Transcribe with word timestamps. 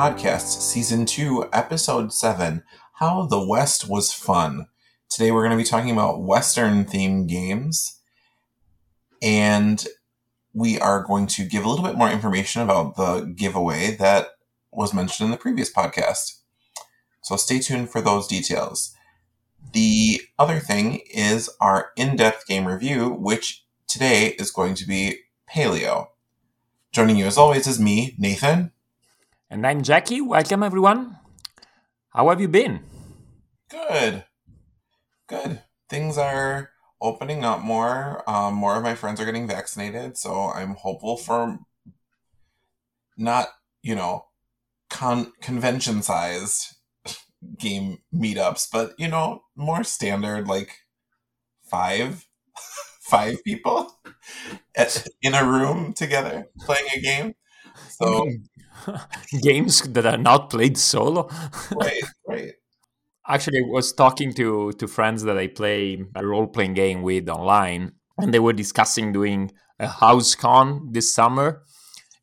Podcast, 0.00 0.62
Season 0.62 1.04
2, 1.04 1.50
Episode 1.52 2.10
7 2.10 2.62
How 2.94 3.26
the 3.26 3.46
West 3.46 3.86
Was 3.86 4.14
Fun. 4.14 4.66
Today 5.10 5.30
we're 5.30 5.42
going 5.42 5.50
to 5.50 5.62
be 5.62 5.68
talking 5.68 5.90
about 5.90 6.22
Western 6.22 6.86
themed 6.86 7.28
games, 7.28 8.00
and 9.20 9.86
we 10.54 10.80
are 10.80 11.04
going 11.04 11.26
to 11.26 11.44
give 11.44 11.66
a 11.66 11.68
little 11.68 11.84
bit 11.84 11.98
more 11.98 12.08
information 12.08 12.62
about 12.62 12.96
the 12.96 13.30
giveaway 13.36 13.94
that 13.96 14.28
was 14.72 14.94
mentioned 14.94 15.26
in 15.26 15.32
the 15.32 15.36
previous 15.36 15.70
podcast. 15.70 16.38
So 17.22 17.36
stay 17.36 17.58
tuned 17.58 17.90
for 17.90 18.00
those 18.00 18.26
details. 18.26 18.96
The 19.74 20.22
other 20.38 20.60
thing 20.60 21.02
is 21.12 21.50
our 21.60 21.90
in 21.94 22.16
depth 22.16 22.46
game 22.46 22.66
review, 22.66 23.10
which 23.10 23.66
today 23.86 24.28
is 24.38 24.50
going 24.50 24.76
to 24.76 24.86
be 24.86 25.18
Paleo. 25.54 26.06
Joining 26.90 27.18
you 27.18 27.26
as 27.26 27.36
always 27.36 27.66
is 27.66 27.78
me, 27.78 28.14
Nathan. 28.18 28.72
And 29.52 29.66
I'm 29.66 29.82
Jackie. 29.82 30.20
Welcome, 30.20 30.62
everyone. 30.62 31.16
How 32.10 32.28
have 32.28 32.40
you 32.40 32.46
been? 32.46 32.84
Good. 33.68 34.24
Good. 35.26 35.62
Things 35.88 36.16
are 36.16 36.70
opening 37.00 37.44
up 37.44 37.60
more. 37.60 38.22
Um, 38.30 38.54
more 38.54 38.76
of 38.76 38.84
my 38.84 38.94
friends 38.94 39.20
are 39.20 39.24
getting 39.24 39.48
vaccinated, 39.48 40.16
so 40.16 40.52
I'm 40.54 40.76
hopeful 40.76 41.16
for 41.16 41.58
not, 43.16 43.48
you 43.82 43.96
know, 43.96 44.26
con- 44.88 45.32
convention 45.42 46.02
sized 46.02 46.76
game 47.58 47.98
meetups, 48.14 48.68
but, 48.72 48.92
you 48.98 49.08
know, 49.08 49.42
more 49.56 49.82
standard, 49.82 50.46
like 50.46 50.70
five, 51.64 52.24
five 53.00 53.42
people 53.42 53.98
at, 54.76 55.08
in 55.22 55.34
a 55.34 55.44
room 55.44 55.92
together 55.92 56.46
playing 56.60 56.86
a 56.94 57.00
game. 57.00 57.34
So 57.88 58.30
games 59.42 59.82
that 59.82 60.06
are 60.06 60.16
not 60.18 60.50
played 60.50 60.78
solo. 60.78 61.28
right, 61.74 62.02
right. 62.28 62.52
Actually, 63.28 63.58
I 63.60 63.68
was 63.68 63.92
talking 63.92 64.32
to 64.34 64.72
to 64.72 64.88
friends 64.88 65.22
that 65.24 65.38
I 65.38 65.46
play 65.48 66.02
a 66.16 66.26
role 66.26 66.46
playing 66.48 66.74
game 66.74 67.02
with 67.02 67.28
online, 67.28 67.92
and 68.18 68.34
they 68.34 68.40
were 68.40 68.52
discussing 68.54 69.12
doing 69.12 69.52
a 69.78 69.88
house 69.88 70.34
con 70.34 70.88
this 70.92 71.14
summer. 71.14 71.62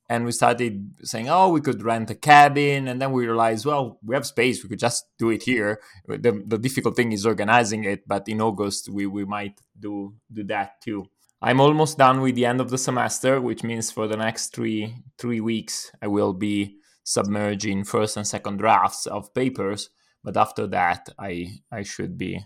And 0.09 0.25
we 0.25 0.31
started 0.31 0.91
saying, 1.03 1.29
"Oh, 1.29 1.49
we 1.49 1.61
could 1.61 1.83
rent 1.83 2.09
a 2.11 2.15
cabin," 2.15 2.87
and 2.87 3.01
then 3.01 3.11
we 3.11 3.25
realized, 3.27 3.65
well, 3.65 3.99
we 4.05 4.15
have 4.15 4.25
space; 4.25 4.63
we 4.63 4.69
could 4.69 4.79
just 4.79 5.05
do 5.19 5.29
it 5.31 5.43
here. 5.43 5.79
The, 6.07 6.43
the 6.45 6.57
difficult 6.57 6.95
thing 6.95 7.11
is 7.11 7.25
organizing 7.25 7.83
it, 7.83 8.07
but 8.07 8.27
in 8.29 8.41
August 8.41 8.89
we 8.89 9.05
we 9.07 9.25
might 9.25 9.59
do 9.79 10.15
do 10.31 10.43
that 10.45 10.81
too. 10.81 11.05
I'm 11.41 11.59
almost 11.59 11.97
done 11.97 12.21
with 12.21 12.35
the 12.35 12.45
end 12.45 12.59
of 12.61 12.69
the 12.69 12.77
semester, 12.77 13.39
which 13.39 13.63
means 13.63 13.91
for 13.91 14.07
the 14.07 14.17
next 14.17 14.55
three 14.55 14.95
three 15.19 15.39
weeks 15.39 15.91
I 16.01 16.07
will 16.07 16.33
be 16.33 16.77
submerging 17.03 17.83
first 17.85 18.17
and 18.17 18.25
second 18.27 18.57
drafts 18.57 19.05
of 19.05 19.33
papers. 19.33 19.89
But 20.23 20.35
after 20.35 20.65
that, 20.67 21.09
I 21.19 21.59
I 21.71 21.83
should 21.83 22.17
be 22.17 22.43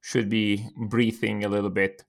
should 0.00 0.28
be 0.28 0.68
breathing 0.88 1.44
a 1.44 1.48
little 1.48 1.70
bit. 1.70 2.04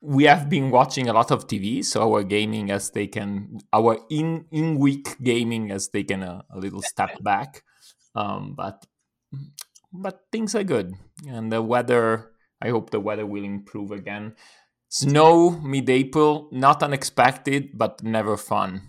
We 0.00 0.24
have 0.24 0.48
been 0.48 0.70
watching 0.70 1.08
a 1.08 1.12
lot 1.12 1.30
of 1.30 1.46
TV, 1.46 1.84
so 1.84 2.02
our 2.02 2.22
gaming 2.24 2.68
has 2.68 2.90
taken 2.90 3.58
our 3.72 3.98
in 4.10 4.46
in 4.52 4.78
week 4.78 5.16
gaming 5.22 5.68
has 5.70 5.88
taken 5.88 6.22
a, 6.22 6.44
a 6.50 6.58
little 6.58 6.82
step 6.82 7.22
back. 7.22 7.62
Um, 8.14 8.54
but 8.54 8.86
but 9.92 10.20
things 10.30 10.54
are 10.54 10.64
good, 10.64 10.94
and 11.28 11.52
the 11.52 11.62
weather. 11.62 12.30
I 12.62 12.70
hope 12.70 12.90
the 12.90 13.00
weather 13.00 13.26
will 13.26 13.42
improve 13.42 13.90
again. 13.90 14.36
Snow 14.92 15.52
mid 15.52 15.88
April, 15.88 16.48
not 16.52 16.82
unexpected, 16.82 17.70
but 17.72 18.02
never 18.02 18.36
fun. 18.36 18.82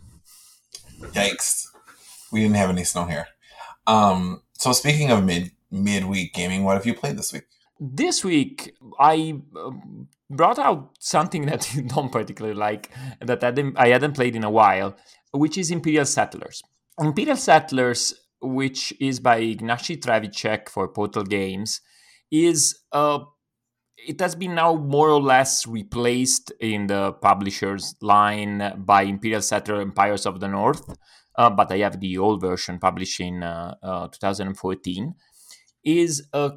Yikes. 1.00 1.68
We 2.30 2.42
didn't 2.42 2.58
have 2.58 2.72
any 2.72 2.84
snow 2.84 3.06
here. 3.06 3.28
Um, 3.88 4.42
so 4.52 4.74
speaking 4.74 5.12
of 5.12 5.24
mid 5.24 5.52
midweek 5.72 6.34
gaming, 6.34 6.66
what 6.66 6.74
have 6.74 6.86
you 6.86 6.94
played 6.94 7.18
this 7.18 7.32
week? 7.32 7.46
This 7.80 8.22
week, 8.22 8.76
I 9.00 9.40
uh, 9.56 9.72
brought 10.30 10.60
out 10.60 10.92
something 11.00 11.46
that 11.52 11.74
you 11.74 11.84
don't 11.84 12.12
particularly 12.12 12.58
like, 12.58 12.92
that 13.22 13.42
I, 13.42 13.52
didn't, 13.52 13.80
I 13.80 13.88
hadn't 13.88 14.16
played 14.16 14.36
in 14.36 14.44
a 14.44 14.52
while, 14.52 14.98
which 15.32 15.58
is 15.58 15.72
Imperial 15.72 16.06
Settlers. 16.06 16.62
Imperial 17.00 17.38
Settlers, 17.38 18.14
which 18.42 18.94
is 19.00 19.22
by 19.22 19.40
Ignacy 19.40 20.02
Trzewiczek 20.02 20.68
for 20.68 20.90
Portal 20.90 21.24
Games, 21.24 21.80
is 22.30 22.78
a 22.92 23.22
it 24.06 24.20
has 24.20 24.36
been 24.36 24.56
now 24.56 24.76
more 24.76 25.10
or 25.10 25.22
less 25.22 25.66
replaced 25.68 26.52
in 26.60 26.88
the 26.88 27.14
publisher's 27.14 27.96
line 28.02 28.84
by 28.86 29.04
Imperial 29.04 29.42
Settler 29.42 29.82
Empires 29.82 30.26
of 30.26 30.40
the 30.40 30.48
North, 30.48 30.96
uh, 31.38 31.50
but 31.50 31.72
I 31.72 31.78
have 31.80 32.00
the 32.00 32.18
old 32.18 32.42
version 32.42 32.80
published 32.80 33.20
in 33.20 33.44
uh, 33.44 33.76
uh, 33.82 34.08
2014, 34.08 35.16
is 35.84 36.28
a 36.34 36.52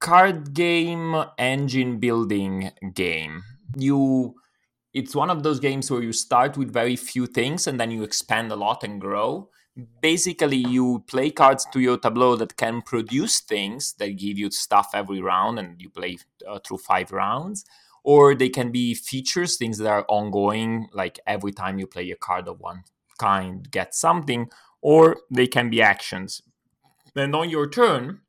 card 0.00 0.54
game 0.54 1.24
engine 1.38 1.98
building 1.98 2.70
game. 2.94 3.42
You 3.76 4.34
it's 4.94 5.14
one 5.14 5.30
of 5.30 5.42
those 5.42 5.60
games 5.60 5.90
where 5.90 6.02
you 6.02 6.12
start 6.12 6.56
with 6.56 6.72
very 6.72 6.96
few 6.96 7.26
things 7.26 7.66
and 7.66 7.78
then 7.78 7.90
you 7.90 8.02
expand 8.02 8.50
a 8.50 8.56
lot 8.56 8.82
and 8.82 9.00
grow 9.00 9.48
basically 10.00 10.56
you 10.56 11.04
play 11.06 11.30
cards 11.30 11.66
to 11.72 11.80
your 11.80 11.98
tableau 11.98 12.36
that 12.36 12.56
can 12.56 12.82
produce 12.82 13.40
things 13.40 13.94
that 13.94 14.16
give 14.16 14.38
you 14.38 14.50
stuff 14.50 14.90
every 14.94 15.20
round 15.20 15.58
and 15.58 15.80
you 15.80 15.88
play 15.88 16.18
uh, 16.48 16.58
through 16.58 16.78
five 16.78 17.12
rounds 17.12 17.64
or 18.02 18.34
they 18.34 18.48
can 18.48 18.72
be 18.72 18.94
features 18.94 19.56
things 19.56 19.78
that 19.78 19.88
are 19.88 20.04
ongoing 20.08 20.88
like 20.92 21.20
every 21.26 21.52
time 21.52 21.78
you 21.78 21.86
play 21.86 22.10
a 22.10 22.16
card 22.16 22.48
of 22.48 22.58
one 22.60 22.82
kind 23.18 23.70
get 23.70 23.94
something 23.94 24.48
or 24.80 25.16
they 25.30 25.46
can 25.46 25.70
be 25.70 25.82
actions. 25.82 26.42
And 27.14 27.34
on 27.34 27.50
your 27.50 27.68
turn 27.68 28.20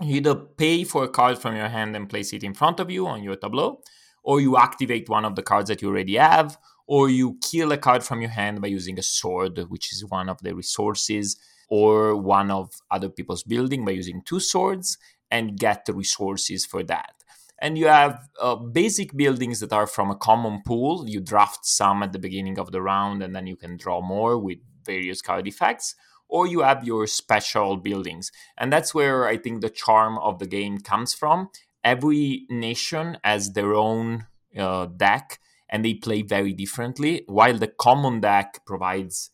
you 0.00 0.16
either 0.16 0.34
pay 0.34 0.84
for 0.84 1.04
a 1.04 1.08
card 1.08 1.38
from 1.38 1.56
your 1.56 1.68
hand 1.68 1.96
and 1.96 2.08
place 2.08 2.32
it 2.32 2.44
in 2.44 2.54
front 2.54 2.80
of 2.80 2.90
you 2.90 3.06
on 3.06 3.22
your 3.22 3.36
tableau 3.36 3.82
or 4.22 4.40
you 4.40 4.56
activate 4.56 5.08
one 5.08 5.24
of 5.24 5.34
the 5.34 5.42
cards 5.42 5.68
that 5.68 5.82
you 5.82 5.88
already 5.88 6.16
have 6.16 6.56
or 6.88 7.10
you 7.10 7.38
kill 7.42 7.70
a 7.70 7.76
card 7.76 8.02
from 8.02 8.22
your 8.22 8.30
hand 8.30 8.62
by 8.62 8.66
using 8.66 8.98
a 8.98 9.02
sword, 9.02 9.58
which 9.68 9.92
is 9.92 10.06
one 10.06 10.28
of 10.28 10.40
the 10.42 10.54
resources, 10.54 11.36
or 11.68 12.16
one 12.16 12.50
of 12.50 12.70
other 12.90 13.10
people's 13.10 13.42
building 13.42 13.84
by 13.84 13.92
using 13.92 14.22
two 14.22 14.40
swords 14.40 14.96
and 15.30 15.58
get 15.58 15.84
the 15.84 15.92
resources 15.92 16.64
for 16.64 16.82
that. 16.82 17.12
And 17.60 17.76
you 17.76 17.88
have 17.88 18.28
uh, 18.40 18.56
basic 18.56 19.14
buildings 19.14 19.60
that 19.60 19.72
are 19.72 19.86
from 19.86 20.10
a 20.10 20.16
common 20.16 20.62
pool. 20.64 21.04
You 21.06 21.20
draft 21.20 21.66
some 21.66 22.02
at 22.02 22.12
the 22.12 22.18
beginning 22.18 22.58
of 22.58 22.72
the 22.72 22.80
round, 22.80 23.22
and 23.22 23.36
then 23.36 23.46
you 23.46 23.56
can 23.56 23.76
draw 23.76 24.00
more 24.00 24.38
with 24.38 24.58
various 24.86 25.20
card 25.20 25.46
effects. 25.46 25.94
Or 26.26 26.46
you 26.46 26.60
have 26.60 26.84
your 26.84 27.06
special 27.06 27.76
buildings. 27.76 28.32
And 28.56 28.72
that's 28.72 28.94
where 28.94 29.26
I 29.26 29.36
think 29.36 29.60
the 29.60 29.70
charm 29.70 30.18
of 30.18 30.38
the 30.38 30.46
game 30.46 30.78
comes 30.78 31.12
from. 31.12 31.50
Every 31.84 32.46
nation 32.48 33.18
has 33.24 33.52
their 33.52 33.74
own 33.74 34.26
uh, 34.56 34.86
deck 34.86 35.38
and 35.68 35.84
they 35.84 35.94
play 35.94 36.22
very 36.22 36.52
differently. 36.52 37.24
While 37.26 37.58
the 37.58 37.68
common 37.68 38.20
deck 38.20 38.60
provides 38.66 39.30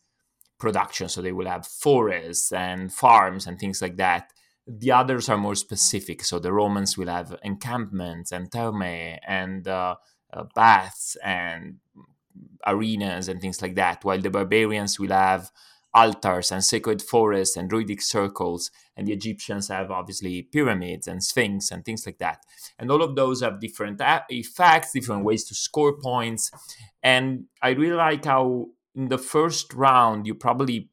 production, 0.59 1.09
so 1.09 1.21
they 1.21 1.31
will 1.31 1.47
have 1.47 1.67
forests 1.67 2.51
and 2.51 2.91
farms 2.91 3.47
and 3.47 3.59
things 3.59 3.81
like 3.81 3.97
that. 3.97 4.31
The 4.67 4.91
others 4.91 5.29
are 5.29 5.37
more 5.37 5.55
specific. 5.55 6.23
So 6.23 6.39
the 6.39 6.51
Romans 6.51 6.97
will 6.97 7.07
have 7.07 7.35
encampments 7.43 8.31
and 8.31 8.49
thermae 8.49 9.19
and 9.27 9.67
uh, 9.67 9.95
uh, 10.33 10.43
baths 10.55 11.15
and 11.23 11.77
arenas 12.65 13.27
and 13.27 13.39
things 13.39 13.61
like 13.61 13.75
that. 13.75 14.03
While 14.03 14.21
the 14.21 14.29
barbarians 14.29 14.99
will 14.99 15.11
have 15.11 15.51
altars 15.95 16.51
and 16.51 16.63
sacred 16.63 17.01
forests 17.01 17.55
and 17.55 17.69
druidic 17.69 18.01
circles. 18.01 18.69
And 18.97 19.07
the 19.07 19.13
Egyptians 19.13 19.69
have 19.69 19.89
obviously 19.89 20.43
pyramids 20.43 21.07
and 21.07 21.23
sphinx 21.23 21.71
and 21.71 21.83
things 21.83 22.05
like 22.05 22.17
that. 22.19 22.43
And 22.77 22.91
all 22.91 23.01
of 23.01 23.15
those 23.15 23.41
have 23.41 23.61
different 23.61 24.01
effects, 24.29 24.91
different 24.93 25.23
ways 25.23 25.45
to 25.45 25.55
score 25.55 25.97
points. 25.97 26.51
And 27.01 27.45
I 27.61 27.69
really 27.69 27.95
like 27.95 28.25
how 28.25 28.67
in 28.93 29.07
the 29.07 29.17
first 29.17 29.73
round 29.73 30.27
you 30.27 30.35
probably 30.35 30.89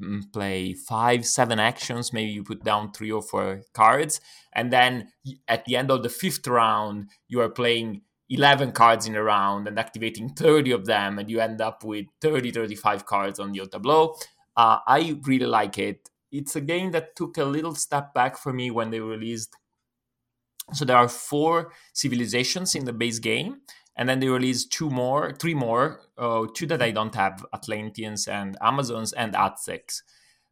mm, 0.00 0.32
play 0.32 0.72
five, 0.72 1.26
seven 1.26 1.58
actions. 1.58 2.12
Maybe 2.12 2.30
you 2.30 2.42
put 2.42 2.64
down 2.64 2.92
three 2.92 3.12
or 3.12 3.22
four 3.22 3.62
cards. 3.74 4.20
And 4.54 4.72
then 4.72 5.08
at 5.46 5.66
the 5.66 5.76
end 5.76 5.90
of 5.90 6.02
the 6.02 6.08
fifth 6.08 6.46
round, 6.46 7.10
you 7.28 7.40
are 7.40 7.50
playing 7.50 8.02
11 8.30 8.72
cards 8.72 9.06
in 9.06 9.16
a 9.16 9.22
round 9.22 9.66
and 9.66 9.78
activating 9.78 10.30
30 10.30 10.70
of 10.72 10.86
them. 10.86 11.18
And 11.18 11.30
you 11.30 11.40
end 11.40 11.60
up 11.60 11.84
with 11.84 12.06
30, 12.20 12.50
35 12.50 13.06
cards 13.06 13.38
on 13.38 13.54
your 13.54 13.66
tableau. 13.66 14.16
Uh, 14.58 14.80
I 14.88 15.20
really 15.22 15.46
like 15.46 15.78
it. 15.78 16.10
It's 16.32 16.56
a 16.56 16.60
game 16.60 16.90
that 16.90 17.16
took 17.16 17.38
a 17.38 17.44
little 17.44 17.76
step 17.76 18.12
back 18.12 18.36
for 18.36 18.52
me 18.52 18.72
when 18.72 18.90
they 18.90 19.00
released. 19.00 19.56
So 20.74 20.84
there 20.84 20.96
are 20.98 21.08
four 21.08 21.72
civilizations 21.94 22.74
in 22.74 22.84
the 22.84 22.92
base 22.92 23.20
game, 23.20 23.62
and 23.96 24.08
then 24.08 24.20
they 24.20 24.28
released 24.28 24.72
two 24.72 24.90
more, 24.90 25.32
three 25.32 25.54
more, 25.54 26.00
uh, 26.18 26.46
two 26.54 26.66
that 26.66 26.82
I 26.82 26.90
don't 26.90 27.14
have: 27.14 27.46
Atlanteans 27.54 28.28
and 28.28 28.58
Amazons, 28.60 29.12
and 29.14 29.36
Aztecs 29.36 30.02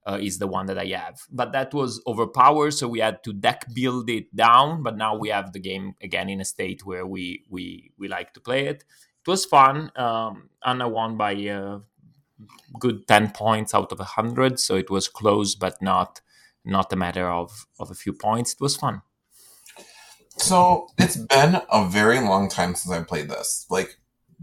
uh, 0.06 0.18
is 0.22 0.38
the 0.38 0.46
one 0.46 0.66
that 0.66 0.78
I 0.78 0.86
have. 0.86 1.20
But 1.30 1.52
that 1.52 1.74
was 1.74 2.00
overpowered, 2.06 2.72
so 2.74 2.88
we 2.88 3.00
had 3.00 3.24
to 3.24 3.32
deck 3.34 3.66
build 3.74 4.08
it 4.08 4.34
down. 4.34 4.82
But 4.84 4.96
now 4.96 5.16
we 5.16 5.30
have 5.30 5.52
the 5.52 5.60
game 5.60 5.94
again 6.00 6.30
in 6.30 6.40
a 6.40 6.44
state 6.46 6.86
where 6.86 7.06
we 7.06 7.44
we 7.50 7.92
we 7.98 8.08
like 8.08 8.32
to 8.34 8.40
play 8.40 8.66
it. 8.68 8.84
It 9.26 9.30
was 9.30 9.44
fun. 9.44 9.90
Um, 9.96 10.50
Anna 10.64 10.88
won 10.88 11.16
by 11.18 11.34
uh, 11.48 11.80
good 12.78 13.06
10 13.06 13.30
points 13.30 13.74
out 13.74 13.92
of 13.92 13.98
100 13.98 14.60
so 14.60 14.76
it 14.76 14.90
was 14.90 15.08
close 15.08 15.54
but 15.54 15.80
not 15.80 16.20
not 16.66 16.92
a 16.92 16.96
matter 16.96 17.30
of 17.30 17.66
of 17.78 17.90
a 17.90 17.94
few 17.94 18.12
points. 18.12 18.52
It 18.52 18.60
was 18.60 18.76
fun. 18.76 19.02
So 20.36 20.88
it's 20.98 21.16
been 21.16 21.62
a 21.70 21.88
very 21.88 22.20
long 22.20 22.50
time 22.50 22.74
since 22.74 22.94
i 22.94 23.02
played 23.02 23.30
this 23.30 23.64
like 23.70 23.96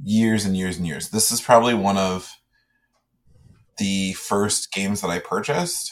years 0.04 0.46
and 0.46 0.58
years 0.58 0.78
and 0.78 0.88
years. 0.88 1.10
This 1.10 1.32
is 1.32 1.42
probably 1.42 1.76
one 1.76 1.98
of 1.98 2.32
the 3.78 4.14
first 4.14 4.72
games 4.72 5.02
that 5.02 5.10
i 5.10 5.20
purchased 5.20 5.92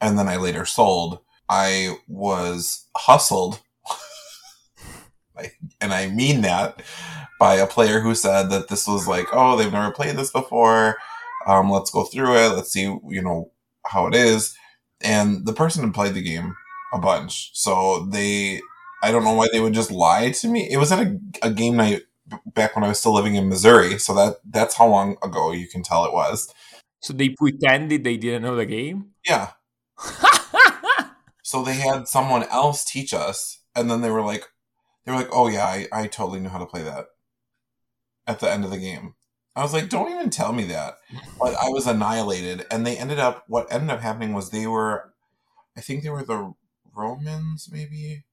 and 0.00 0.18
then 0.18 0.28
i 0.28 0.36
later 0.36 0.64
sold. 0.64 1.20
I 1.48 1.96
was 2.08 2.86
hustled 2.96 3.60
and 5.80 5.92
i 5.92 6.08
mean 6.08 6.42
that 6.42 6.82
by 7.40 7.56
a 7.56 7.66
player 7.66 8.00
who 8.00 8.14
said 8.14 8.50
that 8.50 8.68
this 8.68 8.86
was 8.86 9.08
like 9.08 9.26
oh 9.32 9.56
they've 9.56 9.72
never 9.72 9.90
played 9.90 10.16
this 10.16 10.30
before 10.30 10.96
um, 11.46 11.70
let's 11.70 11.90
go 11.90 12.04
through 12.04 12.36
it. 12.36 12.48
Let's 12.50 12.72
see, 12.72 12.82
you 12.82 13.22
know, 13.22 13.52
how 13.86 14.06
it 14.06 14.14
is. 14.14 14.56
And 15.00 15.46
the 15.46 15.52
person 15.52 15.84
had 15.84 15.94
played 15.94 16.14
the 16.14 16.22
game 16.22 16.54
a 16.92 16.98
bunch. 16.98 17.50
So 17.54 18.06
they, 18.10 18.60
I 19.02 19.10
don't 19.10 19.24
know 19.24 19.32
why 19.32 19.48
they 19.52 19.60
would 19.60 19.72
just 19.72 19.90
lie 19.90 20.30
to 20.30 20.48
me. 20.48 20.70
It 20.70 20.76
was 20.76 20.92
at 20.92 21.06
a, 21.06 21.18
a 21.42 21.50
game 21.50 21.76
night 21.76 22.02
back 22.54 22.76
when 22.76 22.84
I 22.84 22.88
was 22.88 22.98
still 22.98 23.14
living 23.14 23.34
in 23.34 23.48
Missouri. 23.48 23.98
So 23.98 24.14
that 24.14 24.36
that's 24.48 24.74
how 24.74 24.86
long 24.86 25.16
ago 25.22 25.52
you 25.52 25.66
can 25.66 25.82
tell 25.82 26.04
it 26.04 26.12
was. 26.12 26.52
So 27.00 27.12
they 27.12 27.30
pretended 27.30 28.04
they 28.04 28.18
didn't 28.18 28.42
know 28.42 28.56
the 28.56 28.66
game? 28.66 29.12
Yeah. 29.26 29.52
so 31.42 31.62
they 31.62 31.74
had 31.74 32.08
someone 32.08 32.44
else 32.44 32.84
teach 32.84 33.14
us. 33.14 33.62
And 33.74 33.90
then 33.90 34.02
they 34.02 34.10
were 34.10 34.22
like, 34.22 34.44
they 35.04 35.12
were 35.12 35.18
like, 35.18 35.30
oh 35.32 35.48
yeah, 35.48 35.64
I, 35.64 35.86
I 35.92 36.06
totally 36.06 36.40
knew 36.40 36.50
how 36.50 36.58
to 36.58 36.66
play 36.66 36.82
that 36.82 37.06
at 38.26 38.40
the 38.40 38.50
end 38.50 38.64
of 38.64 38.70
the 38.70 38.78
game. 38.78 39.14
I 39.56 39.62
was 39.62 39.72
like, 39.72 39.88
don't 39.88 40.12
even 40.12 40.30
tell 40.30 40.52
me 40.52 40.64
that. 40.64 40.98
But 41.38 41.54
I 41.56 41.68
was 41.68 41.86
annihilated. 41.86 42.66
And 42.70 42.86
they 42.86 42.96
ended 42.96 43.18
up, 43.18 43.44
what 43.48 43.72
ended 43.72 43.90
up 43.90 44.00
happening 44.00 44.32
was 44.32 44.50
they 44.50 44.66
were, 44.66 45.12
I 45.76 45.80
think 45.80 46.02
they 46.02 46.10
were 46.10 46.22
the 46.22 46.54
Romans, 46.94 47.68
maybe. 47.70 48.24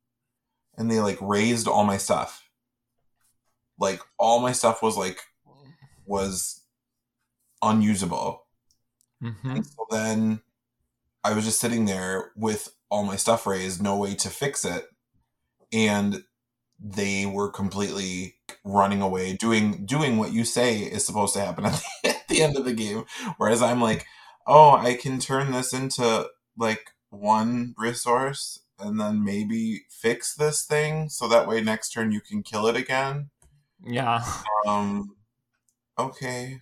And 0.77 0.91
they 0.91 0.99
like 0.99 1.17
raised 1.21 1.67
all 1.67 1.83
my 1.83 1.97
stuff. 1.97 2.43
Like 3.79 4.01
all 4.17 4.39
my 4.39 4.51
stuff 4.51 4.81
was 4.81 4.95
like, 4.95 5.19
was 6.05 6.61
unusable. 7.61 8.43
Mm-hmm. 9.21 9.49
And 9.49 9.65
so 9.65 9.87
then 9.89 10.41
I 11.23 11.33
was 11.33 11.45
just 11.45 11.59
sitting 11.59 11.85
there 11.85 12.31
with 12.35 12.69
all 12.89 13.03
my 13.03 13.15
stuff 13.15 13.45
raised, 13.45 13.81
no 13.81 13.97
way 13.97 14.15
to 14.15 14.29
fix 14.29 14.63
it. 14.63 14.85
And 15.73 16.23
they 16.79 17.25
were 17.25 17.49
completely 17.49 18.35
running 18.63 19.01
away, 19.01 19.33
doing 19.33 19.85
doing 19.85 20.17
what 20.17 20.33
you 20.33 20.43
say 20.45 20.79
is 20.79 21.05
supposed 21.05 21.33
to 21.33 21.41
happen 21.41 21.65
at 21.65 21.83
the, 22.03 22.09
at 22.09 22.27
the 22.27 22.41
end 22.41 22.57
of 22.57 22.65
the 22.65 22.73
game. 22.73 23.05
Whereas 23.37 23.61
I'm 23.61 23.81
like, 23.81 24.05
oh, 24.45 24.71
I 24.71 24.95
can 24.95 25.19
turn 25.19 25.51
this 25.51 25.73
into 25.73 26.27
like 26.57 26.91
one 27.09 27.75
resource 27.77 28.59
and 28.79 28.99
then 28.99 29.23
maybe 29.23 29.83
fix 29.89 30.35
this 30.35 30.63
thing 30.63 31.09
so 31.09 31.27
that 31.27 31.47
way 31.47 31.61
next 31.61 31.91
turn 31.91 32.11
you 32.11 32.21
can 32.21 32.43
kill 32.43 32.67
it 32.67 32.75
again. 32.75 33.29
Yeah. 33.83 34.23
Um 34.65 35.15
okay. 35.97 36.61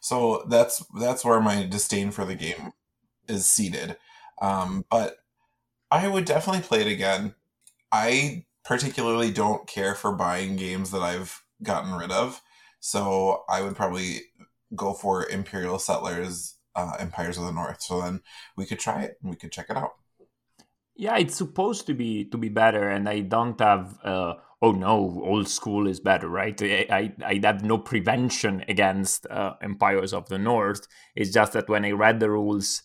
So 0.00 0.44
that's 0.48 0.84
that's 0.98 1.24
where 1.24 1.40
my 1.40 1.64
disdain 1.64 2.10
for 2.10 2.24
the 2.24 2.34
game 2.34 2.72
is 3.28 3.46
seated. 3.46 3.96
Um 4.40 4.84
but 4.90 5.16
I 5.90 6.08
would 6.08 6.24
definitely 6.24 6.62
play 6.62 6.80
it 6.80 6.88
again. 6.88 7.34
I 7.92 8.45
particularly 8.66 9.30
don't 9.30 9.66
care 9.66 9.94
for 9.94 10.12
buying 10.12 10.56
games 10.56 10.90
that 10.90 11.02
I've 11.02 11.42
gotten 11.62 11.94
rid 11.94 12.10
of. 12.10 12.42
So 12.80 13.44
I 13.48 13.62
would 13.62 13.76
probably 13.76 14.22
go 14.74 14.92
for 14.92 15.28
Imperial 15.28 15.78
Settlers, 15.78 16.56
uh, 16.74 16.96
Empires 16.98 17.38
of 17.38 17.44
the 17.44 17.52
North. 17.52 17.80
So 17.80 18.02
then 18.02 18.22
we 18.56 18.66
could 18.66 18.80
try 18.80 19.02
it 19.02 19.18
and 19.22 19.30
we 19.30 19.36
could 19.36 19.52
check 19.52 19.66
it 19.70 19.76
out. 19.76 19.92
Yeah, 20.96 21.16
it's 21.16 21.36
supposed 21.36 21.86
to 21.86 21.94
be 21.94 22.24
to 22.30 22.38
be 22.38 22.48
better, 22.48 22.88
and 22.88 23.06
I 23.06 23.20
don't 23.20 23.60
have. 23.60 23.98
Uh, 24.02 24.34
oh 24.62 24.72
no, 24.72 25.22
old 25.22 25.46
school 25.46 25.86
is 25.86 26.00
better, 26.00 26.26
right? 26.26 26.60
I 26.62 26.86
I, 26.90 27.12
I 27.22 27.40
have 27.44 27.62
no 27.62 27.76
prevention 27.76 28.64
against 28.66 29.26
uh, 29.26 29.54
Empires 29.60 30.14
of 30.14 30.30
the 30.30 30.38
North. 30.38 30.88
It's 31.14 31.32
just 31.32 31.52
that 31.52 31.68
when 31.68 31.84
I 31.84 31.90
read 31.90 32.18
the 32.18 32.30
rules, 32.30 32.82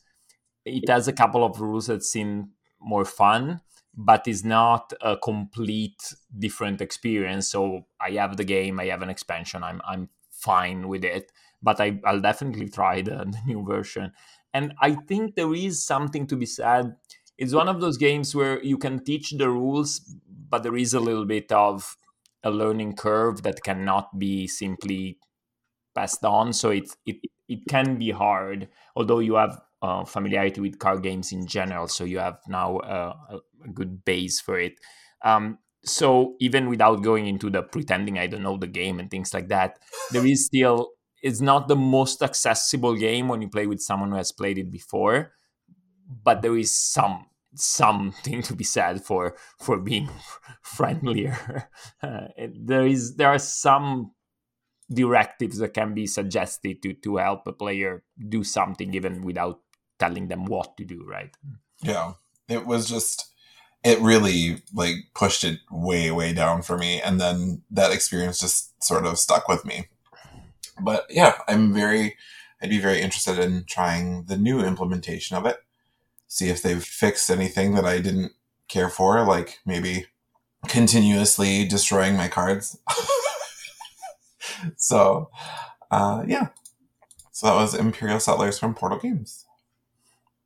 it 0.66 0.90
has 0.90 1.08
a 1.08 1.14
couple 1.14 1.46
of 1.46 1.62
rules 1.62 1.88
that 1.88 2.04
seem 2.04 2.50
more 2.82 3.06
fun 3.06 3.62
but 3.94 4.28
it's 4.28 4.44
not 4.44 4.94
a 5.02 5.18
complete 5.18 6.14
different 6.38 6.82
experience. 6.82 7.50
So 7.50 7.88
I 8.00 8.12
have 8.12 8.38
the 8.38 8.44
game, 8.46 8.80
I 8.80 8.86
have 8.86 9.02
an 9.02 9.10
expansion, 9.10 9.64
I'm 9.64 9.82
I'm 9.86 10.10
fine 10.30 10.88
with 10.88 11.04
it. 11.04 11.32
But 11.64 11.80
I, 11.80 12.00
I'll 12.06 12.22
definitely 12.22 12.70
try 12.70 13.02
the, 13.02 13.12
the 13.32 13.40
new 13.46 13.64
version. 13.64 14.14
And 14.54 14.74
I 14.82 14.96
think 14.96 15.36
there 15.36 15.54
is 15.54 15.84
something 15.86 16.28
to 16.28 16.36
be 16.36 16.46
said. 16.46 16.96
It's 17.38 17.54
one 17.54 17.68
of 17.70 17.82
those 17.82 17.98
games 17.98 18.36
where 18.36 18.62
you 18.64 18.78
can 18.78 19.04
teach 19.04 19.32
the 19.32 19.50
rules, 19.50 20.00
but 20.50 20.64
there 20.64 20.76
is 20.76 20.94
a 20.94 21.00
little 21.00 21.26
bit 21.26 21.52
of 21.52 21.96
a 22.44 22.52
learning 22.52 22.96
curve 22.96 23.44
that 23.44 23.64
cannot 23.64 24.18
be 24.20 24.48
simply 24.48 25.20
passed 25.96 26.24
on. 26.26 26.54
So 26.54 26.70
it 26.72 26.96
it 27.06 27.18
it 27.48 27.68
can 27.70 27.98
be 27.98 28.12
hard, 28.12 28.70
although 28.96 29.20
you 29.20 29.36
have 29.36 29.62
uh, 29.82 30.06
familiarity 30.06 30.62
with 30.62 30.80
card 30.80 31.04
games 31.04 31.32
in 31.32 31.48
general, 31.48 31.88
so 31.88 32.04
you 32.04 32.20
have 32.20 32.40
now 32.48 32.78
uh, 32.80 33.40
a 33.64 33.70
good 33.70 34.06
base 34.06 34.40
for 34.40 34.60
it. 34.60 34.74
Um, 35.24 35.60
so 35.84 36.36
even 36.40 36.70
without 36.70 37.04
going 37.04 37.28
into 37.28 37.50
the 37.50 37.64
pretending 37.64 38.20
I 38.20 38.28
don't 38.28 38.44
know 38.44 38.58
the 38.58 38.68
game 38.68 39.00
and 39.00 39.10
things 39.10 39.34
like 39.34 39.48
that, 39.50 39.80
there 40.12 40.26
is 40.26 40.46
still 40.46 40.92
it's 41.22 41.42
not 41.42 41.68
the 41.68 41.76
most 41.76 42.22
accessible 42.24 42.96
game 42.96 43.28
when 43.28 43.42
you 43.42 43.50
play 43.50 43.68
with 43.68 43.82
someone 43.82 44.12
who 44.12 44.18
has 44.18 44.32
played 44.32 44.58
it 44.58 44.72
before, 44.72 45.34
but 46.24 46.42
there 46.42 46.58
is 46.58 46.74
some 46.74 47.26
something 47.54 48.42
to 48.42 48.56
be 48.56 48.64
said 48.64 49.04
for 49.04 49.36
for 49.60 49.78
being 49.78 50.10
friendlier. 50.62 51.70
Uh, 52.04 52.28
there 52.60 52.88
is 52.88 53.16
there 53.18 53.28
are 53.28 53.38
some 53.38 54.12
directives 54.92 55.60
that 55.60 55.74
can 55.74 55.94
be 55.94 56.08
suggested 56.08 56.82
to 56.82 56.94
to 56.94 57.18
help 57.18 57.46
a 57.46 57.54
player 57.54 58.04
do 58.30 58.44
something 58.44 58.94
even 58.96 59.22
without 59.22 59.60
telling 60.00 60.28
them 60.28 60.46
what 60.46 60.76
to 60.78 60.84
do. 60.84 61.06
Right? 61.06 61.36
Yeah, 61.84 62.14
it 62.50 62.66
was 62.66 62.90
just 62.90 63.31
it 63.84 64.00
really 64.00 64.62
like 64.74 64.96
pushed 65.14 65.44
it 65.44 65.60
way 65.72 66.12
way 66.12 66.34
down 66.34 66.62
for 66.62 66.78
me 66.78 67.02
and 67.02 67.20
then 67.20 67.62
that 67.72 67.92
experience 67.92 68.40
just 68.40 68.84
sort 68.84 69.06
of 69.06 69.18
stuck 69.18 69.48
with 69.48 69.66
me. 69.66 69.88
But 70.80 71.06
yeah 71.10 71.38
i'm 71.48 71.74
very 71.74 72.16
i'd 72.62 72.70
be 72.70 72.80
very 72.80 73.02
interested 73.02 73.38
in 73.38 73.66
trying 73.66 74.24
the 74.24 74.38
new 74.38 74.62
implementation 74.62 75.38
of 75.38 75.46
it 75.46 75.58
see 76.28 76.50
if 76.50 76.62
they've 76.64 76.84
fixed 76.84 77.30
anything 77.30 77.76
that 77.76 77.86
i 77.86 78.00
didn't 78.00 78.32
care 78.68 78.90
for 78.90 79.24
like 79.24 79.60
maybe 79.66 80.08
continuously 80.68 81.66
destroying 81.66 82.16
my 82.16 82.28
cards. 82.28 82.78
So 84.78 85.32
uh 85.90 86.24
yeah. 86.28 86.50
So 87.32 87.48
that 87.48 87.56
was 87.56 87.74
imperial 87.74 88.20
settlers 88.20 88.60
from 88.60 88.76
portal 88.76 89.00
games. 89.00 89.46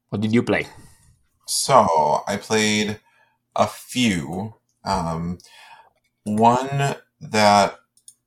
What 0.10 0.22
did 0.22 0.34
you 0.34 0.42
play? 0.42 0.68
So 1.46 2.24
i 2.28 2.38
played 2.38 3.00
a 3.56 3.68
few. 3.68 4.56
Um, 4.84 5.40
one 6.24 6.96
that 7.22 7.80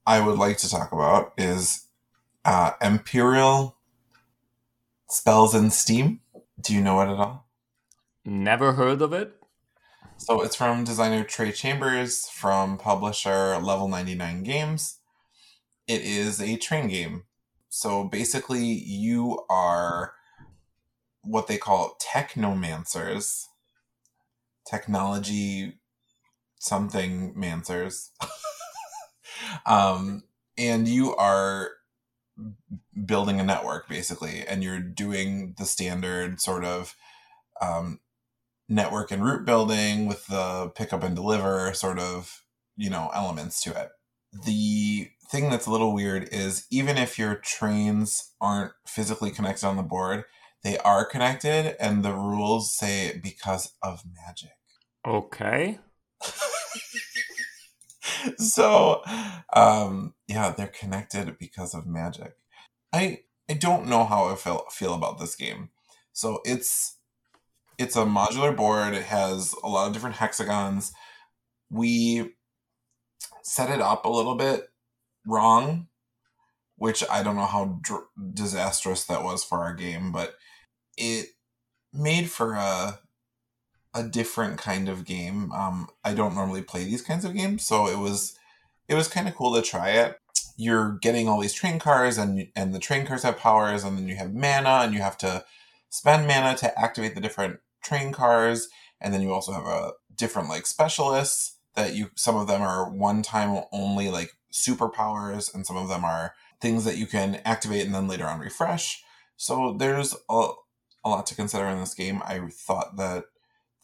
I 0.07 0.21
would 0.21 0.39
like 0.39 0.59
to 0.59 0.71
talk 0.71 0.93
about 0.93 1.33
is 1.37 1.87
uh, 2.45 2.73
Imperial 2.81 3.77
Spells 5.09 5.55
and 5.55 5.73
Steam. 5.73 6.21
Do 6.61 6.75
you 6.75 6.81
know 6.81 7.01
it 7.01 7.13
at 7.13 7.19
all? 7.19 7.47
Never 8.25 8.73
heard 8.73 9.03
of 9.03 9.13
it. 9.13 9.35
So 10.17 10.43
it's 10.43 10.57
from 10.57 10.85
designer 10.85 11.23
Trey 11.25 11.53
Chambers 11.53 12.29
from 12.29 12.77
publisher 12.77 13.59
Level 13.59 13.89
99 13.89 14.43
Games. 14.43 14.99
It 15.87 16.03
is 16.03 16.41
a 16.41 16.57
train 16.57 16.89
game. 16.89 17.25
So 17.69 18.05
basically, 18.05 18.65
you 18.65 19.45
are 19.49 20.15
what 21.23 21.47
they 21.47 21.59
call 21.59 21.97
technomancers 22.03 23.48
technology 24.69 25.79
something 26.59 27.35
mancers. 27.35 28.11
um, 29.67 30.25
and 30.57 30.89
you 30.89 31.15
are 31.17 31.71
building 33.07 33.41
a 33.41 33.45
network 33.45 33.89
basically, 33.89 34.45
and 34.47 34.63
you're 34.63 34.81
doing 34.81 35.55
the 35.59 35.65
standard 35.65 36.41
sort 36.41 36.65
of 36.65 36.95
um, 37.61 38.01
network 38.69 39.11
and 39.11 39.25
route 39.25 39.45
building 39.45 40.07
with 40.07 40.27
the 40.27 40.71
pick 40.75 40.93
up 40.93 41.03
and 41.03 41.17
deliver 41.17 41.73
sort 41.75 41.99
of 41.99 42.45
you 42.77 42.91
know 42.91 43.11
elements 43.15 43.63
to 43.63 43.71
it. 43.71 43.91
The 44.45 45.11
thing 45.31 45.51
that's 45.51 45.67
a 45.67 45.71
little 45.71 45.95
weird 45.95 46.29
is 46.31 46.67
even 46.71 46.97
if 46.97 47.19
your 47.19 47.37
trains 47.37 48.33
aren't 48.41 48.73
physically 48.87 49.31
connected 49.31 49.67
on 49.67 49.77
the 49.77 49.83
board, 49.83 50.25
they 50.63 50.79
are 50.79 51.05
connected, 51.05 51.77
and 51.81 52.05
the 52.05 52.13
rules 52.13 52.77
say 52.77 53.19
because 53.23 53.75
of 53.83 54.03
magic. 54.27 54.58
Okay. 55.09 55.79
so, 58.39 59.03
um, 59.55 60.13
yeah, 60.27 60.53
they're 60.55 60.67
connected 60.67 61.39
because 61.39 61.75
of 61.75 61.87
magic. 61.87 62.35
I 62.93 63.23
I 63.49 63.55
don't 63.55 63.87
know 63.89 64.05
how 64.05 64.29
I 64.29 64.35
feel 64.35 64.65
feel 64.71 64.93
about 64.93 65.19
this 65.19 65.35
game. 65.35 65.71
So 66.13 66.41
it's 66.45 66.99
it's 67.79 67.97
a 67.97 68.05
modular 68.05 68.55
board. 68.55 68.93
It 68.93 69.05
has 69.05 69.55
a 69.65 69.69
lot 69.69 69.87
of 69.87 69.95
different 69.95 70.17
hexagons. 70.17 70.93
We 71.71 72.35
set 73.43 73.71
it 73.71 73.81
up 73.81 74.05
a 74.05 74.11
little 74.11 74.35
bit 74.35 74.69
wrong, 75.27 75.89
which 76.77 77.03
I 77.11 77.23
don't 77.23 77.37
know 77.37 77.47
how 77.47 77.79
dr- 77.81 78.09
disastrous 78.35 79.05
that 79.07 79.25
was 79.25 79.43
for 79.43 79.61
our 79.61 79.73
game, 79.75 80.13
but 80.13 80.35
it 80.99 81.29
made 81.95 82.31
for 82.31 82.55
a 82.55 83.01
a 83.99 84.09
different 84.09 84.59
kind 84.59 84.89
of 84.89 85.05
game. 85.05 85.51
Um, 85.53 85.89
I 86.05 86.15
don't 86.15 86.35
normally 86.35 86.63
play 86.63 86.85
these 86.85 87.03
kinds 87.03 87.25
of 87.25 87.35
games, 87.35 87.67
so 87.67 87.89
it 87.89 87.99
was 87.99 88.39
it 88.89 88.95
was 88.95 89.09
kind 89.09 89.29
of 89.29 89.35
cool 89.35 89.55
to 89.55 89.63
try 89.63 89.91
it. 89.91 90.19
You're 90.57 90.99
getting 91.03 91.29
all 91.29 91.41
these 91.41 91.53
train 91.53 91.79
cars, 91.79 92.17
and 92.19 92.49
and 92.55 92.75
the 92.75 92.79
train 92.79 93.07
cars 93.07 93.23
have 93.25 93.39
powers, 93.39 93.85
and 93.85 93.99
then 93.99 94.09
you 94.09 94.17
have 94.17 94.35
mana, 94.35 94.81
and 94.85 94.95
you 94.95 95.01
have 95.01 95.19
to 95.19 95.45
spend 95.91 96.27
mana 96.27 96.57
to 96.59 96.79
activate 96.79 97.15
the 97.15 97.21
different 97.21 97.61
train 97.83 98.13
cars, 98.13 98.69
and 99.01 99.13
then 99.13 99.23
you 99.23 99.33
also 99.33 99.53
have 99.53 99.67
a 99.67 99.93
different 100.15 100.49
like 100.49 100.67
specialists 100.67 101.59
that 101.75 101.95
you. 101.95 102.11
Some 102.15 102.37
of 102.37 102.47
them 102.47 102.63
are 102.63 102.91
one 102.91 103.23
time 103.23 103.65
only 103.73 104.11
like 104.11 104.33
superpowers, 104.53 105.53
and 105.53 105.67
some 105.67 105.77
of 105.77 105.89
them 105.89 106.05
are 106.05 106.35
things 106.61 106.85
that 106.85 106.97
you 106.97 107.07
can 107.07 107.41
activate 107.45 107.87
and 107.87 107.95
then 107.95 108.09
later 108.09 108.27
on 108.27 108.41
refresh. 108.41 109.03
So 109.37 109.77
there's 109.79 110.17
a, 110.29 110.51
a 111.05 111.09
lot 111.09 111.27
to 111.27 111.35
consider 111.35 111.67
in 111.67 111.79
this 111.79 111.95
game. 111.95 112.21
I 112.25 112.41
thought 112.51 112.97
that 112.97 113.25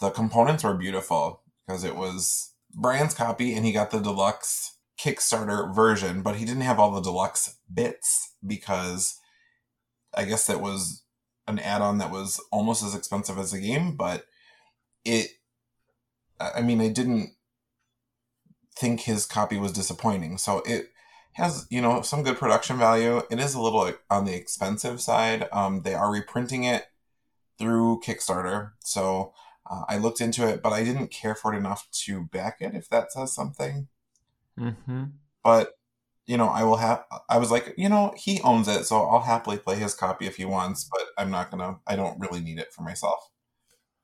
the 0.00 0.10
components 0.10 0.64
were 0.64 0.74
beautiful 0.74 1.42
because 1.66 1.84
it 1.84 1.96
was 1.96 2.52
Brian's 2.74 3.14
copy 3.14 3.54
and 3.54 3.64
he 3.64 3.72
got 3.72 3.90
the 3.90 4.00
deluxe 4.00 4.76
Kickstarter 4.98 5.74
version, 5.74 6.22
but 6.22 6.36
he 6.36 6.44
didn't 6.44 6.62
have 6.62 6.78
all 6.78 6.92
the 6.92 7.00
deluxe 7.00 7.56
bits 7.72 8.34
because 8.46 9.18
I 10.14 10.24
guess 10.24 10.46
that 10.46 10.60
was 10.60 11.02
an 11.46 11.58
add-on 11.58 11.98
that 11.98 12.10
was 12.10 12.40
almost 12.50 12.82
as 12.82 12.94
expensive 12.94 13.38
as 13.38 13.52
the 13.52 13.60
game, 13.60 13.96
but 13.96 14.26
it 15.04 15.30
I 16.40 16.62
mean, 16.62 16.80
I 16.80 16.88
didn't 16.88 17.34
think 18.76 19.00
his 19.00 19.24
copy 19.24 19.58
was 19.58 19.72
disappointing. 19.72 20.38
So 20.38 20.62
it 20.66 20.90
has, 21.34 21.66
you 21.70 21.80
know, 21.80 22.02
some 22.02 22.22
good 22.22 22.38
production 22.38 22.76
value. 22.76 23.22
It 23.30 23.38
is 23.38 23.54
a 23.54 23.60
little 23.60 23.92
on 24.10 24.24
the 24.24 24.34
expensive 24.34 25.00
side. 25.00 25.48
Um, 25.52 25.82
they 25.82 25.94
are 25.94 26.10
reprinting 26.10 26.64
it 26.64 26.86
through 27.58 28.00
Kickstarter. 28.04 28.72
So 28.80 29.32
uh, 29.70 29.84
I 29.88 29.98
looked 29.98 30.20
into 30.20 30.46
it, 30.48 30.62
but 30.62 30.72
I 30.72 30.84
didn't 30.84 31.08
care 31.08 31.34
for 31.34 31.54
it 31.54 31.56
enough 31.56 31.88
to 32.04 32.24
back 32.24 32.58
it, 32.60 32.74
if 32.74 32.88
that 32.88 33.12
says 33.12 33.34
something. 33.34 33.88
Mm-hmm. 34.58 35.04
But, 35.42 35.72
you 36.26 36.36
know, 36.36 36.48
I 36.48 36.64
will 36.64 36.76
have, 36.76 37.04
I 37.28 37.38
was 37.38 37.50
like, 37.50 37.74
you 37.76 37.88
know, 37.88 38.14
he 38.16 38.40
owns 38.42 38.68
it, 38.68 38.84
so 38.84 39.02
I'll 39.02 39.20
happily 39.20 39.58
play 39.58 39.76
his 39.76 39.94
copy 39.94 40.26
if 40.26 40.36
he 40.36 40.44
wants, 40.44 40.88
but 40.90 41.02
I'm 41.18 41.30
not 41.30 41.50
going 41.50 41.60
to, 41.60 41.80
I 41.86 41.96
don't 41.96 42.20
really 42.20 42.40
need 42.40 42.58
it 42.58 42.72
for 42.72 42.82
myself. 42.82 43.30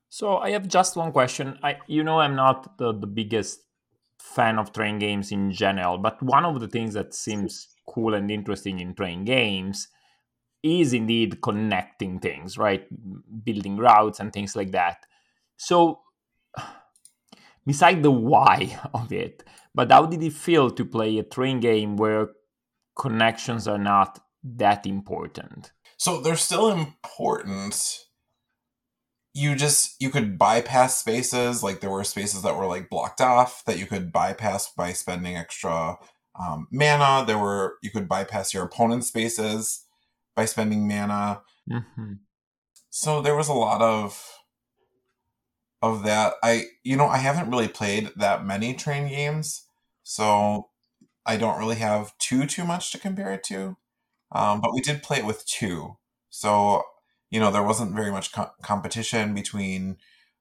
So 0.08 0.38
I 0.38 0.50
have 0.50 0.66
just 0.66 0.96
one 0.96 1.12
question. 1.12 1.58
I, 1.62 1.78
you 1.86 2.02
know, 2.02 2.20
I'm 2.20 2.34
not 2.34 2.78
the, 2.78 2.92
the 2.92 3.06
biggest 3.06 3.60
fan 4.18 4.58
of 4.58 4.72
train 4.72 4.98
games 4.98 5.30
in 5.30 5.52
general, 5.52 5.98
but 5.98 6.22
one 6.22 6.44
of 6.44 6.60
the 6.60 6.68
things 6.68 6.94
that 6.94 7.14
seems 7.14 7.68
cool 7.86 8.14
and 8.14 8.30
interesting 8.30 8.80
in 8.80 8.94
train 8.94 9.24
games 9.24 9.88
is 10.62 10.92
indeed 10.92 11.40
connecting 11.40 12.18
things, 12.18 12.58
right? 12.58 12.86
Building 13.44 13.76
routes 13.76 14.20
and 14.20 14.32
things 14.32 14.54
like 14.54 14.72
that. 14.72 14.98
So, 15.60 16.00
beside 17.66 18.02
the 18.02 18.10
why 18.10 18.80
of 18.94 19.12
it, 19.12 19.44
but 19.74 19.92
how 19.92 20.06
did 20.06 20.22
it 20.22 20.32
feel 20.32 20.70
to 20.70 20.84
play 20.86 21.18
a 21.18 21.22
train 21.22 21.60
game 21.60 21.98
where 21.98 22.30
connections 22.98 23.68
are 23.68 23.78
not 23.78 24.20
that 24.42 24.86
important? 24.86 25.72
So 25.98 26.22
they're 26.22 26.36
still 26.36 26.72
important. 26.72 28.06
You 29.34 29.54
just 29.54 30.00
you 30.00 30.08
could 30.08 30.38
bypass 30.38 30.96
spaces, 30.96 31.62
like 31.62 31.80
there 31.80 31.90
were 31.90 32.04
spaces 32.04 32.40
that 32.40 32.56
were 32.56 32.66
like 32.66 32.88
blocked 32.88 33.20
off 33.20 33.62
that 33.66 33.78
you 33.78 33.84
could 33.84 34.10
bypass 34.12 34.72
by 34.72 34.94
spending 34.94 35.36
extra 35.36 35.98
um, 36.40 36.68
mana. 36.72 37.26
There 37.26 37.38
were 37.38 37.74
you 37.82 37.90
could 37.90 38.08
bypass 38.08 38.54
your 38.54 38.64
opponent's 38.64 39.08
spaces 39.08 39.84
by 40.34 40.46
spending 40.46 40.88
mana. 40.88 41.42
Mm-hmm. 41.70 42.14
So 42.88 43.20
there 43.20 43.36
was 43.36 43.48
a 43.48 43.52
lot 43.52 43.82
of 43.82 44.39
of 45.82 46.04
that. 46.04 46.34
I 46.42 46.66
you 46.82 46.96
know 46.96 47.06
I 47.08 47.18
haven't 47.18 47.50
really 47.50 47.68
played 47.68 48.10
that 48.16 48.44
many 48.44 48.74
train 48.74 49.08
games, 49.08 49.64
so 50.02 50.70
I 51.26 51.36
don't 51.36 51.58
really 51.58 51.76
have 51.76 52.16
too 52.18 52.46
too 52.46 52.64
much 52.64 52.92
to 52.92 52.98
compare 52.98 53.32
it 53.32 53.44
to. 53.44 53.76
Um, 54.32 54.60
but 54.60 54.74
we 54.74 54.80
did 54.80 55.02
play 55.02 55.18
it 55.18 55.26
with 55.26 55.46
two, 55.46 55.96
so 56.30 56.84
you 57.30 57.40
know 57.40 57.50
there 57.50 57.62
wasn't 57.64 57.94
very 57.94 58.10
much 58.12 58.32
co- 58.32 58.50
competition 58.62 59.34
between 59.34 59.98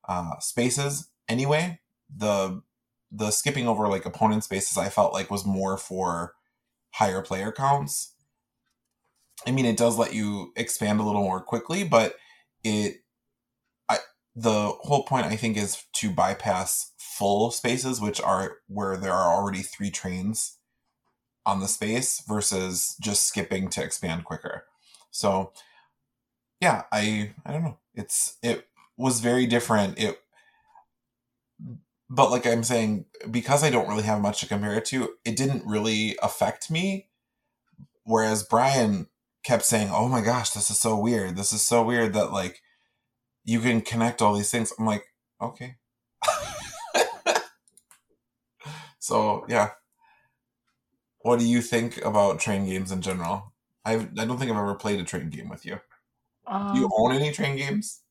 uh, 0.07 0.39
spaces 0.39 1.09
anyway. 1.29 1.79
The 2.15 2.61
the 3.11 3.31
skipping 3.31 3.67
over 3.67 3.87
like 3.87 4.05
opponent 4.05 4.43
spaces 4.43 4.77
I 4.77 4.89
felt 4.89 5.13
like 5.13 5.31
was 5.31 5.45
more 5.45 5.77
for 5.77 6.33
higher 6.91 7.21
player 7.21 7.51
counts. 7.51 8.13
I 9.47 9.51
mean, 9.51 9.65
it 9.65 9.77
does 9.77 9.97
let 9.97 10.13
you 10.13 10.51
expand 10.55 10.99
a 10.99 11.03
little 11.03 11.21
more 11.23 11.41
quickly, 11.41 11.83
but 11.83 12.15
it 12.63 12.97
the 14.41 14.69
whole 14.81 15.03
point 15.03 15.25
I 15.25 15.35
think 15.35 15.57
is 15.57 15.83
to 15.93 16.09
bypass 16.09 16.93
full 16.97 17.51
spaces, 17.51 17.99
which 17.99 18.21
are 18.21 18.57
where 18.67 18.95
there 18.95 19.13
are 19.13 19.35
already 19.35 19.61
three 19.61 19.91
trains 19.91 20.57
on 21.45 21.59
the 21.59 21.67
space 21.67 22.23
versus 22.27 22.95
just 23.01 23.25
skipping 23.25 23.69
to 23.71 23.83
expand 23.83 24.23
quicker. 24.23 24.65
So 25.11 25.51
yeah, 26.61 26.83
I 26.91 27.33
I 27.45 27.51
don't 27.51 27.63
know. 27.63 27.77
It's 27.93 28.37
it 28.41 28.67
was 28.97 29.19
very 29.19 29.45
different. 29.45 29.99
It 29.99 30.19
but 32.09 32.31
like 32.31 32.47
I'm 32.47 32.63
saying, 32.63 33.05
because 33.29 33.63
I 33.63 33.69
don't 33.69 33.89
really 33.89 34.03
have 34.03 34.21
much 34.21 34.39
to 34.39 34.47
compare 34.47 34.73
it 34.75 34.85
to, 34.85 35.15
it 35.25 35.35
didn't 35.35 35.65
really 35.65 36.17
affect 36.23 36.71
me. 36.71 37.09
Whereas 38.03 38.43
Brian 38.43 39.07
kept 39.43 39.65
saying, 39.65 39.89
"Oh 39.91 40.07
my 40.07 40.21
gosh, 40.21 40.51
this 40.51 40.69
is 40.69 40.79
so 40.79 40.97
weird. 40.97 41.35
This 41.35 41.53
is 41.53 41.61
so 41.61 41.83
weird 41.83 42.13
that 42.13 42.31
like 42.31 42.61
you 43.43 43.59
can 43.59 43.81
connect 43.81 44.21
all 44.21 44.35
these 44.35 44.51
things. 44.51 44.73
I'm 44.77 44.85
like, 44.85 45.05
okay. 45.41 45.75
so 48.99 49.45
yeah. 49.47 49.71
What 51.21 51.39
do 51.39 51.45
you 51.45 51.61
think 51.61 52.03
about 52.05 52.39
train 52.39 52.65
games 52.65 52.91
in 52.91 53.01
general? 53.01 53.53
I 53.85 53.95
I 53.95 54.25
don't 54.25 54.37
think 54.37 54.51
I've 54.51 54.57
ever 54.57 54.75
played 54.75 54.99
a 54.99 55.03
train 55.03 55.29
game 55.29 55.49
with 55.49 55.65
you. 55.65 55.79
Um, 56.47 56.73
do 56.73 56.79
you 56.81 56.89
own 56.97 57.11
any 57.13 57.31
train 57.31 57.57
games? 57.57 58.01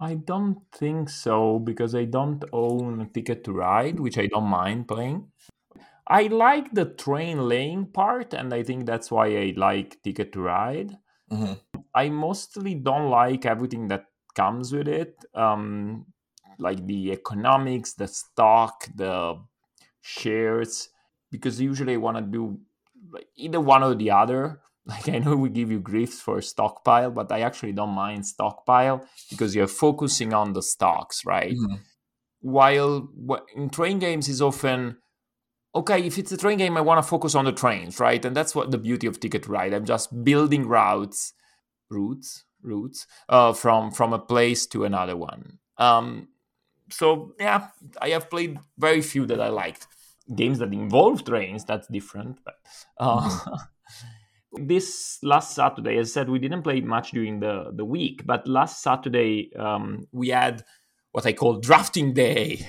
I 0.00 0.14
don't 0.14 0.58
think 0.72 1.08
so 1.08 1.58
because 1.58 1.94
I 1.94 2.04
don't 2.04 2.44
own 2.52 3.10
Ticket 3.12 3.42
to 3.44 3.52
Ride, 3.52 3.98
which 3.98 4.18
I 4.18 4.26
don't 4.26 4.44
mind 4.44 4.86
playing. 4.86 5.26
I 6.06 6.22
like 6.28 6.72
the 6.72 6.86
train 6.86 7.48
laying 7.48 7.86
part, 7.86 8.32
and 8.32 8.54
I 8.54 8.62
think 8.62 8.86
that's 8.86 9.10
why 9.10 9.26
I 9.26 9.54
like 9.56 10.00
Ticket 10.02 10.32
to 10.32 10.40
Ride. 10.40 10.96
Mm-hmm. 11.30 11.80
I 11.94 12.08
mostly 12.08 12.74
don't 12.74 13.10
like 13.10 13.44
everything 13.44 13.88
that 13.88 14.06
comes 14.38 14.72
with 14.72 14.88
it, 14.88 15.14
um, 15.34 16.06
like 16.58 16.86
the 16.86 17.12
economics, 17.12 17.94
the 17.94 18.06
stock, 18.06 18.84
the 18.94 19.36
shares, 20.00 20.90
because 21.30 21.60
usually 21.60 21.94
I 21.94 21.96
want 22.06 22.16
to 22.18 22.22
do 22.22 22.58
like 23.12 23.26
either 23.36 23.60
one 23.60 23.82
or 23.82 23.94
the 23.94 24.10
other. 24.10 24.60
Like 24.88 25.10
I 25.10 25.18
know 25.18 25.36
we 25.36 25.50
give 25.50 25.70
you 25.70 25.80
griefs 25.80 26.18
for 26.18 26.40
stockpile, 26.40 27.10
but 27.10 27.30
I 27.30 27.40
actually 27.42 27.72
don't 27.72 27.90
mind 27.90 28.24
stockpile 28.24 29.04
because 29.28 29.54
you're 29.54 29.66
focusing 29.86 30.32
on 30.32 30.54
the 30.54 30.62
stocks, 30.62 31.26
right? 31.26 31.52
Mm-hmm. 31.52 31.74
While 32.40 33.10
in 33.54 33.68
train 33.68 33.98
games 33.98 34.30
is 34.30 34.40
often 34.40 34.96
okay, 35.74 36.00
if 36.06 36.16
it's 36.16 36.32
a 36.32 36.38
train 36.38 36.56
game, 36.56 36.78
I 36.78 36.80
want 36.80 37.04
to 37.04 37.08
focus 37.08 37.34
on 37.34 37.44
the 37.44 37.52
trains, 37.52 38.00
right? 38.00 38.24
And 38.24 38.34
that's 38.34 38.54
what 38.54 38.70
the 38.70 38.78
beauty 38.78 39.06
of 39.06 39.20
Ticket 39.20 39.46
Ride. 39.46 39.74
I'm 39.74 39.84
just 39.84 40.24
building 40.24 40.66
routes, 40.66 41.34
routes, 41.90 42.44
routes 42.62 43.06
uh, 43.28 43.52
from 43.52 43.90
from 43.90 44.12
a 44.12 44.18
place 44.18 44.66
to 44.68 44.84
another 44.84 45.16
one. 45.16 45.58
Um, 45.76 46.28
so 46.90 47.34
yeah, 47.38 47.68
I 48.00 48.10
have 48.10 48.30
played 48.30 48.58
very 48.78 49.02
few 49.02 49.26
that 49.26 49.40
I 49.40 49.48
liked. 49.48 49.86
Games 50.34 50.58
that 50.58 50.72
involve 50.72 51.24
trains, 51.24 51.64
that's 51.64 51.88
different. 51.88 52.38
But 52.44 52.54
uh, 52.98 53.20
mm-hmm. 53.20 54.66
this 54.66 55.18
last 55.22 55.54
Saturday, 55.54 55.96
as 55.98 56.10
I 56.10 56.12
said, 56.12 56.28
we 56.28 56.38
didn't 56.38 56.62
play 56.62 56.80
much 56.80 57.12
during 57.12 57.40
the 57.40 57.70
the 57.74 57.84
week, 57.84 58.26
but 58.26 58.46
last 58.46 58.82
Saturday 58.82 59.54
um, 59.56 60.06
we 60.12 60.28
had 60.28 60.64
what 61.18 61.26
I 61.26 61.32
call 61.32 61.58
drafting 61.58 62.14
day. 62.14 62.64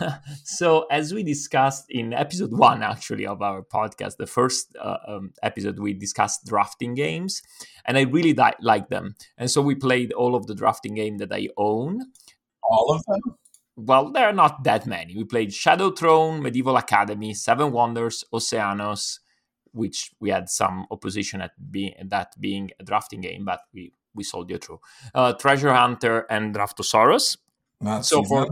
so, 0.44 0.86
as 0.90 1.12
we 1.12 1.22
discussed 1.22 1.84
in 1.90 2.14
episode 2.14 2.50
one, 2.50 2.82
actually, 2.82 3.26
of 3.26 3.42
our 3.42 3.60
podcast, 3.60 4.16
the 4.16 4.26
first 4.26 4.74
uh, 4.80 4.96
um, 5.06 5.32
episode, 5.42 5.78
we 5.78 5.92
discussed 5.92 6.46
drafting 6.46 6.94
games, 6.94 7.42
and 7.84 7.98
I 7.98 8.02
really 8.04 8.32
di- 8.32 8.54
like 8.62 8.88
them. 8.88 9.16
And 9.36 9.50
so, 9.50 9.60
we 9.60 9.74
played 9.74 10.14
all 10.14 10.34
of 10.34 10.46
the 10.46 10.54
drafting 10.54 10.94
game 10.94 11.18
that 11.18 11.30
I 11.30 11.48
own. 11.58 12.00
All 12.62 12.90
of 12.90 13.04
them? 13.04 13.36
Well, 13.76 14.12
there 14.12 14.26
are 14.26 14.32
not 14.32 14.64
that 14.64 14.86
many. 14.86 15.14
We 15.14 15.24
played 15.24 15.52
Shadow 15.52 15.90
Throne, 15.90 16.42
Medieval 16.42 16.78
Academy, 16.78 17.34
Seven 17.34 17.70
Wonders, 17.70 18.24
Oceanos, 18.32 19.18
which 19.72 20.10
we 20.20 20.30
had 20.30 20.48
some 20.48 20.86
opposition 20.90 21.42
at 21.42 21.50
being 21.70 21.92
that 22.02 22.32
being 22.40 22.70
a 22.80 22.82
drafting 22.82 23.20
game, 23.20 23.44
but 23.44 23.60
we 23.74 23.92
we 24.14 24.24
sold 24.24 24.48
you 24.48 24.56
through. 24.56 24.80
Uh, 25.14 25.34
Treasure 25.34 25.74
Hunter 25.74 26.26
and 26.30 26.54
Draftosaurus. 26.54 27.36
Not 27.80 28.04
So 28.04 28.22
for- 28.24 28.48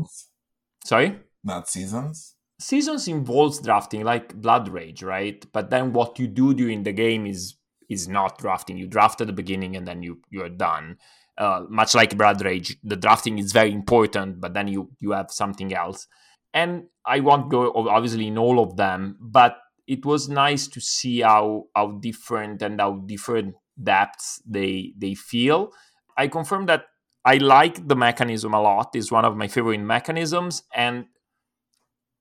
Sorry. 0.84 1.20
Not 1.44 1.68
seasons. 1.68 2.34
seasons 2.60 3.06
involves 3.06 3.60
drafting 3.60 4.02
like 4.04 4.34
blood 4.34 4.68
rage 4.68 5.02
right? 5.02 5.46
But 5.52 5.70
then 5.70 5.92
what 5.92 6.18
you 6.18 6.26
do 6.26 6.54
during 6.54 6.82
the 6.82 6.92
game 6.92 7.26
is 7.26 7.56
is 7.88 8.06
not 8.08 8.38
drafting. 8.38 8.76
You 8.76 8.86
draft 8.86 9.20
at 9.20 9.26
the 9.28 9.32
beginning 9.32 9.76
and 9.76 9.86
then 9.86 10.02
you 10.02 10.20
you're 10.30 10.48
done. 10.48 10.96
Uh, 11.38 11.62
much 11.68 11.94
like 11.94 12.18
blood 12.18 12.42
rage 12.44 12.76
the 12.82 12.96
drafting 12.96 13.38
is 13.38 13.52
very 13.52 13.70
important 13.72 14.40
but 14.40 14.54
then 14.54 14.66
you 14.66 14.90
you 15.00 15.12
have 15.12 15.30
something 15.30 15.72
else. 15.74 16.06
And 16.54 16.84
i 17.06 17.20
won't 17.20 17.50
go 17.50 17.72
obviously 17.74 18.26
in 18.26 18.38
all 18.38 18.58
of 18.58 18.76
them 18.76 19.16
but 19.20 19.58
it 19.86 20.04
was 20.04 20.28
nice 20.28 20.66
to 20.68 20.80
see 20.80 21.20
how 21.20 21.64
how 21.76 21.92
different 21.92 22.60
and 22.62 22.80
how 22.80 22.92
different 23.06 23.54
depths 23.82 24.42
they 24.44 24.92
they 24.98 25.14
feel. 25.14 25.70
I 26.16 26.26
confirm 26.28 26.66
that 26.66 26.86
i 27.24 27.36
like 27.36 27.86
the 27.88 27.96
mechanism 27.96 28.54
a 28.54 28.60
lot 28.60 28.94
It's 28.94 29.10
one 29.12 29.24
of 29.24 29.36
my 29.36 29.48
favorite 29.48 29.80
mechanisms 29.80 30.62
and 30.74 31.06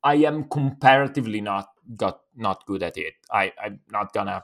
I 0.03 0.15
am 0.15 0.45
comparatively 0.49 1.41
not 1.41 1.67
got 1.95 2.19
not 2.35 2.65
good 2.65 2.83
at 2.83 2.97
it. 2.97 3.15
I 3.31 3.51
I'm 3.61 3.79
not 3.91 4.13
gonna 4.13 4.43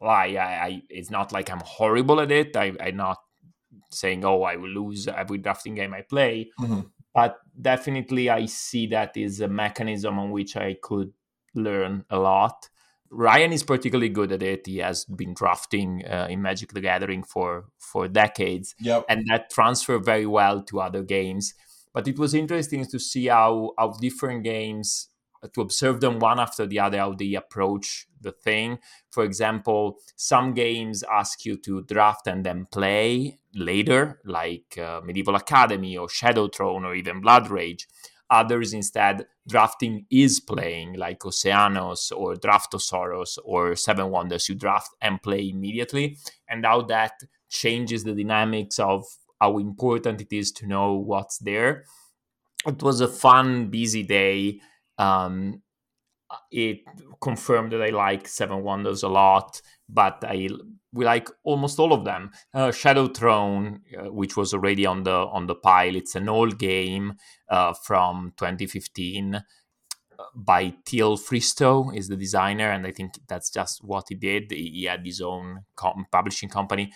lie. 0.00 0.34
I, 0.34 0.66
I 0.66 0.82
it's 0.88 1.10
not 1.10 1.30
like 1.30 1.50
I'm 1.50 1.60
horrible 1.60 2.20
at 2.20 2.32
it. 2.32 2.56
I 2.56 2.72
I'm 2.80 2.96
not 2.96 3.18
saying 3.90 4.24
oh 4.24 4.42
I 4.42 4.56
will 4.56 4.70
lose 4.70 5.06
every 5.06 5.38
drafting 5.38 5.74
game 5.74 5.94
I 5.94 6.02
play, 6.02 6.50
Mhm. 6.58 6.90
but 7.14 7.38
definitely 7.60 8.30
I 8.30 8.46
see 8.46 8.86
that 8.88 9.16
is 9.16 9.40
a 9.40 9.48
mechanism 9.48 10.18
on 10.18 10.30
which 10.30 10.56
I 10.56 10.74
could 10.82 11.12
learn 11.54 12.04
a 12.10 12.18
lot. 12.18 12.68
Ryan 13.10 13.52
is 13.52 13.62
particularly 13.62 14.08
good 14.08 14.32
at 14.32 14.42
it. 14.42 14.66
He 14.66 14.78
has 14.78 15.04
been 15.04 15.34
drafting 15.34 16.04
uh, 16.06 16.26
in 16.30 16.42
Magic 16.42 16.72
the 16.72 16.80
Gathering 16.80 17.22
for 17.22 17.66
for 17.78 18.08
decades 18.08 18.74
Yep. 18.80 19.04
and 19.08 19.24
that 19.30 19.50
transfer 19.50 19.98
very 19.98 20.26
well 20.26 20.62
to 20.64 20.80
other 20.80 21.02
games. 21.02 21.54
But 21.92 22.08
it 22.08 22.18
was 22.18 22.34
interesting 22.34 22.84
to 22.86 22.98
see 22.98 23.26
how 23.26 23.72
how 23.78 23.92
different 24.00 24.42
games 24.44 25.08
to 25.52 25.60
observe 25.60 26.00
them 26.00 26.18
one 26.18 26.40
after 26.40 26.66
the 26.66 26.80
other 26.80 26.98
how 26.98 27.12
they 27.12 27.34
approach 27.34 28.06
the 28.20 28.32
thing. 28.32 28.78
For 29.10 29.22
example, 29.24 29.98
some 30.16 30.54
games 30.54 31.04
ask 31.12 31.44
you 31.44 31.56
to 31.58 31.82
draft 31.82 32.26
and 32.26 32.44
then 32.44 32.66
play 32.72 33.38
later, 33.54 34.20
like 34.24 34.78
uh, 34.78 35.02
Medieval 35.04 35.34
Academy 35.36 35.96
or 35.96 36.08
Shadow 36.08 36.48
Throne 36.48 36.84
or 36.84 36.94
even 36.94 37.20
Blood 37.20 37.50
Rage. 37.50 37.86
Others 38.30 38.72
instead 38.72 39.26
drafting 39.46 40.06
is 40.10 40.40
playing, 40.40 40.94
like 40.94 41.20
Oceanos 41.20 42.10
or 42.10 42.34
Draftosaurus 42.34 43.38
or 43.44 43.76
Seven 43.76 44.10
Wonders. 44.10 44.48
You 44.48 44.54
draft 44.54 44.90
and 45.00 45.22
play 45.22 45.48
immediately, 45.48 46.16
and 46.48 46.64
how 46.64 46.82
that 46.82 47.12
changes 47.50 48.04
the 48.04 48.14
dynamics 48.14 48.78
of 48.78 49.04
how 49.40 49.58
important 49.58 50.20
it 50.20 50.32
is 50.32 50.52
to 50.52 50.66
know 50.66 50.94
what's 50.94 51.38
there. 51.38 51.84
It 52.66 52.82
was 52.82 53.00
a 53.00 53.08
fun, 53.08 53.68
busy 53.68 54.02
day. 54.02 54.60
Um, 54.96 55.62
it 56.50 56.80
confirmed 57.20 57.72
that 57.72 57.82
I 57.82 57.90
like 57.90 58.26
Seven 58.26 58.62
Wonders 58.62 59.02
a 59.02 59.08
lot, 59.08 59.60
but 59.88 60.24
I 60.26 60.48
we 60.94 61.04
like 61.04 61.28
almost 61.42 61.78
all 61.78 61.92
of 61.92 62.04
them. 62.04 62.30
Uh, 62.54 62.70
Shadow 62.70 63.08
Throne, 63.08 63.80
uh, 63.98 64.12
which 64.12 64.36
was 64.36 64.54
already 64.54 64.86
on 64.86 65.02
the 65.02 65.12
on 65.12 65.46
the 65.46 65.54
pile, 65.54 65.96
it's 65.96 66.14
an 66.14 66.28
old 66.28 66.58
game 66.58 67.14
uh, 67.50 67.74
from 67.74 68.32
2015 68.36 69.42
by 70.34 70.74
Teal 70.84 71.16
Fristo 71.16 71.94
is 71.94 72.08
the 72.08 72.16
designer, 72.16 72.70
and 72.70 72.86
I 72.86 72.92
think 72.92 73.14
that's 73.28 73.50
just 73.50 73.82
what 73.84 74.04
he 74.08 74.14
did. 74.14 74.50
He, 74.50 74.70
he 74.70 74.84
had 74.84 75.04
his 75.04 75.20
own 75.20 75.64
com- 75.76 76.06
publishing 76.10 76.48
company. 76.48 76.92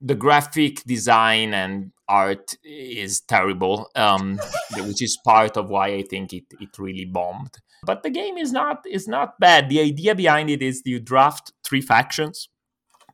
The 0.00 0.14
graphic 0.14 0.84
design 0.84 1.54
and 1.54 1.92
art 2.08 2.56
is 2.62 3.20
terrible, 3.20 3.88
um, 3.94 4.38
which 4.76 5.02
is 5.02 5.18
part 5.24 5.56
of 5.56 5.70
why 5.70 5.88
I 5.88 6.02
think 6.02 6.32
it, 6.32 6.44
it 6.60 6.78
really 6.78 7.06
bombed. 7.06 7.56
But 7.84 8.02
the 8.02 8.10
game 8.10 8.36
is 8.36 8.52
not 8.52 8.84
is 8.86 9.06
not 9.06 9.38
bad. 9.38 9.68
The 9.68 9.80
idea 9.80 10.14
behind 10.14 10.50
it 10.50 10.62
is 10.62 10.82
you 10.84 11.00
draft 11.00 11.52
three 11.64 11.80
factions, 11.80 12.48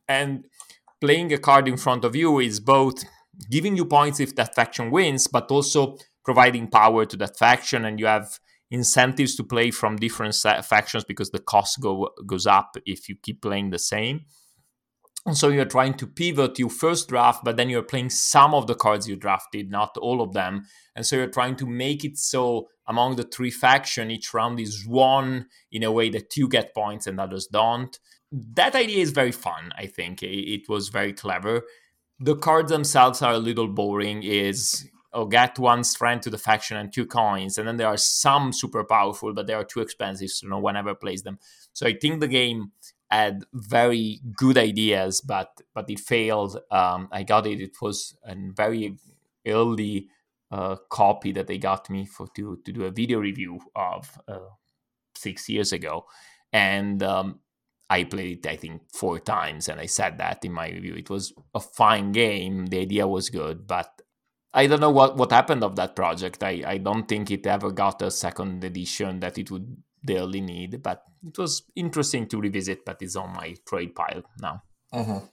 and 0.07 0.45
playing 1.01 1.33
a 1.33 1.37
card 1.37 1.67
in 1.67 1.77
front 1.77 2.05
of 2.05 2.15
you 2.15 2.39
is 2.39 2.59
both 2.59 3.03
giving 3.49 3.75
you 3.75 3.85
points 3.85 4.19
if 4.19 4.35
that 4.35 4.55
faction 4.55 4.91
wins, 4.91 5.27
but 5.27 5.51
also 5.51 5.97
providing 6.23 6.67
power 6.67 7.05
to 7.05 7.17
that 7.17 7.37
faction, 7.37 7.85
and 7.85 7.99
you 7.99 8.05
have 8.05 8.39
incentives 8.71 9.35
to 9.35 9.43
play 9.43 9.69
from 9.69 9.97
different 9.97 10.35
factions 10.63 11.03
because 11.03 11.29
the 11.29 11.39
cost 11.39 11.79
go 11.79 12.09
goes 12.25 12.47
up 12.47 12.75
if 12.85 13.07
you 13.09 13.15
keep 13.21 13.41
playing 13.41 13.69
the 13.69 13.79
same. 13.79 14.25
And 15.25 15.37
so 15.37 15.47
you're 15.49 15.65
trying 15.65 15.93
to 15.95 16.07
pivot 16.07 16.59
your 16.59 16.69
first 16.69 17.07
draft, 17.07 17.45
but 17.45 17.55
then 17.55 17.69
you're 17.69 17.81
playing 17.81 18.09
some 18.09 18.53
of 18.53 18.67
the 18.67 18.75
cards 18.75 19.07
you 19.07 19.15
drafted, 19.15 19.71
not 19.71 19.95
all 19.97 20.21
of 20.21 20.33
them. 20.33 20.65
And 20.95 21.05
so 21.05 21.15
you're 21.15 21.27
trying 21.27 21.55
to 21.57 21.65
make 21.65 22.03
it 22.03 22.17
so 22.17 22.67
among 22.87 23.15
the 23.15 23.23
three 23.23 23.51
faction, 23.51 24.11
each 24.11 24.33
round 24.33 24.59
is 24.59 24.85
won 24.85 25.45
in 25.71 25.83
a 25.83 25.91
way 25.91 26.09
that 26.09 26.35
you 26.35 26.49
get 26.49 26.75
points 26.75 27.07
and 27.07 27.21
others 27.21 27.47
don't. 27.47 27.97
That 28.35 28.73
idea 28.73 28.97
is 28.97 29.11
very 29.11 29.31
fun. 29.31 29.71
I 29.77 29.85
think 29.85 30.23
it, 30.23 30.27
it 30.27 30.67
was 30.67 30.89
very 30.89 31.13
clever. 31.13 31.61
The 32.19 32.35
cards 32.35 32.71
themselves 32.71 33.21
are 33.21 33.33
a 33.33 33.37
little 33.37 33.67
boring. 33.67 34.23
Is 34.23 34.89
oh, 35.13 35.25
get 35.25 35.59
one 35.59 35.83
strength 35.83 36.23
to 36.23 36.31
the 36.31 36.39
faction 36.39 36.75
and 36.77 36.91
two 36.91 37.05
coins, 37.05 37.59
and 37.59 37.67
then 37.67 37.77
there 37.77 37.87
are 37.87 37.97
some 37.97 38.51
super 38.51 38.83
powerful, 38.83 39.33
but 39.33 39.45
they 39.45 39.53
are 39.53 39.63
too 39.63 39.81
expensive, 39.81 40.31
so 40.31 40.47
no 40.47 40.57
one 40.57 40.75
ever 40.75 40.95
plays 40.95 41.21
them. 41.21 41.37
So 41.73 41.85
I 41.85 41.93
think 41.93 42.21
the 42.21 42.27
game 42.27 42.71
had 43.11 43.43
very 43.53 44.19
good 44.35 44.57
ideas, 44.57 45.21
but 45.21 45.61
but 45.75 45.87
it 45.89 45.99
failed. 45.99 46.59
Um, 46.71 47.09
I 47.11 47.21
got 47.21 47.45
it. 47.45 47.61
It 47.61 47.79
was 47.79 48.17
a 48.25 48.35
very 48.35 48.97
early 49.45 50.07
uh, 50.49 50.77
copy 50.89 51.31
that 51.33 51.45
they 51.45 51.59
got 51.59 51.87
me 51.91 52.07
for 52.07 52.27
to 52.35 52.57
to 52.65 52.71
do 52.71 52.85
a 52.85 52.91
video 52.91 53.19
review 53.19 53.59
of 53.75 54.19
uh, 54.27 54.39
six 55.15 55.47
years 55.47 55.71
ago, 55.71 56.05
and 56.51 57.03
um, 57.03 57.39
I 57.89 58.03
played 58.05 58.45
it 58.45 58.49
I 58.49 58.55
think 58.55 58.81
four 58.93 59.19
times, 59.19 59.69
and 59.69 59.79
I 59.79 59.85
said 59.85 60.17
that 60.17 60.43
in 60.45 60.53
my 60.53 60.69
review. 60.69 60.95
It 60.95 61.09
was 61.09 61.33
a 61.53 61.59
fine 61.59 62.11
game. 62.11 62.67
The 62.67 62.79
idea 62.79 63.07
was 63.07 63.29
good, 63.29 63.67
but 63.67 64.01
I 64.53 64.67
don't 64.67 64.79
know 64.79 64.89
what 64.91 65.17
what 65.17 65.31
happened 65.31 65.63
of 65.63 65.75
that 65.75 65.95
project. 65.95 66.43
I 66.43 66.63
I 66.65 66.77
don't 66.77 67.07
think 67.07 67.31
it 67.31 67.45
ever 67.45 67.71
got 67.71 68.01
a 68.01 68.11
second 68.11 68.63
edition 68.63 69.19
that 69.19 69.37
it 69.37 69.51
would 69.51 69.77
dearly 70.05 70.41
need, 70.41 70.81
but 70.83 71.03
it 71.25 71.37
was 71.37 71.63
interesting 71.75 72.27
to 72.27 72.39
revisit. 72.39 72.85
But 72.85 73.01
it's 73.01 73.15
on 73.15 73.33
my 73.33 73.55
trade 73.67 73.95
pile 73.95 74.23
now. 74.39 74.63
Mhm. 74.93 75.29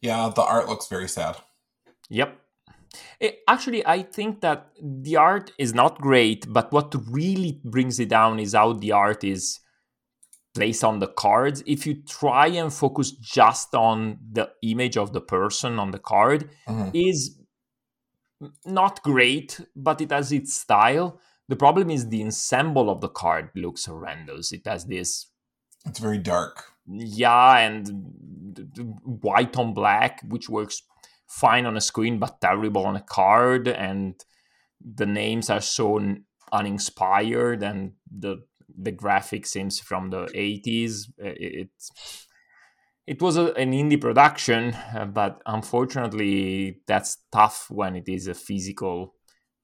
Yeah, 0.00 0.30
the 0.34 0.42
art 0.42 0.68
looks 0.68 0.88
very 0.88 1.08
sad. 1.08 1.36
Yep. 2.08 2.38
Eh, 3.20 3.32
actually, 3.46 3.86
I 3.86 4.02
think 4.02 4.40
that 4.40 4.70
the 4.80 5.16
art 5.16 5.52
is 5.58 5.74
not 5.74 6.00
great, 6.00 6.52
but 6.52 6.72
what 6.72 6.94
really 7.08 7.60
brings 7.64 8.00
it 8.00 8.08
down 8.08 8.40
is 8.40 8.54
how 8.54 8.72
the 8.72 8.92
art 8.92 9.22
is 9.22 9.60
placed 10.54 10.82
on 10.84 10.98
the 10.98 11.06
cards. 11.08 11.62
If 11.66 11.86
you 11.86 12.02
try 12.02 12.48
and 12.48 12.72
focus 12.72 13.12
just 13.12 13.74
on 13.74 14.18
the 14.32 14.50
image 14.62 14.96
of 14.96 15.12
the 15.12 15.20
person 15.20 15.78
on 15.78 15.90
the 15.92 15.98
card, 15.98 16.50
Mhm. 16.68 16.90
is 16.94 17.38
not 18.64 19.02
great, 19.02 19.60
but 19.76 20.00
it 20.00 20.10
has 20.10 20.32
its 20.32 20.54
style. 20.54 21.20
The 21.48 21.56
problem 21.56 21.90
is 21.90 22.08
the 22.08 22.22
ensemble 22.22 22.88
of 22.90 23.00
the 23.00 23.08
card 23.08 23.50
looks 23.54 23.84
horrendous. 23.84 24.52
It 24.52 24.66
has 24.66 24.86
this 24.86 25.26
It's 25.84 25.98
very 25.98 26.18
dark. 26.18 26.72
yeah, 26.86 27.58
and 27.58 27.88
white 29.04 29.56
on 29.56 29.74
black, 29.74 30.20
which 30.28 30.48
works 30.48 30.82
fine 31.26 31.66
on 31.66 31.76
a 31.76 31.80
screen 31.80 32.18
but 32.18 32.40
terrible 32.40 32.86
on 32.86 32.96
a 32.96 33.02
card, 33.02 33.68
and 33.68 34.24
the 34.80 35.06
names 35.06 35.50
are 35.50 35.60
so 35.60 36.00
uninspired, 36.52 37.62
and 37.62 37.92
the 38.10 38.38
the 38.82 38.92
graphic 38.92 39.46
seems 39.46 39.78
from 39.78 40.10
the 40.10 40.28
eighties. 40.34 41.10
It 41.18 41.70
it 43.06 43.20
was 43.20 43.36
a, 43.36 43.52
an 43.54 43.72
indie 43.72 44.00
production, 44.00 44.74
uh, 44.94 45.06
but 45.06 45.42
unfortunately, 45.46 46.80
that's 46.86 47.18
tough 47.32 47.66
when 47.68 47.96
it 47.96 48.08
is 48.08 48.26
a 48.26 48.34
physical 48.34 49.14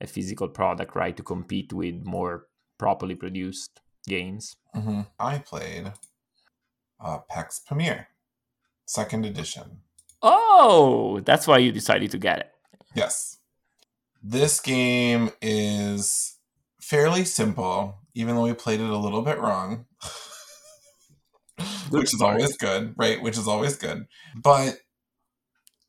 a 0.00 0.06
physical 0.06 0.48
product, 0.48 0.94
right? 0.94 1.16
To 1.16 1.22
compete 1.22 1.72
with 1.72 2.04
more 2.04 2.46
properly 2.78 3.14
produced 3.14 3.80
games. 4.06 4.56
hmm 4.74 5.02
I 5.18 5.38
played 5.38 5.92
uh, 7.00 7.18
Pax 7.28 7.60
Pamir, 7.66 8.08
second 8.84 9.24
edition. 9.24 9.80
Oh, 10.22 11.20
that's 11.24 11.46
why 11.46 11.58
you 11.58 11.72
decided 11.72 12.10
to 12.10 12.18
get 12.18 12.38
it. 12.38 12.52
Yes. 12.94 13.38
This 14.22 14.60
game 14.60 15.30
is 15.40 16.36
fairly 16.80 17.24
simple, 17.24 17.94
even 18.16 18.34
though 18.34 18.42
we 18.44 18.54
played 18.54 18.80
it 18.80 18.88
a 18.88 18.96
little 18.96 19.22
bit 19.22 19.38
wrong. 19.38 19.84
Which 21.90 22.12
is 22.12 22.20
always 22.20 22.56
good, 22.56 22.94
right? 22.96 23.22
Which 23.22 23.38
is 23.38 23.46
always 23.46 23.76
good. 23.76 24.06
But 24.34 24.78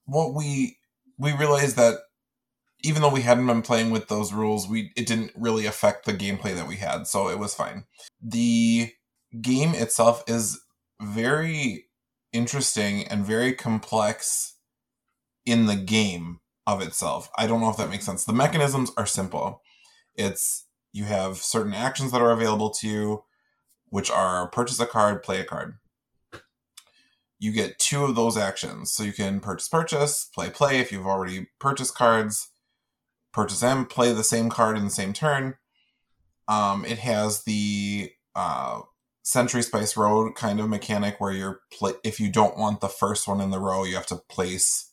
what 0.06 0.36
we 0.36 0.78
we 1.18 1.32
realized 1.34 1.78
that 1.78 1.96
even 2.84 3.02
though 3.02 3.10
we 3.10 3.22
hadn't 3.22 3.48
been 3.48 3.64
playing 3.64 3.90
with 3.90 4.08
those 4.08 4.34
rules, 4.34 4.68
we 4.68 4.92
it 4.96 5.08
didn't 5.08 5.32
really 5.36 5.66
affect 5.66 6.06
the 6.06 6.14
gameplay 6.14 6.54
that 6.54 6.68
we 6.68 6.76
had, 6.76 7.08
so 7.08 7.30
it 7.30 7.40
was 7.40 7.56
fine. 7.56 7.86
The 8.22 8.92
game 9.42 9.74
itself 9.74 10.24
is 10.28 10.62
very 11.02 11.86
interesting 12.34 13.08
and 13.08 13.26
very 13.26 13.54
complex 13.54 14.56
in 15.46 15.66
the 15.66 15.76
game 15.76 16.40
of 16.68 16.82
itself. 16.82 17.32
I 17.38 17.48
don't 17.48 17.62
know 17.62 17.70
if 17.70 17.78
that 17.78 17.90
makes 17.90 18.06
sense. 18.06 18.26
The 18.26 18.34
mechanisms 18.34 18.92
are 18.98 19.06
simple. 19.06 19.62
It's 20.16 20.67
you 20.98 21.06
have 21.06 21.38
certain 21.38 21.76
actions 21.76 22.12
that 22.12 22.22
are 22.22 22.32
available 22.32 22.72
to 22.72 22.88
you, 22.88 23.24
which 23.90 24.10
are 24.10 24.50
purchase 24.50 24.80
a 24.80 24.86
card, 24.88 25.22
play 25.22 25.40
a 25.40 25.44
card. 25.44 25.76
You 27.38 27.52
get 27.52 27.78
two 27.78 28.04
of 28.04 28.16
those 28.16 28.36
actions. 28.36 28.92
So 28.92 29.04
you 29.04 29.14
can 29.14 29.40
purchase, 29.40 29.70
purchase, 29.70 30.28
play, 30.34 30.50
play 30.50 30.80
if 30.80 30.92
you've 30.92 31.06
already 31.06 31.50
purchased 31.60 31.96
cards, 31.96 32.50
purchase 33.32 33.60
them, 33.60 33.86
play 33.86 34.12
the 34.12 34.24
same 34.24 34.50
card 34.50 34.76
in 34.76 34.86
the 34.86 34.90
same 34.90 35.14
turn. 35.14 35.54
Um, 36.48 36.84
it 36.84 36.98
has 36.98 37.44
the 37.44 38.12
uh, 38.36 38.82
Century 39.22 39.62
Spice 39.62 39.96
Road 39.96 40.34
kind 40.34 40.60
of 40.60 40.68
mechanic 40.68 41.22
where 41.22 41.32
you're 41.32 41.60
play- 41.72 42.02
if 42.04 42.20
you 42.20 42.32
don't 42.32 42.58
want 42.58 42.82
the 42.82 42.90
first 42.90 43.28
one 43.28 43.40
in 43.40 43.52
the 43.52 43.60
row, 43.60 43.84
you 43.84 43.94
have 43.94 44.08
to 44.08 44.16
place, 44.16 44.92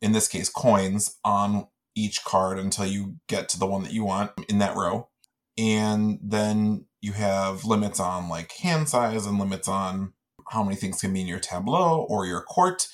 in 0.00 0.12
this 0.12 0.26
case, 0.26 0.48
coins 0.48 1.16
on 1.22 1.66
each 1.94 2.24
card 2.24 2.58
until 2.58 2.86
you 2.86 3.16
get 3.28 3.50
to 3.50 3.58
the 3.58 3.66
one 3.66 3.82
that 3.82 3.92
you 3.92 4.04
want 4.04 4.30
in 4.48 4.58
that 4.60 4.74
row. 4.74 5.10
And 5.56 6.18
then 6.22 6.86
you 7.00 7.12
have 7.12 7.64
limits 7.64 8.00
on 8.00 8.28
like 8.28 8.52
hand 8.52 8.88
size 8.88 9.26
and 9.26 9.38
limits 9.38 9.68
on 9.68 10.12
how 10.50 10.62
many 10.62 10.76
things 10.76 11.00
can 11.00 11.12
be 11.12 11.20
in 11.20 11.26
your 11.26 11.40
tableau 11.40 12.06
or 12.08 12.26
your 12.26 12.42
court. 12.42 12.88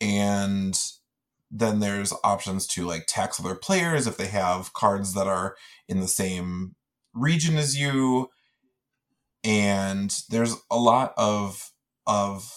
And 0.00 0.78
then 1.50 1.80
there's 1.80 2.12
options 2.24 2.66
to 2.66 2.84
like 2.84 3.04
tax 3.06 3.38
other 3.38 3.54
players 3.54 4.06
if 4.06 4.16
they 4.16 4.26
have 4.26 4.72
cards 4.72 5.14
that 5.14 5.26
are 5.26 5.56
in 5.88 6.00
the 6.00 6.08
same 6.08 6.74
region 7.14 7.56
as 7.56 7.78
you. 7.78 8.30
And 9.44 10.14
there's 10.30 10.56
a 10.70 10.76
lot 10.76 11.14
of 11.16 11.70
of 12.06 12.52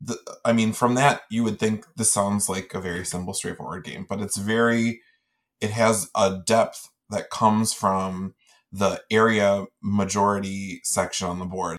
the 0.00 0.16
I 0.44 0.52
mean 0.52 0.72
from 0.72 0.94
that 0.94 1.22
you 1.30 1.44
would 1.44 1.58
think 1.58 1.86
this 1.96 2.12
sounds 2.12 2.48
like 2.48 2.72
a 2.72 2.80
very 2.80 3.04
simple 3.04 3.34
straightforward 3.34 3.84
game, 3.84 4.06
but 4.08 4.20
it's 4.20 4.38
very 4.38 5.00
it 5.60 5.70
has 5.70 6.08
a 6.14 6.40
depth 6.46 6.88
that 7.10 7.30
comes 7.30 7.72
from 7.72 8.34
the 8.72 9.02
area 9.10 9.66
majority 9.82 10.80
section 10.84 11.28
on 11.28 11.38
the 11.38 11.44
board. 11.44 11.78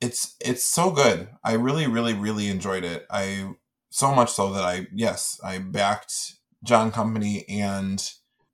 It's 0.00 0.36
it's 0.40 0.64
so 0.64 0.90
good. 0.90 1.28
I 1.44 1.52
really 1.52 1.86
really 1.86 2.14
really 2.14 2.48
enjoyed 2.48 2.84
it. 2.84 3.06
I 3.10 3.50
so 3.90 4.14
much 4.14 4.32
so 4.32 4.52
that 4.52 4.64
I 4.64 4.86
yes, 4.94 5.38
I 5.44 5.58
backed 5.58 6.34
John 6.64 6.90
Company 6.90 7.44
and 7.48 8.10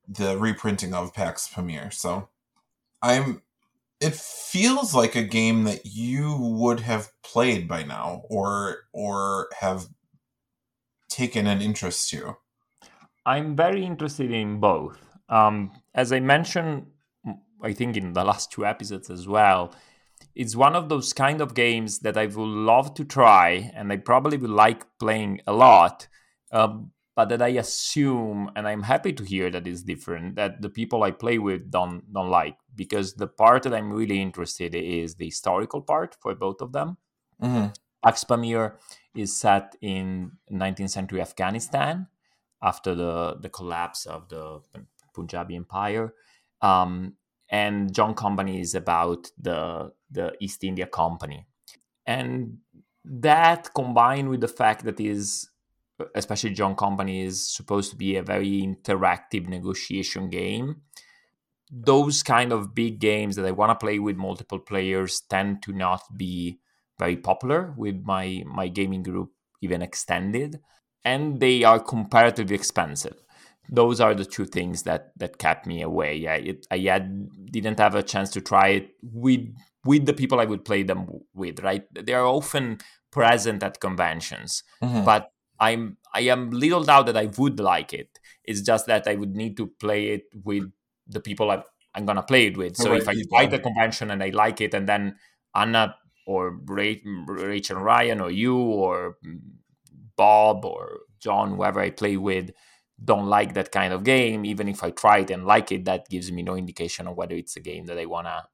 the 0.08 0.38
reprinting 0.38 0.94
of 0.94 1.14
Pax 1.14 1.48
Pamir. 1.48 1.90
So 1.92 2.28
I'm 3.02 3.42
it 4.00 4.14
feels 4.14 4.94
like 4.94 5.14
a 5.14 5.22
game 5.22 5.64
that 5.64 5.86
you 5.86 6.36
would 6.38 6.80
have 6.80 7.10
played 7.22 7.68
by 7.68 7.82
now 7.82 8.22
or 8.28 8.84
or 8.92 9.48
have 9.60 9.86
taken 11.08 11.46
an 11.46 11.62
interest 11.62 12.10
to. 12.10 12.36
I'm 13.24 13.56
very 13.56 13.84
interested 13.84 14.30
in 14.30 14.60
both. 14.60 14.98
Um, 15.28 15.72
as 15.94 16.12
I 16.12 16.20
mentioned, 16.20 16.86
I 17.62 17.72
think 17.72 17.96
in 17.96 18.12
the 18.12 18.24
last 18.24 18.52
two 18.52 18.66
episodes 18.66 19.10
as 19.10 19.26
well, 19.26 19.74
it's 20.34 20.56
one 20.56 20.76
of 20.76 20.88
those 20.88 21.12
kind 21.12 21.40
of 21.40 21.54
games 21.54 22.00
that 22.00 22.16
I 22.16 22.26
would 22.26 22.36
love 22.36 22.94
to 22.94 23.04
try 23.04 23.70
and 23.74 23.92
I 23.92 23.96
probably 23.96 24.36
would 24.36 24.50
like 24.50 24.84
playing 24.98 25.40
a 25.46 25.52
lot, 25.52 26.08
um, 26.52 26.90
but 27.14 27.30
that 27.30 27.40
I 27.40 27.48
assume, 27.48 28.50
and 28.54 28.68
I'm 28.68 28.82
happy 28.82 29.12
to 29.14 29.24
hear 29.24 29.50
that 29.50 29.66
it's 29.66 29.82
different, 29.82 30.36
that 30.36 30.60
the 30.60 30.68
people 30.68 31.02
I 31.02 31.10
play 31.10 31.38
with 31.38 31.70
don't 31.70 32.12
don't 32.12 32.28
like 32.28 32.58
because 32.74 33.14
the 33.14 33.26
part 33.26 33.62
that 33.62 33.74
I'm 33.74 33.90
really 33.90 34.20
interested 34.20 34.74
in 34.74 34.84
is 34.84 35.14
the 35.14 35.24
historical 35.24 35.80
part 35.80 36.14
for 36.20 36.34
both 36.34 36.60
of 36.60 36.72
them. 36.72 36.98
Mm-hmm. 37.42 37.68
Pax 38.04 38.24
Pamir 38.24 38.76
is 39.14 39.34
set 39.34 39.74
in 39.80 40.32
19th 40.52 40.90
century 40.90 41.20
Afghanistan 41.22 42.06
after 42.62 42.94
the, 42.94 43.36
the 43.40 43.48
collapse 43.48 44.06
of 44.06 44.28
the 44.28 44.60
Punjabi 45.14 45.56
Empire. 45.56 46.14
Um, 46.60 47.14
and 47.48 47.94
John 47.94 48.14
Company 48.14 48.60
is 48.60 48.74
about 48.74 49.30
the 49.38 49.92
the 50.10 50.32
East 50.40 50.64
India 50.64 50.86
Company, 50.86 51.46
and 52.06 52.58
that 53.04 53.72
combined 53.74 54.28
with 54.28 54.40
the 54.40 54.48
fact 54.48 54.84
that 54.84 55.00
is 55.00 55.48
especially 56.14 56.50
John 56.50 56.74
Company 56.76 57.22
is 57.22 57.48
supposed 57.48 57.90
to 57.90 57.96
be 57.96 58.16
a 58.16 58.22
very 58.22 58.62
interactive 58.62 59.48
negotiation 59.48 60.28
game. 60.28 60.82
Those 61.70 62.22
kind 62.22 62.52
of 62.52 62.74
big 62.74 62.98
games 62.98 63.36
that 63.36 63.46
I 63.46 63.50
want 63.50 63.70
to 63.70 63.84
play 63.84 63.98
with 63.98 64.16
multiple 64.16 64.58
players 64.58 65.20
tend 65.20 65.62
to 65.62 65.72
not 65.72 66.02
be 66.16 66.60
very 66.98 67.16
popular 67.16 67.74
with 67.76 68.02
my 68.04 68.42
my 68.46 68.68
gaming 68.68 69.02
group, 69.02 69.30
even 69.62 69.82
extended, 69.82 70.60
and 71.04 71.40
they 71.40 71.64
are 71.64 71.80
comparatively 71.80 72.54
expensive 72.54 73.25
those 73.70 74.00
are 74.00 74.14
the 74.14 74.24
two 74.24 74.44
things 74.46 74.82
that 74.84 75.12
that 75.18 75.38
kept 75.38 75.66
me 75.66 75.82
away. 75.82 76.26
I 76.26 76.34
it, 76.36 76.66
I 76.70 76.78
had 76.78 77.28
didn't 77.50 77.78
have 77.78 77.94
a 77.94 78.02
chance 78.02 78.30
to 78.30 78.40
try 78.40 78.68
it 78.68 78.90
with 79.02 79.46
with 79.84 80.06
the 80.06 80.12
people 80.12 80.40
I 80.40 80.44
would 80.44 80.64
play 80.64 80.82
them 80.82 81.06
with. 81.34 81.60
Right, 81.60 81.84
they 81.94 82.14
are 82.14 82.26
often 82.26 82.78
present 83.10 83.62
at 83.62 83.80
conventions, 83.80 84.62
Mhm. 84.82 85.04
but 85.04 85.30
I'm 85.58 85.96
I 86.14 86.20
am 86.20 86.50
little 86.50 86.84
doubt 86.84 87.06
that 87.06 87.16
I 87.16 87.26
would 87.38 87.60
like 87.60 87.92
it. 87.92 88.18
It's 88.44 88.60
just 88.62 88.86
that 88.86 89.06
I 89.08 89.14
would 89.14 89.34
need 89.34 89.56
to 89.56 89.66
play 89.80 90.08
it 90.08 90.24
with 90.44 90.70
the 91.06 91.20
people 91.20 91.50
I, 91.50 91.62
I'm 91.94 92.04
gonna 92.06 92.22
play 92.22 92.46
it 92.46 92.56
with. 92.56 92.76
So 92.76 92.90
Right 92.90 93.00
if 93.00 93.08
I 93.08 93.14
try 93.30 93.46
the 93.46 93.58
convention 93.58 94.10
and 94.10 94.22
I 94.22 94.30
like 94.30 94.60
it, 94.60 94.74
and 94.74 94.88
then 94.88 95.16
Anna 95.54 95.96
or 96.26 96.58
Ra- 96.66 96.92
Rachel 97.26 97.78
Ryan 97.78 98.20
or 98.20 98.30
you 98.30 98.56
or 98.58 99.16
Bob 100.16 100.64
or 100.64 101.00
John, 101.20 101.56
whoever 101.56 101.80
I 101.80 101.90
play 101.90 102.16
with, 102.16 102.50
don't 103.02 103.26
like 103.26 103.54
that 103.54 103.72
kind 103.72 103.92
of 103.92 104.04
game, 104.04 104.44
even 104.44 104.68
if 104.68 104.82
I 104.82 104.90
try 104.90 105.18
it 105.18 105.30
and 105.30 105.44
like 105.44 105.70
it, 105.72 105.84
that 105.84 106.08
gives 106.08 106.32
me 106.32 106.42
no 106.42 106.56
indication 106.56 107.06
of 107.06 107.16
whether 107.16 107.34
it's 107.34 107.56
a 107.56 107.60
game 107.60 107.86
that 107.86 107.98
I 107.98 108.06
want 108.06 108.26
to 108.26 108.44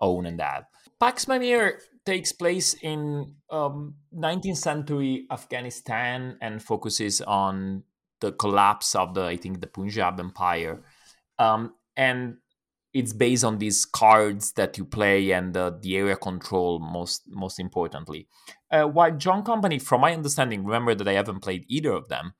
own 0.00 0.26
and 0.26 0.40
have. 0.40 0.64
Pax 0.98 1.24
Pamir 1.24 1.80
takes 2.06 2.32
place 2.32 2.74
in 2.82 3.34
um, 3.50 3.94
19th 4.14 4.56
century 4.56 5.26
Afghanistan 5.30 6.36
and 6.40 6.62
focuses 6.62 7.20
on 7.20 7.82
the 8.20 8.32
collapse 8.32 8.94
of 8.94 9.14
the, 9.14 9.24
I 9.24 9.36
think, 9.36 9.60
the 9.60 9.66
Punjab 9.66 10.20
Empire. 10.20 10.80
Um, 11.38 11.74
and 11.96 12.36
it's 12.92 13.12
based 13.12 13.44
on 13.44 13.58
these 13.58 13.84
cards 13.84 14.52
that 14.52 14.76
you 14.76 14.84
play 14.84 15.30
and 15.30 15.54
the, 15.54 15.78
the 15.80 15.96
area 15.96 16.16
control 16.16 16.78
most 16.78 17.22
most 17.28 17.60
importantly. 17.60 18.26
Uh, 18.70 18.82
while 18.82 19.12
John 19.16 19.42
Company, 19.42 19.78
from 19.78 20.00
my 20.00 20.12
understanding, 20.12 20.64
remember 20.64 20.94
that 20.94 21.08
I 21.08 21.12
haven't 21.12 21.40
played 21.40 21.64
either 21.68 21.92
of 21.92 22.08
them, 22.08 22.34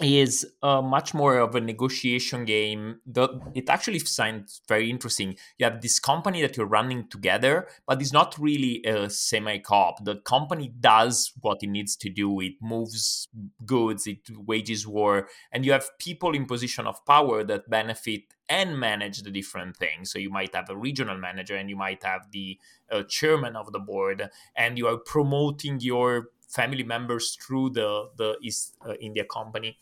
is 0.00 0.44
uh, 0.60 0.82
much 0.82 1.14
more 1.14 1.38
of 1.38 1.54
a 1.54 1.60
negotiation 1.60 2.44
game. 2.44 3.00
The, 3.06 3.28
it 3.54 3.68
actually 3.68 4.00
sounds 4.00 4.60
very 4.68 4.90
interesting. 4.90 5.36
You 5.58 5.66
have 5.66 5.82
this 5.82 6.00
company 6.00 6.42
that 6.42 6.56
you're 6.56 6.66
running 6.66 7.08
together, 7.08 7.68
but 7.86 8.00
it's 8.00 8.12
not 8.12 8.36
really 8.36 8.82
a 8.84 9.08
semi-co-op. 9.08 10.04
The 10.04 10.16
company 10.16 10.72
does 10.80 11.32
what 11.40 11.62
it 11.62 11.68
needs 11.68 11.94
to 11.96 12.10
do. 12.10 12.40
It 12.40 12.54
moves 12.60 13.28
goods, 13.64 14.08
it 14.08 14.18
wages 14.36 14.84
war, 14.86 15.28
and 15.52 15.64
you 15.64 15.70
have 15.70 15.96
people 15.98 16.34
in 16.34 16.46
position 16.46 16.88
of 16.88 17.04
power 17.06 17.44
that 17.44 17.70
benefit 17.70 18.22
and 18.48 18.78
manage 18.78 19.22
the 19.22 19.30
different 19.30 19.76
things. 19.76 20.10
So 20.10 20.18
you 20.18 20.28
might 20.28 20.54
have 20.54 20.68
a 20.68 20.76
regional 20.76 21.16
manager, 21.16 21.56
and 21.56 21.70
you 21.70 21.76
might 21.76 22.02
have 22.02 22.32
the 22.32 22.58
uh, 22.90 23.04
chairman 23.04 23.54
of 23.54 23.72
the 23.72 23.78
board, 23.78 24.28
and 24.56 24.76
you 24.76 24.88
are 24.88 24.98
promoting 24.98 25.78
your 25.80 26.30
family 26.54 26.84
members 26.84 27.36
through 27.36 27.70
the 27.70 28.10
the 28.16 28.36
East 28.42 28.76
uh, 28.86 28.94
India 28.94 29.24
Company. 29.24 29.76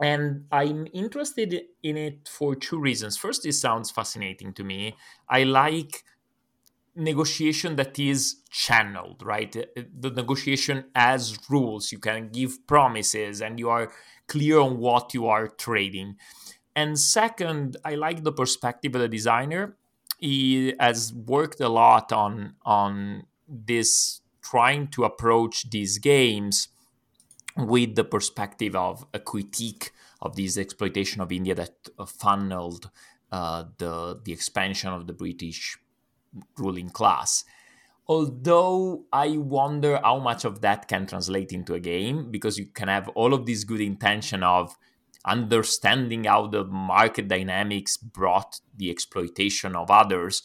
And 0.00 0.44
I'm 0.52 0.86
interested 0.92 1.54
in 1.82 1.96
it 1.96 2.28
for 2.28 2.54
two 2.54 2.78
reasons. 2.78 3.16
First, 3.16 3.46
it 3.46 3.54
sounds 3.54 3.90
fascinating 3.90 4.52
to 4.54 4.64
me. 4.64 4.94
I 5.28 5.44
like 5.44 6.04
negotiation 6.94 7.76
that 7.76 7.98
is 7.98 8.36
channeled, 8.50 9.22
right? 9.22 9.52
The 9.52 10.10
negotiation 10.10 10.86
as 10.94 11.38
rules. 11.50 11.92
You 11.92 11.98
can 11.98 12.28
give 12.30 12.66
promises 12.66 13.40
and 13.40 13.58
you 13.58 13.68
are 13.68 13.92
clear 14.28 14.58
on 14.58 14.78
what 14.78 15.14
you 15.14 15.26
are 15.26 15.48
trading. 15.48 16.16
And 16.74 16.98
second, 16.98 17.76
I 17.84 17.94
like 17.94 18.22
the 18.22 18.32
perspective 18.32 18.94
of 18.94 19.00
the 19.00 19.08
designer. 19.08 19.76
He 20.18 20.74
has 20.80 21.12
worked 21.12 21.60
a 21.60 21.68
lot 21.68 22.12
on 22.12 22.56
on 22.64 23.26
this 23.48 24.20
trying 24.50 24.88
to 24.88 25.04
approach 25.04 25.70
these 25.70 25.98
games 25.98 26.68
with 27.56 27.94
the 27.94 28.04
perspective 28.04 28.74
of 28.76 29.06
a 29.12 29.18
critique 29.18 29.92
of 30.20 30.36
this 30.36 30.58
exploitation 30.58 31.20
of 31.20 31.32
India 31.32 31.54
that 31.54 31.74
uh, 31.98 32.04
funneled 32.04 32.90
uh, 33.32 33.64
the 33.78 34.20
the 34.24 34.32
expansion 34.32 34.90
of 34.92 35.06
the 35.06 35.12
British 35.12 35.78
ruling 36.58 36.90
class. 36.90 37.44
Although 38.08 39.06
I 39.12 39.36
wonder 39.36 39.98
how 40.02 40.18
much 40.20 40.44
of 40.44 40.60
that 40.60 40.86
can 40.86 41.06
translate 41.06 41.50
into 41.52 41.74
a 41.74 41.80
game, 41.80 42.30
because 42.30 42.56
you 42.58 42.66
can 42.66 42.88
have 42.88 43.08
all 43.08 43.34
of 43.34 43.46
this 43.46 43.64
good 43.64 43.80
intention 43.80 44.42
of 44.42 44.76
understanding 45.24 46.24
how 46.24 46.46
the 46.46 46.64
market 46.64 47.26
dynamics 47.26 47.96
brought 47.96 48.60
the 48.76 48.90
exploitation 48.90 49.74
of 49.74 49.90
others, 49.90 50.42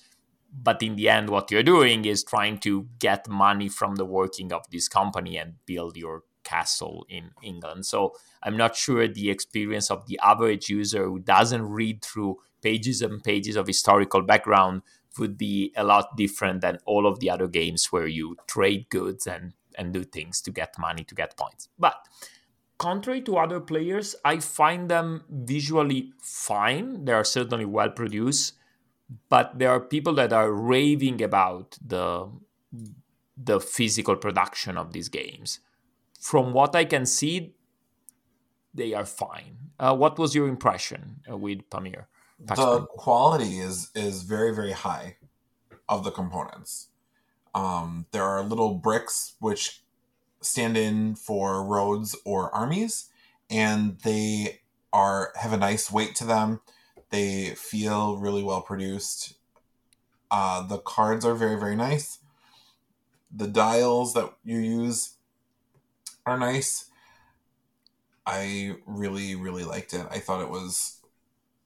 but 0.52 0.82
in 0.84 0.96
the 0.96 1.10
end 1.10 1.30
what 1.30 1.50
you're 1.50 1.64
doing 1.64 2.06
is 2.06 2.24
trying 2.24 2.58
to 2.60 2.88
get 3.00 3.28
money 3.28 3.70
from 3.70 3.96
the 3.96 4.06
working 4.06 4.52
of 4.52 4.64
this 4.72 4.88
company 4.88 5.38
and 5.38 5.56
build 5.66 5.96
your 5.96 6.24
castle 6.44 7.06
in 7.10 7.32
england. 7.42 7.86
So 7.86 8.16
i'm 8.44 8.58
not 8.58 8.76
sure 8.76 9.08
the 9.08 9.30
experience 9.30 9.92
of 9.92 10.08
the 10.08 10.20
average 10.24 10.70
user 10.70 11.06
who 11.06 11.20
doesn't 11.20 11.70
read 11.70 12.04
through 12.04 12.38
pages 12.62 13.02
and 13.02 13.24
pages 13.24 13.56
of 13.56 13.68
historical 13.68 14.22
background 14.22 14.82
would 15.20 15.38
be 15.38 15.74
a 15.76 15.84
lot 15.84 16.16
different 16.16 16.62
than 16.62 16.80
all 16.86 17.06
of 17.06 17.20
the 17.20 17.30
other 17.30 17.48
games 17.48 17.92
where 17.92 18.08
you 18.08 18.36
trade 18.48 18.90
goods 18.90 19.28
and 19.28 19.54
and 19.78 19.94
do 19.94 20.04
things 20.04 20.42
to 20.42 20.52
get 20.52 20.78
money 20.78 21.04
to 21.04 21.16
get 21.16 21.38
points. 21.38 21.70
But 21.80 21.96
contrary 22.78 23.22
to 23.22 23.38
other 23.38 23.60
players 23.60 24.16
i 24.26 24.40
find 24.40 24.90
them 24.90 25.24
visually 25.30 26.12
fine. 26.20 27.06
They 27.06 27.14
are 27.14 27.24
certainly 27.24 27.66
well 27.66 27.92
produced 27.92 28.54
but 29.30 29.58
there 29.58 29.70
are 29.70 29.80
people 29.80 30.14
that 30.14 30.34
are 30.34 30.52
raving 30.52 31.22
about 31.22 31.78
the 31.86 32.30
the 33.38 33.60
physical 33.60 34.16
production 34.16 34.78
of 34.78 34.94
these 34.94 35.10
games. 35.10 35.60
From 36.20 36.54
what 36.54 36.76
I 36.76 36.86
can 36.86 37.06
see, 37.06 37.56
they 38.74 38.94
are 38.94 39.06
fine. 39.06 39.58
Uh, 39.80 39.96
what 39.96 40.20
was 40.20 40.36
your 40.36 40.48
impression 40.48 41.22
uh, 41.30 41.38
with 41.38 41.68
Pamir? 41.70 42.08
The 42.40 42.86
quality 42.98 43.60
is 43.60 43.90
is 43.96 44.24
very 44.24 44.54
very 44.54 44.72
high 44.72 45.18
of 45.90 46.04
the 46.04 46.12
components. 46.12 46.90
Um, 47.54 48.06
there 48.12 48.24
are 48.24 48.44
little 48.44 48.76
bricks 48.76 49.36
which 49.40 49.84
stand 50.42 50.78
in 50.78 51.16
for 51.16 51.64
roads 51.64 52.16
or 52.26 52.54
armies, 52.56 53.10
and 53.50 54.00
they 54.00 54.62
are 54.94 55.34
have 55.36 55.54
a 55.54 55.58
nice 55.58 55.92
weight 55.92 56.16
to 56.16 56.26
them 56.26 56.62
they 57.12 57.50
feel 57.56 58.18
really 58.18 58.44
well 58.44 58.62
produced. 58.62 59.36
Uh, 60.30 60.66
the 60.66 60.78
cards 60.80 61.26
are 61.26 61.36
very, 61.36 61.60
very 61.60 61.76
nice. 61.76 62.20
The 63.34 63.48
dials 63.48 64.14
that 64.14 64.34
you 64.44 64.60
use 64.60 65.16
are 66.26 66.38
nice. 66.38 66.86
I 68.26 68.76
really, 68.86 69.36
really 69.36 69.64
liked 69.64 69.94
it. 69.94 70.06
I 70.10 70.20
thought 70.20 70.42
it 70.42 70.50
was 70.50 71.02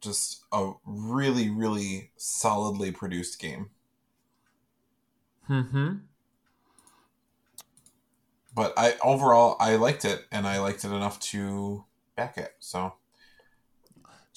just 0.01 0.43
a 0.51 0.71
really, 0.85 1.49
really 1.49 2.11
solidly 2.17 2.91
produced 2.91 3.39
game. 3.39 3.69
Hmm. 5.47 5.91
But 8.55 8.73
I 8.77 8.95
overall 9.03 9.57
I 9.59 9.75
liked 9.75 10.05
it, 10.05 10.25
and 10.31 10.47
I 10.47 10.59
liked 10.59 10.85
it 10.85 10.91
enough 10.91 11.19
to 11.31 11.85
back 12.15 12.37
it. 12.37 12.55
So 12.59 12.93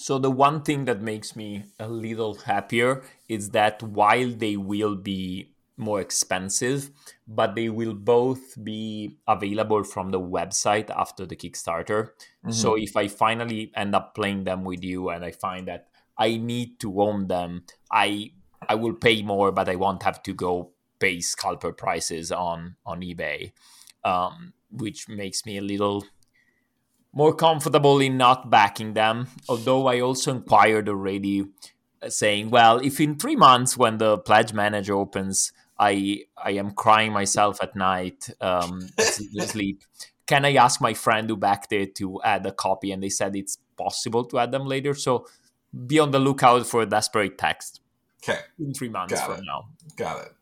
so 0.00 0.16
the 0.16 0.30
one 0.30 0.62
thing 0.62 0.84
that 0.84 1.02
makes 1.02 1.34
me 1.34 1.64
a 1.80 1.88
little 1.88 2.34
happier 2.34 3.02
is 3.28 3.50
that 3.50 3.82
while 3.82 4.30
they 4.30 4.56
will 4.56 4.94
be 4.94 5.50
more 5.76 6.00
expensive, 6.00 6.92
but 7.26 7.56
they 7.56 7.68
will 7.68 7.94
both 7.94 8.62
be 8.62 9.16
available 9.26 9.82
from 9.82 10.10
the 10.10 10.20
website 10.20 10.88
after 10.90 11.26
the 11.26 11.34
Kickstarter. 11.34 12.10
Mm-hmm. 12.10 12.52
So 12.52 12.76
if 12.76 12.96
I 12.96 13.08
finally 13.08 13.72
end 13.74 13.96
up 13.96 14.14
playing 14.14 14.44
them 14.44 14.62
with 14.62 14.84
you 14.84 15.08
and 15.08 15.24
I 15.24 15.32
find 15.32 15.66
that 15.66 15.88
I 16.16 16.36
need 16.36 16.78
to 16.80 17.02
own 17.02 17.26
them, 17.26 17.64
I 17.90 18.30
I 18.68 18.76
will 18.76 18.94
pay 18.94 19.22
more, 19.22 19.50
but 19.50 19.68
I 19.68 19.74
won't 19.74 20.04
have 20.04 20.22
to 20.24 20.32
go 20.32 20.70
pay 21.00 21.20
scalper 21.20 21.72
prices 21.72 22.30
on 22.30 22.76
on 22.86 23.00
eBay, 23.00 23.50
um, 24.04 24.52
which 24.70 25.08
makes 25.08 25.44
me 25.44 25.58
a 25.58 25.62
little 25.62 26.04
more 27.12 27.34
comfortable 27.34 28.00
in 28.00 28.16
not 28.16 28.50
backing 28.50 28.94
them. 28.94 29.28
Although 29.48 29.86
I 29.86 30.00
also 30.00 30.32
inquired 30.32 30.88
already, 30.88 31.46
uh, 32.02 32.10
saying, 32.10 32.50
well, 32.50 32.78
if 32.78 33.00
in 33.00 33.18
three 33.18 33.36
months 33.36 33.76
when 33.76 33.98
the 33.98 34.18
pledge 34.18 34.52
manager 34.52 34.94
opens, 34.94 35.52
I 35.78 36.24
I 36.36 36.52
am 36.52 36.72
crying 36.72 37.12
myself 37.12 37.58
at 37.62 37.76
night, 37.76 38.28
um, 38.40 38.88
sleep. 38.98 39.82
Can 40.26 40.44
I 40.44 40.54
ask 40.54 40.80
my 40.80 40.92
friend 40.94 41.28
who 41.28 41.36
backed 41.36 41.72
it 41.72 41.94
to 41.96 42.20
add 42.22 42.44
a 42.44 42.52
copy? 42.52 42.92
And 42.92 43.02
they 43.02 43.08
said 43.08 43.34
it's 43.34 43.58
possible 43.76 44.24
to 44.26 44.38
add 44.38 44.52
them 44.52 44.66
later. 44.66 44.92
So 44.94 45.26
be 45.86 45.98
on 45.98 46.10
the 46.10 46.18
lookout 46.18 46.66
for 46.66 46.82
a 46.82 46.86
desperate 46.86 47.38
text. 47.38 47.80
Okay. 48.22 48.40
In 48.58 48.74
three 48.74 48.88
months 48.88 49.14
Got 49.14 49.26
from 49.26 49.38
it. 49.38 49.44
now. 49.46 49.68
Got 49.96 50.26
it. 50.26 50.32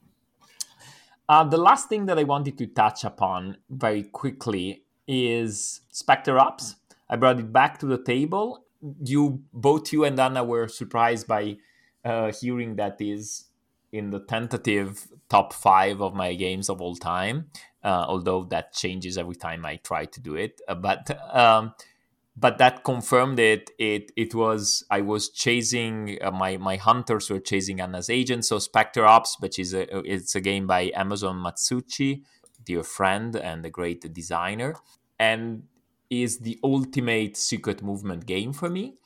Uh, 1.28 1.44
the 1.44 1.58
last 1.58 1.88
thing 1.88 2.06
that 2.06 2.18
I 2.18 2.24
wanted 2.24 2.56
to 2.58 2.66
touch 2.66 3.04
upon 3.04 3.58
very 3.68 4.04
quickly 4.04 4.85
is 5.06 5.80
Spectre 5.90 6.38
Ops. 6.38 6.76
I 7.08 7.16
brought 7.16 7.38
it 7.38 7.52
back 7.52 7.78
to 7.78 7.86
the 7.86 8.02
table. 8.02 8.64
You 9.02 9.42
both 9.52 9.92
you 9.92 10.04
and 10.04 10.18
Anna 10.18 10.44
were 10.44 10.68
surprised 10.68 11.26
by 11.26 11.56
uh, 12.04 12.32
hearing 12.32 12.76
that 12.76 13.00
is 13.00 13.44
in 13.92 14.10
the 14.10 14.20
tentative 14.20 15.08
top 15.28 15.52
five 15.52 16.00
of 16.00 16.14
my 16.14 16.34
games 16.34 16.68
of 16.68 16.80
all 16.80 16.96
time. 16.96 17.46
Uh, 17.82 18.04
although 18.08 18.42
that 18.44 18.72
changes 18.72 19.16
every 19.16 19.36
time 19.36 19.64
I 19.64 19.76
try 19.76 20.06
to 20.06 20.20
do 20.20 20.34
it, 20.34 20.60
uh, 20.66 20.74
but 20.74 21.08
um, 21.34 21.72
but 22.36 22.58
that 22.58 22.82
confirmed 22.82 23.38
it. 23.38 23.70
It 23.78 24.10
it 24.16 24.34
was 24.34 24.84
I 24.90 25.00
was 25.02 25.30
chasing 25.30 26.18
uh, 26.20 26.32
my 26.32 26.56
my 26.56 26.76
hunters 26.76 27.30
were 27.30 27.38
chasing 27.38 27.80
Anna's 27.80 28.10
agent. 28.10 28.44
So 28.44 28.58
Spectre 28.58 29.06
Ops, 29.06 29.36
which 29.40 29.58
is 29.58 29.72
a 29.72 29.98
it's 30.04 30.34
a 30.34 30.40
game 30.40 30.66
by 30.66 30.86
Emerson 30.86 31.36
Matsuuchi, 31.36 32.22
dear 32.66 32.82
friend 32.82 33.34
and 33.36 33.64
a 33.64 33.70
great 33.70 34.12
designer, 34.12 34.74
and 35.18 35.64
is 36.10 36.38
the 36.40 36.58
ultimate 36.62 37.36
secret 37.36 37.82
movement 37.82 38.26
game 38.26 38.52
for 38.52 38.68
me. 38.70 38.96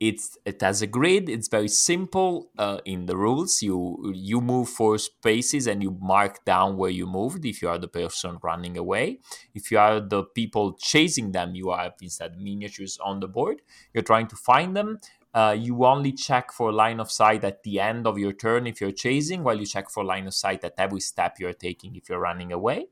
It's 0.00 0.38
it 0.46 0.62
has 0.62 0.80
a 0.80 0.86
grid. 0.86 1.28
It's 1.28 1.48
very 1.48 1.68
simple 1.68 2.50
uh, 2.56 2.80
in 2.86 3.04
the 3.04 3.18
rules. 3.18 3.60
You 3.60 4.10
you 4.14 4.40
move 4.40 4.70
four 4.70 4.96
spaces 4.96 5.66
and 5.66 5.82
you 5.82 5.90
mark 6.00 6.42
down 6.46 6.78
where 6.78 6.88
you 6.90 7.06
moved. 7.06 7.44
If 7.44 7.60
you 7.60 7.68
are 7.68 7.76
the 7.78 7.86
person 7.88 8.38
running 8.42 8.78
away, 8.78 9.20
if 9.54 9.70
you 9.70 9.78
are 9.78 10.00
the 10.00 10.24
people 10.24 10.72
chasing 10.78 11.32
them, 11.32 11.54
you 11.54 11.70
have 11.72 11.94
instead 12.00 12.38
miniatures 12.40 12.96
on 12.98 13.20
the 13.20 13.28
board. 13.28 13.60
You're 13.92 14.02
trying 14.02 14.28
to 14.28 14.36
find 14.36 14.74
them. 14.74 15.00
Uh, 15.32 15.56
you 15.58 15.84
only 15.84 16.12
check 16.12 16.50
for 16.52 16.72
line 16.72 16.98
of 16.98 17.10
sight 17.10 17.44
at 17.44 17.62
the 17.62 17.78
end 17.78 18.06
of 18.06 18.18
your 18.18 18.32
turn 18.32 18.66
if 18.66 18.80
you're 18.80 18.90
chasing, 18.90 19.44
while 19.44 19.58
you 19.58 19.66
check 19.66 19.88
for 19.88 20.02
line 20.04 20.26
of 20.26 20.34
sight 20.34 20.64
at 20.64 20.74
every 20.76 21.00
step 21.00 21.38
you're 21.38 21.52
taking 21.52 21.94
if 21.94 22.08
you're 22.08 22.18
running 22.20 22.52
away. 22.52 22.86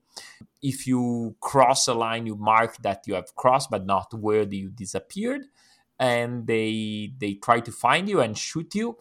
If 0.62 0.86
you 0.86 1.36
cross 1.40 1.88
a 1.88 1.94
line, 1.94 2.26
you 2.26 2.36
mark 2.36 2.76
that 2.82 3.04
you 3.06 3.14
have 3.14 3.34
crossed, 3.34 3.70
but 3.70 3.86
not 3.86 4.12
where 4.14 4.42
you 4.42 4.70
disappeared, 4.70 5.46
and 5.98 6.46
they 6.46 7.12
they 7.18 7.34
try 7.34 7.60
to 7.60 7.72
find 7.72 8.08
you 8.08 8.20
and 8.20 8.36
shoot 8.38 8.74
you. 8.74 8.98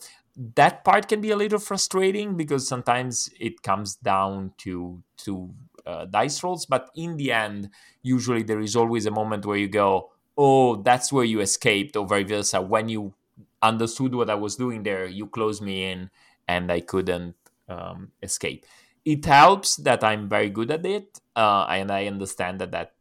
That 0.56 0.84
part 0.84 1.08
can 1.08 1.22
be 1.22 1.32
a 1.32 1.36
little 1.36 1.60
frustrating 1.60 2.38
because 2.38 2.68
sometimes 2.68 3.30
it 3.40 3.64
comes 3.64 3.96
down 3.96 4.54
to 4.60 5.02
to 5.26 5.54
uh, 5.86 6.06
dice 6.06 6.44
rolls, 6.44 6.66
but 6.66 6.90
in 6.96 7.18
the 7.18 7.32
end, 7.32 7.70
usually 8.04 8.44
there 8.44 8.60
is 8.60 8.76
always 8.76 9.06
a 9.06 9.12
moment 9.12 9.46
where 9.46 9.58
you 9.58 9.68
go, 9.70 10.12
"Oh, 10.38 10.76
that's 10.82 11.12
where 11.12 11.26
you 11.26 11.40
escaped," 11.42 11.96
or 11.96 12.06
vice 12.08 12.28
versa. 12.28 12.62
When 12.62 12.90
you 12.90 13.14
understood 13.62 14.16
what 14.16 14.30
I 14.30 14.36
was 14.36 14.56
doing 14.56 14.84
there. 14.84 15.06
You 15.06 15.28
closed 15.28 15.62
me 15.62 15.92
in, 15.92 16.10
and 16.48 16.72
I 16.72 16.82
couldn't 16.82 17.36
um, 17.68 18.12
escape. 18.22 18.66
It 19.06 19.26
helps 19.26 19.78
that 19.78 20.04
I'm 20.04 20.28
very 20.28 20.50
good 20.50 20.72
at 20.72 20.86
it, 20.86 21.20
uh, 21.36 21.66
and 21.70 21.92
I 21.92 22.08
understand 22.08 22.60
that 22.60 22.72
that 22.72 22.94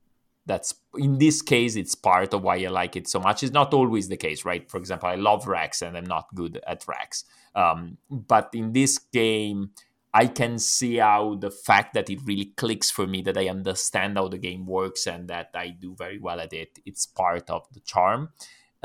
that's 0.47 0.77
in 0.97 1.19
this 1.19 1.43
case 1.43 1.75
it's 1.75 1.97
part 1.97 2.33
of 2.33 2.43
why 2.43 2.57
I 2.63 2.69
like 2.69 2.95
it 2.95 3.09
so 3.09 3.19
much. 3.19 3.43
It's 3.43 3.53
not 3.53 3.75
always 3.75 4.09
the 4.09 4.17
case, 4.17 4.45
right? 4.45 4.71
For 4.71 4.79
example, 4.79 5.09
I 5.09 5.17
love 5.17 5.47
Rex, 5.47 5.83
and 5.83 5.97
I'm 5.97 6.07
not 6.07 6.35
good 6.35 6.61
at 6.67 6.87
Rex. 6.87 7.25
Um, 7.55 7.99
but 8.11 8.51
in 8.53 8.73
this 8.73 8.99
game, 8.99 9.71
I 10.15 10.29
can 10.29 10.59
see 10.59 10.97
how 10.97 11.35
the 11.35 11.51
fact 11.51 11.95
that 11.95 12.09
it 12.09 12.21
really 12.25 12.53
clicks 12.57 12.91
for 12.91 13.07
me, 13.07 13.23
that 13.23 13.37
I 13.37 13.49
understand 13.49 14.17
how 14.17 14.29
the 14.29 14.39
game 14.39 14.65
works, 14.65 15.07
and 15.07 15.29
that 15.29 15.51
I 15.55 15.71
do 15.71 15.97
very 15.97 16.19
well 16.19 16.41
at 16.41 16.53
it. 16.53 16.79
It's 16.87 17.05
part 17.05 17.51
of 17.51 17.67
the 17.73 17.81
charm 17.81 18.31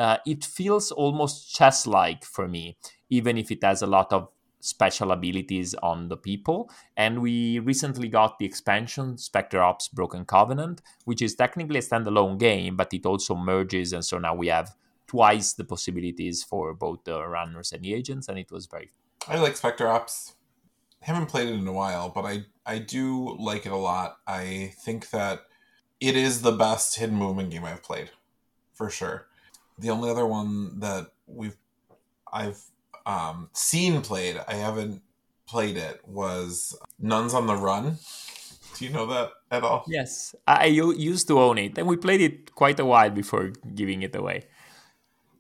uh, 0.01 0.17
it 0.25 0.43
feels 0.43 0.91
almost 0.91 1.53
chess 1.53 1.85
like 1.85 2.25
for 2.25 2.47
me, 2.47 2.75
even 3.11 3.37
if 3.37 3.51
it 3.51 3.63
has 3.63 3.83
a 3.83 3.87
lot 3.87 4.11
of 4.11 4.29
special 4.59 5.11
abilities 5.11 5.75
on 5.83 6.07
the 6.07 6.17
people. 6.17 6.71
And 6.97 7.21
we 7.21 7.59
recently 7.59 8.07
got 8.07 8.39
the 8.39 8.45
expansion 8.45 9.19
Spectre 9.19 9.61
Ops 9.61 9.89
Broken 9.89 10.25
Covenant, 10.25 10.81
which 11.05 11.21
is 11.21 11.35
technically 11.35 11.77
a 11.77 11.83
standalone 11.83 12.39
game, 12.39 12.75
but 12.75 12.91
it 12.95 13.05
also 13.05 13.35
merges. 13.35 13.93
And 13.93 14.03
so 14.03 14.17
now 14.17 14.33
we 14.33 14.47
have 14.47 14.75
twice 15.05 15.53
the 15.53 15.65
possibilities 15.65 16.43
for 16.43 16.73
both 16.73 17.03
the 17.03 17.23
runners 17.23 17.71
and 17.71 17.83
the 17.83 17.93
agents. 17.93 18.27
And 18.27 18.39
it 18.39 18.51
was 18.51 18.65
very. 18.65 18.89
I 19.27 19.37
like 19.37 19.55
Spectre 19.55 19.87
Ops. 19.87 20.33
haven't 21.01 21.27
played 21.27 21.47
it 21.47 21.59
in 21.59 21.67
a 21.67 21.73
while, 21.73 22.09
but 22.09 22.25
I, 22.25 22.45
I 22.65 22.79
do 22.79 23.35
like 23.37 23.67
it 23.67 23.71
a 23.71 23.77
lot. 23.77 24.17
I 24.25 24.73
think 24.79 25.11
that 25.11 25.41
it 25.99 26.15
is 26.15 26.41
the 26.41 26.53
best 26.53 26.97
hidden 26.97 27.17
movement 27.17 27.51
game 27.51 27.65
I've 27.65 27.83
played, 27.83 28.09
for 28.73 28.89
sure. 28.89 29.27
The 29.81 29.89
only 29.89 30.09
other 30.09 30.25
one 30.25 30.79
that 30.79 31.07
we've 31.27 31.57
I've 32.31 32.61
um, 33.05 33.49
seen 33.53 34.01
played, 34.01 34.39
I 34.47 34.53
haven't 34.53 35.01
played 35.47 35.75
it, 35.75 35.99
was 36.07 36.77
Nuns 36.99 37.33
on 37.33 37.47
the 37.47 37.55
Run. 37.55 37.97
Do 38.77 38.85
you 38.85 38.93
know 38.93 39.05
that 39.07 39.31
at 39.49 39.63
all? 39.63 39.83
Yes, 39.87 40.33
I 40.47 40.65
used 40.65 41.27
to 41.27 41.39
own 41.39 41.57
it, 41.57 41.77
and 41.77 41.87
we 41.87 41.97
played 41.97 42.21
it 42.21 42.55
quite 42.55 42.79
a 42.79 42.85
while 42.85 43.09
before 43.09 43.51
giving 43.75 44.01
it 44.03 44.15
away. 44.15 44.43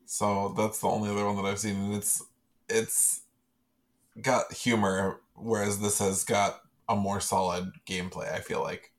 So 0.05 0.53
that's 0.57 0.79
the 0.79 0.87
only 0.87 1.09
other 1.09 1.25
one 1.25 1.37
that 1.37 1.45
I've 1.45 1.59
seen, 1.59 1.75
and 1.75 1.95
it's 1.95 2.23
it's 2.67 3.21
got 4.21 4.51
humor 4.51 5.21
whereas 5.35 5.79
this 5.79 5.99
has 5.99 6.23
got 6.23 6.61
a 6.89 6.95
more 6.95 7.21
solid 7.21 7.71
gameplay. 7.85 8.31
I 8.33 8.39
feel 8.39 8.61
like. 8.61 8.90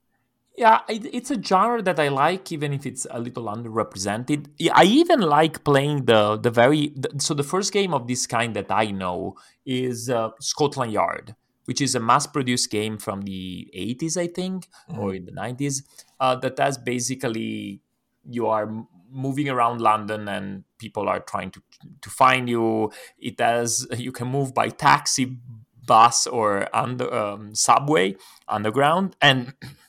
Yeah, 0.56 0.80
it's 0.88 1.30
a 1.30 1.42
genre 1.42 1.80
that 1.80 1.98
I 1.98 2.08
like, 2.08 2.52
even 2.52 2.74
if 2.74 2.84
it's 2.84 3.06
a 3.10 3.18
little 3.18 3.44
underrepresented. 3.44 4.48
I 4.74 4.84
even 4.84 5.20
like 5.20 5.64
playing 5.64 6.04
the 6.04 6.36
the 6.36 6.50
very 6.50 6.92
the, 6.94 7.08
so 7.18 7.32
the 7.32 7.42
first 7.42 7.72
game 7.72 7.94
of 7.94 8.06
this 8.06 8.26
kind 8.26 8.54
that 8.54 8.70
I 8.70 8.90
know 8.90 9.36
is 9.64 10.10
uh, 10.10 10.30
Scotland 10.40 10.92
Yard, 10.92 11.34
which 11.64 11.80
is 11.80 11.94
a 11.94 12.00
mass-produced 12.00 12.70
game 12.70 12.98
from 12.98 13.22
the 13.22 13.70
80s, 13.74 14.18
I 14.18 14.26
think, 14.26 14.68
mm-hmm. 14.90 14.98
or 14.98 15.14
in 15.14 15.24
the 15.24 15.32
90s, 15.32 15.84
uh, 16.20 16.36
that 16.36 16.58
has 16.58 16.76
basically 16.76 17.80
you 18.28 18.46
are 18.46 18.70
moving 19.10 19.48
around 19.48 19.80
London 19.80 20.28
and 20.28 20.64
people 20.78 21.08
are 21.08 21.20
trying 21.20 21.50
to 21.52 21.62
to 22.02 22.10
find 22.10 22.48
you. 22.48 22.92
It 23.18 23.40
has 23.40 23.86
you 23.96 24.12
can 24.12 24.28
move 24.28 24.52
by 24.52 24.68
taxi, 24.68 25.38
bus, 25.86 26.26
or 26.26 26.68
under 26.76 27.12
um, 27.12 27.54
subway 27.54 28.16
underground 28.48 29.16
and 29.22 29.54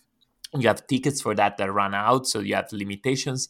you 0.61 0.67
have 0.67 0.87
tickets 0.87 1.21
for 1.21 1.35
that 1.35 1.57
that 1.57 1.71
run 1.71 1.93
out, 1.93 2.27
so 2.27 2.39
you 2.39 2.55
have 2.55 2.71
limitations. 2.71 3.49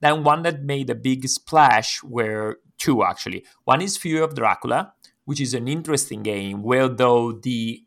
Then 0.00 0.24
one 0.24 0.42
that 0.42 0.62
made 0.62 0.90
a 0.90 0.94
big 0.94 1.28
splash 1.28 2.02
were 2.02 2.58
two 2.78 3.02
actually. 3.04 3.44
One 3.64 3.82
is 3.82 3.96
Fury 3.96 4.22
of 4.22 4.34
Dracula, 4.34 4.92
which 5.24 5.40
is 5.40 5.54
an 5.54 5.68
interesting 5.68 6.22
game 6.22 6.62
where 6.62 6.88
though 6.88 7.32
the 7.32 7.84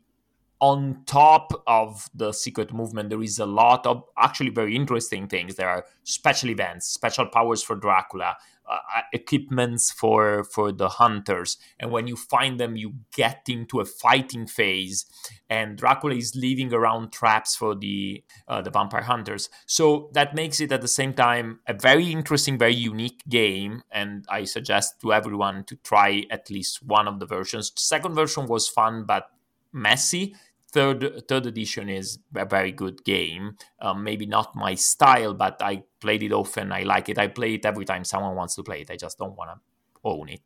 on 0.60 1.02
top 1.06 1.52
of 1.66 2.08
the 2.14 2.30
secret 2.30 2.72
movement, 2.72 3.10
there 3.10 3.22
is 3.22 3.40
a 3.40 3.46
lot 3.46 3.84
of 3.84 4.04
actually 4.16 4.50
very 4.50 4.76
interesting 4.76 5.26
things. 5.26 5.56
There 5.56 5.68
are 5.68 5.84
special 6.04 6.50
events, 6.50 6.86
special 6.86 7.26
powers 7.26 7.64
for 7.64 7.74
Dracula, 7.74 8.36
uh, 8.68 8.78
uh, 8.96 9.00
equipments 9.12 9.90
for 9.90 10.44
for 10.44 10.72
the 10.72 10.88
hunters, 10.88 11.58
and 11.78 11.90
when 11.90 12.06
you 12.06 12.16
find 12.16 12.60
them, 12.60 12.76
you 12.76 12.94
get 13.14 13.42
into 13.48 13.80
a 13.80 13.84
fighting 13.84 14.46
phase. 14.46 15.06
And 15.50 15.76
Dracula 15.76 16.14
is 16.14 16.34
leaving 16.34 16.72
around 16.72 17.12
traps 17.12 17.56
for 17.56 17.74
the 17.74 18.24
uh, 18.48 18.62
the 18.62 18.70
vampire 18.70 19.02
hunters. 19.02 19.48
So 19.66 20.10
that 20.14 20.34
makes 20.34 20.60
it 20.60 20.72
at 20.72 20.80
the 20.80 20.88
same 20.88 21.12
time 21.12 21.60
a 21.66 21.74
very 21.74 22.10
interesting, 22.10 22.58
very 22.58 22.74
unique 22.74 23.22
game. 23.28 23.82
And 23.90 24.24
I 24.28 24.44
suggest 24.44 25.00
to 25.00 25.12
everyone 25.12 25.64
to 25.64 25.76
try 25.76 26.24
at 26.30 26.50
least 26.50 26.82
one 26.82 27.08
of 27.08 27.20
the 27.20 27.26
versions. 27.26 27.70
The 27.70 27.80
second 27.80 28.14
version 28.14 28.46
was 28.46 28.68
fun 28.68 29.04
but 29.04 29.28
messy 29.72 30.34
third 30.72 31.28
third 31.28 31.46
edition 31.46 31.88
is 31.88 32.18
a 32.34 32.44
very 32.44 32.72
good 32.72 33.04
game. 33.04 33.56
Um, 33.80 34.02
maybe 34.02 34.26
not 34.26 34.56
my 34.56 34.74
style, 34.74 35.34
but 35.34 35.60
I 35.62 35.84
played 36.00 36.22
it 36.22 36.32
often. 36.32 36.72
I 36.72 36.82
like 36.82 37.08
it. 37.08 37.18
I 37.18 37.28
play 37.28 37.54
it 37.54 37.66
every 37.66 37.84
time 37.84 38.04
someone 38.04 38.34
wants 38.34 38.54
to 38.56 38.62
play 38.62 38.80
it. 38.80 38.90
I 38.90 38.96
just 38.96 39.18
don't 39.18 39.36
want 39.36 39.50
to 39.50 39.60
own 40.04 40.28
it. 40.28 40.40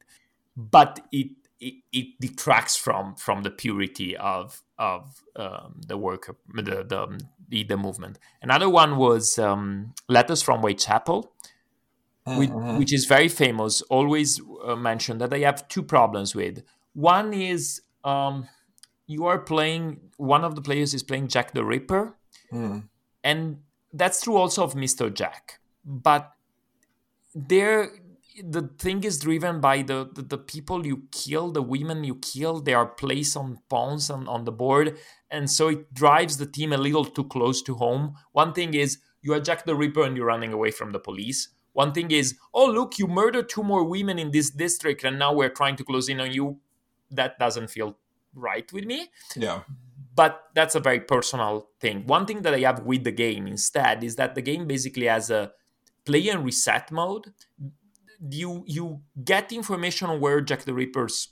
But 0.57 1.01
it, 1.13 1.31
it, 1.61 1.75
it 1.93 2.07
detracts 2.21 2.77
from 2.77 3.15
from 3.15 3.43
the 3.43 3.51
purity 3.51 4.17
of 4.17 4.63
of 4.79 5.23
um, 5.37 5.81
the 5.87 5.97
work 5.97 6.37
the, 6.53 6.63
the 6.63 7.19
the 7.49 7.65
the 7.65 7.77
movement. 7.77 8.19
Another 8.43 8.69
one 8.69 8.97
was 8.97 9.39
um, 9.39 9.95
Letters 10.09 10.43
from 10.43 10.61
Whitechapel. 10.61 11.33
Which, 12.29 12.51
mm-hmm. 12.51 12.79
which, 12.79 12.93
is 12.93 13.05
very 13.05 13.29
famous, 13.29 13.83
always 13.83 14.41
uh, 14.65 14.75
mentioned 14.75 15.21
that 15.21 15.33
I 15.33 15.39
have 15.39 15.69
two 15.69 15.85
problems 15.85 16.35
with. 16.35 16.65
One 16.93 17.33
is 17.33 17.83
um, 18.03 18.49
you 19.07 19.27
are 19.27 19.39
playing 19.39 20.01
one 20.17 20.45
of 20.45 20.55
the 20.55 20.63
players 20.63 20.95
is 20.95 21.03
playing 21.03 21.29
Jack 21.29 21.53
the 21.53 21.65
Ripper, 21.65 22.17
mm. 22.53 22.89
and 23.23 23.59
that's 23.93 24.23
true 24.23 24.37
also 24.37 24.65
of 24.65 24.75
Mister 24.75 25.11
Jack. 25.11 25.61
But 25.85 26.33
there, 27.35 27.91
the 28.43 28.69
thing 28.79 29.05
is 29.05 29.19
driven 29.19 29.61
by 29.61 29.83
the, 29.83 30.11
the, 30.13 30.23
the 30.23 30.39
people 30.39 30.87
you 30.87 31.05
kill, 31.13 31.53
the 31.53 31.63
women 31.63 32.03
you 32.03 32.17
kill. 32.17 32.61
They 32.61 32.75
are 32.75 32.87
placed 32.87 33.37
on 33.37 33.59
pawns 33.69 34.11
on, 34.11 34.27
on 34.27 34.45
the 34.45 34.53
board, 34.53 34.99
and 35.31 35.49
so 35.51 35.69
it 35.69 35.95
drives 35.95 36.37
the 36.39 36.47
team 36.47 36.73
a 36.73 36.77
little 36.77 37.05
too 37.05 37.25
close 37.25 37.63
to 37.63 37.75
home. 37.75 38.15
One 38.33 38.53
thing 38.53 38.75
is 38.75 38.99
you 39.23 39.33
are 39.35 39.41
Jack 39.41 39.65
the 39.65 39.77
Ripper 39.77 40.03
and 40.03 40.17
you're 40.17 40.27
running 40.27 40.53
away 40.53 40.71
from 40.71 40.93
the 40.93 40.99
police. 40.99 41.49
One 41.73 41.93
thing 41.93 42.11
is, 42.11 42.37
oh 42.55 42.67
look, 42.67 42.99
you 42.99 43.07
murdered 43.07 43.49
two 43.49 43.63
more 43.63 43.85
women 43.85 44.19
in 44.19 44.31
this 44.31 44.51
district, 44.51 45.05
and 45.05 45.19
now 45.19 45.33
we're 45.33 45.51
trying 45.51 45.77
to 45.77 45.85
close 45.85 46.09
in 46.09 46.21
on 46.21 46.33
you. 46.33 46.59
That 47.11 47.39
doesn't 47.39 47.71
feel 47.71 47.99
right 48.37 48.71
with 48.73 48.85
me. 48.85 49.09
Yeah. 49.35 49.63
But 50.15 50.45
that's 50.55 50.75
a 50.75 50.81
very 50.81 51.01
personal 51.01 51.69
thing. 51.81 52.07
One 52.07 52.27
thing 52.27 52.43
that 52.43 52.55
I 52.55 52.61
have 52.61 52.81
with 52.81 53.05
the 53.05 53.13
game 53.13 53.47
instead 53.47 54.05
is 54.05 54.17
that 54.17 54.35
the 54.35 54.43
game 54.43 54.67
basically 54.67 55.07
has 55.07 55.31
a 55.31 55.53
play 56.05 56.29
and 56.29 56.45
reset 56.45 56.91
mode. 56.91 57.33
You 58.31 58.65
you 58.67 59.03
get 59.23 59.53
information 59.53 60.09
on 60.09 60.21
where 60.21 60.41
Jack 60.41 60.63
the 60.63 60.73
Ripper's 60.73 61.29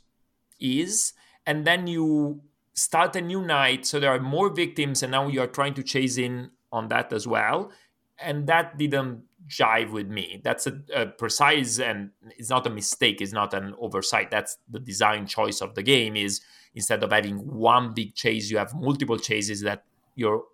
is, 0.61 1.15
and 1.47 1.67
then 1.67 1.87
you 1.87 2.43
start 2.75 3.17
a 3.17 3.23
new 3.23 3.41
night. 3.41 3.87
So 3.87 3.99
there 3.99 4.13
are 4.13 4.21
more 4.21 4.51
victims, 4.51 5.03
and 5.03 5.13
now 5.13 5.29
you 5.29 5.41
are 5.41 5.47
trying 5.47 5.75
to 5.75 5.83
chase 5.83 6.19
in 6.19 6.51
on 6.71 6.89
that 6.89 7.13
as 7.13 7.27
well. 7.27 7.73
And 8.19 8.47
that 8.49 8.77
didn't 8.77 9.23
jive 9.49 9.91
with 9.91 10.09
me. 10.09 10.41
That's 10.43 10.67
a, 10.67 10.81
a, 10.95 11.07
precise 11.07 11.79
and 11.79 12.11
it's 12.37 12.51
not 12.51 12.67
a 12.67 12.71
mistake. 12.71 13.21
It's 13.21 13.33
not 13.33 13.55
an 13.55 13.75
oversight. 13.79 14.31
That's 14.31 14.57
the 14.71 14.81
design 14.81 15.27
choice 15.27 15.61
of 15.61 15.75
the 15.75 15.83
game. 15.83 16.17
Is 16.17 16.41
instead 16.75 17.03
of 17.03 17.13
having 17.13 17.37
one 17.37 17.95
big 17.95 18.15
chase, 18.15 18.51
you 18.51 18.59
have 18.59 18.75
multiple 18.75 19.19
chases 19.19 19.61
that 19.63 19.85
you're 20.15 20.45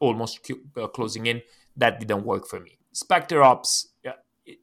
almost 0.00 0.50
uh, 0.76 0.86
closing 0.88 1.26
in. 1.26 1.42
That 1.76 2.00
didn't 2.00 2.24
work 2.24 2.46
for 2.46 2.60
me. 2.60 2.78
Specter 2.92 3.42
Ops. 3.42 3.88
It, 4.44 4.58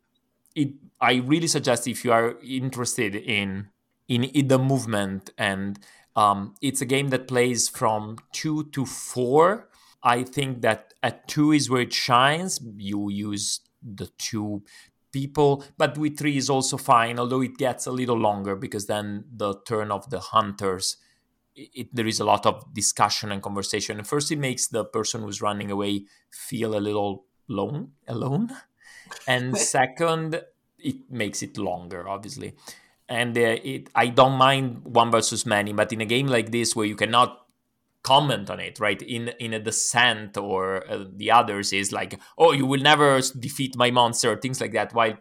it, 0.56 0.74
I 1.02 1.16
really 1.16 1.48
suggest 1.48 1.88
if 1.88 2.06
you 2.06 2.12
are 2.12 2.36
interested 2.42 3.16
in 3.16 3.70
in, 4.08 4.26
in 4.26 4.48
the 4.48 4.60
movement 4.60 5.32
and 5.38 5.80
um, 6.16 6.56
it's 6.62 6.82
a 6.82 6.86
game 6.86 7.10
that 7.10 7.28
plays 7.28 7.70
from 7.70 8.18
two 8.32 8.66
to 8.66 8.86
four. 8.86 9.70
I 10.04 10.24
think 10.24 10.62
that 10.62 10.94
at 11.02 11.28
two 11.28 11.52
is 11.52 11.70
where 11.70 11.82
it 11.82 11.94
shines. 11.94 12.60
You 12.78 13.10
use 13.10 13.62
the 13.82 14.08
two 14.18 14.63
people, 15.12 15.63
but 15.78 15.98
with 15.98 16.18
three 16.18 16.38
is 16.38 16.50
also 16.50 16.78
fine, 16.78 17.20
although 17.20 17.42
it 17.42 17.58
gets 17.58 17.86
a 17.86 17.92
little 17.92 18.18
longer 18.18 18.56
because 18.56 18.88
then 18.88 19.26
the 19.34 19.56
turn 19.66 19.92
of 19.92 20.10
the 20.10 20.20
hunters. 20.20 20.98
It, 21.56 21.96
there 21.96 22.08
is 22.08 22.20
a 22.20 22.26
lot 22.26 22.48
of 22.48 22.74
discussion 22.74 23.32
and 23.32 23.42
conversation. 23.42 24.00
And 24.00 24.08
first, 24.08 24.32
it 24.32 24.39
makes 24.39 24.68
the 24.68 24.84
person 24.84 25.22
who's 25.22 25.39
running 25.42 25.70
away 25.70 26.06
feel 26.32 26.76
a 26.76 26.82
little 26.82 27.26
alone, 27.48 27.92
alone, 28.08 28.50
and 29.28 29.56
second, 29.56 30.42
it 30.80 31.12
makes 31.12 31.44
it 31.44 31.58
longer, 31.58 32.08
obviously. 32.10 32.56
And 33.08 33.38
uh, 33.38 33.58
it, 33.63 33.89
I 33.94 34.08
don't 34.08 34.34
mind 34.34 34.84
one 34.84 35.12
versus 35.12 35.46
many, 35.46 35.74
but 35.74 35.94
in 35.94 36.02
a 36.02 36.06
game 36.06 36.26
like 36.26 36.52
this 36.52 36.76
where 36.76 36.88
you 36.88 36.96
cannot 36.96 37.42
comment 38.04 38.50
on 38.50 38.60
it 38.60 38.80
right? 38.80 39.02
In 39.02 39.30
in 39.39 39.54
a 39.54 39.60
descent 39.60 40.38
or 40.38 40.89
uh, 40.89 41.06
the 41.16 41.32
others 41.32 41.74
is 41.74 41.92
like 41.92 42.20
oh 42.38 42.52
you 42.52 42.66
will 42.66 42.82
never 42.82 43.22
defeat 43.39 43.78
my 43.78 43.92
monster 43.92 44.36
things 44.38 44.62
like 44.62 44.74
that. 44.74 44.94
While 44.94 45.18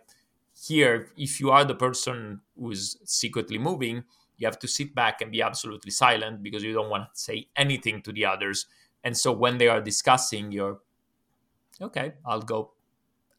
here 0.55 1.11
if 1.17 1.41
you 1.41 1.51
are 1.51 1.65
the 1.65 1.75
person 1.75 2.41
who's 2.59 2.97
secretly 3.05 3.59
moving 3.59 4.05
you 4.37 4.47
have 4.47 4.59
to 4.59 4.69
sit 4.69 4.95
back 4.95 5.21
and 5.21 5.31
be 5.31 5.41
absolutely 5.41 5.91
silent 5.91 6.43
because 6.43 6.63
you 6.65 6.73
don't 6.73 6.91
want 6.91 7.05
to 7.05 7.21
say 7.21 7.47
anything 7.57 8.03
to 8.03 8.13
the 8.13 8.25
others. 8.25 8.67
And 9.05 9.17
so 9.17 9.33
when 9.33 9.59
they 9.59 9.69
are 9.69 9.81
discussing 9.81 10.53
you're 10.53 10.79
okay 11.81 12.13
i'll 12.25 12.43
go 12.43 12.73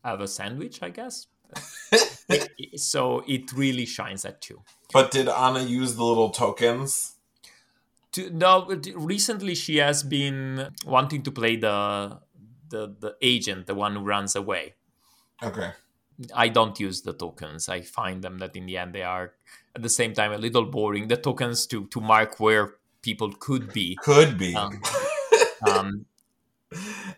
have 0.04 0.22
a 0.22 0.28
sandwich 0.28 0.82
i 0.82 0.90
guess. 0.90 1.28
So 2.76 3.24
it 3.28 3.52
really 3.54 3.86
shines 3.86 4.26
at 4.26 4.42
two 4.42 4.62
but 4.92 5.12
did 5.12 5.28
anna 5.28 5.62
use 5.62 5.96
the 5.96 6.04
little 6.04 6.30
tokens 6.30 7.16
to, 8.14 8.30
no, 8.30 8.68
recently 8.96 9.56
she 9.56 9.78
has 9.78 10.04
been 10.04 10.70
wanting 10.86 11.24
to 11.24 11.32
play 11.32 11.56
the 11.56 12.20
the 12.70 12.96
the 13.00 13.16
agent, 13.22 13.68
the 13.68 13.76
one 13.76 13.96
who 13.96 14.04
runs 14.04 14.36
away. 14.36 14.76
Okay. 15.42 15.72
I 16.34 16.48
don't 16.48 16.80
use 16.80 17.02
the 17.02 17.14
tokens. 17.14 17.68
I 17.68 17.82
find 17.82 18.24
them 18.24 18.38
that 18.38 18.56
in 18.56 18.66
the 18.66 18.78
end 18.78 18.94
they 18.94 19.04
are 19.04 19.34
at 19.76 19.82
the 19.82 19.90
same 19.90 20.14
time 20.14 20.32
a 20.32 20.38
little 20.38 20.66
boring. 20.66 21.08
The 21.08 21.18
tokens 21.18 21.66
to 21.68 21.88
to 21.88 22.02
mark 22.02 22.40
where 22.40 22.76
people 23.02 23.34
could 23.34 23.74
be. 23.74 23.98
Could 24.02 24.38
be. 24.38 24.56
Um, 24.56 24.82
um, 25.70 26.06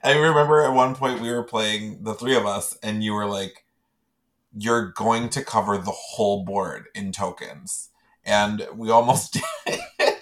I 0.03 0.13
remember 0.13 0.61
at 0.61 0.73
one 0.73 0.95
point 0.95 1.21
we 1.21 1.31
were 1.31 1.43
playing 1.43 2.03
the 2.03 2.13
three 2.13 2.35
of 2.35 2.45
us, 2.45 2.77
and 2.81 3.03
you 3.03 3.13
were 3.13 3.27
like, 3.27 3.65
"You're 4.53 4.91
going 4.91 5.29
to 5.29 5.43
cover 5.43 5.77
the 5.77 5.91
whole 5.91 6.45
board 6.45 6.87
in 6.95 7.11
tokens," 7.11 7.89
and 8.23 8.67
we 8.73 8.89
almost 8.89 9.33
did 9.99 10.14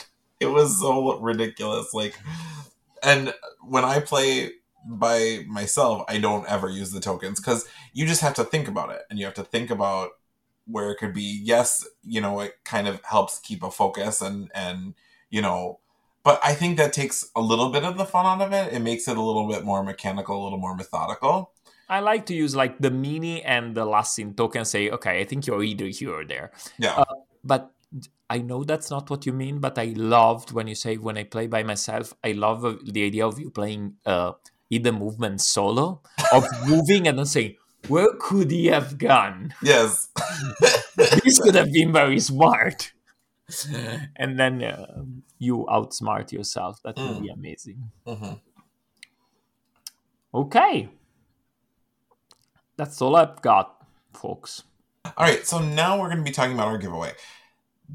it 0.43 0.51
was 0.51 0.79
so 0.79 1.19
ridiculous. 1.19 1.93
Like, 1.93 2.15
and 3.01 3.33
when 3.67 3.83
I 3.83 3.99
play 3.99 4.51
by 4.85 5.45
myself, 5.47 6.03
I 6.07 6.19
don't 6.19 6.47
ever 6.47 6.69
use 6.69 6.91
the 6.91 6.99
tokens 6.99 7.39
because 7.39 7.67
you 7.93 8.05
just 8.05 8.21
have 8.21 8.35
to 8.35 8.43
think 8.43 8.67
about 8.67 8.91
it 8.91 9.01
and 9.09 9.17
you 9.17 9.25
have 9.25 9.33
to 9.35 9.43
think 9.43 9.69
about 9.69 10.11
where 10.65 10.91
it 10.91 10.97
could 10.97 11.13
be. 11.13 11.41
Yes, 11.43 11.87
you 12.03 12.21
know, 12.21 12.39
it 12.41 12.53
kind 12.63 12.87
of 12.87 13.01
helps 13.03 13.39
keep 13.39 13.63
a 13.63 13.71
focus 13.71 14.21
and, 14.21 14.51
and, 14.53 14.93
you 15.29 15.41
know, 15.41 15.79
but 16.23 16.39
I 16.43 16.53
think 16.53 16.77
that 16.77 16.93
takes 16.93 17.29
a 17.35 17.41
little 17.41 17.69
bit 17.69 17.83
of 17.83 17.97
the 17.97 18.05
fun 18.05 18.25
out 18.25 18.45
of 18.45 18.53
it. 18.53 18.73
It 18.73 18.79
makes 18.79 19.07
it 19.07 19.17
a 19.17 19.21
little 19.21 19.47
bit 19.47 19.65
more 19.65 19.83
mechanical, 19.83 20.41
a 20.41 20.43
little 20.43 20.59
more 20.59 20.75
methodical. 20.75 21.51
I 21.89 21.99
like 21.99 22.25
to 22.27 22.33
use 22.33 22.55
like 22.55 22.79
the 22.79 22.91
mini 22.91 23.43
and 23.43 23.75
the 23.75 23.83
last 23.83 24.15
scene 24.15 24.33
token. 24.33 24.63
Say, 24.63 24.89
okay, 24.89 25.19
I 25.19 25.25
think 25.25 25.45
you're 25.45 25.63
either 25.63 25.87
here 25.87 26.11
or 26.11 26.25
there. 26.25 26.51
Yeah. 26.79 26.95
Uh, 26.95 27.15
but 27.43 27.71
I 28.29 28.39
know 28.39 28.63
that's 28.63 28.89
not 28.89 29.09
what 29.09 29.25
you 29.25 29.33
mean, 29.33 29.59
but 29.59 29.77
I 29.77 29.93
loved 29.95 30.51
when 30.51 30.67
you 30.67 30.75
say 30.75 30.97
when 30.97 31.17
I 31.17 31.23
play 31.23 31.47
by 31.47 31.63
myself. 31.63 32.13
I 32.23 32.31
love 32.31 32.65
uh, 32.65 32.75
the 32.83 33.05
idea 33.05 33.27
of 33.27 33.39
you 33.39 33.51
playing 33.51 33.97
uh, 34.05 34.33
either 34.69 34.91
movement 34.91 35.41
solo 35.41 36.01
of 36.31 36.45
moving 36.67 37.07
and 37.07 37.17
then 37.19 37.25
saying, 37.25 37.55
"Where 37.87 38.09
could 38.19 38.49
he 38.49 38.67
have 38.67 38.97
gone?" 38.97 39.53
Yes, 39.61 40.09
this 40.97 41.39
could 41.39 41.55
have 41.55 41.71
been 41.71 41.91
very 41.93 42.19
smart. 42.19 42.93
and 44.15 44.39
then 44.39 44.63
uh, 44.63 45.03
you 45.37 45.65
outsmart 45.69 46.31
yourself. 46.31 46.81
That 46.83 46.95
would 46.97 47.21
be 47.21 47.29
amazing. 47.29 47.91
hmm 48.07 48.33
Okay, 50.33 50.89
that's 52.77 53.01
all 53.01 53.15
I've 53.15 53.41
got, 53.41 53.85
folks. 54.13 54.63
All 55.05 55.25
right, 55.25 55.45
so 55.45 55.59
now 55.59 55.99
we're 55.99 56.07
going 56.07 56.17
to 56.17 56.23
be 56.23 56.31
talking 56.31 56.53
about 56.53 56.67
our 56.67 56.77
giveaway. 56.77 57.11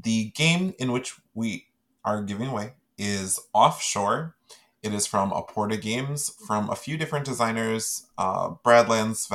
The 0.01 0.29
game 0.31 0.73
in 0.79 0.91
which 0.91 1.15
we 1.33 1.67
are 2.05 2.21
giving 2.23 2.47
away 2.47 2.73
is 2.97 3.39
Offshore. 3.53 4.35
It 4.81 4.93
is 4.93 5.05
from 5.05 5.31
Aporta 5.31 5.81
Games, 5.81 6.35
from 6.47 6.69
a 6.69 6.75
few 6.75 6.97
different 6.97 7.25
designers, 7.25 8.07
uh, 8.17 8.51
Bradlands, 8.63 9.27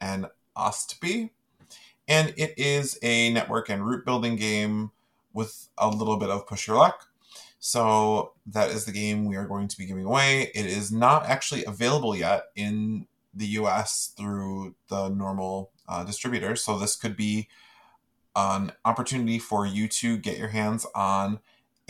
and 0.00 0.26
Ostby. 0.56 1.30
And 2.06 2.32
it 2.38 2.54
is 2.56 2.98
a 3.02 3.30
network 3.32 3.68
and 3.68 3.84
route 3.84 4.06
building 4.06 4.36
game 4.36 4.92
with 5.34 5.68
a 5.76 5.88
little 5.88 6.16
bit 6.16 6.30
of 6.30 6.46
push 6.46 6.66
your 6.66 6.78
luck. 6.78 7.08
So 7.58 8.32
that 8.46 8.70
is 8.70 8.84
the 8.84 8.92
game 8.92 9.26
we 9.26 9.36
are 9.36 9.46
going 9.46 9.68
to 9.68 9.76
be 9.76 9.84
giving 9.84 10.06
away. 10.06 10.50
It 10.54 10.66
is 10.66 10.90
not 10.90 11.26
actually 11.26 11.64
available 11.64 12.16
yet 12.16 12.44
in 12.56 13.06
the 13.34 13.46
US 13.46 14.14
through 14.16 14.74
the 14.88 15.08
normal 15.10 15.70
uh, 15.86 16.04
distributors. 16.04 16.62
So 16.62 16.78
this 16.78 16.96
could 16.96 17.16
be 17.16 17.48
an 18.38 18.72
opportunity 18.84 19.38
for 19.38 19.66
you 19.66 19.88
to 19.88 20.16
get 20.16 20.38
your 20.38 20.48
hands 20.48 20.86
on 20.94 21.40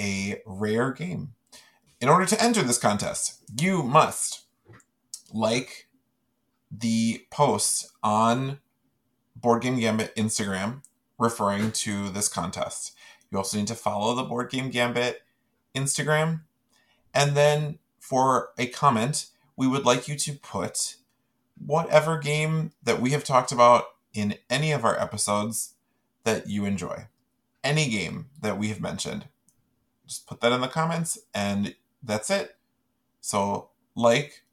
a 0.00 0.40
rare 0.46 0.92
game. 0.92 1.34
In 2.00 2.08
order 2.08 2.24
to 2.26 2.42
enter 2.42 2.62
this 2.62 2.78
contest, 2.78 3.42
you 3.60 3.82
must 3.82 4.44
like 5.32 5.88
the 6.70 7.26
post 7.30 7.90
on 8.02 8.60
Board 9.36 9.62
Game 9.62 9.78
Gambit 9.78 10.14
Instagram 10.16 10.82
referring 11.18 11.72
to 11.72 12.08
this 12.10 12.28
contest. 12.28 12.94
You 13.30 13.38
also 13.38 13.58
need 13.58 13.66
to 13.66 13.74
follow 13.74 14.14
the 14.14 14.22
Board 14.22 14.50
Game 14.50 14.70
Gambit 14.70 15.22
Instagram. 15.74 16.42
And 17.12 17.36
then 17.36 17.78
for 18.00 18.50
a 18.58 18.66
comment, 18.66 19.26
we 19.56 19.66
would 19.66 19.84
like 19.84 20.08
you 20.08 20.16
to 20.16 20.32
put 20.32 20.96
whatever 21.58 22.18
game 22.18 22.72
that 22.82 23.00
we 23.00 23.10
have 23.10 23.24
talked 23.24 23.52
about 23.52 23.84
in 24.14 24.36
any 24.48 24.72
of 24.72 24.84
our 24.84 24.98
episodes 24.98 25.74
that 26.28 26.48
you 26.48 26.64
enjoy. 26.64 27.06
Any 27.64 27.88
game 27.88 28.26
that 28.40 28.58
we 28.58 28.68
have 28.68 28.80
mentioned. 28.80 29.26
Just 30.06 30.26
put 30.26 30.40
that 30.40 30.52
in 30.52 30.60
the 30.60 30.68
comments 30.68 31.18
and 31.34 31.74
that's 32.02 32.30
it. 32.30 32.56
So, 33.20 33.70
like, 33.94 34.44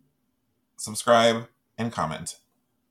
subscribe, 0.78 1.47
and 1.78 1.91
comment. 1.91 2.39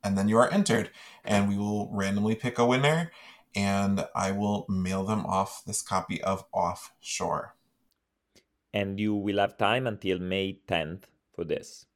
And 0.03 0.17
then 0.17 0.29
you 0.29 0.37
are 0.39 0.53
entered, 0.53 0.91
and 1.25 1.49
we 1.49 1.57
will 1.57 1.91
randomly 1.93 2.35
pick 2.35 2.59
a 2.59 2.67
winner, 2.67 3.11
and 3.55 4.07
I 4.15 4.33
will 4.33 4.67
mail 4.69 5.05
them 5.05 5.25
off 5.27 5.65
this 5.65 5.83
copy 5.83 6.23
of 6.23 6.45
Offshore. 6.53 7.55
And 8.73 9.01
you 9.01 9.15
will 9.15 9.39
have 9.39 9.57
time 9.57 9.87
until 9.87 10.19
May 10.19 10.61
10th 10.69 11.05
for 11.35 11.45
this. 11.45 11.87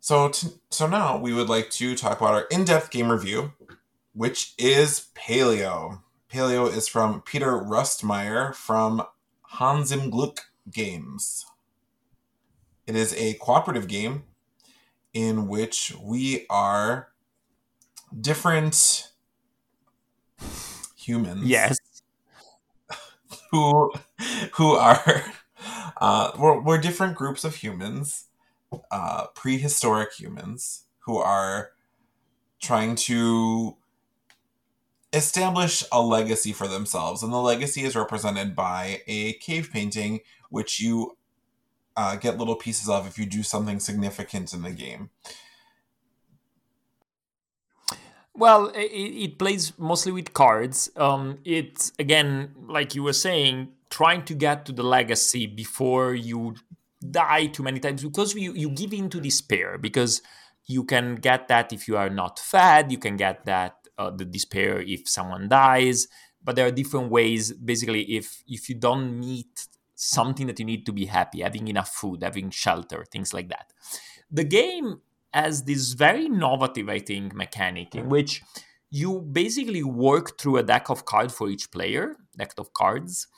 So, 0.00 0.28
t- 0.28 0.48
so 0.70 0.86
now 0.86 1.18
we 1.18 1.32
would 1.32 1.48
like 1.48 1.70
to 1.70 1.96
talk 1.96 2.20
about 2.20 2.34
our 2.34 2.46
in-depth 2.50 2.90
game 2.90 3.10
review, 3.10 3.52
which 4.14 4.54
is 4.56 5.08
Paleo. 5.14 6.00
Paleo 6.32 6.72
is 6.72 6.88
from 6.88 7.20
Peter 7.20 7.52
Rustemeyer 7.52 8.54
from 8.54 9.02
Hans 9.42 9.92
im 9.92 10.10
Glück 10.10 10.38
Games. 10.70 11.46
It 12.86 12.96
is 12.96 13.14
a 13.14 13.34
cooperative 13.34 13.88
game 13.88 14.24
in 15.12 15.48
which 15.48 15.94
we 16.00 16.46
are 16.48 17.08
different 18.18 19.10
humans. 20.96 21.44
Yes. 21.44 21.78
Who, 23.50 23.92
who 24.54 24.72
are, 24.72 25.22
uh, 26.00 26.32
we're, 26.36 26.60
we're 26.60 26.78
different 26.78 27.14
groups 27.14 27.44
of 27.44 27.54
humans, 27.54 28.26
uh, 28.90 29.28
prehistoric 29.28 30.12
humans, 30.12 30.86
who 31.00 31.18
are 31.18 31.70
trying 32.60 32.96
to 32.96 33.76
establish 35.14 35.84
a 35.92 36.02
legacy 36.02 36.52
for 36.52 36.68
themselves. 36.68 37.22
And 37.22 37.32
the 37.32 37.38
legacy 37.38 37.82
is 37.82 37.96
represented 37.96 38.54
by 38.54 39.02
a 39.06 39.34
cave 39.34 39.70
painting, 39.72 40.20
which 40.50 40.80
you 40.80 41.16
uh, 41.96 42.16
get 42.16 42.38
little 42.38 42.56
pieces 42.56 42.88
of 42.88 43.06
if 43.06 43.18
you 43.18 43.26
do 43.26 43.42
something 43.42 43.80
significant 43.80 44.52
in 44.52 44.62
the 44.62 44.70
game. 44.70 45.10
Well, 48.36 48.68
it, 48.68 48.90
it 48.90 49.38
plays 49.38 49.72
mostly 49.78 50.10
with 50.10 50.32
cards. 50.32 50.90
Um, 50.96 51.38
it's 51.44 51.92
again, 52.00 52.52
like 52.66 52.96
you 52.96 53.04
were 53.04 53.12
saying, 53.12 53.68
trying 53.90 54.24
to 54.24 54.34
get 54.34 54.66
to 54.66 54.72
the 54.72 54.82
legacy 54.82 55.46
before 55.46 56.14
you 56.14 56.56
die 57.10 57.46
too 57.46 57.62
many 57.62 57.78
times 57.78 58.02
because 58.02 58.34
you, 58.34 58.52
you 58.54 58.70
give 58.70 58.92
in 58.92 59.08
to 59.10 59.20
despair 59.20 59.78
because 59.78 60.22
you 60.66 60.82
can 60.82 61.14
get 61.16 61.48
that 61.48 61.72
if 61.72 61.86
you 61.86 61.96
are 61.96 62.10
not 62.10 62.38
fed 62.38 62.90
you 62.90 62.98
can 62.98 63.16
get 63.16 63.44
that 63.44 63.76
uh, 63.98 64.10
the 64.10 64.24
despair 64.24 64.80
if 64.80 65.08
someone 65.08 65.48
dies. 65.48 66.08
But 66.42 66.56
there 66.56 66.66
are 66.66 66.70
different 66.70 67.10
ways. 67.10 67.52
Basically 67.52 68.02
if 68.16 68.42
if 68.46 68.68
you 68.68 68.74
don't 68.74 69.18
meet 69.18 69.66
something 69.94 70.46
that 70.46 70.58
you 70.58 70.64
need 70.64 70.84
to 70.86 70.92
be 70.92 71.06
happy 71.06 71.40
having 71.40 71.68
enough 71.68 71.90
food 71.90 72.22
having 72.22 72.50
shelter 72.50 73.04
things 73.10 73.32
like 73.32 73.48
that. 73.48 73.72
The 74.30 74.44
game 74.44 75.00
has 75.32 75.64
this 75.64 75.92
very 75.94 76.26
innovative 76.26 76.88
i 76.88 76.98
think 76.98 77.34
mechanic 77.34 77.94
in 77.94 78.08
which 78.08 78.42
you 78.90 79.20
basically 79.20 79.82
work 79.82 80.38
through 80.38 80.56
a 80.56 80.62
deck 80.62 80.90
of 80.90 81.04
cards 81.04 81.34
for 81.34 81.48
each 81.48 81.70
player 81.70 82.16
deck 82.36 82.52
of 82.58 82.72
cards 82.72 83.28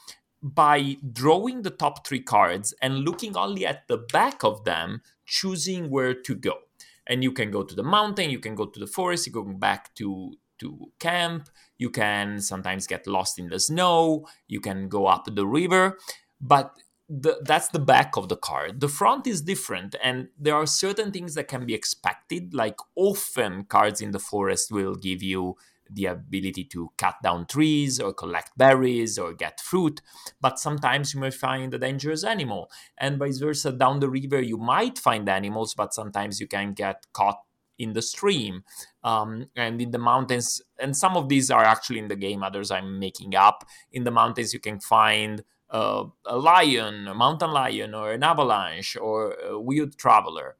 by 0.43 0.97
drawing 1.13 1.63
the 1.63 1.71
top 1.71 2.07
three 2.07 2.21
cards 2.21 2.75
and 2.83 3.01
looking 3.01 3.37
only 3.37 3.67
at 3.67 3.89
the 3.89 3.97
back 4.13 4.45
of 4.45 4.65
them 4.65 5.03
choosing 5.25 5.91
where 5.91 6.15
to 6.15 6.35
go. 6.35 6.59
And 7.07 7.23
you 7.23 7.33
can 7.33 7.51
go 7.51 7.63
to 7.63 7.75
the 7.75 7.83
mountain 7.83 8.31
you 8.31 8.39
can 8.39 8.55
go 8.55 8.67
to 8.67 8.81
the 8.81 8.87
forest 8.87 9.27
you 9.27 9.33
go 9.33 9.45
back 9.45 9.95
to 9.97 10.35
to 10.59 10.93
camp. 10.99 11.49
You 11.79 11.91
can 11.91 12.41
sometimes 12.41 12.87
get 12.87 13.07
lost 13.07 13.39
in 13.39 13.49
the 13.49 13.61
snow. 13.61 14.27
You 14.49 14.61
can 14.61 14.89
go 14.89 15.07
up 15.07 15.25
the 15.35 15.47
river. 15.47 15.99
But 16.41 16.73
the, 17.09 17.41
that's 17.45 17.69
the 17.69 17.79
back 17.79 18.17
of 18.17 18.29
the 18.29 18.37
card 18.37 18.81
the 18.81 18.89
front 18.89 19.29
is 19.29 19.41
different 19.43 19.95
and 20.03 20.27
there 20.37 20.57
are 20.57 20.67
certain 20.67 21.13
things 21.13 21.35
that 21.35 21.47
can 21.47 21.65
be 21.65 21.75
expected. 21.75 22.53
Like 22.53 22.77
often 22.97 23.65
cards 23.65 24.01
in 24.01 24.11
the 24.11 24.19
forest 24.19 24.73
will 24.73 24.97
give 24.97 25.23
you 25.23 25.55
the 25.89 26.07
ability 26.07 26.65
to 26.65 26.91
cut 26.99 27.15
down 27.23 27.47
trees 27.47 28.01
or 28.01 28.13
collect 28.13 28.51
berries 28.57 29.19
or 29.19 29.33
get 29.33 29.61
fruit. 29.61 30.01
But 30.41 30.59
sometimes 30.59 31.15
you 31.15 31.21
may 31.21 31.31
find 31.31 31.73
a 31.73 31.79
dangerous 31.79 32.25
animal 32.25 32.71
and 32.99 33.19
vice 33.19 33.39
versa. 33.39 33.71
Down 33.71 34.01
the 34.01 34.11
river 34.11 34.41
you 34.41 34.57
might 34.57 34.99
find 34.99 35.29
animals 35.29 35.75
but 35.75 35.95
sometimes 35.95 36.41
you 36.41 36.49
can 36.49 36.73
get 36.73 37.07
caught 37.13 37.39
in 37.79 37.93
the 37.93 38.03
stream 38.03 38.65
um, 39.05 39.47
and 39.57 39.81
in 39.81 39.91
the 39.91 39.99
mountains 39.99 40.63
and 40.79 40.97
some 40.97 41.17
of 41.17 41.29
these 41.29 41.51
are 41.51 41.65
actually 41.65 41.99
in 41.99 42.09
the 42.09 42.17
game 42.17 42.43
others 42.43 42.71
i'm 42.71 42.99
making 42.99 43.35
up. 43.35 43.65
In 43.93 44.05
the 44.05 44.11
mountains 44.11 44.53
you 44.55 44.61
can 44.61 44.81
find 44.81 45.43
uh, 45.71 46.05
a 46.25 46.37
lion 46.37 47.09
a 47.09 47.15
mountain 47.15 47.51
lion 47.51 47.95
or 47.95 48.13
an 48.13 48.23
avalanche 48.23 48.97
or 48.97 49.33
a 49.35 49.59
weird 49.59 49.97
traveler. 49.97 50.57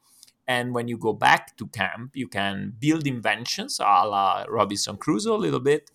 And 0.49 0.75
when 0.75 0.87
you 0.87 0.97
go 0.97 1.13
back 1.13 1.57
to 1.57 1.67
camp 1.69 2.13
you 2.15 2.29
can 2.29 2.75
build 2.79 3.07
inventions 3.07 3.81
a 3.81 4.07
la 4.07 4.45
robinson 4.49 4.97
crusoe 4.97 5.35
a 5.35 5.39
little 5.39 5.61
bit 5.61 5.91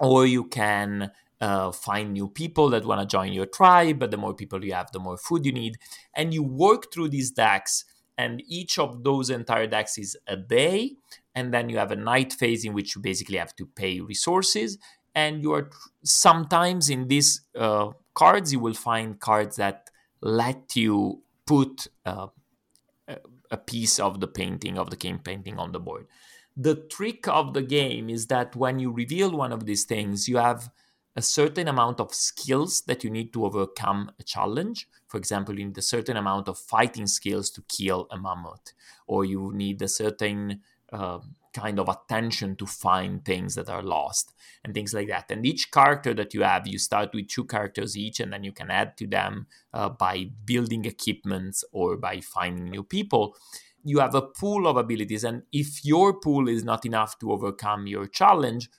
or 0.00 0.26
you 0.26 0.44
can 0.44 1.10
uh, 1.40 1.70
find 1.70 2.12
new 2.12 2.28
people 2.28 2.68
that 2.70 2.84
want 2.84 3.00
to 3.00 3.06
join 3.06 3.32
your 3.32 3.46
tribe 3.46 3.98
but 3.98 4.10
the 4.10 4.16
more 4.16 4.34
people 4.34 4.64
you 4.64 4.72
have 4.72 4.90
the 4.92 5.00
more 5.00 5.16
food 5.16 5.44
you 5.44 5.52
need. 5.52 5.76
And 6.14 6.32
you 6.32 6.42
work 6.42 6.92
through 6.92 7.08
these 7.08 7.30
decks 7.30 7.84
and 8.18 8.42
each 8.48 8.78
of 8.78 9.04
those 9.04 9.30
entire 9.30 9.68
decks 9.68 9.96
is 9.96 10.18
a 10.26 10.36
day 10.36 10.96
and 11.34 11.54
then 11.54 11.70
you 11.70 11.78
have 11.78 11.92
a 11.92 11.96
night 11.96 12.32
phase 12.32 12.64
in 12.64 12.74
which 12.74 12.94
you 12.94 13.00
basically 13.00 13.38
have 13.38 13.54
to 13.56 13.64
pay 13.64 14.00
resources 14.00 14.76
and 15.14 15.42
you 15.42 15.52
are 15.52 15.70
sometimes 16.02 16.90
in 16.90 17.08
these 17.08 17.42
uh, 17.56 17.90
cards 18.14 18.52
you 18.52 18.58
will 18.58 18.74
find 18.74 19.20
cards 19.20 19.56
that 19.56 19.88
let 20.20 20.74
you 20.74 21.22
put 21.46 21.86
uh, 22.04 22.26
a 23.50 23.56
piece 23.56 23.98
of 23.98 24.20
the 24.20 24.26
painting 24.26 24.78
of 24.78 24.90
the 24.90 24.96
game 24.96 25.18
painting 25.18 25.58
on 25.58 25.72
the 25.72 25.80
board. 25.80 26.06
The 26.56 26.74
trick 26.74 27.28
of 27.28 27.54
the 27.54 27.62
game 27.62 28.10
is 28.10 28.26
that 28.26 28.56
when 28.56 28.78
you 28.80 28.90
reveal 28.90 29.30
one 29.30 29.52
of 29.52 29.64
these 29.64 29.84
things 29.84 30.28
you 30.28 30.36
have 30.38 30.70
a 31.18 31.22
certain 31.22 31.66
amount 31.66 31.98
of 31.98 32.14
skills 32.14 32.82
that 32.82 33.02
you 33.02 33.10
need 33.10 33.32
to 33.32 33.44
overcome 33.44 34.08
a 34.20 34.22
challenge. 34.22 34.88
For 35.08 35.16
example, 35.16 35.58
you 35.58 35.66
need 35.66 35.76
a 35.76 35.82
certain 35.82 36.16
amount 36.16 36.46
of 36.48 36.56
fighting 36.56 37.08
skills 37.08 37.50
to 37.50 37.62
kill 37.62 38.06
a 38.12 38.16
mammoth, 38.16 38.72
or 39.08 39.24
you 39.24 39.50
need 39.52 39.82
a 39.82 39.88
certain 39.88 40.60
uh, 40.92 41.18
kind 41.52 41.80
of 41.80 41.88
attention 41.88 42.54
to 42.54 42.66
find 42.66 43.24
things 43.24 43.56
that 43.56 43.68
are 43.68 43.82
lost 43.82 44.32
and 44.62 44.72
things 44.74 44.94
like 44.94 45.08
that. 45.08 45.28
And 45.28 45.44
each 45.44 45.72
character 45.72 46.14
that 46.14 46.34
you 46.34 46.44
have, 46.44 46.68
you 46.68 46.78
start 46.78 47.12
with 47.12 47.26
two 47.26 47.46
characters 47.46 47.96
each, 47.96 48.20
and 48.20 48.32
then 48.32 48.44
you 48.44 48.52
can 48.52 48.70
add 48.70 48.96
to 48.98 49.06
them 49.08 49.48
uh, 49.74 49.88
by 49.88 50.30
building 50.44 50.84
equipments 50.84 51.64
or 51.72 51.96
by 51.96 52.20
finding 52.20 52.70
new 52.70 52.84
people. 52.84 53.34
You 53.82 53.98
have 53.98 54.14
a 54.14 54.22
pool 54.22 54.68
of 54.68 54.76
abilities, 54.76 55.24
and 55.24 55.42
if 55.50 55.84
your 55.84 56.20
pool 56.20 56.48
is 56.48 56.62
not 56.62 56.86
enough 56.86 57.18
to 57.18 57.32
overcome 57.32 57.88
your 57.88 58.06
challenge, 58.06 58.70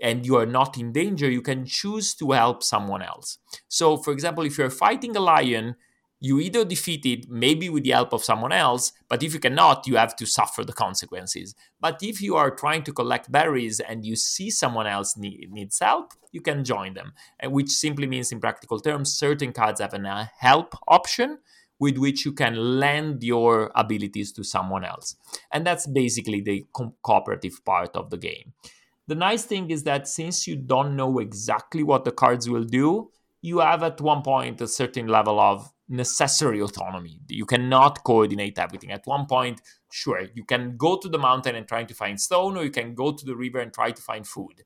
and 0.00 0.26
you 0.26 0.36
are 0.36 0.46
not 0.46 0.76
in 0.78 0.92
danger, 0.92 1.30
you 1.30 1.42
can 1.42 1.64
choose 1.64 2.14
to 2.14 2.32
help 2.32 2.62
someone 2.62 3.02
else. 3.02 3.38
So, 3.68 3.96
for 3.96 4.12
example, 4.12 4.44
if 4.44 4.58
you're 4.58 4.70
fighting 4.70 5.16
a 5.16 5.20
lion, 5.20 5.76
you 6.20 6.40
either 6.40 6.64
defeat 6.64 7.04
it 7.04 7.28
maybe 7.28 7.68
with 7.68 7.84
the 7.84 7.90
help 7.90 8.14
of 8.14 8.24
someone 8.24 8.52
else 8.52 8.92
but 9.08 9.22
if 9.22 9.34
you 9.34 9.40
cannot 9.40 9.86
you 9.86 9.96
have 9.96 10.16
to 10.16 10.24
suffer 10.24 10.64
the 10.64 10.72
consequences. 10.72 11.54
But 11.80 11.98
if 12.02 12.22
you 12.22 12.36
are 12.36 12.50
trying 12.50 12.82
to 12.84 12.92
collect 12.92 13.30
berries 13.30 13.78
and 13.78 14.06
you 14.06 14.16
see 14.16 14.48
someone 14.50 14.86
else 14.86 15.16
need, 15.16 15.52
needs 15.52 15.78
help 15.80 16.12
you 16.32 16.40
can 16.40 16.64
join 16.64 16.94
them. 16.94 17.12
Which 17.44 17.70
simply 17.70 18.06
means 18.06 18.32
in 18.32 18.40
practical 18.40 18.80
terms 18.80 19.12
certain 19.12 19.52
cards 19.52 19.80
have 19.80 19.94
a 19.94 20.00
uh, 20.00 20.26
help 20.38 20.74
option 20.88 21.38
with 21.78 21.98
which 21.98 22.24
you 22.24 22.32
can 22.32 22.56
lend 22.80 23.22
your 23.22 23.70
abilities 23.74 24.32
to 24.32 24.44
someone 24.44 24.84
else. 24.84 25.16
And 25.52 25.66
that's 25.66 25.86
basically 25.86 26.40
the 26.40 26.64
co- 26.72 26.94
cooperative 27.02 27.64
part 27.64 27.94
of 27.96 28.10
the 28.10 28.16
game 28.16 28.54
the 29.06 29.14
nice 29.14 29.44
thing 29.44 29.70
is 29.70 29.82
that 29.84 30.08
since 30.08 30.46
you 30.46 30.56
don't 30.56 30.96
know 30.96 31.18
exactly 31.18 31.82
what 31.82 32.04
the 32.04 32.12
cards 32.12 32.48
will 32.48 32.64
do 32.64 33.10
you 33.44 33.58
have 33.58 33.82
at 33.82 34.00
one 34.00 34.22
point 34.22 34.62
a 34.62 34.66
certain 34.66 35.06
level 35.06 35.38
of 35.38 35.70
necessary 35.86 36.60
autonomy. 36.60 37.20
You 37.28 37.44
cannot 37.44 38.02
coordinate 38.02 38.58
everything. 38.58 38.90
At 38.90 39.06
one 39.06 39.26
point, 39.26 39.60
sure, 39.92 40.22
you 40.34 40.44
can 40.44 40.78
go 40.78 40.96
to 40.96 41.10
the 41.10 41.18
mountain 41.18 41.54
and 41.54 41.68
try 41.68 41.84
to 41.84 41.92
find 41.92 42.18
stone, 42.18 42.56
or 42.56 42.64
you 42.64 42.70
can 42.70 42.94
go 42.94 43.12
to 43.12 43.24
the 43.26 43.36
river 43.36 43.58
and 43.58 43.70
try 43.70 43.90
to 43.90 44.00
find 44.00 44.26
food. 44.26 44.62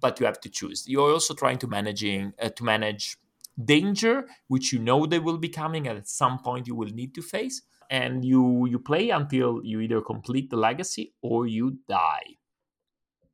But 0.00 0.18
you 0.20 0.24
have 0.24 0.40
to 0.40 0.48
choose. 0.48 0.84
You're 0.88 1.12
also 1.12 1.34
trying 1.34 1.58
to 1.58 1.66
managing 1.66 2.32
uh, 2.40 2.48
to 2.48 2.64
manage 2.64 3.18
danger, 3.62 4.26
which 4.46 4.72
you 4.72 4.78
know 4.78 5.04
they 5.04 5.18
will 5.18 5.36
be 5.36 5.50
coming, 5.50 5.86
and 5.86 5.98
at 5.98 6.08
some 6.08 6.38
point 6.38 6.66
you 6.66 6.74
will 6.74 6.88
need 6.88 7.14
to 7.14 7.20
face. 7.20 7.60
And 7.90 8.24
you 8.24 8.66
you 8.66 8.78
play 8.78 9.10
until 9.10 9.60
you 9.62 9.80
either 9.80 10.00
complete 10.00 10.48
the 10.48 10.56
legacy 10.56 11.12
or 11.20 11.46
you 11.46 11.78
die. 11.86 12.37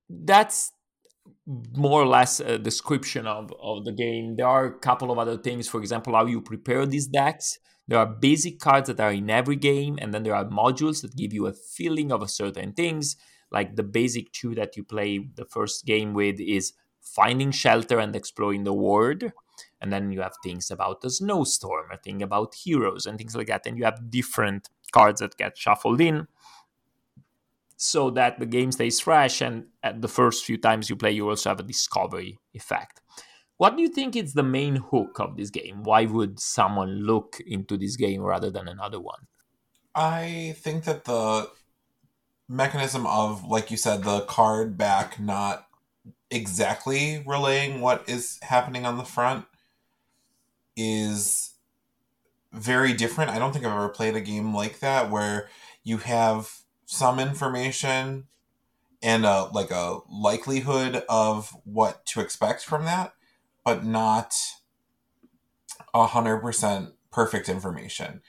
That's 0.09 0.73
more 1.77 2.03
or 2.03 2.07
less 2.07 2.41
a 2.41 2.59
description 2.59 3.27
of, 3.27 3.53
of 3.61 3.85
the 3.85 3.93
game. 3.93 4.37
There 4.37 4.47
are 4.47 4.67
a 4.67 4.79
couple 4.79 5.11
of 5.11 5.19
other 5.19 5.37
things, 5.37 5.69
for 5.69 5.81
example, 5.81 6.15
how 6.15 6.27
you 6.27 6.41
prepare 6.41 6.87
these 6.87 7.07
decks. 7.07 7.59
There 7.87 7.99
are 7.99 8.07
basic 8.07 8.61
cards 8.61 8.89
that 8.89 9.01
are 9.01 9.13
in 9.13 9.29
every 9.29 9.57
game, 9.57 9.99
and 10.01 10.13
then 10.15 10.23
there 10.23 10.35
are 10.35 10.45
modules 10.45 11.03
that 11.03 11.17
give 11.17 11.35
you 11.35 11.47
a 11.47 11.53
feeling 11.53 12.13
of 12.13 12.23
a 12.23 12.29
certain 12.29 12.73
things. 12.73 13.17
Like 13.51 13.77
the 13.77 13.83
basic 13.83 14.33
two 14.33 14.55
that 14.55 14.77
you 14.77 14.85
play 14.85 15.29
the 15.35 15.45
first 15.45 15.85
game 15.85 16.15
with 16.15 16.41
is 16.41 16.73
finding 17.03 17.51
shelter 17.51 17.99
and 17.99 18.17
exploring 18.17 18.65
the 18.65 18.73
world. 18.73 19.25
And 19.81 19.93
then 19.93 20.11
you 20.11 20.23
have 20.23 20.35
things 20.43 20.71
about 20.71 21.03
the 21.03 21.11
snowstorm, 21.11 21.91
a 21.93 21.99
thing 21.99 22.23
about 22.23 22.55
heroes, 22.55 23.05
and 23.05 23.19
things 23.19 23.37
like 23.37 23.49
that. 23.49 23.67
And 23.67 23.77
you 23.77 23.85
have 23.85 24.11
different 24.11 24.71
cards 24.93 25.21
that 25.21 25.37
get 25.37 25.59
shuffled 25.59 26.01
in 26.01 26.27
so 27.77 28.11
that 28.11 28.39
the 28.39 28.47
game 28.47 28.73
stays 28.73 29.01
fresh 29.01 29.41
and 29.41 29.67
at 29.83 30.01
the 30.01 30.09
first 30.09 30.45
few 30.45 30.57
times 30.57 30.89
you 30.89 30.97
play 30.97 31.11
you 31.11 31.29
also 31.29 31.51
have 31.51 31.61
a 31.61 31.65
discovery 31.65 32.39
effect. 32.55 33.01
What 33.57 33.77
do 33.77 33.83
you 33.83 33.89
think 33.89 34.17
is 34.17 34.35
the 34.35 34.43
main 34.43 34.77
hook 34.77 35.21
of 35.21 35.37
this 35.37 35.51
game? 35.51 35.85
Why 35.85 36.07
would 36.07 36.41
someone 36.41 37.05
look 37.05 37.41
into 37.47 37.77
this 37.77 37.97
game 37.97 38.21
rather 38.21 38.51
than 38.51 38.69
another 38.69 39.01
one? 39.01 39.27
I 39.95 40.57
think 40.59 40.85
that 40.85 41.05
the 41.05 41.51
mechanism 42.49 43.07
of 43.07 43.45
like 43.45 43.71
you 43.71 43.77
said 43.77 44.03
the 44.03 44.21
card 44.23 44.77
back 44.77 45.19
not 45.19 45.67
exactly 46.31 47.23
relaying 47.27 47.81
what 47.81 48.07
is 48.07 48.39
happening 48.43 48.85
on 48.85 48.99
the 48.99 49.05
front 49.05 49.47
is 50.77 51.55
very 52.53 52.93
different. 52.93 53.31
I 53.31 53.39
don't 53.39 53.53
think 53.53 53.65
i've 53.65 53.73
ever 53.73 53.89
played 53.89 54.17
a 54.17 54.21
game 54.21 54.55
like 54.55 54.81
that 54.81 55.11
where 55.11 55.49
you 55.85 55.99
have 55.99 56.51
some 56.87 57.19
information 57.19 58.27
and 59.03 59.27
a 59.27 59.45
like 59.53 59.71
a 59.71 59.99
likelihood 60.11 61.05
of 61.09 61.55
what 61.65 62.07
to 62.07 62.21
expect 62.21 62.65
from 62.65 62.85
that, 62.85 63.15
but 63.65 63.85
not 63.85 64.35
a 65.93 66.07
hundred 66.07 66.41
percent 66.41 66.91
perfect 67.13 67.49
information. 67.49 68.23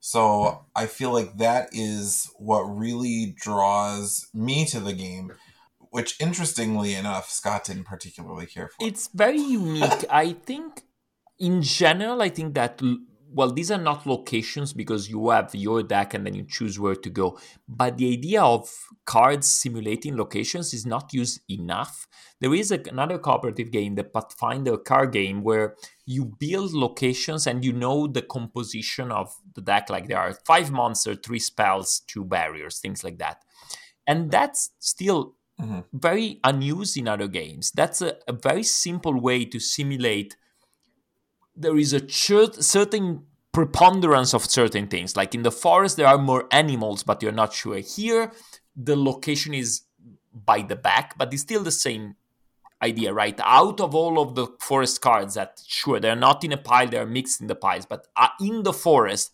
So 0.00 0.64
I 0.76 0.86
feel 0.86 1.12
like 1.12 1.38
that 1.38 1.70
is 1.72 2.30
what 2.38 2.62
really 2.62 3.34
draws 3.36 4.28
me 4.32 4.64
to 4.66 4.80
the 4.80 4.92
game, 4.92 5.32
which 5.90 6.20
interestingly 6.20 6.94
enough, 6.94 7.30
Scott 7.30 7.64
didn't 7.64 7.84
particularly 7.84 8.46
care 8.46 8.68
for. 8.68 8.86
It's 8.86 9.08
very 9.12 9.40
unique. 9.40 10.04
I 10.08 10.34
think 10.34 10.82
in 11.38 11.62
general, 11.62 12.22
I 12.22 12.28
think 12.28 12.54
that 12.54 12.80
well, 13.30 13.52
these 13.52 13.70
are 13.70 13.80
not 13.80 14.06
locations 14.06 14.72
because 14.72 15.08
you 15.08 15.28
have 15.30 15.54
your 15.54 15.82
deck 15.82 16.14
and 16.14 16.24
then 16.26 16.34
you 16.34 16.44
choose 16.44 16.78
where 16.78 16.94
to 16.94 17.10
go. 17.10 17.38
But 17.68 17.98
the 17.98 18.12
idea 18.12 18.42
of 18.42 18.70
cards 19.04 19.46
simulating 19.46 20.16
locations 20.16 20.72
is 20.72 20.86
not 20.86 21.12
used 21.12 21.40
enough. 21.50 22.06
There 22.40 22.54
is 22.54 22.72
a, 22.72 22.80
another 22.88 23.18
cooperative 23.18 23.70
game, 23.70 23.96
the 23.96 24.04
Pathfinder 24.04 24.78
card 24.78 25.12
game, 25.12 25.42
where 25.42 25.76
you 26.06 26.24
build 26.38 26.72
locations 26.72 27.46
and 27.46 27.64
you 27.64 27.72
know 27.72 28.06
the 28.06 28.22
composition 28.22 29.12
of 29.12 29.34
the 29.54 29.60
deck. 29.60 29.90
Like 29.90 30.08
there 30.08 30.18
are 30.18 30.34
five 30.46 30.70
monsters, 30.70 31.18
three 31.22 31.40
spells, 31.40 32.00
two 32.06 32.24
barriers, 32.24 32.78
things 32.78 33.04
like 33.04 33.18
that. 33.18 33.42
And 34.06 34.30
that's 34.30 34.70
still 34.78 35.34
mm-hmm. 35.60 35.80
very 35.92 36.40
unused 36.44 36.96
in 36.96 37.08
other 37.08 37.28
games. 37.28 37.72
That's 37.72 38.00
a, 38.00 38.16
a 38.26 38.32
very 38.32 38.62
simple 38.62 39.20
way 39.20 39.44
to 39.44 39.60
simulate 39.60 40.36
there 41.58 41.76
is 41.76 41.92
a 41.92 42.08
certain 42.08 43.24
preponderance 43.52 44.34
of 44.34 44.44
certain 44.44 44.86
things. 44.86 45.16
Like 45.16 45.34
in 45.34 45.42
the 45.42 45.50
forest, 45.50 45.96
there 45.96 46.06
are 46.06 46.18
more 46.18 46.46
animals, 46.52 47.02
but 47.02 47.22
you're 47.22 47.32
not 47.32 47.52
sure. 47.52 47.78
Here, 47.78 48.32
the 48.76 48.96
location 48.96 49.54
is 49.54 49.82
by 50.32 50.62
the 50.62 50.76
back, 50.76 51.18
but 51.18 51.32
it's 51.32 51.42
still 51.42 51.62
the 51.62 51.72
same 51.72 52.14
idea, 52.80 53.12
right? 53.12 53.38
Out 53.42 53.80
of 53.80 53.94
all 53.94 54.20
of 54.20 54.36
the 54.36 54.46
forest 54.60 55.00
cards, 55.00 55.34
that 55.34 55.60
sure 55.66 55.98
they're 55.98 56.14
not 56.14 56.44
in 56.44 56.52
a 56.52 56.56
pile, 56.56 56.86
they're 56.86 57.06
mixed 57.06 57.40
in 57.40 57.48
the 57.48 57.56
piles, 57.56 57.86
but 57.86 58.06
uh, 58.16 58.28
in 58.40 58.62
the 58.62 58.72
forest, 58.72 59.32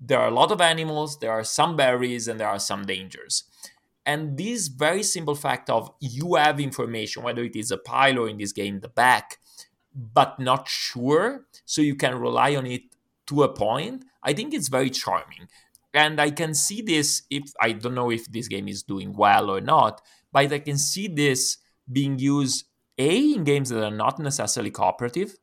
there 0.00 0.18
are 0.18 0.28
a 0.28 0.34
lot 0.34 0.50
of 0.50 0.60
animals, 0.60 1.18
there 1.18 1.32
are 1.32 1.44
some 1.44 1.76
berries, 1.76 2.28
and 2.28 2.40
there 2.40 2.48
are 2.48 2.58
some 2.58 2.86
dangers. 2.86 3.44
And 4.06 4.38
this 4.38 4.68
very 4.68 5.02
simple 5.02 5.34
fact 5.34 5.68
of 5.68 5.90
you 6.00 6.36
have 6.36 6.60
information, 6.60 7.24
whether 7.24 7.42
it 7.44 7.56
is 7.56 7.70
a 7.70 7.76
pile 7.76 8.20
or 8.20 8.28
in 8.28 8.38
this 8.38 8.52
game 8.52 8.80
the 8.80 8.88
back, 8.88 9.36
but 9.94 10.38
not 10.38 10.68
sure, 10.68 11.46
so 11.64 11.80
you 11.80 11.94
can 11.94 12.18
rely 12.18 12.54
on 12.56 12.66
it 12.66 12.82
to 13.26 13.42
a 13.42 13.52
point, 13.52 14.04
I 14.22 14.32
think 14.32 14.54
it's 14.54 14.68
very 14.68 14.90
charming. 14.90 15.48
And 15.94 16.20
I 16.20 16.30
can 16.30 16.54
see 16.54 16.82
this 16.82 17.22
if 17.30 17.52
I 17.60 17.72
don't 17.72 17.94
know 17.94 18.10
if 18.10 18.30
this 18.30 18.48
game 18.48 18.68
is 18.68 18.82
doing 18.82 19.14
well 19.14 19.50
or 19.50 19.60
not, 19.60 20.00
but 20.32 20.52
I 20.52 20.58
can 20.58 20.78
see 20.78 21.08
this 21.08 21.58
being 21.90 22.18
used 22.18 22.66
A 22.98 23.32
in 23.32 23.44
games 23.44 23.70
that 23.70 23.82
are 23.82 23.90
not 23.90 24.18
necessarily 24.18 24.70
cooperative. 24.70 25.36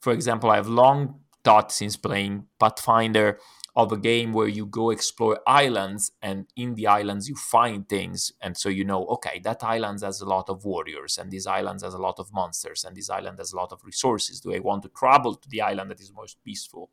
For 0.00 0.12
example, 0.12 0.50
I've 0.50 0.68
long 0.68 1.20
thought 1.44 1.72
since 1.72 1.96
playing 1.96 2.46
Pathfinder 2.58 3.38
of 3.76 3.92
a 3.92 3.96
game 3.96 4.32
where 4.32 4.48
you 4.48 4.66
go 4.66 4.90
explore 4.90 5.40
islands 5.46 6.12
and 6.20 6.46
in 6.56 6.74
the 6.74 6.86
islands 6.86 7.28
you 7.28 7.36
find 7.36 7.88
things 7.88 8.32
and 8.40 8.56
so 8.56 8.68
you 8.68 8.84
know 8.84 9.04
okay 9.06 9.40
that 9.44 9.62
island 9.62 10.00
has 10.00 10.20
a 10.20 10.26
lot 10.26 10.48
of 10.48 10.64
warriors 10.64 11.18
and 11.18 11.30
this 11.30 11.46
island 11.46 11.80
has 11.82 11.94
a 11.94 11.98
lot 11.98 12.18
of 12.18 12.32
monsters 12.32 12.84
and 12.84 12.96
this 12.96 13.10
island 13.10 13.38
has 13.38 13.52
a 13.52 13.56
lot 13.56 13.72
of 13.72 13.84
resources. 13.84 14.40
Do 14.40 14.54
i 14.54 14.58
want 14.58 14.82
to 14.82 14.88
travel 14.88 15.34
to 15.34 15.48
the 15.48 15.60
island 15.60 15.90
that 15.90 16.00
is 16.00 16.12
most 16.12 16.42
peaceful? 16.44 16.90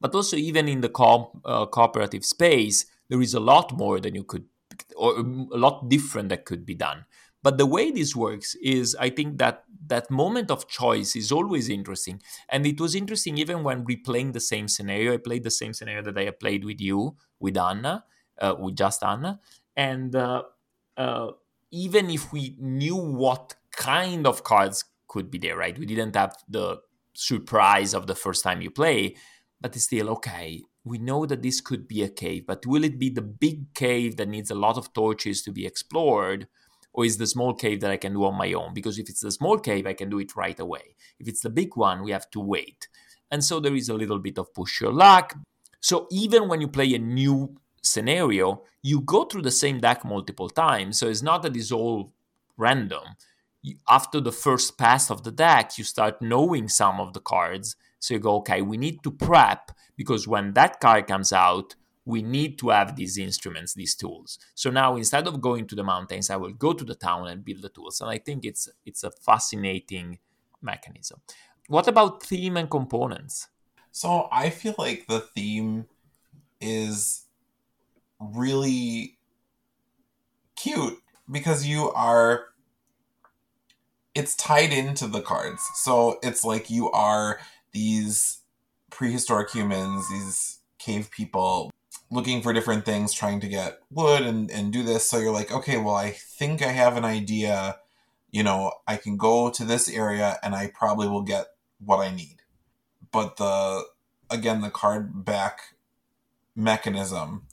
But 0.00 0.14
also 0.14 0.36
even 0.36 0.68
in 0.68 0.80
the 0.80 0.88
co- 0.88 1.40
uh, 1.44 1.66
cooperative 1.66 2.24
space 2.24 2.86
there 3.08 3.22
is 3.22 3.34
a 3.34 3.40
lot 3.40 3.76
more 3.76 4.00
than 4.00 4.14
you 4.14 4.24
could 4.24 4.44
or 4.96 5.18
a 5.18 5.22
lot 5.22 5.88
different 5.88 6.28
that 6.28 6.44
could 6.44 6.66
be 6.66 6.74
done 6.74 7.04
but 7.46 7.58
the 7.58 7.66
way 7.66 7.92
this 7.92 8.16
works 8.16 8.56
is, 8.56 8.96
I 8.98 9.08
think 9.08 9.38
that 9.38 9.62
that 9.86 10.10
moment 10.10 10.50
of 10.50 10.66
choice 10.66 11.14
is 11.14 11.30
always 11.30 11.68
interesting. 11.68 12.20
And 12.48 12.66
it 12.66 12.80
was 12.80 12.96
interesting 12.96 13.38
even 13.38 13.62
when 13.62 13.84
replaying 13.84 14.32
the 14.32 14.40
same 14.40 14.66
scenario. 14.66 15.14
I 15.14 15.18
played 15.18 15.44
the 15.44 15.52
same 15.52 15.72
scenario 15.72 16.02
that 16.02 16.18
I 16.18 16.28
played 16.30 16.64
with 16.64 16.80
you, 16.80 17.14
with 17.38 17.56
Anna, 17.56 18.04
uh, 18.40 18.56
with 18.58 18.74
just 18.74 19.04
Anna. 19.04 19.38
And 19.76 20.16
uh, 20.16 20.42
uh, 20.96 21.28
even 21.70 22.10
if 22.10 22.32
we 22.32 22.56
knew 22.58 22.96
what 22.96 23.54
kind 23.70 24.26
of 24.26 24.42
cards 24.42 24.84
could 25.06 25.30
be 25.30 25.38
there, 25.38 25.56
right? 25.56 25.78
We 25.78 25.86
didn't 25.86 26.16
have 26.16 26.36
the 26.48 26.80
surprise 27.14 27.94
of 27.94 28.08
the 28.08 28.16
first 28.16 28.42
time 28.42 28.60
you 28.60 28.72
play, 28.72 29.14
but 29.60 29.76
it's 29.76 29.84
still 29.84 30.10
okay. 30.16 30.62
We 30.82 30.98
know 30.98 31.26
that 31.26 31.42
this 31.42 31.60
could 31.60 31.86
be 31.86 32.02
a 32.02 32.08
cave, 32.08 32.44
but 32.44 32.66
will 32.66 32.82
it 32.82 32.98
be 32.98 33.08
the 33.08 33.22
big 33.22 33.72
cave 33.72 34.16
that 34.16 34.26
needs 34.26 34.50
a 34.50 34.56
lot 34.56 34.76
of 34.76 34.92
torches 34.92 35.42
to 35.42 35.52
be 35.52 35.64
explored? 35.64 36.48
Or 36.96 37.04
is 37.04 37.18
the 37.18 37.26
small 37.26 37.52
cave 37.52 37.82
that 37.82 37.90
I 37.90 37.98
can 37.98 38.14
do 38.14 38.24
on 38.24 38.36
my 38.36 38.54
own? 38.54 38.72
Because 38.72 38.98
if 38.98 39.10
it's 39.10 39.20
the 39.20 39.30
small 39.30 39.58
cave, 39.58 39.86
I 39.86 39.92
can 39.92 40.08
do 40.08 40.18
it 40.18 40.34
right 40.34 40.58
away. 40.58 40.96
If 41.20 41.28
it's 41.28 41.42
the 41.42 41.50
big 41.50 41.76
one, 41.76 42.02
we 42.02 42.10
have 42.10 42.30
to 42.30 42.40
wait. 42.40 42.88
And 43.30 43.44
so 43.44 43.60
there 43.60 43.74
is 43.74 43.90
a 43.90 43.94
little 43.94 44.18
bit 44.18 44.38
of 44.38 44.54
push 44.54 44.80
your 44.80 44.94
luck. 44.94 45.36
So 45.80 46.06
even 46.10 46.48
when 46.48 46.62
you 46.62 46.68
play 46.68 46.94
a 46.94 46.98
new 46.98 47.60
scenario, 47.82 48.62
you 48.82 49.02
go 49.02 49.24
through 49.24 49.42
the 49.42 49.50
same 49.50 49.78
deck 49.78 50.06
multiple 50.06 50.48
times. 50.48 50.98
So 50.98 51.06
it's 51.08 51.22
not 51.22 51.42
that 51.42 51.54
it's 51.54 51.70
all 51.70 52.12
random. 52.56 53.04
after 53.88 54.20
the 54.20 54.32
first 54.32 54.78
pass 54.78 55.10
of 55.10 55.24
the 55.24 55.32
deck, 55.32 55.76
you 55.76 55.84
start 55.84 56.22
knowing 56.22 56.68
some 56.68 57.00
of 57.00 57.12
the 57.12 57.20
cards. 57.20 57.76
So 57.98 58.14
you 58.14 58.20
go, 58.20 58.36
okay, 58.36 58.62
we 58.62 58.76
need 58.76 59.02
to 59.02 59.10
prep 59.10 59.72
because 59.96 60.28
when 60.28 60.54
that 60.54 60.80
card 60.80 61.08
comes 61.08 61.32
out, 61.32 61.74
we 62.06 62.22
need 62.22 62.56
to 62.60 62.68
have 62.68 62.94
these 62.94 63.18
instruments, 63.18 63.74
these 63.74 63.94
tools. 63.94 64.38
So 64.54 64.70
now 64.70 64.96
instead 64.96 65.26
of 65.26 65.40
going 65.40 65.66
to 65.66 65.74
the 65.74 65.82
mountains, 65.82 66.30
I 66.30 66.36
will 66.36 66.52
go 66.52 66.72
to 66.72 66.84
the 66.84 66.94
town 66.94 67.26
and 67.26 67.44
build 67.44 67.62
the 67.62 67.68
tools. 67.68 68.00
And 68.00 68.08
I 68.08 68.18
think 68.18 68.44
it's 68.44 68.68
it's 68.86 69.04
a 69.04 69.10
fascinating 69.10 70.20
mechanism. 70.62 71.20
What 71.68 71.88
about 71.88 72.22
theme 72.22 72.56
and 72.56 72.70
components? 72.70 73.48
So 73.90 74.28
I 74.30 74.50
feel 74.50 74.76
like 74.78 75.06
the 75.08 75.20
theme 75.20 75.86
is 76.60 77.26
really 78.20 79.18
cute 80.54 80.98
because 81.30 81.66
you 81.66 81.90
are 81.90 82.46
it's 84.14 84.36
tied 84.36 84.72
into 84.72 85.08
the 85.08 85.20
cards. 85.20 85.62
So 85.74 86.18
it's 86.22 86.44
like 86.44 86.70
you 86.70 86.90
are 86.92 87.40
these 87.72 88.38
prehistoric 88.90 89.50
humans, 89.50 90.08
these 90.08 90.60
cave 90.78 91.10
people 91.10 91.72
looking 92.10 92.42
for 92.42 92.52
different 92.52 92.84
things, 92.84 93.12
trying 93.12 93.40
to 93.40 93.48
get 93.48 93.80
wood 93.90 94.22
and, 94.22 94.50
and 94.50 94.72
do 94.72 94.82
this. 94.82 95.08
So 95.08 95.18
you're 95.18 95.32
like, 95.32 95.52
okay, 95.52 95.76
well, 95.76 95.94
I 95.94 96.10
think 96.10 96.62
I 96.62 96.68
have 96.68 96.96
an 96.96 97.04
idea. 97.04 97.78
You 98.30 98.42
know, 98.42 98.72
I 98.86 98.96
can 98.96 99.16
go 99.16 99.50
to 99.50 99.64
this 99.64 99.88
area 99.88 100.38
and 100.42 100.54
I 100.54 100.70
probably 100.72 101.08
will 101.08 101.22
get 101.22 101.46
what 101.78 101.98
I 101.98 102.14
need. 102.14 102.42
But 103.12 103.36
the, 103.36 103.84
again, 104.30 104.60
the 104.60 104.70
card 104.70 105.24
back 105.24 105.76
mechanism, 106.54 107.46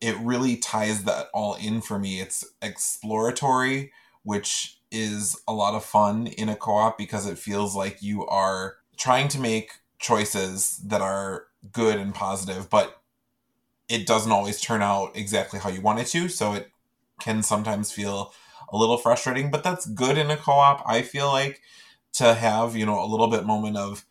it 0.00 0.16
really 0.18 0.56
ties 0.56 1.04
that 1.04 1.28
all 1.32 1.54
in 1.54 1.80
for 1.80 1.98
me. 1.98 2.20
It's 2.20 2.44
exploratory, 2.60 3.92
which 4.22 4.80
is 4.90 5.40
a 5.46 5.52
lot 5.52 5.74
of 5.74 5.84
fun 5.84 6.26
in 6.26 6.48
a 6.48 6.56
co 6.56 6.72
op 6.72 6.98
because 6.98 7.26
it 7.26 7.38
feels 7.38 7.74
like 7.74 8.02
you 8.02 8.26
are 8.26 8.76
trying 8.96 9.28
to 9.28 9.40
make 9.40 9.72
choices 9.98 10.78
that 10.84 11.00
are 11.00 11.46
good 11.72 11.98
and 11.98 12.14
positive, 12.14 12.68
but 12.68 13.00
it 13.88 14.06
doesn't 14.06 14.32
always 14.32 14.60
turn 14.60 14.82
out 14.82 15.16
exactly 15.16 15.60
how 15.60 15.68
you 15.68 15.80
want 15.80 16.00
it 16.00 16.06
to. 16.08 16.28
So 16.28 16.54
it 16.54 16.70
can 17.20 17.42
sometimes 17.42 17.92
feel 17.92 18.32
a 18.70 18.76
little 18.76 18.96
frustrating, 18.96 19.50
but 19.50 19.62
that's 19.62 19.86
good 19.86 20.18
in 20.18 20.30
a 20.30 20.36
co-op. 20.36 20.82
I 20.86 21.02
feel 21.02 21.28
like 21.28 21.60
to 22.14 22.34
have, 22.34 22.76
you 22.76 22.86
know, 22.86 23.02
a 23.02 23.06
little 23.06 23.28
bit 23.28 23.44
moment 23.44 23.76
of 23.76 24.04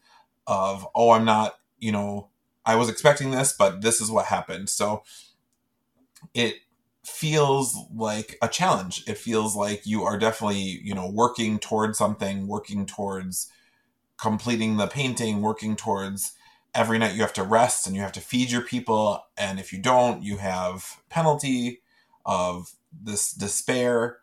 of 0.46 0.86
oh, 0.94 1.12
I'm 1.12 1.26
not, 1.26 1.56
you 1.80 1.92
know, 1.92 2.30
I 2.66 2.76
was 2.76 2.90
expecting 2.90 3.32
this, 3.32 3.54
but 3.54 3.82
this 3.82 4.02
is 4.02 4.12
what 4.12 4.26
happened. 4.26 4.70
So 4.70 5.04
it 6.34 6.56
feels 7.06 7.78
like 7.94 8.38
a 8.42 8.48
challenge. 8.48 9.04
It 9.08 9.18
feels 9.18 9.56
like 9.56 9.86
you 9.86 10.04
are 10.04 10.18
definitely, 10.18 10.80
you 10.84 10.94
know, 10.94 11.10
working 11.10 11.60
towards 11.60 11.98
something, 11.98 12.48
working 12.48 12.86
towards 12.86 13.50
completing 14.18 14.78
the 14.78 14.88
painting, 14.88 15.42
working 15.42 15.76
towards 15.76 16.34
every 16.76 16.98
night 16.98 17.14
you 17.14 17.22
have 17.22 17.34
to 17.34 17.44
rest 17.44 17.86
and 17.86 17.96
you 17.96 18.02
have 18.02 18.12
to 18.12 18.22
feed 18.22 18.52
your 18.52 18.62
people 18.62 19.24
and 19.38 19.60
if 19.60 19.72
you 19.72 19.80
don't 19.80 20.24
you 20.24 20.38
have 20.38 21.02
penalty 21.10 21.82
of 22.26 22.74
this 22.92 23.32
despair 23.32 24.18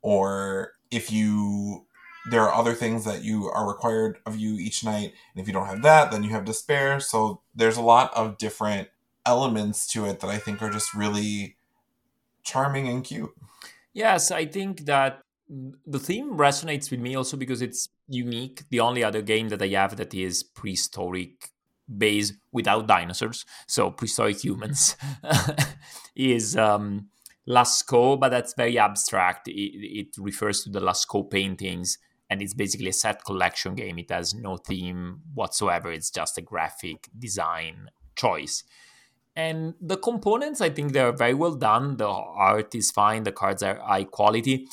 or 0.00 0.72
if 0.90 1.12
you 1.12 1.86
there 2.30 2.42
are 2.42 2.54
other 2.54 2.74
things 2.74 3.04
that 3.04 3.24
you 3.24 3.48
are 3.48 3.66
required 3.66 4.18
of 4.26 4.36
you 4.36 4.54
each 4.54 4.84
night 4.84 5.12
and 5.34 5.42
if 5.42 5.46
you 5.46 5.52
don't 5.52 5.66
have 5.66 5.82
that 5.82 6.10
then 6.10 6.22
you 6.22 6.30
have 6.30 6.44
despair. 6.44 7.00
So 7.00 7.40
there's 7.54 7.76
a 7.76 7.82
lot 7.82 8.14
of 8.14 8.38
different 8.38 8.88
elements 9.24 9.86
to 9.86 10.04
it 10.04 10.18
that 10.18 10.28
i 10.28 10.36
think 10.36 10.60
are 10.60 10.70
just 10.70 10.94
really 10.94 11.56
charming 12.42 12.88
and 12.88 13.04
cute. 13.04 13.32
Yes 13.92 14.30
i 14.30 14.46
think 14.46 14.86
that 14.86 15.22
the 15.86 15.98
theme 15.98 16.36
resonates 16.36 16.90
with 16.90 16.98
me 16.98 17.14
also 17.14 17.36
because 17.36 17.60
it's 17.60 17.90
unique. 18.08 18.62
The 18.70 18.80
only 18.80 19.04
other 19.04 19.22
game 19.22 19.48
that 19.50 19.62
i 19.62 19.68
have 19.68 19.96
that 19.96 20.14
is 20.14 20.42
prehistoric 20.42 21.51
base 21.98 22.32
without 22.52 22.86
dinosaurs, 22.86 23.44
so 23.66 23.90
prehistoric 23.90 24.42
humans, 24.42 24.96
is 26.16 26.56
um, 26.56 27.08
Lascaux, 27.48 28.18
but 28.18 28.30
that's 28.30 28.54
very 28.54 28.78
abstract. 28.78 29.48
It, 29.48 29.52
it, 29.52 30.08
refers 30.18 30.62
to 30.64 30.70
the 30.70 30.80
Lascaux 30.80 31.30
paintings, 31.30 31.98
and 32.30 32.40
it's 32.40 32.54
basically 32.54 32.88
a 32.88 32.92
set 32.92 33.24
collection 33.24 33.74
game. 33.74 33.98
It 33.98 34.10
has 34.10 34.34
no 34.34 34.56
theme 34.56 35.20
whatsoever. 35.34 35.90
It's 35.90 36.10
just 36.10 36.38
a 36.38 36.42
graphic 36.42 37.08
design 37.18 37.90
choice. 38.14 38.64
And 39.34 39.74
the 39.80 39.96
components, 39.96 40.60
I 40.60 40.70
think 40.70 40.92
they're 40.92 41.12
very 41.12 41.34
well 41.34 41.54
done. 41.54 41.96
The 41.96 42.06
art 42.06 42.74
is 42.74 42.90
fine. 42.90 43.22
The 43.22 43.32
cards 43.32 43.62
are 43.62 43.76
high 43.76 44.04
quality. 44.04 44.68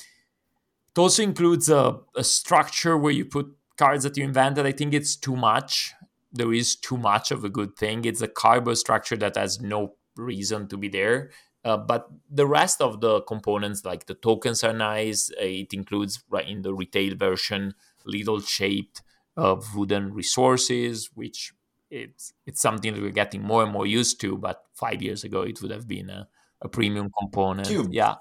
It 0.91 0.99
also 0.99 1.23
includes 1.23 1.69
a, 1.69 1.99
a 2.15 2.23
structure 2.23 2.97
where 2.97 3.13
you 3.13 3.25
put 3.25 3.55
cards 3.77 4.03
that 4.03 4.17
you 4.17 4.25
invented. 4.25 4.65
I 4.65 4.73
think 4.73 4.93
it's 4.93 5.15
too 5.15 5.35
much 5.35 5.93
there 6.31 6.53
is 6.53 6.75
too 6.75 6.97
much 6.97 7.31
of 7.31 7.43
a 7.43 7.49
good 7.49 7.75
thing. 7.75 8.05
It's 8.05 8.21
a 8.21 8.27
carbo 8.27 8.73
structure 8.73 9.17
that 9.17 9.35
has 9.35 9.59
no 9.59 9.95
reason 10.15 10.67
to 10.67 10.77
be 10.77 10.87
there. 10.87 11.31
Uh, 11.65 11.77
but 11.77 12.09
the 12.29 12.47
rest 12.47 12.81
of 12.81 13.01
the 13.01 13.21
components, 13.21 13.83
like 13.83 14.05
the 14.05 14.13
tokens, 14.13 14.63
are 14.63 14.73
nice. 14.73 15.29
Uh, 15.31 15.43
it 15.43 15.73
includes 15.73 16.23
right 16.29 16.47
in 16.47 16.61
the 16.61 16.73
retail 16.73 17.15
version 17.15 17.73
little 18.05 18.39
shaped 18.39 19.01
uh, 19.37 19.55
wooden 19.75 20.13
resources, 20.13 21.09
which 21.13 21.53
it's 21.91 22.33
it's 22.45 22.61
something 22.61 22.93
that 22.93 23.01
we're 23.01 23.11
getting 23.11 23.41
more 23.41 23.63
and 23.63 23.71
more 23.71 23.85
used 23.85 24.21
to. 24.21 24.37
But 24.37 24.63
five 24.73 25.01
years 25.01 25.23
ago, 25.23 25.41
it 25.41 25.61
would 25.61 25.71
have 25.71 25.87
been 25.87 26.09
a, 26.09 26.27
a 26.61 26.69
premium 26.69 27.09
component. 27.19 27.67
Cube. 27.67 27.89
Yeah, 27.91 28.15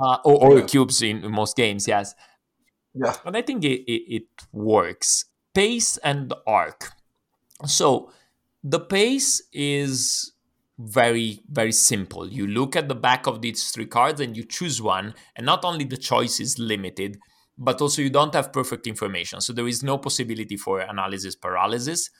uh, 0.00 0.18
or, 0.24 0.52
or 0.52 0.58
yeah. 0.58 0.66
cubes 0.66 1.00
in, 1.02 1.24
in, 1.24 1.30
most 1.30 1.56
games. 1.56 1.86
Yes. 1.86 2.14
Yeah, 2.94 3.14
but 3.24 3.34
I 3.34 3.42
think 3.42 3.64
it, 3.64 3.82
it, 3.90 4.14
it 4.14 4.28
works. 4.52 5.26
Pace 5.52 5.96
and 5.98 6.32
arc 6.46 6.92
so 7.66 8.10
the 8.62 8.80
pace 8.80 9.42
is 9.52 10.32
very 10.78 11.40
very 11.48 11.72
simple. 11.72 12.28
You 12.28 12.46
look 12.46 12.74
at 12.74 12.88
the 12.88 12.94
back 12.94 13.26
of 13.26 13.40
these 13.42 13.70
three 13.70 13.86
cards 13.86 14.20
and 14.20 14.36
you 14.36 14.44
choose 14.44 14.82
one 14.82 15.14
and 15.36 15.46
not 15.46 15.64
only 15.64 15.84
the 15.84 15.96
choice 15.96 16.40
is 16.40 16.58
limited 16.58 17.18
but 17.56 17.80
also 17.80 18.02
you 18.02 18.10
don't 18.10 18.34
have 18.34 18.52
perfect 18.52 18.86
information. 18.86 19.40
So 19.40 19.52
there 19.52 19.68
is 19.68 19.84
no 19.84 19.98
possibility 19.98 20.56
for 20.56 20.80
analysis 20.80 21.36
paralysis. 21.36 22.10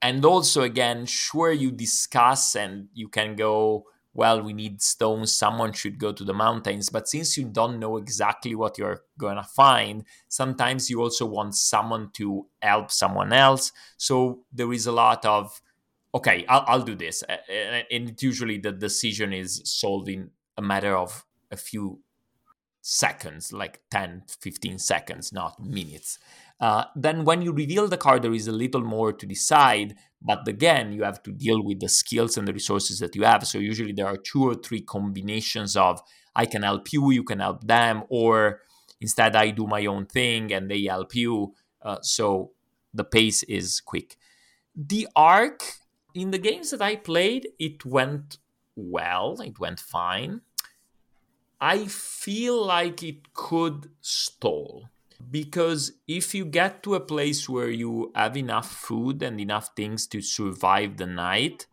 And 0.00 0.24
also 0.24 0.62
again 0.62 1.04
sure 1.06 1.52
you 1.52 1.70
discuss 1.70 2.54
and 2.54 2.88
you 2.94 3.08
can 3.08 3.36
go 3.36 3.84
well, 4.16 4.40
we 4.40 4.54
need 4.54 4.80
stones, 4.80 5.36
someone 5.36 5.72
should 5.72 5.98
go 5.98 6.10
to 6.10 6.24
the 6.24 6.32
mountains. 6.32 6.88
But 6.88 7.06
since 7.06 7.36
you 7.36 7.44
don't 7.44 7.78
know 7.78 7.98
exactly 7.98 8.54
what 8.54 8.78
you're 8.78 9.02
going 9.18 9.36
to 9.36 9.42
find, 9.42 10.04
sometimes 10.28 10.88
you 10.88 11.02
also 11.02 11.26
want 11.26 11.54
someone 11.54 12.10
to 12.14 12.46
help 12.62 12.90
someone 12.90 13.34
else. 13.34 13.72
So 13.98 14.40
there 14.50 14.72
is 14.72 14.86
a 14.86 14.92
lot 14.92 15.26
of, 15.26 15.60
okay, 16.14 16.46
I'll, 16.48 16.64
I'll 16.66 16.82
do 16.82 16.94
this. 16.94 17.22
And 17.90 18.20
usually 18.20 18.56
the 18.56 18.72
decision 18.72 19.34
is 19.34 19.60
solved 19.64 20.08
in 20.08 20.30
a 20.56 20.62
matter 20.62 20.96
of 20.96 21.26
a 21.50 21.56
few 21.58 22.00
seconds, 22.80 23.52
like 23.52 23.82
10, 23.90 24.22
15 24.40 24.78
seconds, 24.78 25.30
not 25.30 25.62
minutes. 25.62 26.18
Uh, 26.58 26.84
then 26.94 27.24
when 27.24 27.42
you 27.42 27.52
reveal 27.52 27.86
the 27.86 27.98
card, 27.98 28.22
there 28.22 28.32
is 28.32 28.48
a 28.48 28.52
little 28.52 28.80
more 28.80 29.12
to 29.12 29.26
decide. 29.26 29.94
But 30.26 30.48
again, 30.48 30.92
you 30.92 31.04
have 31.04 31.22
to 31.22 31.30
deal 31.30 31.62
with 31.62 31.78
the 31.78 31.88
skills 31.88 32.36
and 32.36 32.48
the 32.48 32.52
resources 32.52 32.98
that 32.98 33.14
you 33.14 33.22
have. 33.22 33.46
So 33.46 33.58
usually 33.58 33.92
there 33.92 34.08
are 34.08 34.16
two 34.16 34.42
or 34.42 34.56
three 34.56 34.80
combinations 34.80 35.76
of 35.76 36.02
I 36.34 36.46
can 36.46 36.64
help 36.64 36.92
you, 36.92 37.12
you 37.12 37.22
can 37.22 37.38
help 37.38 37.64
them, 37.64 38.02
or 38.08 38.60
instead 39.00 39.36
I 39.36 39.50
do 39.50 39.68
my 39.68 39.86
own 39.86 40.06
thing 40.06 40.52
and 40.52 40.68
they 40.68 40.82
help 40.82 41.14
you. 41.14 41.54
Uh, 41.80 41.98
so 42.02 42.50
the 42.92 43.04
pace 43.04 43.44
is 43.44 43.80
quick. 43.80 44.16
The 44.74 45.06
arc 45.14 45.62
in 46.12 46.32
the 46.32 46.38
games 46.38 46.72
that 46.72 46.82
I 46.82 46.96
played, 46.96 47.46
it 47.60 47.84
went 47.84 48.38
well, 48.74 49.40
it 49.40 49.60
went 49.60 49.78
fine. 49.78 50.40
I 51.60 51.86
feel 51.86 52.66
like 52.66 53.00
it 53.04 53.32
could 53.32 53.90
stall 54.00 54.90
because 55.30 55.92
if 56.06 56.34
you 56.34 56.44
get 56.44 56.82
to 56.82 56.94
a 56.94 57.00
place 57.00 57.48
where 57.48 57.70
you 57.70 58.12
have 58.14 58.36
enough 58.36 58.70
food 58.70 59.22
and 59.22 59.40
enough 59.40 59.70
things 59.76 60.06
to 60.06 60.20
survive 60.20 60.96
the 60.96 61.06
night 61.06 61.66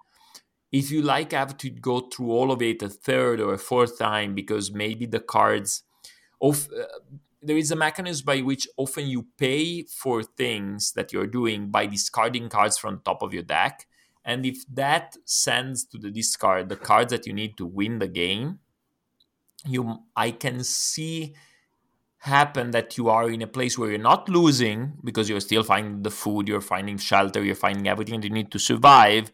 if 0.72 0.89
you 0.89 1.04
like 1.04 1.32
have 1.32 1.56
to 1.58 1.70
go 1.70 2.01
through 2.01 2.32
all 2.32 2.51
of 2.51 2.62
it 2.62 2.82
a 2.82 2.89
third 2.89 3.39
or 3.39 3.54
a 3.54 3.58
fourth 3.58 3.97
time 3.99 4.34
because 4.34 4.72
maybe 4.72 5.06
the 5.06 5.20
cards 5.20 5.84
of 6.41 6.68
uh, 6.78 6.86
there 7.41 7.58
is 7.58 7.72
a 7.72 7.76
mechanism 7.76 8.26
by 8.26 8.39
which 8.39 8.68
often 8.78 9.06
you 9.08 9.28
pay 9.38 9.84
for 9.84 10.24
things 10.24 10.93
that 10.93 11.12
you're 11.12 11.28
doing 11.28 11.70
by 11.70 11.86
discarding 11.86 12.49
cards 12.49 12.78
from 12.78 13.01
top 13.01 13.22
of 13.22 13.34
your 13.34 13.43
deck. 13.43 13.86
And 14.24 14.45
if 14.45 14.64
that 14.74 15.18
sends 15.26 15.84
to 15.86 15.97
the 15.97 16.10
discard 16.10 16.70
the 16.70 16.78
cards 16.78 17.12
that 17.12 17.28
you 17.28 17.34
need 17.34 17.58
to 17.58 17.66
win 17.66 17.99
the 17.99 18.08
game 18.08 18.60
you 19.66 19.99
i 20.16 20.32
can 20.32 20.64
see 20.64 21.34
happen 22.24 22.72
that 22.72 22.98
you 22.98 23.10
are 23.10 23.30
in 23.30 23.42
a 23.42 23.48
place 23.48 23.78
where 23.78 23.90
you're 23.90 24.00
not 24.00 24.30
losing 24.30 24.94
because 25.04 25.30
you're 25.30 25.42
still 25.42 25.62
finding 25.62 26.04
the 26.04 26.10
food, 26.10 26.48
you're 26.48 26.62
finding 26.62 26.98
shelter, 26.98 27.44
you're 27.44 27.54
finding 27.54 27.86
everything 27.86 28.22
that 28.22 28.28
you 28.28 28.34
need 28.34 28.50
to 28.50 28.60
survive, 28.60 29.30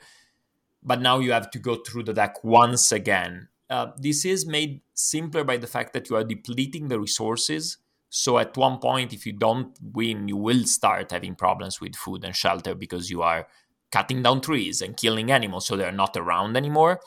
but 0.82 1.00
now 1.00 1.20
you 1.20 1.32
have 1.32 1.52
to 1.52 1.60
go 1.60 1.76
through 1.76 2.02
the 2.02 2.14
deck 2.14 2.44
once 2.44 2.92
again. 2.92 3.48
Uh, 3.70 3.92
this 3.98 4.26
is 4.26 4.48
made 4.48 4.82
simpler 4.96 5.44
by 5.44 5.56
the 5.56 5.68
fact 5.68 5.94
that 5.94 6.10
you 6.10 6.16
are 6.16 6.24
depleting 6.24 6.88
the 6.88 7.00
resources. 7.00 7.78
So 8.10 8.40
at 8.40 8.58
one 8.58 8.80
point, 8.80 9.14
if 9.14 9.24
you 9.24 9.34
don't 9.34 9.78
win, 9.94 10.28
you 10.28 10.38
will 10.38 10.64
start 10.64 11.12
having 11.12 11.36
problems 11.36 11.80
with 11.80 11.96
food 11.96 12.24
and 12.24 12.36
shelter 12.36 12.74
because 12.74 13.12
you 13.12 13.22
are 13.22 13.48
cutting 13.92 14.24
down 14.24 14.42
trees 14.42 14.82
and 14.82 14.98
killing 14.98 15.32
animals, 15.32 15.68
so 15.68 15.78
they're 15.78 15.92
not 15.92 16.18
around 16.18 16.58
anymore. 16.58 17.02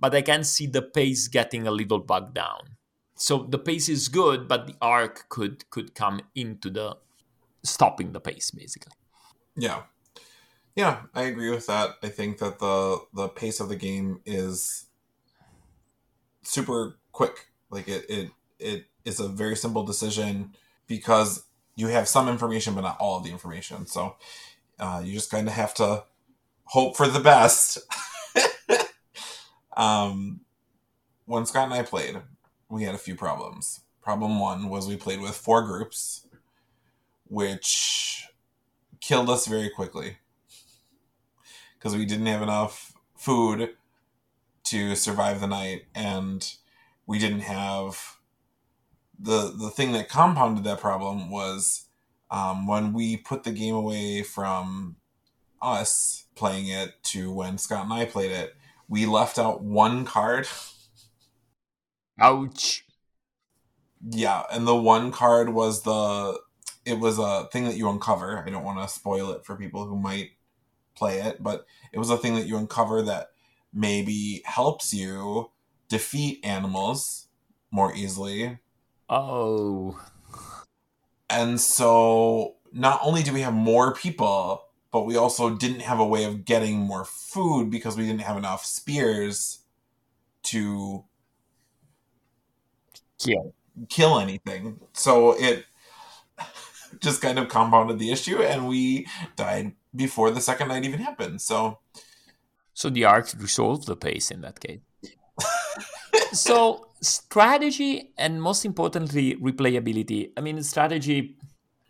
But 0.00 0.14
I 0.14 0.22
can 0.22 0.44
see 0.44 0.66
the 0.66 0.80
pace 0.80 1.28
getting 1.28 1.66
a 1.66 1.70
little 1.70 1.98
bogged 1.98 2.32
down. 2.32 2.75
So 3.16 3.46
the 3.48 3.58
pace 3.58 3.88
is 3.88 4.08
good, 4.08 4.46
but 4.46 4.66
the 4.66 4.74
arc 4.80 5.28
could 5.28 5.68
could 5.70 5.94
come 5.94 6.20
into 6.34 6.70
the 6.70 6.96
stopping 7.64 8.12
the 8.12 8.20
pace 8.20 8.50
basically. 8.50 8.92
Yeah. 9.56 9.82
Yeah, 10.76 11.04
I 11.14 11.22
agree 11.22 11.50
with 11.50 11.66
that. 11.68 11.96
I 12.02 12.08
think 12.08 12.38
that 12.38 12.58
the 12.58 13.00
the 13.14 13.28
pace 13.28 13.60
of 13.60 13.70
the 13.70 13.76
game 13.76 14.20
is 14.26 14.86
super 16.42 16.98
quick. 17.12 17.48
Like 17.70 17.88
it 17.88 18.04
it 18.10 18.30
it 18.58 18.84
is 19.04 19.18
a 19.18 19.28
very 19.28 19.56
simple 19.56 19.84
decision 19.84 20.54
because 20.86 21.44
you 21.74 21.88
have 21.88 22.08
some 22.08 22.28
information 22.28 22.74
but 22.74 22.82
not 22.82 22.98
all 23.00 23.16
of 23.16 23.24
the 23.24 23.30
information. 23.30 23.86
So 23.86 24.16
uh, 24.78 25.00
you 25.02 25.14
just 25.14 25.30
kind 25.30 25.48
of 25.48 25.54
have 25.54 25.72
to 25.74 26.04
hope 26.64 26.96
for 26.96 27.08
the 27.08 27.20
best. 27.20 27.78
um, 29.76 30.40
when 31.24 31.46
Scott 31.46 31.64
and 31.64 31.74
I 31.74 31.82
played, 31.82 32.16
we 32.68 32.84
had 32.84 32.94
a 32.94 32.98
few 32.98 33.14
problems. 33.14 33.80
Problem 34.02 34.38
one 34.38 34.68
was 34.68 34.86
we 34.86 34.96
played 34.96 35.20
with 35.20 35.36
four 35.36 35.62
groups, 35.62 36.26
which 37.24 38.26
killed 39.00 39.30
us 39.30 39.46
very 39.46 39.70
quickly 39.70 40.18
because 41.78 41.96
we 41.96 42.04
didn't 42.04 42.26
have 42.26 42.42
enough 42.42 42.92
food 43.16 43.70
to 44.64 44.96
survive 44.96 45.40
the 45.40 45.46
night 45.46 45.84
and 45.94 46.54
we 47.06 47.18
didn't 47.18 47.40
have 47.40 48.16
the 49.18 49.54
the 49.56 49.70
thing 49.70 49.92
that 49.92 50.08
compounded 50.08 50.64
that 50.64 50.80
problem 50.80 51.30
was 51.30 51.86
um, 52.30 52.66
when 52.66 52.92
we 52.92 53.16
put 53.16 53.44
the 53.44 53.52
game 53.52 53.74
away 53.74 54.22
from 54.22 54.96
us 55.62 56.24
playing 56.34 56.68
it 56.68 57.02
to 57.02 57.32
when 57.32 57.58
Scott 57.58 57.84
and 57.84 57.92
I 57.92 58.04
played 58.04 58.30
it, 58.30 58.54
we 58.88 59.06
left 59.06 59.38
out 59.38 59.62
one 59.62 60.04
card. 60.04 60.48
Ouch. 62.18 62.84
Yeah, 64.08 64.44
and 64.52 64.66
the 64.66 64.76
one 64.76 65.10
card 65.12 65.50
was 65.50 65.82
the 65.82 66.38
it 66.84 67.00
was 67.00 67.18
a 67.18 67.48
thing 67.52 67.64
that 67.64 67.76
you 67.76 67.88
uncover. 67.90 68.44
I 68.46 68.50
don't 68.50 68.64
want 68.64 68.80
to 68.80 68.94
spoil 68.94 69.32
it 69.32 69.44
for 69.44 69.56
people 69.56 69.86
who 69.86 69.96
might 69.96 70.30
play 70.94 71.20
it, 71.20 71.42
but 71.42 71.66
it 71.92 71.98
was 71.98 72.10
a 72.10 72.16
thing 72.16 72.36
that 72.36 72.46
you 72.46 72.56
uncover 72.56 73.02
that 73.02 73.30
maybe 73.72 74.42
helps 74.44 74.94
you 74.94 75.50
defeat 75.88 76.44
animals 76.44 77.26
more 77.70 77.94
easily. 77.94 78.58
Oh. 79.10 80.00
And 81.28 81.60
so 81.60 82.56
not 82.72 83.00
only 83.02 83.22
do 83.22 83.32
we 83.32 83.40
have 83.40 83.52
more 83.52 83.92
people, 83.92 84.66
but 84.92 85.02
we 85.02 85.16
also 85.16 85.56
didn't 85.56 85.80
have 85.80 85.98
a 85.98 86.06
way 86.06 86.24
of 86.24 86.44
getting 86.44 86.78
more 86.78 87.04
food 87.04 87.70
because 87.70 87.96
we 87.96 88.06
didn't 88.06 88.22
have 88.22 88.36
enough 88.36 88.64
spears 88.64 89.60
to 90.44 91.04
kill 93.18 93.54
kill 93.88 94.18
anything. 94.18 94.80
So 94.92 95.32
it 95.38 95.64
just 97.00 97.20
kind 97.20 97.38
of 97.38 97.48
compounded 97.48 97.98
the 97.98 98.10
issue 98.10 98.42
and 98.42 98.68
we 98.68 99.06
died 99.36 99.72
before 99.94 100.30
the 100.30 100.40
second 100.40 100.68
night 100.68 100.84
even 100.84 101.00
happened. 101.00 101.40
So 101.40 101.78
so 102.74 102.90
the 102.90 103.04
arc 103.04 103.32
resolved 103.38 103.86
the 103.86 103.96
pace 103.96 104.30
in 104.30 104.42
that 104.42 104.60
case. 104.60 104.80
so 106.32 106.88
strategy 107.00 108.12
and 108.16 108.42
most 108.42 108.64
importantly 108.64 109.36
replayability. 109.36 110.30
I 110.36 110.40
mean 110.40 110.62
strategy 110.62 111.36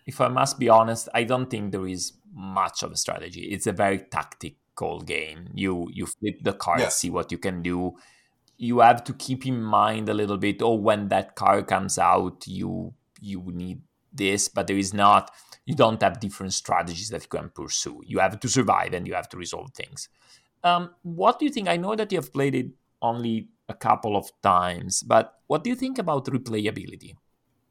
if 0.07 0.21
I 0.21 0.29
must 0.29 0.59
be 0.59 0.69
honest, 0.69 1.09
I 1.15 1.25
don't 1.25 1.51
think 1.51 1.73
there 1.73 1.87
is 1.87 2.13
much 2.33 2.83
of 2.83 2.93
a 2.93 2.97
strategy. 2.97 3.49
It's 3.51 3.67
a 3.67 3.73
very 3.73 3.99
tactical 3.99 5.01
game. 5.01 5.51
You 5.55 5.89
you 5.93 6.07
flip 6.07 6.43
the 6.43 6.53
cards, 6.53 6.83
yeah. 6.83 6.89
see 6.89 7.11
what 7.11 7.33
you 7.33 7.39
can 7.39 7.63
do. 7.63 7.97
You 8.57 8.81
have 8.81 9.05
to 9.05 9.13
keep 9.13 9.47
in 9.47 9.63
mind 9.63 10.09
a 10.09 10.15
little 10.15 10.39
bit. 10.39 10.63
Oh, 10.63 10.75
when 10.75 11.09
that 11.09 11.35
car 11.35 11.63
comes 11.63 11.99
out, 11.99 12.47
you 12.47 12.95
you 13.21 13.43
need 13.47 13.81
this, 14.13 14.49
but 14.49 14.67
there 14.67 14.79
is 14.79 14.95
not. 14.95 15.31
You 15.67 15.75
don't 15.75 16.01
have 16.03 16.21
different 16.21 16.55
strategies 16.55 17.11
that 17.11 17.23
you 17.23 17.29
can 17.29 17.51
pursue. 17.51 18.01
You 18.05 18.21
have 18.21 18.39
to 18.39 18.49
survive 18.49 18.95
and 18.95 19.07
you 19.07 19.15
have 19.15 19.29
to 19.31 19.37
resolve 19.37 19.73
things. 19.75 20.09
Um, 20.63 20.91
what 21.03 21.39
do 21.39 21.45
you 21.45 21.51
think? 21.51 21.69
I 21.69 21.77
know 21.77 21.95
that 21.97 22.13
you 22.13 22.19
have 22.19 22.33
played 22.33 22.55
it 22.55 22.71
only 23.03 23.49
a 23.69 23.75
couple 23.75 24.17
of 24.17 24.31
times, 24.43 25.03
but 25.03 25.35
what 25.47 25.65
do 25.65 25.71
you 25.71 25.77
think 25.77 25.99
about 25.99 26.25
replayability? 26.27 27.15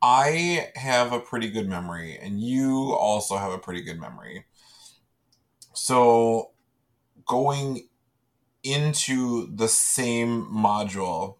I 0.01 0.69
have 0.75 1.13
a 1.13 1.19
pretty 1.19 1.49
good 1.49 1.67
memory, 1.67 2.17
and 2.21 2.39
you 2.39 2.93
also 2.93 3.37
have 3.37 3.51
a 3.51 3.57
pretty 3.57 3.81
good 3.81 3.99
memory. 3.99 4.45
So, 5.73 6.51
going 7.25 7.87
into 8.65 9.55
the 9.55 9.67
same 9.67 10.45
module, 10.45 11.35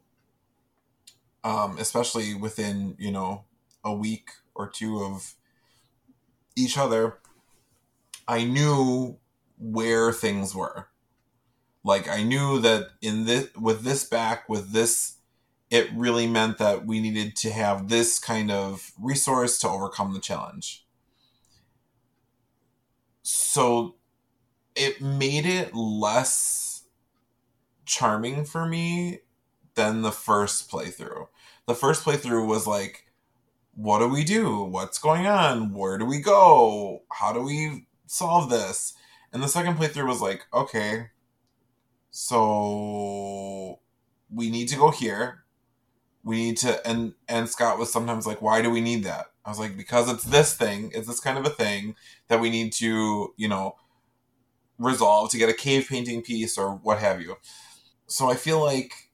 um, 1.44 1.78
especially 1.80 2.36
within, 2.36 2.96
you 3.00 3.12
know, 3.12 3.46
a 3.84 3.94
week 3.94 4.30
or 4.54 4.70
two 4.70 5.02
of 5.04 5.34
each 6.56 6.78
other, 6.78 7.18
I 8.28 8.44
knew 8.46 9.18
where 9.58 10.12
things 10.12 10.56
were. 10.56 10.88
Like 11.84 12.10
I 12.10 12.24
knew 12.24 12.60
that 12.62 12.90
in 13.02 13.26
this 13.26 13.50
with 13.56 13.84
this 13.84 14.04
back 14.04 14.50
with 14.50 14.72
this 14.72 15.18
it 15.70 15.90
really 15.94 16.28
meant 16.28 16.58
that 16.58 16.86
we 16.86 17.00
needed 17.00 17.36
to 17.36 17.52
have 17.52 17.90
this 17.90 18.20
kind 18.20 18.52
of 18.52 18.92
resource 19.00 19.58
to 19.60 19.70
overcome 19.70 20.14
the 20.14 20.20
challenge. 20.20 20.86
So 23.24 23.96
it 24.76 25.02
made 25.02 25.46
it 25.46 25.76
less 25.76 26.65
charming 27.86 28.46
for 28.46 28.66
me 28.66 29.20
than 29.76 30.02
the 30.02 30.12
first 30.12 30.70
playthrough. 30.70 31.28
The 31.68 31.76
first 31.76 32.04
playthrough 32.04 32.48
was 32.48 32.68
like, 32.68 33.06
what 33.74 34.00
do 34.00 34.08
we 34.08 34.24
do? 34.24 34.64
What's 34.64 34.98
going 34.98 35.28
on? 35.28 35.74
Where 35.74 35.98
do 35.98 36.06
we 36.06 36.20
go? 36.20 37.04
How 37.12 37.34
do 37.34 37.42
we 37.42 37.88
solve 38.06 38.50
this? 38.50 38.94
And 39.34 39.44
the 39.44 39.48
second 39.48 39.76
playthrough 39.76 40.08
was 40.08 40.22
like, 40.22 40.46
okay, 40.54 41.08
so 42.12 43.80
we 44.34 44.50
need 44.50 44.70
to 44.70 44.78
go 44.78 44.92
here 44.92 45.46
we 46.26 46.38
need 46.38 46.58
to 46.58 46.86
and 46.86 47.14
and 47.30 47.48
Scott 47.48 47.78
was 47.78 47.94
sometimes 47.94 48.28
like, 48.28 48.42
why 48.42 48.62
do 48.62 48.70
we 48.70 48.82
need 48.82 49.04
that? 49.06 49.28
I 49.46 49.50
was 49.50 49.60
like, 49.60 49.78
because 49.78 50.12
it's 50.12 50.24
this 50.24 50.56
thing, 50.56 50.92
it's 50.94 51.08
this 51.08 51.20
kind 51.20 51.38
of 51.38 51.46
a 51.46 51.52
thing 51.52 51.96
that 52.28 52.42
we 52.42 52.50
need 52.50 52.74
to, 52.74 53.34
you 53.38 53.48
know, 53.48 53.76
resolve 54.80 55.30
to 55.30 55.38
get 55.38 55.50
a 55.50 55.54
cave 55.54 55.86
painting 55.88 56.24
piece 56.24 56.58
or 56.58 56.72
what 56.72 56.98
have 56.98 57.22
you. 57.22 57.38
So 58.08 58.30
I 58.30 58.36
feel 58.36 58.64
like 58.64 59.10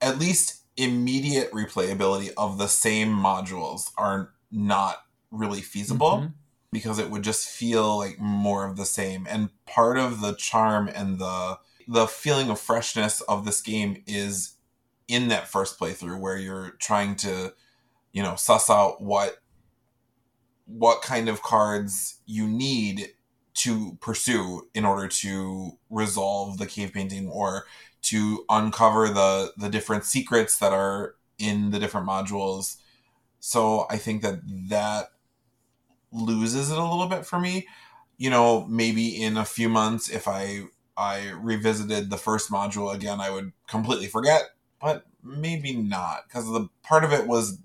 at 0.00 0.18
least 0.18 0.62
immediate 0.76 1.50
replayability 1.52 2.30
of 2.36 2.58
the 2.58 2.68
same 2.68 3.08
modules 3.08 3.90
are 3.96 4.30
not 4.50 5.02
really 5.30 5.60
feasible 5.60 6.10
mm-hmm. 6.10 6.26
because 6.72 6.98
it 6.98 7.10
would 7.10 7.22
just 7.22 7.48
feel 7.48 7.98
like 7.98 8.18
more 8.18 8.66
of 8.66 8.76
the 8.76 8.86
same. 8.86 9.26
And 9.28 9.50
part 9.66 9.98
of 9.98 10.20
the 10.20 10.34
charm 10.34 10.88
and 10.88 11.18
the 11.18 11.58
the 11.90 12.06
feeling 12.06 12.50
of 12.50 12.60
freshness 12.60 13.22
of 13.22 13.46
this 13.46 13.62
game 13.62 14.02
is 14.06 14.56
in 15.08 15.28
that 15.28 15.48
first 15.48 15.80
playthrough 15.80 16.20
where 16.20 16.36
you're 16.36 16.72
trying 16.78 17.16
to 17.16 17.54
you 18.12 18.22
know 18.22 18.36
suss 18.36 18.68
out 18.68 19.02
what 19.02 19.38
what 20.66 21.00
kind 21.00 21.28
of 21.30 21.42
cards 21.42 22.20
you 22.26 22.46
need 22.46 23.08
to 23.58 23.96
pursue 24.00 24.68
in 24.74 24.84
order 24.84 25.08
to 25.08 25.78
resolve 25.90 26.58
the 26.58 26.66
cave 26.66 26.92
painting 26.92 27.28
or 27.28 27.66
to 28.02 28.44
uncover 28.48 29.08
the 29.08 29.52
the 29.56 29.68
different 29.68 30.04
secrets 30.04 30.58
that 30.58 30.72
are 30.72 31.16
in 31.38 31.70
the 31.70 31.78
different 31.78 32.06
modules. 32.08 32.76
So 33.40 33.86
i 33.90 33.98
think 33.98 34.22
that 34.22 34.40
that 34.70 35.10
loses 36.12 36.70
it 36.70 36.78
a 36.78 36.82
little 36.84 37.06
bit 37.08 37.26
for 37.26 37.38
me. 37.38 37.66
You 38.16 38.30
know 38.30 38.66
maybe 38.66 39.22
in 39.22 39.36
a 39.36 39.44
few 39.44 39.68
months 39.68 40.08
if 40.08 40.26
i 40.26 40.62
i 40.96 41.30
revisited 41.30 42.10
the 42.10 42.16
first 42.16 42.50
module 42.50 42.92
again 42.92 43.20
i 43.20 43.30
would 43.30 43.52
completely 43.68 44.08
forget 44.08 44.50
but 44.80 45.06
maybe 45.22 45.72
not 45.76 46.24
because 46.26 46.46
the 46.46 46.68
part 46.82 47.04
of 47.04 47.12
it 47.12 47.28
was 47.28 47.58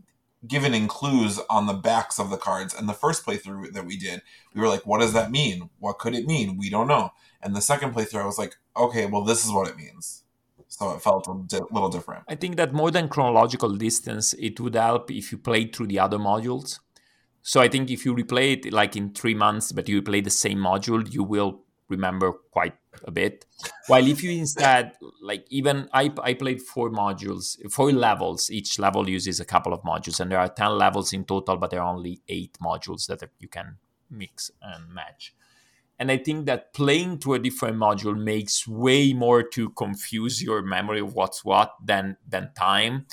given 0.48 0.74
in 0.74 0.88
clues 0.88 1.40
on 1.50 1.68
the 1.68 1.74
backs 1.74 2.20
of 2.20 2.30
the 2.30 2.38
cards. 2.38 2.74
And 2.74 2.88
the 2.88 2.94
first 2.94 3.26
playthrough 3.26 3.74
that 3.74 3.86
we 3.86 3.98
did, 3.98 4.22
we 4.54 4.62
were 4.62 4.68
like, 4.68 4.86
"What 4.86 5.00
does 5.00 5.14
that 5.14 5.32
mean? 5.32 5.70
What 5.80 6.00
could 6.00 6.16
it 6.16 6.26
mean? 6.26 6.58
We 6.58 6.70
don't 6.70 6.88
know." 6.88 7.12
And 7.42 7.56
the 7.56 7.62
second 7.62 7.94
playthrough, 7.94 8.22
I 8.22 8.26
was 8.26 8.38
like, 8.38 8.56
"Okay, 8.76 9.06
well, 9.06 9.24
this 9.24 9.46
is 9.46 9.52
what 9.52 9.68
it 9.68 9.78
means." 9.78 10.24
So 10.68 10.92
it 10.92 11.02
felt 11.02 11.28
a 11.28 11.36
di- 11.46 11.66
little 11.72 11.90
different. 11.90 12.24
I 12.28 12.36
think 12.36 12.56
that 12.58 12.74
more 12.74 12.90
than 12.90 13.08
chronological 13.08 13.76
distance, 13.76 14.34
it 14.34 14.60
would 14.60 14.76
help 14.76 15.12
if 15.12 15.32
you 15.32 15.38
played 15.38 15.76
through 15.76 15.88
the 15.88 16.00
other 16.00 16.18
modules. 16.18 16.80
So 17.44 17.62
I 17.62 17.68
think 17.68 17.92
if 17.92 18.06
you 18.06 18.16
replay 18.16 18.66
it 18.66 18.74
like 18.74 18.96
in 18.96 19.14
three 19.14 19.36
months, 19.36 19.72
but 19.72 19.88
you 19.88 20.02
play 20.02 20.22
the 20.22 20.30
same 20.30 20.58
module, 20.58 21.14
you 21.14 21.24
will 21.24 21.62
remember 21.90 22.32
quite 22.52 22.74
a 23.04 23.12
bit. 23.12 23.46
While 23.88 24.08
if 24.08 24.24
you 24.24 24.32
instead, 24.32 24.94
like 25.22 25.46
even 25.50 25.90
I, 25.94 26.12
I 26.22 26.34
played 26.34 26.62
four 26.62 26.90
modules, 26.90 27.58
four 27.72 27.92
levels. 27.92 28.50
Each 28.50 28.80
level 28.80 29.10
uses 29.10 29.40
a 29.40 29.46
couple 29.46 29.74
of 29.74 29.82
modules, 29.82 30.20
and 30.20 30.32
there 30.32 30.40
are 30.40 30.50
10 30.50 30.78
levels 30.78 31.14
in 31.14 31.26
total, 31.26 31.58
but 31.58 31.72
there 31.72 31.82
are 31.82 31.94
only 31.94 32.22
eight 32.28 32.58
modules 32.62 33.08
that 33.08 33.24
you 33.40 33.48
can 33.48 33.78
mix 34.10 34.52
and 34.62 34.94
match. 34.94 35.34
And 36.00 36.12
I 36.12 36.18
think 36.18 36.48
that 36.48 36.74
playing 36.74 37.20
to 37.20 37.36
a 37.36 37.40
different 37.40 37.78
module 37.78 38.18
makes 38.18 38.68
way 38.68 39.14
more 39.14 39.44
to 39.44 39.70
confuse 39.70 40.42
your 40.42 40.62
memory 40.62 41.00
of 41.00 41.14
what's 41.14 41.46
what 41.46 41.74
than 41.84 42.18
than 42.28 42.52
time, 42.58 43.06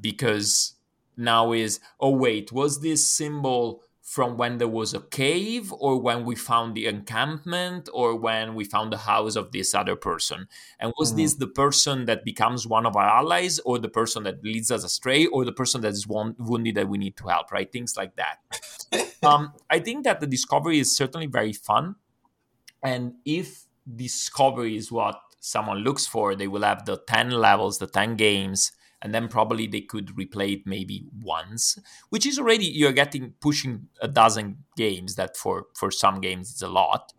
because 0.00 0.74
now 1.16 1.52
is 1.52 1.80
oh 2.00 2.10
wait 2.10 2.50
was 2.50 2.80
this 2.80 3.06
symbol 3.06 3.82
from 4.10 4.36
when 4.36 4.58
there 4.58 4.66
was 4.66 4.92
a 4.92 5.00
cave 5.00 5.72
or 5.72 5.96
when 5.96 6.24
we 6.24 6.34
found 6.34 6.74
the 6.74 6.86
encampment 6.86 7.88
or 7.94 8.16
when 8.16 8.56
we 8.56 8.64
found 8.64 8.92
the 8.92 8.96
house 8.96 9.36
of 9.36 9.52
this 9.52 9.72
other 9.72 9.94
person? 9.94 10.48
And 10.80 10.92
was 10.98 11.12
mm. 11.12 11.18
this 11.18 11.34
the 11.34 11.46
person 11.46 12.06
that 12.06 12.24
becomes 12.24 12.66
one 12.66 12.86
of 12.86 12.96
our 12.96 13.06
allies 13.06 13.60
or 13.60 13.78
the 13.78 13.88
person 13.88 14.24
that 14.24 14.42
leads 14.42 14.72
us 14.72 14.82
astray 14.82 15.26
or 15.26 15.44
the 15.44 15.52
person 15.52 15.80
that 15.82 15.92
is 15.92 16.08
one, 16.08 16.34
wounded 16.40 16.74
that 16.74 16.88
we 16.88 16.98
need 16.98 17.16
to 17.18 17.28
help 17.28 17.52
right? 17.52 17.70
Things 17.70 17.96
like 17.96 18.16
that. 18.16 18.38
Um, 19.22 19.52
i 19.68 19.78
think 19.78 20.04
that 20.04 20.20
the 20.20 20.26
discovery 20.26 20.78
is 20.78 20.96
certainly 20.96 21.26
very 21.26 21.52
fun. 21.52 21.96
And 22.82 23.16
if 23.26 23.66
discovery 23.94 24.76
is 24.76 24.90
what 24.90 25.20
someone 25.40 25.78
looks 25.78 26.06
for 26.06 26.34
they 26.34 26.48
will 26.48 26.62
have 26.62 26.86
the 26.86 26.96
10 26.96 27.30
levels 27.30 27.78
the 27.78 27.86
10 27.86 28.16
games 28.16 28.72
and 29.02 29.14
then 29.14 29.28
probably 29.28 29.66
they 29.66 29.80
could 29.80 30.08
replay 30.16 30.54
it 30.54 30.66
maybe 30.66 31.06
once 31.22 31.78
which 32.10 32.26
is 32.26 32.38
already 32.38 32.66
you're 32.66 32.92
getting 32.92 33.34
pushing 33.40 33.88
a 34.00 34.08
dozen 34.08 34.58
games 34.76 35.14
that 35.16 35.36
for 35.36 35.66
for 35.74 35.90
some 35.90 36.20
games 36.20 36.50
it's 36.50 36.62
a 36.62 36.68
lot. 36.68 37.12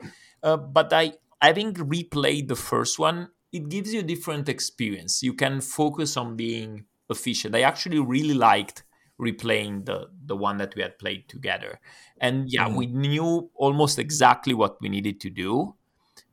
Uh, 0.43 0.57
but 0.57 0.91
i 0.93 1.13
having 1.41 1.73
replayed 1.73 2.47
the 2.47 2.55
first 2.55 2.99
one 2.99 3.29
it 3.51 3.67
gives 3.67 3.93
you 3.93 3.99
a 3.99 4.03
different 4.03 4.47
experience. 4.47 5.21
You 5.21 5.33
can 5.33 5.59
focus 5.59 6.15
on 6.15 6.37
being 6.37 6.85
efficient. 7.09 7.53
I 7.53 7.63
actually 7.63 7.99
really 7.99 8.33
liked 8.33 8.85
replaying 9.19 9.85
the 9.85 10.07
the 10.25 10.37
one 10.37 10.57
that 10.57 10.73
we 10.75 10.81
had 10.81 10.97
played 10.97 11.27
together. 11.27 11.79
And 12.19 12.45
yeah 12.47 12.69
mm. 12.69 12.77
we 12.77 12.85
knew 12.85 13.49
almost 13.55 13.99
exactly 13.99 14.53
what 14.53 14.77
we 14.81 14.89
needed 14.89 15.19
to 15.21 15.29
do 15.29 15.75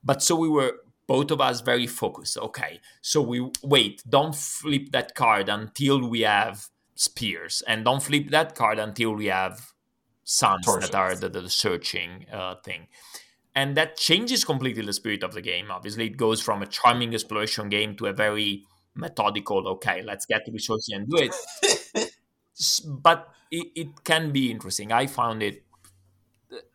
but 0.05 0.23
so 0.23 0.37
we 0.37 0.49
were 0.49 0.73
both 1.09 1.33
of 1.33 1.41
us 1.41 1.61
very 1.63 1.89
focused. 1.89 2.39
Okay, 2.39 2.81
so 3.03 3.21
we 3.21 3.51
wait, 3.65 4.03
don't 4.09 4.37
flip 4.37 4.93
that 4.93 5.17
card 5.17 5.49
until 5.49 6.09
we 6.09 6.21
have 6.21 6.69
spears, 6.95 7.63
and 7.67 7.85
don't 7.85 8.03
flip 8.03 8.31
that 8.31 8.55
card 8.55 8.79
until 8.79 9.17
we 9.17 9.27
have 9.27 9.73
suns 10.23 10.65
Torches. 10.65 10.91
that 10.91 10.97
are 10.97 11.17
the, 11.17 11.29
the 11.29 11.49
searching 11.49 12.27
uh, 12.33 12.55
thing. 12.65 12.87
And 13.55 13.77
that 13.77 13.97
changes 13.97 14.45
completely 14.45 14.85
the 14.85 14.93
spirit 14.93 15.25
of 15.25 15.33
the 15.33 15.41
game. 15.41 15.71
Obviously, 15.71 16.07
it 16.07 16.17
goes 16.17 16.41
from 16.41 16.63
a 16.63 16.67
charming 16.67 17.13
exploration 17.13 17.69
game 17.69 17.97
to 17.97 18.07
a 18.07 18.13
very 18.13 18.65
methodical, 18.95 19.67
okay, 19.67 20.03
let's 20.03 20.27
get 20.27 20.45
the 20.45 20.53
resources 20.53 20.91
and 20.95 21.09
do 21.09 21.17
it. 21.17 22.13
but 23.03 23.31
it, 23.51 23.67
it 23.75 24.05
can 24.05 24.31
be 24.31 24.51
interesting. 24.51 24.93
I 24.93 25.07
found 25.07 25.43
it 25.43 25.65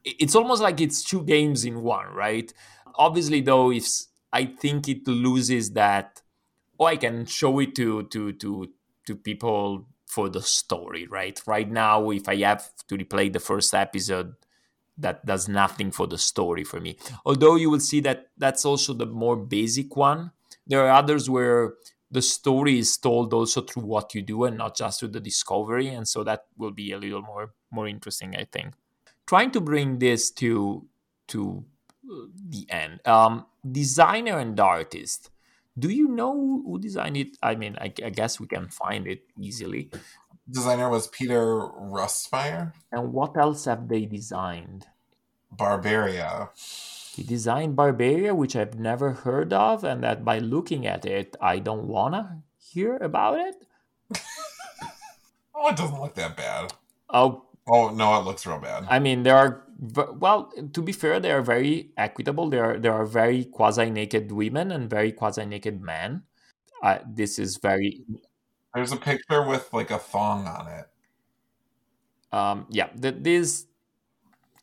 it's 0.03 0.35
almost 0.35 0.61
like 0.61 0.79
it's 0.81 1.03
two 1.03 1.23
games 1.23 1.65
in 1.65 1.81
one, 1.81 2.13
right? 2.13 2.53
Obviously, 2.95 3.41
though, 3.41 3.71
if 3.71 3.87
I 4.33 4.45
think 4.45 4.89
it 4.89 5.07
loses 5.07 5.71
that. 5.73 6.21
Oh, 6.79 6.85
I 6.85 6.97
can 6.97 7.25
show 7.25 7.59
it 7.59 7.75
to 7.75 8.03
to 8.03 8.33
to 8.33 8.69
to 9.05 9.15
people 9.15 9.87
for 10.07 10.27
the 10.27 10.41
story, 10.41 11.07
right? 11.07 11.39
Right 11.45 11.69
now, 11.69 12.09
if 12.09 12.27
I 12.27 12.37
have 12.37 12.69
to 12.87 12.97
replay 12.97 13.31
the 13.31 13.39
first 13.39 13.73
episode, 13.73 14.33
that 14.97 15.25
does 15.25 15.47
nothing 15.47 15.91
for 15.91 16.07
the 16.07 16.17
story 16.17 16.63
for 16.63 16.79
me. 16.79 16.97
Although 17.25 17.55
you 17.55 17.69
will 17.69 17.79
see 17.79 17.99
that 18.01 18.29
that's 18.37 18.65
also 18.65 18.93
the 18.93 19.05
more 19.05 19.35
basic 19.35 19.95
one. 19.95 20.31
There 20.65 20.85
are 20.85 20.91
others 20.91 21.29
where 21.29 21.73
the 22.09 22.21
story 22.21 22.79
is 22.79 22.95
told 22.97 23.33
also 23.33 23.61
through 23.61 23.83
what 23.83 24.13
you 24.13 24.21
do 24.21 24.43
and 24.45 24.57
not 24.57 24.77
just 24.77 24.99
through 24.99 25.09
the 25.09 25.19
discovery, 25.19 25.87
and 25.87 26.07
so 26.07 26.23
that 26.23 26.45
will 26.57 26.71
be 26.71 26.91
a 26.91 26.97
little 26.97 27.21
more 27.21 27.53
more 27.71 27.87
interesting, 27.87 28.35
I 28.35 28.45
think. 28.45 28.73
Trying 29.25 29.51
to 29.51 29.61
bring 29.61 29.99
this 29.99 30.31
to 30.31 30.87
to 31.29 31.65
the 32.03 32.65
end. 32.69 33.05
Um, 33.05 33.45
designer 33.69 34.39
and 34.39 34.59
artist. 34.59 35.29
Do 35.77 35.89
you 35.89 36.07
know 36.07 36.33
who 36.65 36.79
designed 36.79 37.17
it? 37.17 37.37
I 37.41 37.55
mean, 37.55 37.75
I, 37.79 37.91
I 38.03 38.09
guess 38.09 38.39
we 38.39 38.47
can 38.47 38.67
find 38.67 39.07
it 39.07 39.23
easily. 39.39 39.89
Designer 40.49 40.89
was 40.89 41.07
Peter 41.07 41.43
Rustemeyer. 41.57 42.73
And 42.91 43.13
what 43.13 43.37
else 43.37 43.65
have 43.65 43.87
they 43.87 44.05
designed? 44.05 44.85
Barbaria. 45.55 46.49
He 47.15 47.23
designed 47.23 47.75
Barbaria, 47.75 48.35
which 48.35 48.55
I've 48.55 48.77
never 48.77 49.13
heard 49.13 49.53
of, 49.53 49.83
and 49.83 50.03
that 50.03 50.25
by 50.25 50.39
looking 50.39 50.85
at 50.85 51.05
it, 51.05 51.35
I 51.41 51.59
don't 51.59 51.87
wanna 51.87 52.41
hear 52.57 52.97
about 52.97 53.39
it. 53.39 53.65
oh, 55.55 55.69
it 55.69 55.77
doesn't 55.77 55.99
look 55.99 56.15
that 56.15 56.35
bad. 56.35 56.73
Oh, 57.09 57.45
Oh 57.67 57.89
no, 57.89 58.19
it 58.19 58.25
looks 58.25 58.45
real 58.45 58.59
bad. 58.59 58.85
I 58.89 58.99
mean, 58.99 59.23
there 59.23 59.37
are 59.37 59.62
well, 59.83 60.51
to 60.73 60.81
be 60.81 60.91
fair, 60.91 61.19
they 61.19 61.31
are 61.31 61.41
very 61.41 61.91
equitable. 61.97 62.49
There 62.49 62.63
are 62.63 62.79
there 62.79 62.93
are 62.93 63.05
very 63.05 63.45
quasi 63.45 63.89
naked 63.89 64.31
women 64.31 64.71
and 64.71 64.89
very 64.89 65.11
quasi 65.11 65.45
naked 65.45 65.81
men. 65.81 66.23
Uh, 66.81 66.99
this 67.07 67.39
is 67.39 67.57
very. 67.57 68.03
There's 68.73 68.91
a 68.91 68.97
picture 68.97 69.45
with 69.45 69.71
like 69.73 69.91
a 69.91 69.99
thong 69.99 70.47
on 70.47 70.67
it. 70.67 70.85
Um. 72.31 72.65
Yeah. 72.69 72.89
That 72.95 73.23
this. 73.23 73.65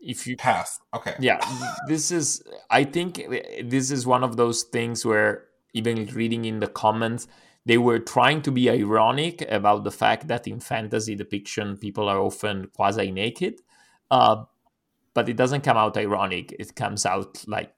If 0.00 0.26
you 0.26 0.34
pass, 0.34 0.80
okay. 0.94 1.14
Yeah, 1.20 1.38
this 1.86 2.10
is. 2.10 2.42
I 2.70 2.84
think 2.84 3.22
this 3.62 3.90
is 3.90 4.06
one 4.06 4.24
of 4.24 4.38
those 4.38 4.62
things 4.62 5.04
where 5.04 5.44
even 5.74 6.06
reading 6.14 6.46
in 6.46 6.60
the 6.60 6.68
comments, 6.68 7.28
they 7.66 7.76
were 7.76 7.98
trying 7.98 8.40
to 8.42 8.50
be 8.50 8.70
ironic 8.70 9.42
about 9.50 9.84
the 9.84 9.90
fact 9.90 10.28
that 10.28 10.46
in 10.46 10.58
fantasy 10.58 11.14
depiction 11.14 11.76
people 11.76 12.08
are 12.08 12.18
often 12.18 12.68
quasi 12.74 13.10
naked 13.10 13.60
uh, 14.10 14.44
but 15.20 15.28
it 15.28 15.36
doesn't 15.36 15.60
come 15.60 15.76
out 15.76 15.98
ironic 15.98 16.54
it 16.58 16.74
comes 16.74 17.04
out 17.04 17.44
like 17.46 17.74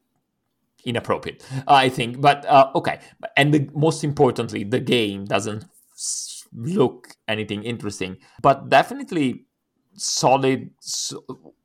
inappropriate 0.84 1.44
i 1.66 1.88
think 1.88 2.20
but 2.20 2.46
uh, 2.46 2.70
okay 2.76 3.00
and 3.36 3.52
the, 3.52 3.68
most 3.74 4.04
importantly 4.04 4.62
the 4.62 4.78
game 4.78 5.24
doesn't 5.24 5.64
look 6.54 7.16
anything 7.26 7.64
interesting 7.64 8.16
but 8.42 8.68
definitely 8.68 9.44
solid 9.96 10.70
so, 10.78 11.24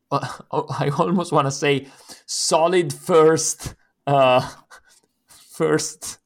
uh, 0.09 0.27
i 0.79 0.89
almost 0.97 1.31
want 1.31 1.45
to 1.45 1.51
say 1.51 1.85
solid 2.25 2.91
first 2.91 3.75
uh 4.07 4.41
first 5.29 6.17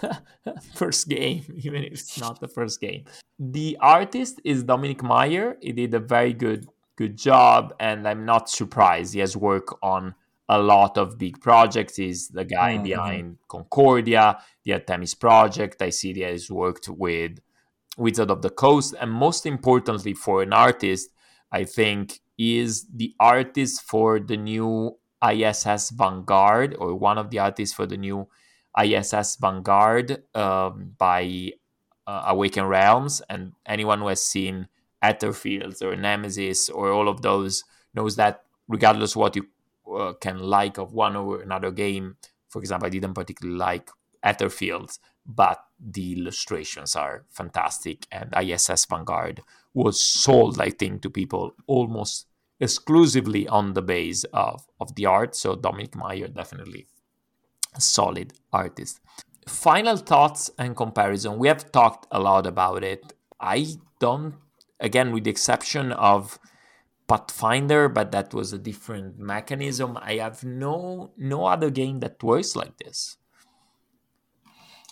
first 0.74 1.08
game, 1.08 1.44
even 1.56 1.84
if 1.84 1.92
it's 1.92 2.18
not 2.18 2.40
the 2.40 2.48
first 2.48 2.80
game. 2.80 3.04
The 3.38 3.76
artist 3.80 4.40
is 4.44 4.64
Dominik 4.64 5.02
Mayer. 5.02 5.56
He 5.60 5.72
did 5.72 5.94
a 5.94 5.98
very 5.98 6.32
good 6.32 6.66
good 6.96 7.16
job, 7.16 7.74
and 7.80 8.06
I'm 8.06 8.24
not 8.24 8.48
surprised. 8.48 9.14
He 9.14 9.20
has 9.20 9.36
worked 9.36 9.74
on 9.82 10.14
a 10.48 10.58
lot 10.58 10.98
of 10.98 11.18
big 11.18 11.40
projects. 11.40 11.96
He's 11.96 12.28
the 12.28 12.44
guy 12.44 12.74
mm-hmm. 12.74 12.82
behind 12.84 13.38
Concordia, 13.48 14.38
the 14.64 14.74
Artemis 14.74 15.14
project. 15.14 15.80
I 15.80 15.90
see 15.90 16.12
he 16.12 16.20
has 16.20 16.50
worked 16.50 16.88
with 16.88 17.38
Wizard 17.96 18.30
of 18.30 18.42
the 18.42 18.50
Coast, 18.50 18.94
and 19.00 19.10
most 19.10 19.46
importantly, 19.46 20.14
for 20.14 20.42
an 20.42 20.52
artist, 20.52 21.10
I 21.50 21.64
think 21.64 22.20
is 22.38 22.86
the 22.94 23.14
artist 23.20 23.82
for 23.82 24.18
the 24.18 24.36
new 24.36 24.96
ISS 25.26 25.90
Vanguard, 25.90 26.74
or 26.78 26.94
one 26.94 27.18
of 27.18 27.30
the 27.30 27.38
artists 27.38 27.74
for 27.74 27.86
the 27.86 27.96
new 27.96 28.28
ISS 28.78 29.36
Vanguard 29.36 30.22
um, 30.34 30.92
by 30.98 31.52
uh, 32.06 32.24
Awaken 32.26 32.64
Realms, 32.64 33.22
and 33.28 33.52
anyone 33.66 34.00
who 34.00 34.08
has 34.08 34.24
seen 34.24 34.68
Etherfields 35.02 35.82
or 35.82 35.96
Nemesis 35.96 36.68
or 36.68 36.90
all 36.90 37.08
of 37.08 37.22
those 37.22 37.64
knows 37.94 38.16
that 38.16 38.44
regardless 38.68 39.16
what 39.16 39.36
you 39.36 39.46
uh, 39.92 40.12
can 40.14 40.38
like 40.38 40.78
of 40.78 40.92
one 40.92 41.16
or 41.16 41.42
another 41.42 41.70
game, 41.70 42.16
for 42.48 42.60
example, 42.60 42.86
I 42.86 42.90
didn't 42.90 43.14
particularly 43.14 43.58
like 43.58 43.90
Etherfields, 44.24 44.98
but 45.26 45.64
the 45.80 46.14
illustrations 46.18 46.94
are 46.94 47.24
fantastic, 47.30 48.06
and 48.12 48.32
ISS 48.36 48.86
Vanguard 48.86 49.42
was 49.74 50.00
sold, 50.02 50.60
I 50.60 50.70
think, 50.70 51.02
to 51.02 51.10
people 51.10 51.54
almost 51.66 52.26
exclusively 52.60 53.48
on 53.48 53.72
the 53.72 53.82
base 53.82 54.24
of, 54.32 54.66
of 54.80 54.94
the 54.94 55.06
art. 55.06 55.34
So 55.34 55.56
Dominik 55.56 55.96
Mayer 55.96 56.28
definitely 56.28 56.86
solid 57.78 58.34
artist. 58.52 59.00
Final 59.48 59.96
thoughts 59.96 60.50
and 60.58 60.76
comparison. 60.76 61.38
We 61.38 61.48
have 61.48 61.72
talked 61.72 62.06
a 62.10 62.20
lot 62.20 62.46
about 62.46 62.84
it. 62.84 63.12
I 63.40 63.66
don't, 63.98 64.34
again, 64.82 65.12
with 65.12 65.24
the 65.24 65.30
exception 65.30 65.92
of 65.92 66.38
Pathfinder, 67.08 67.88
but 67.88 68.12
that 68.12 68.34
was 68.34 68.52
a 68.52 68.58
different 68.58 69.18
mechanism. 69.18 69.98
I 70.00 70.14
have 70.14 70.44
no 70.44 71.12
no 71.16 71.46
other 71.46 71.70
game 71.70 72.00
that 72.00 72.22
works 72.22 72.54
like 72.54 72.76
this. 72.78 73.16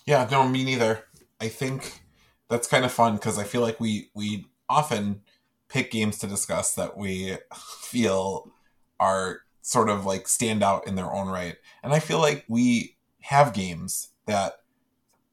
Yeah, 0.07 0.27
no, 0.31 0.49
me 0.49 0.65
neither. 0.65 1.05
I 1.41 1.49
think 1.49 2.03
that's 2.49 2.69
kind 2.69 2.85
of 2.85 2.93
fun 2.93 3.15
because 3.15 3.39
I 3.39 3.45
feel 3.45 3.61
like 3.61 3.81
we 3.81 4.11
we 4.15 4.47
often 4.69 5.23
pick 5.69 5.91
games 5.91 6.19
to 6.19 6.27
discuss 6.27 6.75
that 6.75 6.97
we 6.97 7.37
feel 7.83 8.53
are 8.99 9.41
sort 9.63 9.89
of 9.89 10.05
like 10.05 10.27
stand 10.27 10.63
out 10.63 10.87
in 10.87 10.97
their 10.97 11.13
own 11.13 11.29
right. 11.29 11.57
And 11.83 11.93
I 11.93 12.01
feel 12.01 12.19
like 12.19 12.45
we 12.49 12.97
have 13.21 13.53
games 13.53 14.09
that 14.27 14.60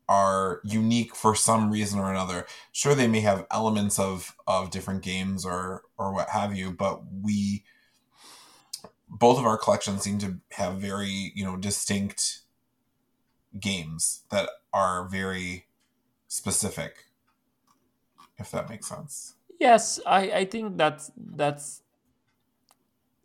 are 0.09 0.61
unique 0.63 1.15
for 1.15 1.35
some 1.35 1.71
reason 1.71 1.99
or 1.99 2.11
another. 2.11 2.45
Sure, 2.71 2.95
they 2.95 3.07
may 3.07 3.21
have 3.21 3.45
elements 3.51 3.99
of 3.99 4.35
of 4.47 4.71
different 4.71 5.03
games 5.03 5.45
or 5.45 5.83
or 5.97 6.13
what 6.13 6.29
have 6.29 6.55
you, 6.55 6.71
but 6.71 7.01
we 7.11 7.63
both 9.09 9.39
of 9.39 9.45
our 9.45 9.57
collections 9.57 10.01
seem 10.01 10.19
to 10.19 10.39
have 10.51 10.75
very 10.75 11.31
you 11.35 11.43
know 11.43 11.57
distinct 11.57 12.41
games 13.59 14.23
that 14.29 14.49
are 14.73 15.07
very 15.07 15.67
specific. 16.27 17.05
If 18.37 18.51
that 18.51 18.69
makes 18.69 18.87
sense. 18.87 19.35
Yes, 19.59 19.99
I 20.05 20.31
I 20.31 20.45
think 20.45 20.77
that's 20.77 21.11
that's 21.17 21.81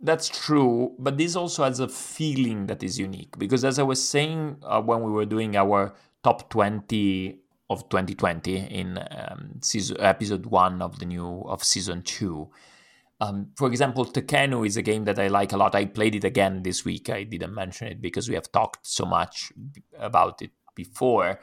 that's 0.01 0.29
true, 0.29 0.95
but 0.99 1.17
this 1.17 1.37
also 1.37 1.63
has 1.63 1.79
a 1.79 1.89
feeling 1.89 2.67
that 2.67 2.83
is 2.83 2.99
unique 2.99 3.39
because, 3.39 3.65
as 3.65 3.79
I 3.79 3.85
was 3.85 4.03
saying 4.03 4.57
uh, 4.63 4.83
when 4.83 5.03
we 5.03 5.13
were 5.13 5.27
doing 5.27 5.55
our 5.57 5.95
top 6.23 6.51
20 6.51 7.39
of 7.71 7.89
2020 7.89 8.57
in 8.57 8.99
um, 9.11 9.55
season, 9.61 9.97
episode 10.01 10.47
one 10.47 10.83
of 10.83 10.99
the 10.99 11.07
new 11.07 11.43
of 11.47 11.65
season 11.65 12.03
two. 12.03 12.51
Um, 13.21 13.49
for 13.57 13.69
example, 13.69 14.05
Tekhenu 14.05 14.67
is 14.67 14.77
a 14.77 14.83
game 14.83 15.05
that 15.05 15.19
I 15.19 15.29
like 15.29 15.53
a 15.53 15.57
lot. 15.57 15.75
I 15.75 15.85
played 15.87 16.15
it 16.15 16.25
again 16.25 16.63
this 16.63 16.85
week. 16.85 17.09
I 17.09 17.23
didn't 17.23 17.55
mention 17.55 17.89
it 17.89 18.01
because 18.01 18.29
we 18.29 18.35
have 18.35 18.51
talked 18.51 18.87
so 18.87 19.05
much 19.05 19.53
about 19.99 20.43
it 20.43 20.51
before. 20.75 21.41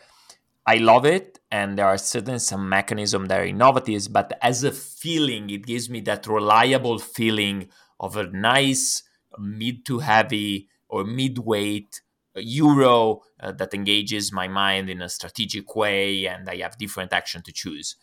I 0.65 0.75
love 0.75 1.05
it, 1.05 1.39
and 1.49 1.77
there 1.77 1.87
are 1.87 1.97
certainly 1.97 2.39
some 2.39 2.69
mechanisms 2.69 3.29
that 3.29 3.39
are 3.39 3.45
innovative, 3.45 4.11
but 4.11 4.37
as 4.41 4.63
a 4.63 4.71
feeling, 4.71 5.49
it 5.49 5.65
gives 5.65 5.89
me 5.89 6.01
that 6.01 6.27
reliable 6.27 6.99
feeling 6.99 7.69
of 7.99 8.17
a 8.17 8.27
nice 8.27 9.03
mid 9.39 9.85
to 9.85 9.99
heavy 9.99 10.67
or 10.89 11.03
mid 11.05 11.39
weight 11.39 12.01
euro 12.41 13.21
uh, 13.39 13.51
that 13.53 13.73
engages 13.73 14.31
my 14.31 14.47
mind 14.47 14.89
in 14.89 15.01
a 15.01 15.09
strategic 15.09 15.75
way 15.75 16.25
and 16.25 16.49
I 16.49 16.57
have 16.57 16.77
different 16.77 17.13
action 17.13 17.41
to 17.43 17.51
choose. 17.51 17.95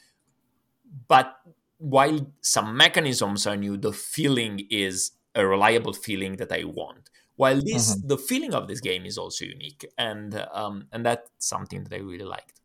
But 1.08 1.34
while 1.78 2.32
some 2.40 2.76
mechanisms 2.76 3.46
are 3.46 3.56
new, 3.56 3.76
the 3.76 3.92
feeling 3.92 4.66
is 4.70 5.12
a 5.34 5.46
reliable 5.46 5.92
feeling 5.92 6.36
that 6.36 6.52
I 6.52 6.64
want. 6.64 7.10
While 7.36 7.60
this, 7.60 7.94
mm-hmm. 7.94 8.08
the 8.08 8.16
feeling 8.16 8.54
of 8.54 8.66
this 8.66 8.80
game 8.80 9.04
is 9.04 9.18
also 9.18 9.44
unique, 9.44 9.84
and 9.98 10.46
um, 10.54 10.86
and 10.90 11.04
that's 11.04 11.28
something 11.38 11.84
that 11.84 11.92
I 11.94 11.98
really 11.98 12.24
liked. 12.24 12.60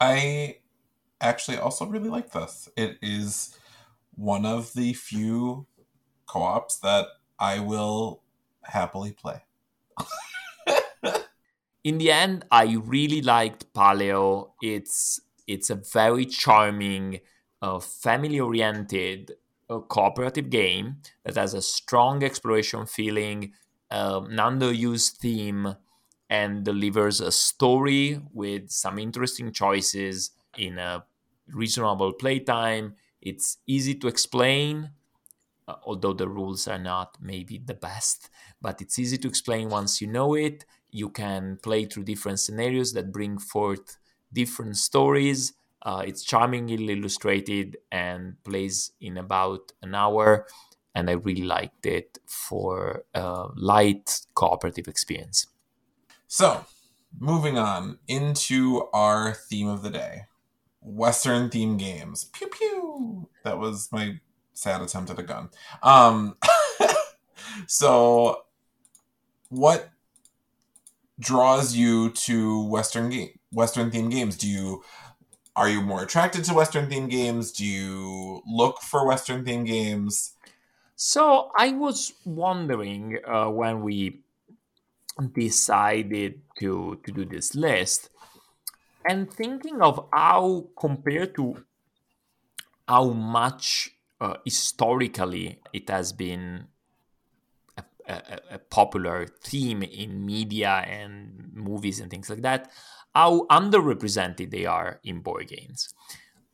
I 0.00 0.58
actually 1.20 1.58
also 1.58 1.84
really 1.84 2.08
like 2.08 2.32
this. 2.32 2.70
It 2.74 2.96
is 3.02 3.58
one 4.14 4.46
of 4.46 4.72
the 4.72 4.94
few 4.94 5.66
co-ops 6.26 6.78
that 6.78 7.06
I 7.38 7.60
will 7.60 8.22
happily 8.62 9.12
play. 9.12 9.42
in 11.88 11.96
the 11.96 12.10
end, 12.12 12.44
I 12.50 12.74
really 12.74 13.22
liked 13.22 13.72
Paleo. 13.72 14.52
It's 14.60 15.20
it's 15.46 15.70
a 15.70 15.76
very 15.76 16.26
charming, 16.26 17.20
uh, 17.62 17.78
family-oriented 17.80 19.32
uh, 19.70 19.78
cooperative 19.80 20.50
game 20.50 21.00
that 21.24 21.36
has 21.36 21.54
a 21.54 21.62
strong 21.62 22.22
exploration 22.22 22.84
feeling, 22.84 23.54
um, 23.90 24.28
underused 24.28 25.16
theme, 25.16 25.76
and 26.28 26.62
delivers 26.64 27.22
a 27.22 27.32
story 27.32 28.20
with 28.34 28.70
some 28.70 28.98
interesting 28.98 29.50
choices 29.50 30.32
in 30.58 30.78
a 30.78 31.06
reasonable 31.46 32.12
playtime. 32.12 32.94
It's 33.22 33.56
easy 33.66 33.94
to 33.94 34.08
explain, 34.08 34.90
uh, 35.66 35.76
although 35.84 36.12
the 36.14 36.28
rules 36.28 36.66
are 36.68 36.78
not 36.78 37.16
maybe 37.20 37.58
the 37.58 37.74
best, 37.74 38.30
but 38.60 38.80
it's 38.80 38.98
easy 38.98 39.18
to 39.18 39.28
explain 39.28 39.68
once 39.68 40.00
you 40.00 40.06
know 40.06 40.34
it 40.34 40.64
you 40.90 41.08
can 41.10 41.58
play 41.62 41.84
through 41.84 42.04
different 42.04 42.40
scenarios 42.40 42.92
that 42.92 43.12
bring 43.12 43.38
forth 43.38 43.98
different 44.32 44.76
stories. 44.76 45.52
Uh, 45.82 46.02
it's 46.06 46.24
charmingly 46.24 46.92
illustrated 46.92 47.76
and 47.92 48.42
plays 48.44 48.92
in 49.00 49.16
about 49.16 49.72
an 49.82 49.94
hour. 49.94 50.46
And 50.94 51.08
I 51.08 51.12
really 51.12 51.44
liked 51.44 51.86
it 51.86 52.18
for 52.26 53.04
a 53.14 53.46
light 53.54 54.20
cooperative 54.34 54.88
experience. 54.88 55.46
So, 56.26 56.64
moving 57.18 57.56
on 57.56 57.98
into 58.08 58.88
our 58.92 59.32
theme 59.32 59.68
of 59.68 59.82
the 59.82 59.90
day 59.90 60.26
Western 60.80 61.50
theme 61.50 61.76
games. 61.76 62.24
Pew 62.24 62.48
pew. 62.48 63.28
That 63.44 63.58
was 63.58 63.90
my 63.92 64.20
sad 64.54 64.82
attempt 64.82 65.10
at 65.10 65.18
a 65.18 65.22
gun. 65.22 65.50
Um, 65.82 66.36
so, 67.66 68.42
what 69.48 69.90
draws 71.18 71.74
you 71.74 72.10
to 72.10 72.64
Western 72.64 73.10
game 73.10 73.30
Western 73.52 73.90
themed 73.90 74.10
games? 74.10 74.36
Do 74.36 74.48
you 74.48 74.84
are 75.56 75.68
you 75.68 75.82
more 75.82 76.02
attracted 76.02 76.44
to 76.44 76.54
Western 76.54 76.88
themed 76.88 77.10
games? 77.10 77.52
Do 77.52 77.66
you 77.66 78.42
look 78.46 78.80
for 78.80 79.06
Western 79.06 79.44
themed 79.44 79.66
games? 79.66 80.34
So 80.94 81.50
I 81.56 81.72
was 81.72 82.12
wondering 82.24 83.18
uh, 83.26 83.50
when 83.50 83.82
we 83.82 84.22
decided 85.32 86.42
to 86.60 87.00
to 87.04 87.12
do 87.12 87.24
this 87.24 87.54
list, 87.54 88.10
and 89.08 89.32
thinking 89.32 89.82
of 89.82 90.08
how 90.12 90.68
compared 90.78 91.34
to 91.36 91.64
how 92.86 93.10
much 93.10 93.90
uh, 94.20 94.36
historically 94.44 95.60
it 95.72 95.88
has 95.88 96.12
been 96.12 96.68
a, 98.08 98.40
a, 98.52 98.58
popular 98.58 99.26
theme 99.42 99.82
in 99.82 100.24
media 100.24 100.84
and 100.86 101.50
movies 101.52 102.00
and 102.00 102.10
things 102.10 102.30
like 102.30 102.42
that, 102.42 102.70
how 103.14 103.46
underrepresented 103.46 104.50
they 104.50 104.66
are 104.66 105.00
in 105.04 105.20
board 105.20 105.48
games. 105.48 105.94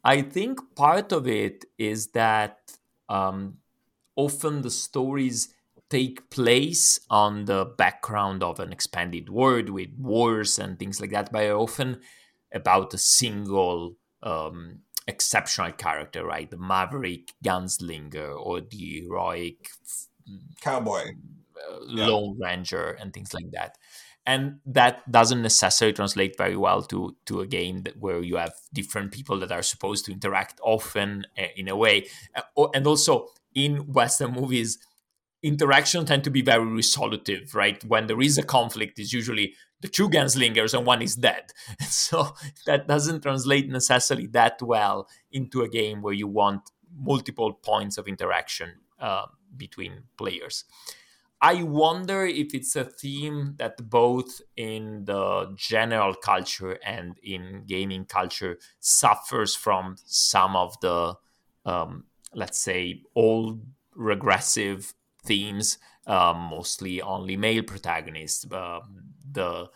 I 0.03 0.23
think 0.23 0.59
part 0.75 1.13
of 1.13 1.27
it 1.27 1.65
is 1.79 2.09
that 2.09 2.59
um, 3.09 3.59
often 4.17 4.63
the 4.63 4.71
stories 4.71 5.55
take 5.89 6.29
place 6.31 7.01
on 7.09 7.45
the 7.45 7.65
background 7.65 8.43
of 8.43 8.59
an 8.59 8.73
expanded 8.73 9.29
world 9.29 9.71
with 9.71 9.91
wars 9.99 10.59
and 10.59 10.79
things 10.79 11.01
like 11.01 11.11
that, 11.11 11.31
but 11.31 11.49
often 11.51 12.01
about 12.53 12.95
a 12.95 12.99
single 12.99 13.97
um, 14.23 14.81
exceptional 15.07 15.73
character, 15.73 16.25
right? 16.25 16.51
The 16.51 16.57
maverick 16.57 17.33
gunslinger 17.45 18.35
or 18.39 18.61
the 18.61 19.01
heroic 19.01 19.69
cowboy 20.61 21.13
yeah. 21.87 22.07
lone 22.07 22.39
ranger 22.41 22.91
and 23.01 23.13
things 23.13 23.33
like 23.35 23.51
that. 23.53 23.77
And 24.27 24.61
that 24.65 25.11
doesn't 25.11 25.43
necessarily 25.43 25.93
translate 25.93 26.39
very 26.39 26.57
well 26.57 26.83
to 26.83 27.15
to 27.27 27.41
a 27.41 27.47
game 27.47 27.83
that, 27.83 27.99
where 27.99 28.23
you 28.23 28.37
have 28.37 28.55
different 28.73 29.13
people 29.13 29.39
that 29.41 29.53
are 29.53 29.63
supposed 29.63 30.07
to 30.07 30.13
interact 30.13 30.61
often 30.63 31.27
uh, 31.39 31.43
in 31.57 31.69
a 31.69 31.77
way. 31.77 32.07
Uh, 32.35 32.69
and 32.75 32.87
also 32.87 33.29
in 33.55 33.93
western 33.93 34.33
movies 34.33 34.79
interaction 35.43 36.07
tend 36.07 36.25
to 36.25 36.31
be 36.31 36.41
very 36.41 36.65
resolutive 36.65 37.55
right? 37.55 37.85
When 37.85 38.07
there 38.07 38.21
is 38.21 38.39
a 38.39 38.43
conflict 38.43 38.99
it's 38.99 39.13
usually 39.13 39.55
the 39.83 39.89
two 39.89 40.09
gunslingers 40.09 40.73
and 40.73 40.87
one 40.87 41.03
is 41.03 41.17
dead. 41.17 41.53
So 41.83 42.35
that 42.65 42.89
doesn't 42.89 43.23
translate 43.23 43.69
necessarily 43.69 44.27
that 44.29 44.63
well 44.63 45.07
into 45.31 45.61
a 45.61 45.69
game 45.69 46.01
where 46.01 46.15
you 46.15 46.29
want 46.29 46.63
multiple 46.97 47.53
points 47.53 47.99
of 47.99 48.09
interaction 48.09 48.81
uh, 48.99 49.27
between 49.55 50.05
players 50.17 50.65
I 51.45 51.63
wonder 51.63 52.25
if 52.25 52.55
it's 52.55 52.75
a 52.75 52.85
theme 52.85 53.57
that 53.59 53.91
both 53.91 54.41
in 54.57 55.05
the 55.05 55.53
general 55.55 56.15
culture 56.15 56.79
and 56.83 57.19
in 57.23 57.65
gaming 57.67 58.07
culture 58.07 58.57
suffers 58.81 59.55
from 59.55 59.97
some 60.07 60.57
of 60.57 60.81
the, 60.81 61.17
um, 61.67 62.05
let's 62.33 62.59
say, 62.59 63.03
old 63.15 63.61
regressive 63.95 64.95
themes, 65.23 65.77
um, 66.07 66.39
mostly 66.51 67.03
only 67.03 67.37
male 67.37 67.63
protagonists. 67.63 68.51
Uh, 68.51 68.81
the 69.31 69.69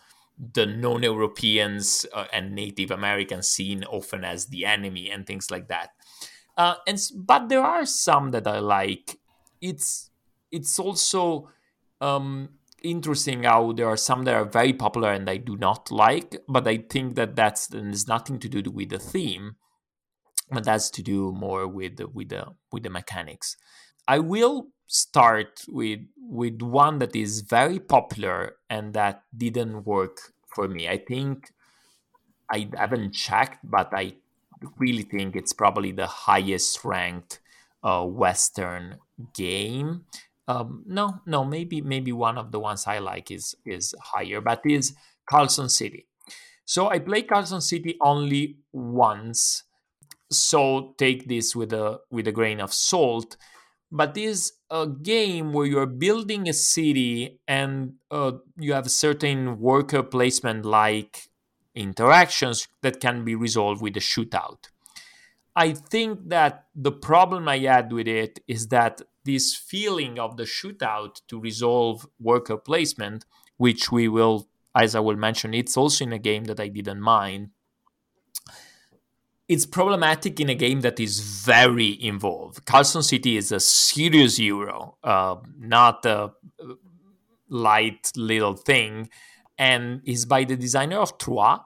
the 0.55 0.65
non-Europeans 0.65 2.07
uh, 2.13 2.25
and 2.33 2.55
Native 2.55 2.89
Americans 2.89 3.47
seen 3.47 3.83
often 3.83 4.23
as 4.23 4.47
the 4.47 4.65
enemy 4.65 5.11
and 5.11 5.27
things 5.27 5.51
like 5.51 5.67
that. 5.67 5.89
Uh, 6.57 6.75
and 6.87 6.99
but 7.13 7.47
there 7.47 7.61
are 7.61 7.85
some 7.85 8.31
that 8.31 8.47
I 8.47 8.57
like. 8.57 9.19
It's 9.61 10.09
it's 10.51 10.79
also 10.79 11.51
um, 12.01 12.49
interesting 12.83 13.43
how 13.43 13.71
there 13.73 13.87
are 13.87 13.97
some 13.97 14.23
that 14.23 14.35
are 14.35 14.45
very 14.45 14.73
popular 14.73 15.11
and 15.11 15.29
I 15.29 15.37
do 15.37 15.57
not 15.57 15.91
like, 15.91 16.37
but 16.47 16.67
I 16.67 16.77
think 16.77 17.15
that 17.15 17.35
that's 17.35 17.67
there's 17.67 18.07
nothing 18.07 18.39
to 18.39 18.49
do 18.49 18.71
with 18.71 18.89
the 18.89 18.99
theme, 18.99 19.55
but 20.51 20.65
that's 20.65 20.89
to 20.91 21.03
do 21.03 21.31
more 21.31 21.67
with 21.67 21.97
the, 21.97 22.07
with 22.07 22.29
the 22.29 22.47
with 22.71 22.83
the 22.83 22.89
mechanics. 22.89 23.57
I 24.07 24.19
will 24.19 24.67
start 24.87 25.61
with 25.67 25.99
with 26.17 26.61
one 26.61 26.99
that 26.99 27.15
is 27.15 27.41
very 27.41 27.79
popular 27.79 28.55
and 28.69 28.93
that 28.93 29.23
didn't 29.35 29.85
work 29.85 30.33
for 30.47 30.67
me. 30.67 30.87
I 30.87 30.97
think 30.97 31.51
I 32.51 32.69
haven't 32.75 33.13
checked, 33.13 33.59
but 33.63 33.93
I 33.93 34.15
really 34.77 35.03
think 35.03 35.35
it's 35.35 35.53
probably 35.53 35.91
the 35.91 36.07
highest 36.07 36.83
ranked 36.83 37.39
uh, 37.83 38.03
Western 38.05 38.97
game 39.33 40.05
Um, 40.49 40.83
no, 40.87 41.21
no, 41.27 41.45
maybe 41.45 41.79
maybe 41.79 42.11
one 42.11 42.39
of 42.39 42.51
the 42.51 42.59
ones 42.59 42.87
I 42.87 42.97
like 42.97 43.29
is 43.29 43.55
is 43.65 43.93
higher, 44.01 44.41
but 44.41 44.61
is 44.65 44.95
Carson 45.29 45.69
City. 45.69 46.07
So 46.65 46.89
I 46.89 46.97
play 46.97 47.21
Carson 47.21 47.61
City 47.61 47.97
only 48.01 48.57
once. 48.73 49.63
So 50.31 50.95
take 50.97 51.27
this 51.29 51.55
with 51.55 51.71
a 51.71 51.99
with 52.09 52.27
a 52.27 52.31
grain 52.31 52.59
of 52.59 52.73
salt. 52.73 53.37
But 53.91 54.15
this 54.15 54.53
a 54.71 54.87
game 54.87 55.53
where 55.53 55.67
you're 55.67 55.85
building 56.07 56.49
a 56.49 56.53
city 56.53 57.39
and 57.47 57.93
uh, 58.09 58.33
you 58.57 58.73
have 58.73 58.89
certain 58.89 59.59
worker 59.59 60.01
placement 60.01 60.65
like 60.65 61.29
interactions 61.75 62.67
that 62.81 62.99
can 62.99 63.23
be 63.23 63.35
resolved 63.35 63.83
with 63.83 63.95
a 63.97 63.99
shootout. 63.99 64.69
I 65.55 65.73
think 65.73 66.29
that 66.29 66.65
the 66.75 66.91
problem 66.91 67.47
I 67.47 67.59
had 67.59 67.91
with 67.91 68.07
it 68.07 68.39
is 68.47 68.67
that 68.69 69.01
this 69.25 69.55
feeling 69.55 70.19
of 70.19 70.37
the 70.37 70.43
shootout 70.43 71.21
to 71.27 71.39
resolve 71.39 72.07
worker 72.19 72.57
placement, 72.57 73.25
which 73.57 73.91
we 73.91 74.07
will, 74.07 74.47
as 74.75 74.95
I 74.95 74.99
will 74.99 75.17
mention, 75.17 75.53
it's 75.53 75.77
also 75.77 76.05
in 76.05 76.13
a 76.13 76.19
game 76.19 76.45
that 76.45 76.59
I 76.59 76.67
didn't 76.67 77.01
mind. 77.01 77.49
It's 79.47 79.65
problematic 79.65 80.39
in 80.39 80.49
a 80.49 80.55
game 80.55 80.81
that 80.81 80.99
is 80.99 81.19
very 81.19 82.01
involved. 82.03 82.65
Carson 82.65 83.01
City 83.01 83.35
is 83.35 83.51
a 83.51 83.59
serious 83.59 84.37
euro, 84.37 84.97
uh, 85.03 85.37
not 85.57 86.05
a 86.05 86.33
light 87.49 88.11
little 88.15 88.55
thing, 88.55 89.09
and 89.57 90.01
is 90.05 90.25
by 90.25 90.43
the 90.43 90.55
designer 90.55 90.97
of 90.97 91.17
Troyes. 91.17 91.59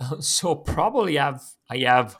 So 0.20 0.54
probably 0.54 1.16
have 1.16 1.42
I 1.68 1.78
have 1.78 2.16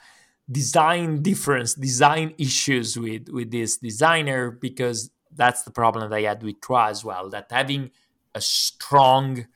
design 0.50 1.22
difference, 1.22 1.74
design 1.74 2.34
issues 2.38 2.98
with 2.98 3.28
with 3.28 3.50
this 3.50 3.76
designer 3.76 4.50
because 4.50 5.10
that's 5.32 5.62
the 5.62 5.70
problem 5.70 6.10
that 6.10 6.16
I 6.16 6.22
had 6.22 6.42
with 6.42 6.60
Troyes 6.60 6.90
as 6.90 7.04
well. 7.04 7.30
That 7.30 7.46
having 7.50 7.90
a 8.34 8.40
strong 8.40 9.46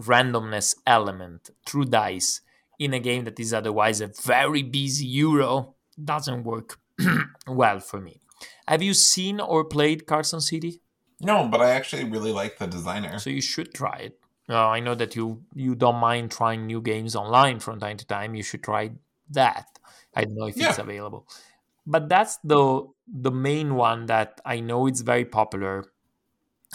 randomness 0.00 0.76
element 0.86 1.50
through 1.66 1.86
dice 1.86 2.40
in 2.78 2.94
a 2.94 3.00
game 3.00 3.24
that 3.24 3.38
is 3.38 3.52
otherwise 3.52 4.00
a 4.00 4.08
very 4.08 4.62
busy 4.62 5.06
Euro 5.06 5.74
doesn't 6.02 6.44
work 6.44 6.78
well 7.46 7.80
for 7.80 8.00
me. 8.00 8.20
Have 8.66 8.82
you 8.82 8.94
seen 8.94 9.40
or 9.40 9.64
played 9.64 10.06
Carson 10.06 10.40
City? 10.40 10.80
No, 11.20 11.46
but 11.48 11.60
I 11.60 11.70
actually 11.72 12.04
really 12.04 12.32
like 12.32 12.58
the 12.58 12.66
designer. 12.66 13.18
So 13.18 13.28
you 13.28 13.42
should 13.42 13.74
try 13.74 13.98
it. 13.98 14.18
Uh, 14.48 14.68
I 14.68 14.80
know 14.80 14.94
that 14.94 15.14
you 15.14 15.42
you 15.54 15.74
don't 15.74 15.96
mind 15.96 16.32
trying 16.32 16.66
new 16.66 16.80
games 16.80 17.14
online 17.14 17.60
from 17.60 17.78
time 17.78 17.98
to 17.98 18.06
time. 18.06 18.34
You 18.34 18.42
should 18.42 18.62
try 18.62 18.92
that. 19.30 19.66
I 20.14 20.24
don't 20.24 20.36
know 20.36 20.46
if 20.46 20.56
yeah. 20.56 20.70
it's 20.70 20.78
available. 20.78 21.26
But 21.86 22.08
that's 22.08 22.36
the 22.44 22.86
the 23.06 23.30
main 23.30 23.74
one 23.74 24.06
that 24.06 24.40
I 24.44 24.60
know 24.60 24.86
it's 24.86 25.00
very 25.00 25.24
popular 25.24 25.86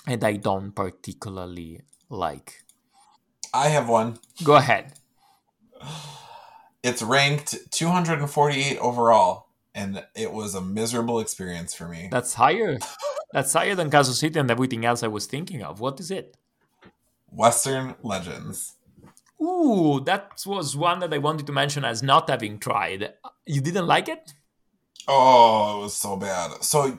and 0.08 0.24
I 0.24 0.34
don't 0.34 0.72
particularly 0.72 1.82
like. 2.10 2.64
I 3.54 3.70
have 3.70 3.88
one. 3.88 4.20
Go 4.44 4.56
ahead. 4.56 4.94
It's 6.84 7.02
ranked 7.02 7.72
248 7.72 8.78
overall, 8.78 9.48
and 9.74 10.06
it 10.16 10.32
was 10.32 10.54
a 10.54 10.62
miserable 10.62 11.20
experience 11.20 11.74
for 11.74 11.88
me. 11.88 12.10
That's 12.12 12.34
higher. 12.34 12.78
That's 13.34 13.54
higher 13.54 13.76
than 13.76 13.90
Carson 13.90 14.14
City 14.14 14.40
and 14.40 14.52
everything 14.52 14.86
else 14.86 15.02
I 15.02 15.08
was 15.08 15.26
thinking 15.26 15.64
of. 15.64 15.80
What 15.80 16.00
is 16.00 16.12
it? 16.12 16.38
Western 17.32 17.96
Legends. 18.04 18.76
Ooh, 19.46 20.00
that 20.06 20.42
was 20.46 20.76
one 20.76 21.00
that 21.00 21.14
I 21.14 21.20
wanted 21.20 21.46
to 21.48 21.54
mention 21.54 21.86
as 21.86 22.02
not 22.02 22.30
having 22.30 22.58
tried. 22.58 23.14
You 23.46 23.62
didn't 23.62 23.86
like 23.86 24.10
it? 24.10 24.34
Oh, 25.08 25.80
it 25.80 25.84
was 25.84 25.96
so 25.96 26.16
bad. 26.16 26.64
So 26.64 26.98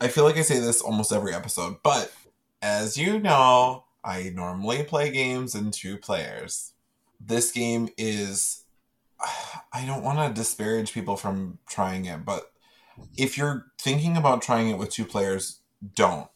I 0.00 0.08
feel 0.08 0.24
like 0.24 0.36
I 0.36 0.42
say 0.42 0.58
this 0.58 0.82
almost 0.82 1.12
every 1.12 1.32
episode, 1.32 1.76
but 1.82 2.12
as 2.60 2.98
you 2.98 3.18
know, 3.18 3.84
I 4.04 4.30
normally 4.34 4.84
play 4.84 5.10
games 5.10 5.54
in 5.54 5.70
two 5.70 5.96
players. 5.96 6.72
This 7.18 7.50
game 7.50 7.88
is 7.96 8.64
I 9.72 9.86
don't 9.86 10.02
want 10.02 10.18
to 10.18 10.38
disparage 10.38 10.92
people 10.92 11.16
from 11.16 11.58
trying 11.66 12.04
it, 12.04 12.26
but 12.26 12.52
if 13.16 13.38
you're 13.38 13.66
thinking 13.78 14.18
about 14.18 14.42
trying 14.42 14.68
it 14.68 14.76
with 14.76 14.90
two 14.90 15.06
players, 15.06 15.60
don't. 15.94 16.28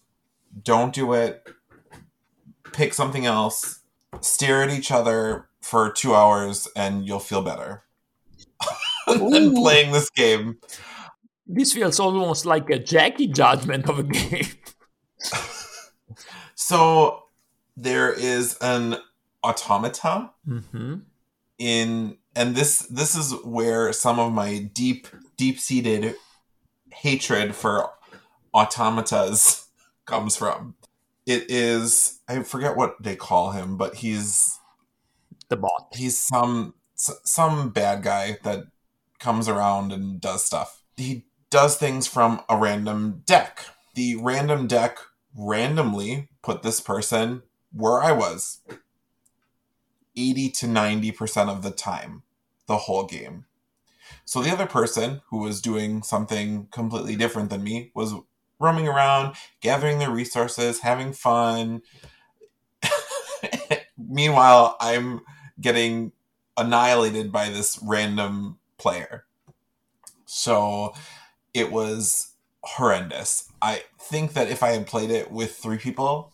Don't 0.62 0.95
do 0.95 1.12
it. 1.12 1.47
Pick 2.73 2.95
something 2.95 3.27
else 3.27 3.81
stare 4.21 4.62
at 4.62 4.71
each 4.71 4.91
other 4.91 5.49
for 5.61 5.91
two 5.91 6.15
hours 6.15 6.69
and 6.77 7.07
you'll 7.07 7.19
feel 7.19 7.43
better 7.43 7.85
than 9.07 9.55
playing 9.55 9.93
this 9.93 10.11
game. 10.11 10.59
This 11.47 11.73
feels 11.73 12.01
almost 12.01 12.47
like 12.47 12.71
a 12.71 12.79
Jackie 12.79 13.27
judgment 13.27 13.89
of 13.89 13.99
a 13.99 14.03
game. 14.03 14.47
so 16.55 17.25
there 17.77 18.12
is 18.12 18.57
an 18.61 18.97
automata 19.43 20.31
mm-hmm. 20.49 20.97
in 21.59 22.17
and 22.35 22.57
this 22.57 22.81
this 22.91 23.15
is 23.15 23.35
where 23.45 23.93
some 23.93 24.19
of 24.19 24.33
my 24.33 24.59
deep 24.73 25.07
deep 25.37 25.59
seated 25.59 26.15
hatred 26.93 27.55
for 27.55 27.91
automatas 28.55 29.67
comes 30.07 30.37
from 30.37 30.75
it 31.27 31.51
is 31.51 32.20
I 32.29 32.43
forget 32.43 32.77
what 32.77 33.03
they 33.03 33.16
call 33.16 33.53
him, 33.53 33.77
but 33.77 33.97
he's 33.97 34.59
the 35.49 35.57
bot. 35.57 35.89
He's 35.93 36.18
some 36.18 36.75
some 36.97 37.70
bad 37.70 38.03
guy 38.03 38.39
that 38.43 38.64
comes 39.18 39.49
around 39.49 39.93
and 39.93 40.20
does 40.20 40.45
stuff. 40.45 40.83
He 40.97 41.27
does 41.51 41.77
things 41.77 42.07
from 42.07 42.43
a 42.49 42.57
random 42.57 43.22
deck. 43.27 43.66
The 43.95 44.16
random 44.16 44.66
deck 44.66 44.99
randomly 45.37 46.29
put 46.43 46.62
this 46.62 46.81
person 46.81 47.43
where 47.72 48.03
I 48.03 48.12
was 48.12 48.61
80 50.16 50.51
to 50.51 50.66
90% 50.66 51.49
of 51.49 51.62
the 51.62 51.70
time, 51.70 52.22
the 52.66 52.77
whole 52.77 53.05
game. 53.05 53.47
So 54.25 54.43
the 54.43 54.51
other 54.51 54.66
person 54.66 55.22
who 55.29 55.39
was 55.39 55.61
doing 55.61 56.03
something 56.03 56.68
completely 56.70 57.16
different 57.16 57.51
than 57.51 57.64
me 57.64 57.91
was 57.95 58.14
roaming 58.65 58.89
around, 58.89 59.37
gathering 59.61 59.99
their 59.99 60.11
resources, 60.11 60.81
having 60.81 61.12
fun. 61.12 61.83
Meanwhile, 63.99 64.77
I'm 64.81 65.21
getting 65.61 66.12
annihilated 66.57 67.31
by 67.31 67.51
this 67.51 67.79
random 67.83 68.59
player. 68.79 69.25
So 70.25 70.95
it 71.53 71.71
was 71.71 72.33
horrendous. 72.62 73.51
I 73.62 73.83
think 74.01 74.33
that 74.33 74.49
if 74.49 74.62
I 74.62 74.71
had 74.71 74.87
played 74.87 75.11
it 75.11 75.31
with 75.31 75.57
three 75.57 75.79
people, 75.79 76.33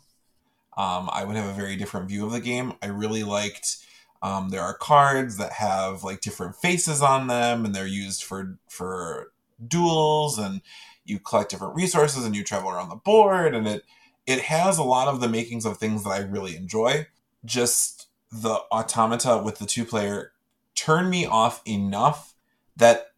um, 0.77 1.11
I 1.13 1.25
would 1.25 1.37
have 1.37 1.49
a 1.49 1.53
very 1.53 1.77
different 1.77 2.09
view 2.09 2.25
of 2.25 2.33
the 2.33 2.41
game. 2.41 2.75
I 2.83 2.87
really 2.87 3.25
liked. 3.25 3.77
Um, 4.23 4.51
there 4.51 4.63
are 4.63 4.75
cards 4.75 5.37
that 5.39 5.53
have 5.53 6.05
like 6.05 6.21
different 6.21 6.57
faces 6.57 7.03
on 7.03 7.27
them, 7.27 7.65
and 7.65 7.75
they're 7.75 7.87
used 7.87 8.23
for 8.23 8.59
for 8.69 9.33
duels, 9.67 10.39
and 10.39 10.63
you 11.11 11.19
collect 11.19 11.51
different 11.51 11.75
resources 11.75 12.25
and 12.25 12.35
you 12.35 12.43
travel 12.43 12.71
around 12.71 12.89
the 12.89 12.97
board 12.97 13.55
and 13.55 13.67
it 13.67 13.85
it 14.27 14.43
has 14.43 14.79
a 14.79 14.83
lot 14.83 15.09
of 15.09 15.21
the 15.21 15.29
makings 15.29 15.65
of 15.65 15.77
things 15.77 16.05
that 16.05 16.11
I 16.11 16.19
really 16.19 16.57
enjoy. 16.57 17.07
Just 17.45 18.09
the 18.31 18.61
automata 18.71 19.43
with 19.45 19.59
the 19.59 19.67
two 19.67 19.85
player 19.85 20.33
turned 20.75 21.11
me 21.11 21.27
off 21.27 21.63
enough 21.67 22.35
that 22.77 23.09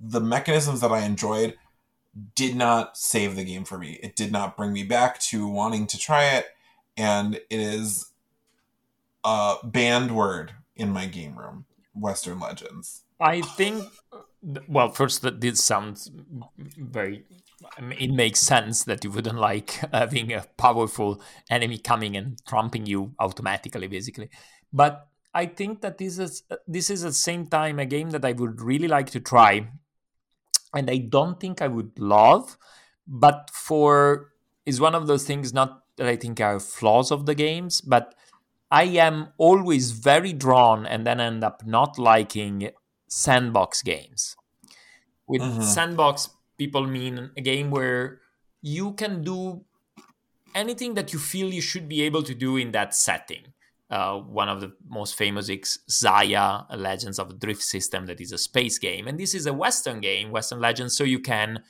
the 0.00 0.20
mechanisms 0.20 0.80
that 0.80 0.90
I 0.90 1.04
enjoyed 1.04 1.56
did 2.34 2.56
not 2.56 2.96
save 2.96 3.36
the 3.36 3.44
game 3.44 3.64
for 3.64 3.78
me. 3.78 4.00
It 4.02 4.16
did 4.16 4.32
not 4.32 4.56
bring 4.56 4.72
me 4.72 4.82
back 4.82 5.20
to 5.20 5.46
wanting 5.46 5.86
to 5.88 5.98
try 5.98 6.24
it, 6.24 6.46
and 6.96 7.36
it 7.36 7.44
is 7.48 8.10
a 9.22 9.56
banned 9.62 10.16
word 10.16 10.52
in 10.74 10.90
my 10.90 11.06
game 11.06 11.38
room. 11.38 11.66
Western 11.94 12.40
Legends. 12.40 13.02
I 13.20 13.42
think 13.42 13.84
well, 14.68 14.88
first, 14.90 15.22
that 15.22 15.40
did 15.40 15.58
sound 15.58 15.98
very. 16.76 17.24
It 17.78 18.10
makes 18.10 18.40
sense 18.40 18.84
that 18.84 19.04
you 19.04 19.10
wouldn't 19.10 19.38
like 19.50 19.72
having 19.92 20.32
a 20.32 20.46
powerful 20.56 21.22
enemy 21.50 21.78
coming 21.78 22.16
and 22.16 22.38
trumping 22.46 22.86
you 22.86 23.12
automatically, 23.18 23.86
basically. 23.86 24.30
But 24.72 25.06
I 25.34 25.46
think 25.46 25.82
that 25.82 25.98
this 25.98 26.18
is 26.18 26.42
this 26.66 26.90
is 26.90 27.04
at 27.04 27.08
the 27.08 27.14
same 27.14 27.46
time 27.46 27.78
a 27.78 27.86
game 27.86 28.10
that 28.10 28.24
I 28.24 28.32
would 28.32 28.60
really 28.60 28.88
like 28.88 29.10
to 29.10 29.20
try, 29.20 29.68
and 30.74 30.90
I 30.90 30.98
don't 30.98 31.38
think 31.38 31.60
I 31.60 31.68
would 31.68 31.98
love, 31.98 32.56
but 33.06 33.50
for 33.52 34.30
is 34.66 34.80
one 34.80 34.94
of 34.94 35.06
those 35.06 35.24
things 35.24 35.52
not 35.52 35.82
that 35.96 36.06
I 36.06 36.16
think 36.16 36.40
are 36.40 36.60
flaws 36.60 37.10
of 37.10 37.26
the 37.26 37.34
games, 37.34 37.80
but 37.80 38.14
I 38.70 38.84
am 38.84 39.32
always 39.36 39.90
very 39.90 40.32
drawn 40.32 40.86
and 40.86 41.06
then 41.06 41.20
end 41.20 41.42
up 41.42 41.66
not 41.66 41.98
liking 41.98 42.70
sandbox 43.10 43.82
games. 43.82 44.36
With 45.26 45.42
mm-hmm. 45.42 45.62
sandbox, 45.62 46.30
people 46.56 46.86
mean 46.86 47.30
a 47.36 47.40
game 47.42 47.70
where 47.70 48.20
you 48.62 48.92
can 48.92 49.22
do 49.22 49.64
anything 50.54 50.94
that 50.94 51.12
you 51.12 51.18
feel 51.18 51.52
you 51.52 51.60
should 51.60 51.88
be 51.88 52.02
able 52.02 52.22
to 52.22 52.34
do 52.34 52.56
in 52.56 52.72
that 52.72 52.94
setting. 52.94 53.52
Uh, 53.90 54.18
one 54.18 54.48
of 54.48 54.60
the 54.60 54.72
most 54.88 55.16
famous 55.16 55.48
is 55.48 55.80
Xia, 55.90 56.64
Legends 56.76 57.18
of 57.18 57.28
the 57.28 57.34
Drift 57.34 57.62
System, 57.62 58.06
that 58.06 58.20
is 58.20 58.30
a 58.30 58.38
space 58.38 58.78
game. 58.78 59.08
And 59.08 59.18
this 59.18 59.34
is 59.34 59.46
a 59.46 59.52
Western 59.52 60.00
game, 60.00 60.30
Western 60.30 60.60
Legends, 60.60 60.96
so 60.96 61.02
you 61.02 61.18
can 61.18 61.62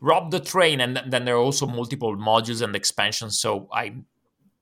rob 0.00 0.30
the 0.30 0.40
train, 0.40 0.80
and 0.80 1.00
then 1.06 1.24
there 1.24 1.36
are 1.36 1.42
also 1.42 1.66
multiple 1.66 2.16
modules 2.16 2.62
and 2.62 2.74
expansions. 2.74 3.38
So 3.38 3.68
I 3.72 3.94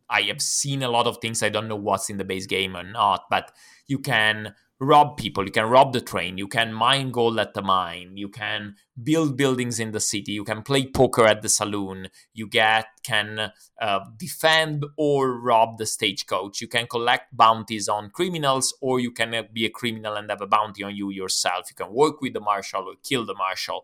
I 0.09 0.23
have 0.23 0.41
seen 0.41 0.83
a 0.83 0.89
lot 0.89 1.07
of 1.07 1.19
things. 1.19 1.43
I 1.43 1.49
don't 1.49 1.69
know 1.69 1.77
what's 1.77 2.11
in 2.11 2.19
the 2.19 2.25
base 2.25 2.47
game 2.47 2.77
or 2.77 2.83
not, 2.83 3.25
but 3.31 3.53
you 3.87 3.99
can 3.99 4.55
rob 4.79 5.17
people, 5.17 5.45
you 5.45 5.51
can 5.51 5.65
rob 5.65 5.93
the 5.93 6.01
train, 6.01 6.37
you 6.37 6.47
can 6.47 6.73
mine 6.73 7.11
gold 7.11 7.39
at 7.39 7.55
the 7.55 7.63
mine, 7.63 8.17
you 8.17 8.29
can 8.29 8.75
build 9.03 9.37
buildings 9.37 9.81
in 9.81 9.93
the 9.93 10.01
city, 10.01 10.33
you 10.33 10.45
can 10.45 10.63
play 10.63 10.87
poker 10.87 11.25
at 11.25 11.41
the 11.41 11.49
saloon, 11.49 12.09
you 12.35 12.47
get 12.47 12.87
can 13.03 13.53
uh, 13.81 14.01
defend 14.19 14.85
or 14.99 15.41
rob 15.41 15.79
the 15.79 15.87
stagecoach, 15.87 16.61
you 16.61 16.69
can 16.69 16.87
collect 16.87 17.35
bounties 17.35 17.89
on 17.89 18.11
criminals, 18.11 18.77
or 18.83 19.01
you 19.01 19.11
can 19.11 19.35
uh, 19.35 19.43
be 19.51 19.65
a 19.65 19.71
criminal 19.71 20.15
and 20.15 20.29
have 20.31 20.43
a 20.43 20.47
bounty 20.47 20.83
on 20.83 20.95
you 20.95 21.11
yourself. 21.11 21.71
You 21.71 21.77
can 21.77 21.95
work 21.95 22.21
with 22.21 22.35
the 22.35 22.41
marshal 22.41 22.83
or 22.83 22.95
kill 23.03 23.25
the 23.25 23.35
marshal. 23.35 23.83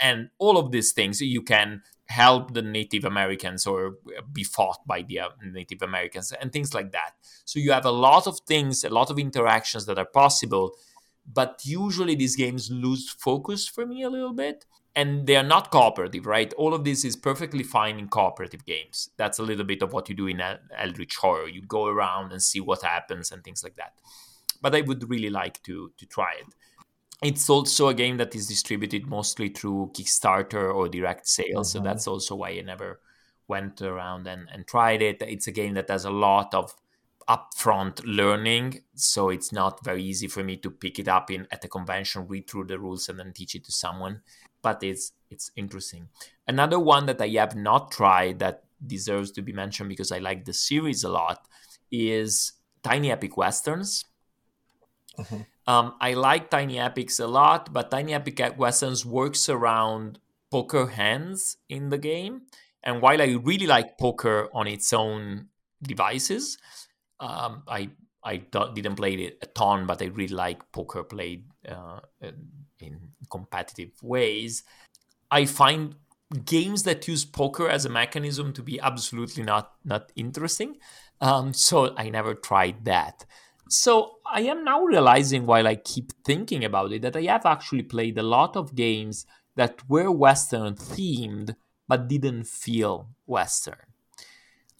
And 0.00 0.30
all 0.38 0.56
of 0.56 0.70
these 0.70 0.92
things 0.92 1.20
you 1.20 1.42
can 1.42 1.82
help 2.10 2.54
the 2.54 2.62
Native 2.62 3.04
Americans 3.04 3.66
or 3.66 3.94
be 4.32 4.42
fought 4.42 4.80
by 4.84 5.02
the 5.02 5.20
uh, 5.20 5.28
Native 5.44 5.80
Americans 5.80 6.32
and 6.32 6.52
things 6.52 6.74
like 6.74 6.90
that. 6.90 7.12
So 7.44 7.60
you 7.60 7.70
have 7.70 7.84
a 7.84 7.92
lot 7.92 8.26
of 8.26 8.40
things, 8.40 8.82
a 8.82 8.90
lot 8.90 9.10
of 9.10 9.18
interactions 9.18 9.86
that 9.86 9.98
are 9.98 10.04
possible, 10.04 10.72
but 11.32 11.60
usually 11.64 12.16
these 12.16 12.34
games 12.34 12.68
lose 12.68 13.08
focus 13.08 13.68
for 13.68 13.86
me 13.86 14.02
a 14.02 14.10
little 14.10 14.32
bit. 14.32 14.66
And 14.96 15.28
they 15.28 15.36
are 15.36 15.44
not 15.44 15.70
cooperative, 15.70 16.26
right? 16.26 16.52
All 16.54 16.74
of 16.74 16.82
this 16.82 17.04
is 17.04 17.14
perfectly 17.14 17.62
fine 17.62 18.00
in 18.00 18.08
cooperative 18.08 18.66
games. 18.66 19.10
That's 19.16 19.38
a 19.38 19.44
little 19.44 19.64
bit 19.64 19.82
of 19.82 19.92
what 19.92 20.08
you 20.08 20.16
do 20.16 20.26
in 20.26 20.42
Eldritch 20.76 21.14
Horror. 21.14 21.46
You 21.46 21.62
go 21.62 21.86
around 21.86 22.32
and 22.32 22.42
see 22.42 22.58
what 22.58 22.82
happens 22.82 23.30
and 23.30 23.44
things 23.44 23.62
like 23.62 23.76
that. 23.76 23.92
But 24.60 24.74
I 24.74 24.80
would 24.80 25.08
really 25.08 25.30
like 25.30 25.62
to 25.62 25.92
to 25.96 26.06
try 26.06 26.32
it. 26.40 26.54
It's 27.22 27.50
also 27.50 27.88
a 27.88 27.94
game 27.94 28.16
that 28.16 28.34
is 28.34 28.46
distributed 28.46 29.06
mostly 29.06 29.50
through 29.50 29.92
Kickstarter 29.94 30.74
or 30.74 30.88
direct 30.88 31.28
sales. 31.28 31.68
Mm-hmm. 31.68 31.78
So 31.78 31.84
that's 31.84 32.06
also 32.06 32.36
why 32.36 32.50
I 32.50 32.62
never 32.62 33.00
went 33.46 33.82
around 33.82 34.26
and, 34.26 34.48
and 34.52 34.66
tried 34.66 35.02
it. 35.02 35.20
It's 35.20 35.46
a 35.46 35.52
game 35.52 35.74
that 35.74 35.90
has 35.90 36.04
a 36.06 36.10
lot 36.10 36.54
of 36.54 36.74
upfront 37.28 38.00
learning. 38.04 38.80
So 38.94 39.28
it's 39.28 39.52
not 39.52 39.84
very 39.84 40.02
easy 40.02 40.28
for 40.28 40.42
me 40.42 40.56
to 40.58 40.70
pick 40.70 40.98
it 40.98 41.08
up 41.08 41.30
in 41.30 41.46
at 41.50 41.64
a 41.64 41.68
convention, 41.68 42.26
read 42.26 42.48
through 42.48 42.64
the 42.64 42.78
rules, 42.78 43.08
and 43.08 43.18
then 43.18 43.32
teach 43.32 43.54
it 43.54 43.64
to 43.64 43.72
someone. 43.72 44.22
But 44.62 44.82
it's 44.82 45.12
it's 45.30 45.50
interesting. 45.56 46.08
Another 46.48 46.78
one 46.78 47.06
that 47.06 47.20
I 47.20 47.28
have 47.28 47.54
not 47.54 47.92
tried 47.92 48.38
that 48.38 48.64
deserves 48.86 49.30
to 49.32 49.42
be 49.42 49.52
mentioned 49.52 49.88
because 49.88 50.10
I 50.10 50.18
like 50.18 50.44
the 50.44 50.52
series 50.52 51.04
a 51.04 51.08
lot 51.08 51.46
is 51.90 52.52
Tiny 52.82 53.12
Epic 53.12 53.36
Westerns. 53.36 54.04
Mm-hmm. 55.18 55.42
Um, 55.70 55.94
I 56.00 56.14
like 56.14 56.50
Tiny 56.50 56.80
Epics 56.80 57.20
a 57.20 57.28
lot, 57.28 57.72
but 57.72 57.92
Tiny 57.92 58.12
Epic 58.12 58.58
Westerns 58.58 59.06
works 59.06 59.48
around 59.48 60.18
poker 60.50 60.86
hands 60.86 61.58
in 61.68 61.90
the 61.90 61.98
game. 61.98 62.42
And 62.82 63.00
while 63.00 63.22
I 63.22 63.36
really 63.40 63.68
like 63.68 63.96
poker 63.96 64.48
on 64.52 64.66
its 64.66 64.92
own 64.92 65.46
devices, 65.80 66.58
um, 67.20 67.62
I 67.68 67.90
I 68.24 68.38
didn't 68.74 68.96
play 68.96 69.14
it 69.14 69.38
a 69.42 69.46
ton, 69.46 69.86
but 69.86 70.02
I 70.02 70.06
really 70.06 70.34
like 70.34 70.72
poker 70.72 71.04
played 71.04 71.44
uh, 71.68 72.00
in 72.80 72.94
competitive 73.30 73.92
ways. 74.02 74.64
I 75.30 75.44
find 75.46 75.94
games 76.44 76.82
that 76.82 77.06
use 77.06 77.24
poker 77.24 77.68
as 77.68 77.84
a 77.84 77.88
mechanism 77.88 78.52
to 78.54 78.62
be 78.62 78.80
absolutely 78.80 79.44
not 79.44 79.66
not 79.84 80.10
interesting. 80.16 80.78
Um, 81.20 81.54
so 81.54 81.94
I 81.96 82.10
never 82.10 82.34
tried 82.34 82.84
that. 82.86 83.24
So 83.70 84.16
I 84.26 84.40
am 84.42 84.64
now 84.64 84.82
realizing 84.82 85.46
while 85.46 85.68
I 85.68 85.76
keep 85.76 86.12
thinking 86.24 86.64
about 86.64 86.92
it 86.92 87.02
that 87.02 87.16
I 87.16 87.22
have 87.22 87.46
actually 87.46 87.82
played 87.82 88.18
a 88.18 88.22
lot 88.22 88.56
of 88.56 88.74
games 88.74 89.26
that 89.54 89.88
were 89.88 90.10
Western 90.10 90.74
themed 90.74 91.54
but 91.86 92.08
didn't 92.08 92.48
feel 92.48 93.10
Western. 93.26 93.86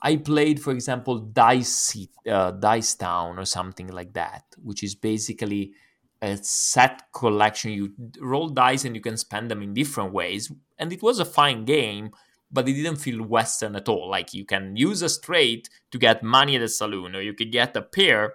I 0.02 0.16
played, 0.16 0.60
for 0.60 0.72
example, 0.72 1.18
Dice, 1.18 2.08
uh, 2.28 2.50
Dice 2.50 2.94
Town 2.96 3.38
or 3.38 3.44
something 3.44 3.88
like 3.88 4.12
that, 4.14 4.42
which 4.60 4.82
is 4.82 4.96
basically 4.96 5.72
a 6.20 6.36
set 6.38 7.12
collection. 7.12 7.70
You 7.70 7.92
roll 8.20 8.48
dice 8.48 8.84
and 8.84 8.96
you 8.96 9.02
can 9.02 9.16
spend 9.16 9.52
them 9.52 9.62
in 9.62 9.72
different 9.72 10.12
ways. 10.12 10.50
And 10.78 10.92
it 10.92 11.00
was 11.00 11.20
a 11.20 11.24
fine 11.24 11.64
game, 11.64 12.10
but 12.50 12.68
it 12.68 12.72
didn't 12.72 12.96
feel 12.96 13.22
Western 13.22 13.76
at 13.76 13.88
all. 13.88 14.10
Like 14.10 14.34
you 14.34 14.44
can 14.44 14.74
use 14.74 15.02
a 15.02 15.08
straight 15.08 15.68
to 15.92 15.98
get 15.98 16.24
money 16.24 16.56
at 16.56 16.62
a 16.62 16.68
saloon, 16.68 17.14
or 17.14 17.20
you 17.20 17.34
could 17.34 17.52
get 17.52 17.76
a 17.76 17.82
pair 17.82 18.34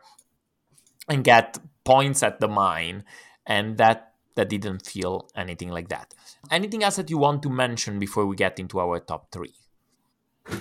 and 1.07 1.23
get 1.23 1.57
points 1.83 2.23
at 2.23 2.39
the 2.39 2.47
mine 2.47 3.03
and 3.45 3.77
that 3.77 4.13
that 4.35 4.49
didn't 4.49 4.85
feel 4.85 5.29
anything 5.35 5.69
like 5.69 5.87
that. 5.87 6.13
Anything 6.51 6.83
else 6.83 6.97
that 6.97 7.09
you 7.09 7.17
want 7.17 7.41
to 7.43 7.49
mention 7.49 7.99
before 7.99 8.25
we 8.25 8.35
get 8.35 8.59
into 8.59 8.79
our 8.79 8.99
top 8.99 9.31
three? 9.31 9.53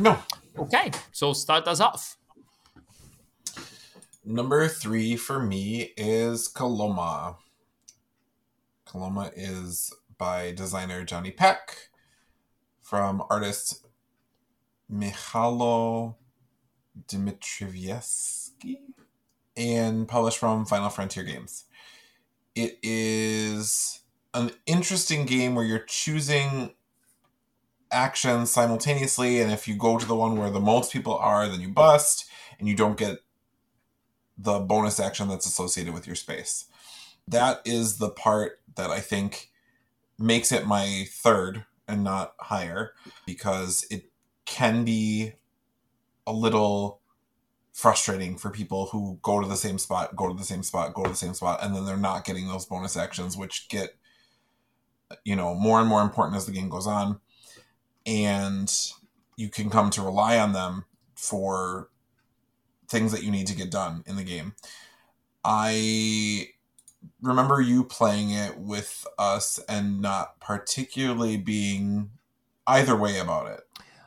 No. 0.01 0.19
Okay 0.59 0.91
so 1.13 1.33
start 1.33 1.67
us 1.67 1.81
off. 1.81 2.17
Number 4.25 4.69
three 4.69 5.17
for 5.17 5.43
me 5.43 5.93
is 5.97 6.49
coloma 6.49 7.37
coloma 8.95 9.33
is 9.35 9.93
by 10.17 10.53
designer 10.53 11.05
Jonny 11.05 11.33
Pac 11.33 11.91
from 12.81 13.25
artist 13.29 13.85
Mihajlo 14.91 16.15
Dimitrievski 17.09 18.79
and 19.57 20.09
published 20.09 20.39
from 20.39 20.67
Final 20.67 20.91
Frontier 20.91 21.25
Games. 21.25 21.65
It 22.55 22.79
is 22.83 24.01
an 24.33 24.53
interesting 24.67 25.27
game 25.27 25.55
where 25.55 25.65
you're 25.65 25.79
choosing 25.81 26.75
actions 27.91 28.51
simultaneously, 28.51 29.41
and 29.41 29.53
if 29.53 29.69
you 29.69 29.77
go 29.77 29.99
to 29.99 30.07
the 30.07 30.17
one 30.17 30.37
where 30.37 30.51
the 30.51 30.61
most 30.61 30.93
people 30.93 31.17
are, 31.17 31.49
then 31.49 31.61
you 31.61 31.69
bust, 31.69 32.27
and 32.59 32.69
you 32.69 32.75
don't 32.75 32.99
get 32.99 33.19
the 34.37 34.59
bonus 34.59 34.99
action 34.99 35.29
that's 35.29 35.47
associated 35.47 35.95
with 35.95 36.07
your 36.07 36.17
space. 36.17 36.67
That 37.27 37.61
is 37.65 37.99
the 37.99 38.11
part 38.11 38.61
that 38.77 38.91
I 38.91 39.01
think 39.01 39.51
makes 40.19 40.53
it 40.53 40.67
my 40.67 41.07
third 41.09 41.65
and 41.87 42.03
not 42.03 42.35
higher 42.39 42.93
because 43.27 43.87
it 43.91 44.11
can 44.45 44.85
be 44.85 45.33
a 46.27 46.33
little 46.33 47.01
frustrating 47.75 48.39
for 48.39 48.51
people 48.51 48.87
who 48.87 49.19
go 49.21 49.41
to 49.41 49.49
the 49.49 49.57
same 49.57 49.79
spot, 49.79 50.15
go 50.15 50.29
to 50.29 50.35
the 50.35 50.45
same 50.45 50.63
spot, 50.63 50.95
go 50.95 51.03
to 51.03 51.11
the 51.11 51.17
same 51.17 51.35
spot, 51.35 51.59
and 51.61 51.75
then 51.75 51.85
they're 51.85 51.97
not 51.97 52.25
getting 52.25 52.47
those 52.47 52.65
bonus 52.65 52.97
actions, 52.97 53.37
which 53.37 53.69
get 53.69 53.91
you 55.25 55.37
know 55.37 55.55
more 55.55 55.81
and 55.81 55.89
more 55.89 56.01
important 56.01 56.37
as 56.37 56.47
the 56.47 56.53
game 56.53 56.69
goes 56.69 56.87
on, 56.87 57.21
and 58.07 58.73
you 59.37 59.49
can 59.49 59.69
come 59.69 59.91
to 59.91 60.03
rely 60.03 60.39
on 60.39 60.53
them 60.53 60.85
for 61.17 61.91
things 62.89 63.11
that 63.11 63.25
you 63.25 63.31
need 63.31 63.49
to 63.49 63.57
get 63.57 63.73
done 63.73 64.05
in 64.07 64.15
the 64.17 64.25
game. 64.25 64.55
I 65.45 66.49
remember 67.21 67.61
you 67.61 67.85
playing 67.85 68.31
it 68.31 68.57
with 68.57 69.05
us 69.19 69.59
and 69.69 70.01
not 70.01 70.39
particularly 70.41 71.37
being 71.37 72.11
either 72.69 72.97
way 72.97 73.19
about 73.19 73.51
it. 73.51 73.61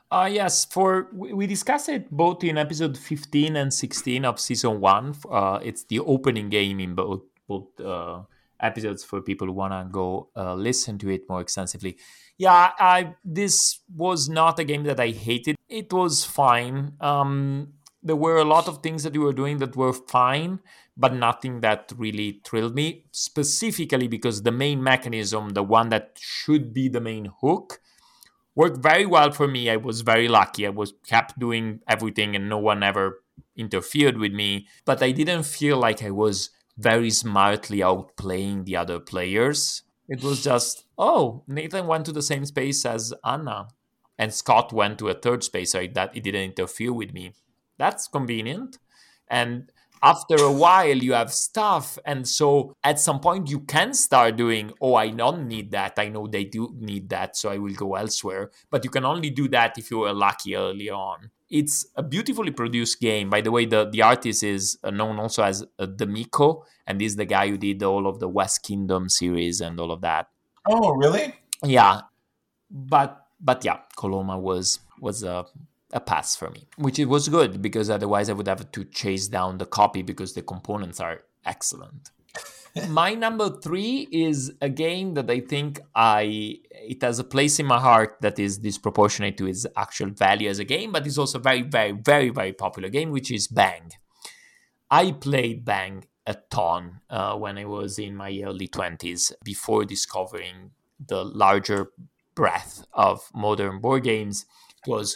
Uh, 0.09 0.29
yes, 0.31 0.63
for 0.63 1.09
we 1.13 1.45
discussed 1.47 1.89
it 1.89 2.09
both 2.09 2.43
in 2.43 2.57
episode 2.57 2.97
15 2.97 3.57
and 3.57 3.73
16 3.73 4.23
of 4.23 4.39
season 4.39 4.79
one. 4.79 5.13
Uh, 5.29 5.59
it's 5.61 5.83
the 5.83 5.99
opening 5.99 6.49
game 6.49 6.79
in 6.79 6.95
both 6.95 7.23
both 7.47 7.79
uh, 7.81 8.21
episodes 8.61 9.03
for 9.03 9.21
people 9.21 9.47
who 9.47 9.53
want 9.53 9.73
to 9.73 9.85
go 9.91 10.29
uh, 10.35 10.53
listen 10.53 10.97
to 10.99 11.09
it 11.09 11.27
more 11.27 11.41
extensively. 11.41 11.97
Yeah, 12.37 12.71
I 12.79 13.15
this 13.25 13.79
was 13.93 14.29
not 14.29 14.59
a 14.59 14.63
game 14.63 14.83
that 14.83 14.99
I 14.99 15.09
hated. 15.09 15.57
It 15.67 15.91
was 15.91 16.23
fine. 16.23 16.93
Um, 17.01 17.73
there 18.01 18.15
were 18.15 18.37
a 18.37 18.45
lot 18.45 18.69
of 18.69 18.81
things 18.81 19.03
that 19.03 19.13
you 19.13 19.21
were 19.21 19.33
doing 19.33 19.57
that 19.57 19.75
were 19.75 19.91
fine, 19.91 20.61
but 20.95 21.13
nothing 21.13 21.59
that 21.61 21.91
really 21.97 22.39
thrilled 22.45 22.75
me. 22.75 23.05
Specifically 23.11 24.07
because 24.07 24.43
the 24.43 24.51
main 24.53 24.81
mechanism, 24.81 25.49
the 25.49 25.63
one 25.63 25.89
that 25.89 26.17
should 26.17 26.73
be 26.73 26.87
the 26.87 27.01
main 27.01 27.33
hook, 27.41 27.81
worked 28.57 28.79
very 28.79 29.05
well 29.05 29.31
for 29.31 29.47
me. 29.47 29.69
I 29.69 29.77
was 29.77 30.01
very 30.01 30.27
lucky. 30.27 30.65
I 30.65 30.71
was 30.71 30.93
kept 31.05 31.37
doing 31.37 31.79
everything 31.87 32.35
and 32.35 32.49
no 32.49 32.57
one 32.57 32.81
ever 32.81 33.23
interfered 33.55 34.17
with 34.17 34.33
me. 34.33 34.67
But 34.83 35.03
I 35.03 35.11
didn't 35.11 35.43
feel 35.43 35.77
like 35.77 36.03
I 36.03 36.09
was 36.09 36.49
very 36.75 37.11
smartly 37.11 37.79
outplaying 37.79 38.65
the 38.65 38.75
other 38.75 38.99
players. 38.99 39.83
It 40.09 40.23
was 40.23 40.43
just, 40.43 40.85
oh, 40.97 41.43
Nathan 41.47 41.85
went 41.85 42.05
to 42.07 42.11
the 42.11 42.23
same 42.23 42.45
space 42.45 42.83
as 42.83 43.13
Anna. 43.23 43.67
And 44.17 44.33
Scott 44.33 44.73
went 44.73 44.97
to 44.99 45.09
a 45.09 45.13
third 45.13 45.43
space, 45.43 45.73
so 45.73 45.85
that 45.93 46.17
it 46.17 46.23
didn't 46.23 46.41
interfere 46.41 46.91
with 46.91 47.13
me. 47.13 47.33
That's 47.77 48.07
convenient. 48.07 48.79
And 49.29 49.71
after 50.03 50.35
a 50.35 50.51
while 50.51 50.97
you 50.97 51.13
have 51.13 51.33
stuff 51.33 51.97
and 52.05 52.27
so 52.27 52.73
at 52.83 52.99
some 52.99 53.19
point 53.19 53.49
you 53.49 53.59
can 53.61 53.93
start 53.93 54.35
doing 54.35 54.71
oh 54.81 54.95
i 54.95 55.09
don't 55.09 55.47
need 55.47 55.71
that. 55.71 55.93
I 55.97 56.09
know 56.09 56.27
they 56.27 56.43
do 56.43 56.75
need 56.79 57.09
that 57.09 57.35
so 57.35 57.49
i 57.49 57.57
will 57.57 57.73
go 57.73 57.95
elsewhere. 57.95 58.51
But 58.69 58.83
you 58.83 58.89
can 58.89 59.05
only 59.05 59.29
do 59.29 59.47
that 59.49 59.77
if 59.77 59.91
you 59.91 59.99
were 59.99 60.13
lucky 60.13 60.55
early 60.55 60.89
on. 60.89 61.31
It's 61.49 61.85
a 61.95 62.03
beautifully 62.03 62.51
produced 62.51 62.99
game. 62.99 63.29
By 63.29 63.41
the 63.41 63.51
way 63.51 63.65
the, 63.65 63.89
the 63.89 64.01
artist 64.01 64.43
is 64.43 64.77
known 64.83 65.17
also 65.19 65.43
as 65.43 65.63
uh, 65.79 65.87
The 65.95 66.05
Mico 66.05 66.65
and 66.85 67.01
is 67.01 67.15
the 67.15 67.25
guy 67.25 67.47
who 67.49 67.57
did 67.57 67.81
all 67.83 68.07
of 68.07 68.19
the 68.19 68.27
west 68.27 68.63
kingdom 68.63 69.09
series 69.09 69.61
and 69.61 69.79
all 69.79 69.91
of 69.91 70.01
that. 70.01 70.27
Oh 70.67 70.91
really? 70.91 71.33
Yeah. 71.63 72.01
But 72.69 73.25
but 73.39 73.63
yeah, 73.63 73.79
Coloma 73.95 74.37
was 74.37 74.79
was 74.99 75.23
a 75.23 75.45
a 75.93 75.99
pass 75.99 76.35
for 76.35 76.49
me, 76.49 76.67
which 76.77 76.99
it 76.99 77.05
was 77.05 77.29
good 77.29 77.61
because 77.61 77.89
otherwise 77.89 78.29
I 78.29 78.33
would 78.33 78.47
have 78.47 78.71
to 78.71 78.83
chase 78.85 79.27
down 79.27 79.57
the 79.57 79.65
copy 79.65 80.01
because 80.01 80.33
the 80.33 80.41
components 80.41 80.99
are 80.99 81.21
excellent. 81.45 82.11
my 82.89 83.13
number 83.13 83.49
three 83.49 84.07
is 84.11 84.53
a 84.61 84.69
game 84.69 85.13
that 85.15 85.29
I 85.29 85.39
think 85.39 85.79
I 85.95 86.59
it 86.71 87.01
has 87.01 87.19
a 87.19 87.23
place 87.23 87.59
in 87.59 87.65
my 87.65 87.79
heart 87.79 88.17
that 88.21 88.39
is 88.39 88.57
disproportionate 88.59 89.37
to 89.37 89.47
its 89.47 89.65
actual 89.75 90.09
value 90.09 90.49
as 90.49 90.59
a 90.59 90.65
game, 90.65 90.91
but 90.91 91.05
it's 91.07 91.17
also 91.17 91.39
very, 91.39 91.61
very, 91.61 91.91
very, 91.91 92.29
very 92.29 92.53
popular 92.53 92.89
game, 92.89 93.11
which 93.11 93.31
is 93.31 93.47
Bang. 93.47 93.91
I 94.89 95.11
played 95.11 95.65
Bang 95.65 96.05
a 96.25 96.35
ton 96.49 97.01
uh, 97.09 97.35
when 97.35 97.57
I 97.57 97.65
was 97.65 97.97
in 97.97 98.15
my 98.15 98.41
early 98.45 98.67
twenties 98.67 99.31
before 99.43 99.85
discovering 99.85 100.71
the 101.05 101.23
larger 101.23 101.91
breadth 102.35 102.85
of 102.93 103.29
modern 103.33 103.79
board 103.79 104.03
games. 104.03 104.45
It 104.85 104.89
was 104.89 105.15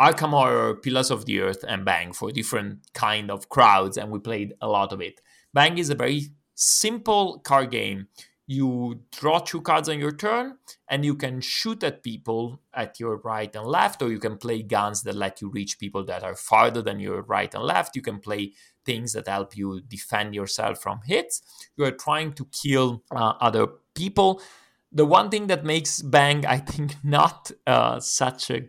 Arkham 0.00 0.30
Horror, 0.30 0.76
Pillars 0.76 1.10
of 1.10 1.26
the 1.26 1.40
Earth, 1.40 1.62
and 1.68 1.84
Bang 1.84 2.14
for 2.14 2.32
different 2.32 2.78
kind 2.94 3.30
of 3.30 3.50
crowds, 3.50 3.98
and 3.98 4.10
we 4.10 4.18
played 4.18 4.54
a 4.62 4.66
lot 4.66 4.92
of 4.92 5.02
it. 5.02 5.20
Bang 5.52 5.76
is 5.76 5.90
a 5.90 5.94
very 5.94 6.28
simple 6.54 7.38
card 7.40 7.70
game. 7.70 8.08
You 8.46 9.02
draw 9.12 9.40
two 9.40 9.60
cards 9.60 9.90
on 9.90 9.98
your 9.98 10.10
turn, 10.10 10.56
and 10.88 11.04
you 11.04 11.14
can 11.14 11.42
shoot 11.42 11.84
at 11.84 12.02
people 12.02 12.62
at 12.72 12.98
your 12.98 13.18
right 13.18 13.54
and 13.54 13.66
left, 13.66 14.00
or 14.00 14.10
you 14.10 14.18
can 14.18 14.38
play 14.38 14.62
guns 14.62 15.02
that 15.02 15.14
let 15.14 15.42
you 15.42 15.50
reach 15.50 15.78
people 15.78 16.02
that 16.06 16.24
are 16.24 16.34
farther 16.34 16.80
than 16.80 16.98
your 16.98 17.20
right 17.22 17.54
and 17.54 17.62
left. 17.62 17.94
You 17.94 18.02
can 18.02 18.20
play 18.20 18.54
things 18.86 19.12
that 19.12 19.28
help 19.28 19.54
you 19.54 19.82
defend 19.86 20.34
yourself 20.34 20.80
from 20.80 21.00
hits. 21.04 21.42
You 21.76 21.84
are 21.84 21.90
trying 21.90 22.32
to 22.32 22.46
kill 22.46 23.02
uh, 23.10 23.34
other 23.38 23.66
people. 23.94 24.40
The 24.90 25.04
one 25.04 25.28
thing 25.28 25.46
that 25.48 25.64
makes 25.64 26.00
Bang, 26.00 26.46
I 26.46 26.56
think, 26.56 26.96
not 27.04 27.50
uh, 27.66 28.00
such 28.00 28.50
a 28.50 28.62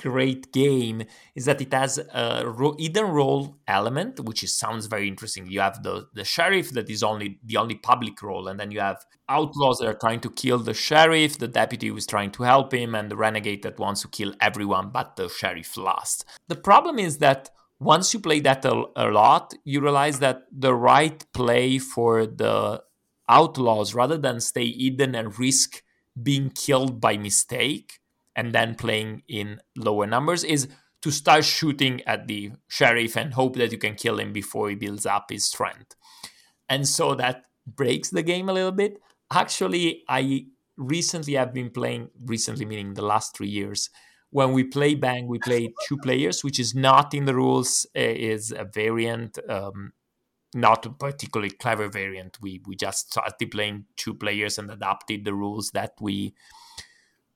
great 0.00 0.52
game 0.52 1.02
is 1.34 1.44
that 1.44 1.60
it 1.60 1.72
has 1.72 1.98
a 1.98 2.44
ro- 2.46 2.76
hidden 2.78 3.06
role 3.06 3.56
element, 3.68 4.20
which 4.20 4.42
is, 4.42 4.56
sounds 4.56 4.86
very 4.86 5.06
interesting. 5.06 5.46
You 5.46 5.60
have 5.60 5.82
the 5.82 6.08
the 6.14 6.24
sheriff 6.24 6.70
that 6.72 6.88
is 6.90 7.02
only 7.02 7.38
the 7.44 7.56
only 7.56 7.76
public 7.76 8.22
role, 8.22 8.48
and 8.48 8.58
then 8.58 8.70
you 8.70 8.80
have 8.80 9.04
outlaws 9.28 9.78
that 9.78 9.88
are 9.88 9.94
trying 9.94 10.20
to 10.20 10.30
kill 10.30 10.58
the 10.58 10.74
sheriff, 10.74 11.38
the 11.38 11.48
deputy 11.48 11.88
who 11.88 11.96
is 11.96 12.06
trying 12.06 12.32
to 12.32 12.42
help 12.42 12.72
him, 12.72 12.94
and 12.94 13.10
the 13.10 13.16
renegade 13.16 13.62
that 13.62 13.78
wants 13.78 14.02
to 14.02 14.08
kill 14.08 14.34
everyone 14.40 14.90
but 14.90 15.16
the 15.16 15.28
sheriff 15.28 15.76
last. 15.76 16.24
The 16.48 16.56
problem 16.56 16.98
is 16.98 17.18
that 17.18 17.50
once 17.78 18.12
you 18.12 18.20
play 18.20 18.40
that 18.40 18.64
a, 18.64 18.84
a 18.96 19.06
lot, 19.10 19.54
you 19.64 19.80
realize 19.80 20.18
that 20.18 20.42
the 20.52 20.74
right 20.74 21.24
play 21.32 21.78
for 21.78 22.26
the 22.26 22.82
outlaws, 23.28 23.94
rather 23.94 24.18
than 24.18 24.40
stay 24.40 24.70
hidden 24.70 25.14
and 25.14 25.38
risk 25.38 25.82
being 26.20 26.50
killed 26.50 27.00
by 27.00 27.16
mistake, 27.16 27.99
and 28.36 28.52
then 28.52 28.74
playing 28.74 29.22
in 29.28 29.60
lower 29.76 30.06
numbers 30.06 30.44
is 30.44 30.68
to 31.02 31.10
start 31.10 31.44
shooting 31.44 32.02
at 32.06 32.26
the 32.26 32.52
sheriff 32.68 33.16
and 33.16 33.34
hope 33.34 33.56
that 33.56 33.72
you 33.72 33.78
can 33.78 33.94
kill 33.94 34.18
him 34.20 34.32
before 34.32 34.68
he 34.68 34.74
builds 34.74 35.06
up 35.06 35.30
his 35.30 35.44
strength. 35.44 35.94
And 36.68 36.86
so 36.86 37.14
that 37.14 37.44
breaks 37.66 38.10
the 38.10 38.22
game 38.22 38.48
a 38.48 38.52
little 38.52 38.72
bit. 38.72 39.00
Actually, 39.32 40.04
I 40.08 40.46
recently 40.76 41.34
have 41.34 41.54
been 41.54 41.70
playing, 41.70 42.10
recently 42.24 42.64
meaning 42.64 42.94
the 42.94 43.04
last 43.04 43.36
three 43.36 43.48
years, 43.48 43.90
when 44.30 44.52
we 44.52 44.64
play 44.64 44.94
Bang, 44.94 45.26
we 45.26 45.38
play 45.38 45.74
two 45.86 45.96
players, 45.98 46.44
which 46.44 46.60
is 46.60 46.74
not 46.74 47.14
in 47.14 47.24
the 47.24 47.34
rules, 47.34 47.86
eh, 47.94 48.12
is 48.12 48.52
a 48.52 48.64
variant, 48.64 49.38
um, 49.48 49.92
not 50.54 50.86
a 50.86 50.90
particularly 50.90 51.50
clever 51.50 51.88
variant. 51.88 52.38
We 52.40 52.60
we 52.66 52.76
just 52.76 53.12
started 53.12 53.50
playing 53.50 53.86
two 53.96 54.14
players 54.14 54.58
and 54.58 54.70
adapted 54.70 55.24
the 55.24 55.34
rules 55.34 55.70
that 55.72 55.94
we 56.00 56.34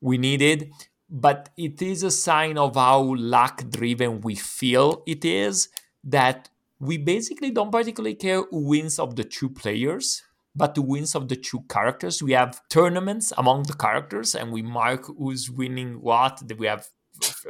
we 0.05 0.19
needed, 0.19 0.71
but 1.09 1.49
it 1.57 1.81
is 1.81 2.03
a 2.03 2.11
sign 2.11 2.59
of 2.59 2.77
how 2.77 3.15
luck 3.17 3.65
driven 3.71 4.21
we 4.21 4.35
feel 4.35 5.03
it 5.07 5.25
is 5.25 5.69
that 6.05 6.51
we 6.79 6.99
basically 6.99 7.51
don't 7.51 7.73
particularly 7.73 8.15
care 8.15 8.43
who 8.43 8.69
wins 8.69 8.99
of 8.99 9.17
the 9.17 9.25
two 9.25 9.49
players 9.49 10.23
but 10.57 10.75
the 10.75 10.83
wins 10.83 11.17
of 11.17 11.29
the 11.29 11.37
two 11.37 11.63
characters. 11.69 12.23
We 12.23 12.33
have 12.33 12.61
tournaments 12.69 13.33
among 13.37 13.65
the 13.65 13.73
characters 13.73 14.37
and 14.37 14.53
we 14.53 14.63
mark 14.63 15.07
who's 15.07 15.51
winning 15.51 16.01
what. 16.01 16.41
We 16.57 16.67
have 16.67 16.87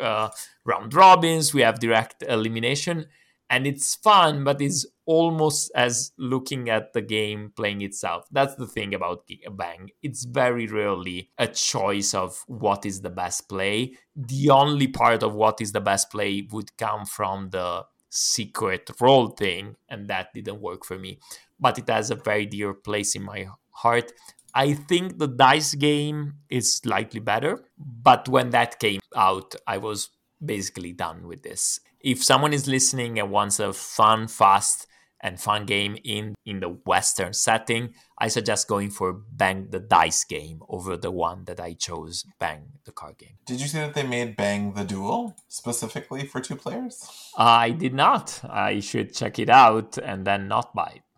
uh, 0.00 0.28
round 0.64 0.94
robins 0.94 1.54
we 1.54 1.62
have 1.62 1.80
direct 1.80 2.22
elimination 2.28 3.06
and 3.50 3.66
it's 3.66 3.94
fun 3.94 4.44
but 4.44 4.60
it's 4.60 4.86
almost 5.06 5.70
as 5.74 6.12
looking 6.18 6.70
at 6.70 6.92
the 6.92 7.02
game 7.02 7.52
playing 7.56 7.82
itself. 7.82 8.26
That's 8.30 8.54
the 8.54 8.66
thing 8.66 8.94
about 8.94 9.28
Bang. 9.52 9.90
It's 10.02 10.24
very 10.24 10.66
rarely 10.66 11.30
a 11.38 11.46
choice 11.46 12.14
of 12.14 12.42
what 12.46 12.86
is 12.86 13.02
the 13.02 13.10
best 13.10 13.48
play. 13.48 13.96
The 14.16 14.50
only 14.50 14.88
part 14.88 15.22
of 15.22 15.34
what 15.34 15.60
is 15.60 15.72
the 15.72 15.80
best 15.80 16.10
play 16.10 16.46
would 16.50 16.76
come 16.76 17.04
from 17.04 17.50
the 17.50 17.84
secret 18.10 18.90
role 19.00 19.28
thing, 19.28 19.76
and 19.88 20.08
that 20.08 20.32
didn't 20.32 20.60
work 20.60 20.84
for 20.84 20.98
me. 20.98 21.18
But 21.58 21.78
it 21.78 21.88
has 21.88 22.10
a 22.10 22.14
very 22.14 22.46
dear 22.46 22.72
place 22.72 23.14
in 23.14 23.22
my 23.22 23.48
heart. 23.70 24.12
I 24.54 24.74
think 24.74 25.18
the 25.18 25.26
dice 25.26 25.74
game 25.74 26.34
is 26.48 26.76
slightly 26.76 27.20
better, 27.20 27.64
but 27.76 28.28
when 28.28 28.50
that 28.50 28.78
came 28.78 29.00
out, 29.16 29.56
I 29.66 29.78
was 29.78 30.10
basically 30.44 30.92
done 30.92 31.26
with 31.26 31.42
this. 31.42 31.80
If 32.04 32.22
someone 32.22 32.52
is 32.52 32.68
listening 32.68 33.18
and 33.18 33.30
wants 33.30 33.58
a 33.58 33.72
fun, 33.72 34.28
fast, 34.28 34.86
and 35.20 35.40
fun 35.40 35.64
game 35.64 35.96
in 36.04 36.34
in 36.44 36.60
the 36.60 36.68
western 36.84 37.32
setting 37.32 37.94
i 38.18 38.28
suggest 38.28 38.68
going 38.68 38.90
for 38.90 39.14
bang 39.14 39.68
the 39.70 39.80
dice 39.80 40.22
game 40.22 40.60
over 40.68 40.98
the 40.98 41.10
one 41.10 41.44
that 41.46 41.58
i 41.58 41.72
chose 41.72 42.26
bang 42.38 42.74
the 42.84 42.92
card 42.92 43.16
game. 43.16 43.38
Did 43.46 43.60
you 43.60 43.66
see 43.66 43.78
that 43.78 43.94
they 43.94 44.02
made 44.02 44.36
bang 44.36 44.74
the 44.74 44.84
duel 44.84 45.34
specifically 45.48 46.26
for 46.26 46.40
two 46.40 46.56
players? 46.56 47.08
I 47.36 47.70
did 47.70 47.94
not. 47.94 48.40
I 48.44 48.80
should 48.80 49.14
check 49.14 49.38
it 49.38 49.48
out 49.48 49.96
and 49.96 50.26
then 50.26 50.48
not 50.48 50.74
buy 50.74 50.96
it. 50.96 51.02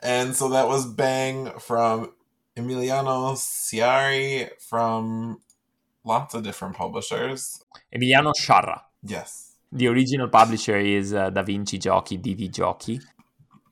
And 0.00 0.36
so 0.36 0.48
that 0.50 0.68
was 0.68 0.86
bang 0.86 1.50
from 1.58 2.12
emiliano 2.56 3.36
sciarra 3.36 4.48
from 4.60 5.40
lots 6.12 6.34
of 6.34 6.42
different 6.42 6.74
publishers 6.82 7.40
emiliano 7.94 8.32
sciarra 8.40 8.76
yes 9.02 9.48
the 9.70 9.86
original 9.88 10.28
publisher 10.28 10.78
is 10.78 11.12
uh, 11.12 11.28
Da 11.28 11.42
Vinci 11.42 11.78
Giochi, 11.78 12.18
DV 12.18 12.50
Giochi. 12.50 13.02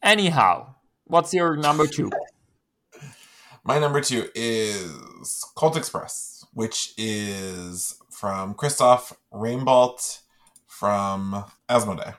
Anyhow, 0.02 0.74
what's 1.04 1.32
your 1.32 1.56
number 1.56 1.86
two? 1.86 2.10
My 3.64 3.78
number 3.78 4.00
two 4.00 4.28
is 4.34 5.44
Colt 5.54 5.76
Express, 5.76 6.44
which 6.52 6.92
is 6.98 7.96
from 8.10 8.54
Christophe 8.54 9.14
Raimbault 9.32 10.20
from 10.66 11.44
Asmodee. 11.68 12.14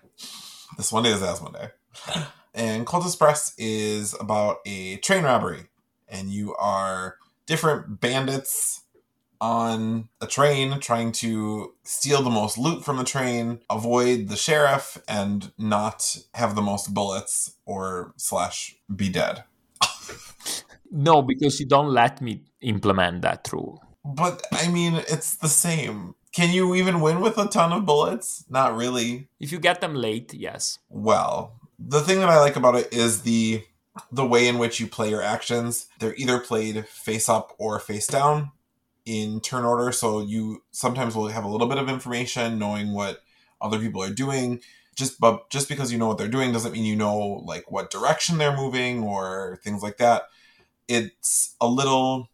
This 0.75 0.91
one 0.91 1.05
is 1.05 1.21
Asmodee. 1.21 1.71
And 2.53 2.87
Colt 2.87 3.05
Express 3.05 3.53
is 3.59 4.15
about 4.19 4.61
a 4.65 4.97
train 4.97 5.25
robbery, 5.25 5.65
and 6.09 6.31
you 6.31 6.55
are 6.55 7.17
different 7.45 8.01
bandits 8.01 8.81
on 9.39 10.09
a 10.21 10.27
train 10.27 10.79
trying 10.79 11.11
to 11.11 11.73
steal 11.83 12.21
the 12.21 12.29
most 12.29 12.57
loot 12.57 12.83
from 12.83 12.97
the 12.97 13.03
train, 13.03 13.59
avoid 13.69 14.29
the 14.29 14.35
sheriff, 14.35 15.01
and 15.07 15.51
not 15.57 16.17
have 16.33 16.55
the 16.55 16.61
most 16.61 16.93
bullets 16.93 17.53
or 17.65 18.13
slash 18.17 18.75
be 18.93 19.09
dead. 19.09 19.43
no, 20.91 21.21
because 21.21 21.59
you 21.59 21.65
don't 21.65 21.93
let 21.93 22.21
me 22.21 22.43
implement 22.61 23.21
that 23.21 23.49
rule. 23.51 23.83
But 24.03 24.45
I 24.51 24.69
mean, 24.69 24.95
it's 24.95 25.35
the 25.35 25.49
same. 25.49 26.15
Can 26.31 26.53
you 26.53 26.75
even 26.75 27.01
win 27.01 27.19
with 27.19 27.37
a 27.37 27.47
ton 27.47 27.73
of 27.73 27.85
bullets? 27.85 28.45
Not 28.49 28.75
really. 28.75 29.27
If 29.39 29.51
you 29.51 29.59
get 29.59 29.81
them 29.81 29.95
late, 29.95 30.33
yes. 30.33 30.79
Well, 30.89 31.59
the 31.79 32.01
thing 32.01 32.19
that 32.19 32.29
I 32.29 32.39
like 32.39 32.55
about 32.55 32.75
it 32.75 32.93
is 32.93 33.21
the 33.21 33.63
the 34.11 34.25
way 34.25 34.47
in 34.47 34.59
which 34.59 34.79
you 34.79 34.87
play 34.87 35.09
your 35.09 35.23
actions. 35.23 35.87
They're 35.99 36.15
either 36.15 36.39
played 36.39 36.87
face 36.87 37.27
up 37.27 37.55
or 37.57 37.79
face 37.79 38.05
down 38.07 38.51
in 39.07 39.39
turn 39.39 39.63
order 39.63 39.93
so 39.93 40.21
you 40.21 40.61
sometimes 40.71 41.15
will 41.15 41.29
have 41.29 41.45
a 41.45 41.47
little 41.47 41.67
bit 41.67 41.77
of 41.77 41.87
information 41.87 42.59
knowing 42.59 42.91
what 42.93 43.21
other 43.61 43.79
people 43.79 44.03
are 44.03 44.13
doing. 44.13 44.59
Just 44.95 45.19
but 45.19 45.49
just 45.49 45.69
because 45.69 45.91
you 45.91 45.97
know 45.97 46.07
what 46.07 46.17
they're 46.17 46.27
doing 46.27 46.51
doesn't 46.51 46.73
mean 46.73 46.83
you 46.83 46.95
know 46.95 47.41
like 47.45 47.71
what 47.71 47.89
direction 47.89 48.37
they're 48.37 48.55
moving 48.55 49.03
or 49.03 49.59
things 49.63 49.81
like 49.81 49.97
that. 49.97 50.23
It's 50.89 51.55
a 51.61 51.67
little 51.67 52.29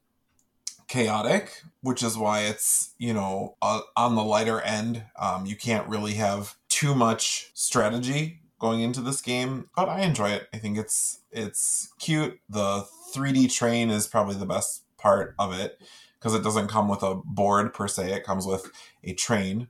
chaotic 0.87 1.63
which 1.81 2.03
is 2.03 2.17
why 2.17 2.41
it's 2.41 2.93
you 2.97 3.13
know 3.13 3.55
uh, 3.61 3.81
on 3.95 4.15
the 4.15 4.23
lighter 4.23 4.61
end 4.61 5.03
um, 5.17 5.45
you 5.45 5.55
can't 5.55 5.87
really 5.87 6.13
have 6.13 6.55
too 6.69 6.93
much 6.93 7.49
strategy 7.53 8.41
going 8.59 8.81
into 8.81 9.01
this 9.01 9.19
game 9.21 9.69
but 9.75 9.89
i 9.89 10.01
enjoy 10.01 10.29
it. 10.29 10.47
I 10.53 10.57
think 10.57 10.77
it's 10.77 11.21
it's 11.31 11.91
cute. 11.99 12.39
The 12.49 12.85
3d 13.13 13.51
train 13.53 13.89
is 13.89 14.07
probably 14.07 14.35
the 14.35 14.45
best 14.45 14.83
part 14.97 15.35
of 15.39 15.53
it 15.53 15.79
because 16.23 16.35
it 16.35 16.41
doesn't 16.41 16.69
come 16.69 16.87
with 16.87 17.03
a 17.03 17.15
board 17.25 17.73
per 17.73 17.85
se. 17.85 18.13
It 18.13 18.23
comes 18.23 18.47
with 18.47 18.71
a 19.03 19.13
train 19.13 19.67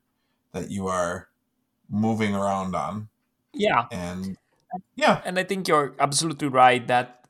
that 0.52 0.70
you 0.70 0.88
are 0.88 1.30
moving 1.90 2.36
around 2.36 2.76
on. 2.76 3.10
Yeah. 3.54 3.86
And 3.92 4.38
yeah. 4.96 5.22
And 5.26 5.40
I 5.40 5.46
think 5.46 5.68
you're 5.68 5.96
absolutely 6.00 6.50
right 6.50 6.88
that 6.88 7.26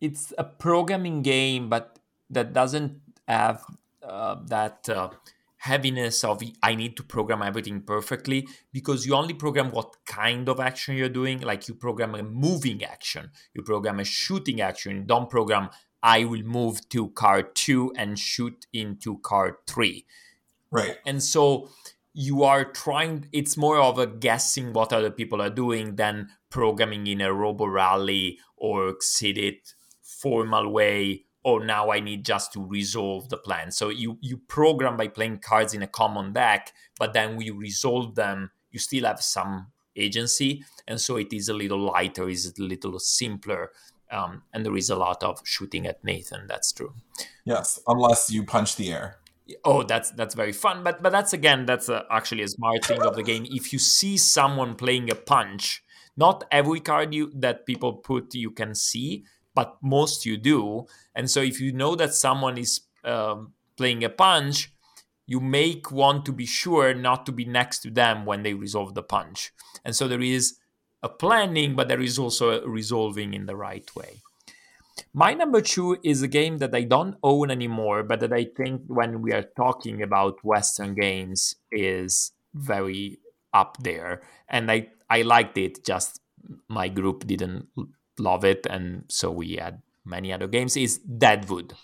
it's 0.00 0.32
a 0.38 0.44
programming 0.44 1.20
game, 1.20 1.68
but 1.68 1.98
that 2.30 2.54
doesn't 2.54 3.02
have 3.28 3.62
uh, 4.02 4.36
that 4.46 4.88
uh, 4.88 5.10
heaviness 5.58 6.24
of 6.24 6.42
I 6.62 6.74
need 6.74 6.96
to 6.96 7.02
program 7.02 7.42
everything 7.42 7.82
perfectly 7.82 8.48
because 8.72 9.04
you 9.04 9.14
only 9.14 9.34
program 9.34 9.72
what 9.72 9.94
kind 10.06 10.48
of 10.48 10.58
action 10.58 10.96
you're 10.96 11.10
doing. 11.10 11.40
Like 11.40 11.68
you 11.68 11.74
program 11.74 12.14
a 12.14 12.22
moving 12.22 12.82
action, 12.82 13.30
you 13.52 13.62
program 13.62 14.00
a 14.00 14.04
shooting 14.04 14.62
action. 14.62 14.96
You 14.96 15.02
don't 15.02 15.28
program 15.28 15.68
I 16.04 16.24
will 16.24 16.42
move 16.42 16.86
to 16.90 17.08
card 17.08 17.54
two 17.54 17.90
and 17.96 18.18
shoot 18.18 18.66
into 18.74 19.18
card 19.18 19.54
three. 19.66 20.04
Right. 20.70 20.98
And 21.06 21.22
so 21.22 21.70
you 22.12 22.44
are 22.44 22.64
trying 22.64 23.26
it's 23.32 23.56
more 23.56 23.78
of 23.78 23.98
a 23.98 24.06
guessing 24.06 24.72
what 24.72 24.92
other 24.92 25.10
people 25.10 25.40
are 25.40 25.50
doing 25.50 25.96
than 25.96 26.28
programming 26.50 27.06
in 27.06 27.20
a 27.20 27.32
robo 27.32 27.66
rally 27.66 28.38
or 28.56 28.88
exceeded 28.88 29.56
formal 30.00 30.70
way 30.70 31.24
oh 31.44 31.58
now 31.58 31.90
i 31.90 31.98
need 31.98 32.24
just 32.24 32.52
to 32.52 32.64
resolve 32.64 33.28
the 33.30 33.36
plan 33.36 33.72
so 33.72 33.88
you 33.88 34.16
you 34.20 34.36
program 34.36 34.96
by 34.96 35.08
playing 35.08 35.38
cards 35.38 35.74
in 35.74 35.82
a 35.82 35.88
common 35.88 36.32
deck 36.32 36.72
but 37.00 37.14
then 37.14 37.34
we 37.34 37.50
resolve 37.50 38.14
them 38.14 38.48
you 38.70 38.78
still 38.78 39.04
have 39.04 39.20
some 39.20 39.66
agency 39.96 40.64
and 40.86 41.00
so 41.00 41.16
it 41.16 41.32
is 41.32 41.48
a 41.48 41.54
little 41.54 41.80
lighter 41.80 42.28
is 42.28 42.54
a 42.56 42.62
little 42.62 42.96
simpler 43.00 43.72
um, 44.10 44.42
and 44.52 44.64
there 44.64 44.76
is 44.76 44.90
a 44.90 44.96
lot 44.96 45.22
of 45.22 45.40
shooting 45.44 45.86
at 45.86 46.02
nathan 46.04 46.46
that's 46.46 46.72
true 46.72 46.94
yes 47.44 47.80
unless 47.86 48.30
you 48.30 48.44
punch 48.44 48.76
the 48.76 48.92
air 48.92 49.18
oh 49.64 49.82
that's 49.82 50.10
that's 50.12 50.34
very 50.34 50.52
fun 50.52 50.82
but 50.82 51.02
but 51.02 51.10
that's 51.10 51.32
again 51.32 51.66
that's 51.66 51.88
a, 51.88 52.04
actually 52.10 52.42
a 52.42 52.48
smart 52.48 52.84
thing 52.84 53.02
of 53.02 53.14
the 53.14 53.22
game 53.22 53.46
if 53.50 53.72
you 53.72 53.78
see 53.78 54.16
someone 54.16 54.74
playing 54.74 55.10
a 55.10 55.14
punch 55.14 55.82
not 56.16 56.44
every 56.50 56.80
card 56.80 57.12
you 57.12 57.30
that 57.34 57.66
people 57.66 57.92
put 57.92 58.34
you 58.34 58.50
can 58.50 58.74
see 58.74 59.24
but 59.54 59.76
most 59.82 60.26
you 60.26 60.36
do. 60.36 60.86
And 61.14 61.30
so 61.30 61.40
if 61.40 61.60
you 61.60 61.72
know 61.72 61.94
that 61.94 62.12
someone 62.14 62.58
is 62.58 62.80
um, 63.04 63.52
playing 63.76 64.04
a 64.04 64.08
punch, 64.08 64.72
you 65.26 65.40
make 65.40 65.90
want 65.90 66.26
to 66.26 66.32
be 66.32 66.44
sure 66.44 66.92
not 66.92 67.24
to 67.26 67.32
be 67.32 67.44
next 67.44 67.78
to 67.80 67.90
them 67.90 68.26
when 68.26 68.42
they 68.42 68.52
resolve 68.52 68.94
the 68.94 69.02
punch. 69.02 69.52
And 69.84 69.96
so 69.96 70.06
there 70.08 70.20
is 70.20 70.58
a 71.04 71.08
planning, 71.08 71.76
but 71.76 71.86
there 71.88 72.00
is 72.00 72.18
also 72.18 72.50
a 72.50 72.66
resolving 72.66 73.34
in 73.34 73.44
the 73.44 73.54
right 73.54 73.88
way. 73.94 74.22
My 75.12 75.34
number 75.34 75.60
two 75.60 75.98
is 76.02 76.22
a 76.22 76.28
game 76.28 76.58
that 76.58 76.74
I 76.74 76.82
don't 76.82 77.16
own 77.22 77.50
anymore, 77.50 78.02
but 78.02 78.20
that 78.20 78.32
I 78.32 78.44
think 78.56 78.82
when 78.86 79.20
we 79.20 79.32
are 79.32 79.44
talking 79.56 80.02
about 80.02 80.42
Western 80.42 80.94
games 80.94 81.56
is 81.70 82.32
very 82.54 83.18
up 83.52 83.76
there. 83.82 84.22
And 84.48 84.70
I, 84.70 84.88
I 85.10 85.22
liked 85.22 85.58
it, 85.58 85.84
just 85.84 86.20
my 86.68 86.88
group 86.88 87.26
didn't 87.26 87.68
love 88.18 88.44
it, 88.44 88.66
and 88.70 89.04
so 89.08 89.30
we 89.30 89.56
had 89.56 89.82
many 90.04 90.32
other 90.32 90.48
games. 90.48 90.76
Is 90.76 90.98
Deadwood 90.98 91.74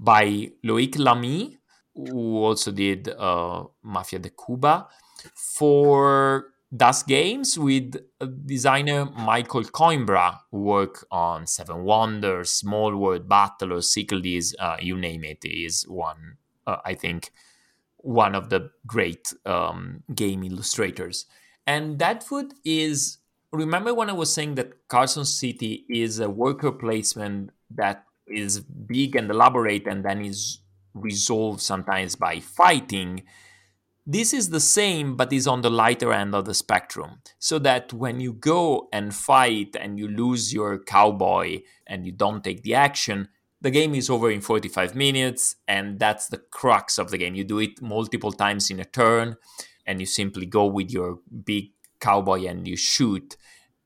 by 0.00 0.50
Loic 0.64 0.98
Lamy, 0.98 1.58
who 1.94 2.42
also 2.42 2.72
did 2.72 3.08
uh, 3.08 3.64
Mafia 3.82 4.18
de 4.18 4.30
Cuba 4.30 4.88
for 5.34 6.53
Das 6.76 7.04
Games 7.04 7.56
with 7.56 7.96
designer 8.46 9.06
Miguel 9.06 9.64
Coimbra, 9.64 10.40
work 10.50 11.06
on 11.10 11.46
Seven 11.46 11.84
Wonders, 11.84 12.50
Small 12.50 12.96
World, 12.96 13.28
Battle, 13.28 13.80
Cyclades, 13.80 14.54
uh, 14.58 14.76
you 14.80 14.96
name 14.96 15.24
it, 15.24 15.44
is 15.44 15.84
one, 15.86 16.38
uh, 16.66 16.78
I 16.84 16.94
think, 16.94 17.30
one 17.98 18.34
of 18.34 18.50
the 18.50 18.70
great 18.86 19.32
um, 19.46 20.02
game 20.14 20.42
illustrators. 20.42 21.26
And 21.66 21.96
Deadwood 21.98 22.54
is 22.64 23.18
remember 23.52 23.94
when 23.94 24.10
I 24.10 24.14
was 24.14 24.32
saying 24.32 24.56
that 24.56 24.88
Carson 24.88 25.24
City 25.24 25.84
is 25.88 26.18
a 26.18 26.28
worker 26.28 26.72
placement 26.72 27.50
that 27.70 28.04
is 28.26 28.60
big 28.60 29.16
and 29.16 29.30
elaborate 29.30 29.86
and 29.86 30.04
then 30.04 30.24
is 30.24 30.60
resolved 30.94 31.60
sometimes 31.60 32.16
by 32.16 32.40
fighting? 32.40 33.22
This 34.06 34.34
is 34.34 34.50
the 34.50 34.60
same, 34.60 35.16
but 35.16 35.32
is 35.32 35.46
on 35.46 35.62
the 35.62 35.70
lighter 35.70 36.12
end 36.12 36.34
of 36.34 36.44
the 36.44 36.52
spectrum. 36.52 37.20
So 37.38 37.58
that 37.60 37.92
when 37.92 38.20
you 38.20 38.34
go 38.34 38.88
and 38.92 39.14
fight 39.14 39.76
and 39.80 39.98
you 39.98 40.08
lose 40.08 40.52
your 40.52 40.78
cowboy 40.78 41.62
and 41.86 42.04
you 42.04 42.12
don't 42.12 42.44
take 42.44 42.62
the 42.62 42.74
action, 42.74 43.28
the 43.62 43.70
game 43.70 43.94
is 43.94 44.10
over 44.10 44.30
in 44.30 44.42
45 44.42 44.94
minutes, 44.94 45.56
and 45.66 45.98
that's 45.98 46.28
the 46.28 46.36
crux 46.36 46.98
of 46.98 47.10
the 47.10 47.16
game. 47.16 47.34
You 47.34 47.44
do 47.44 47.60
it 47.60 47.80
multiple 47.80 48.30
times 48.30 48.70
in 48.70 48.78
a 48.78 48.84
turn, 48.84 49.36
and 49.86 50.00
you 50.00 50.06
simply 50.06 50.44
go 50.44 50.66
with 50.66 50.90
your 50.90 51.20
big 51.44 51.70
cowboy 51.98 52.44
and 52.44 52.68
you 52.68 52.76
shoot 52.76 53.38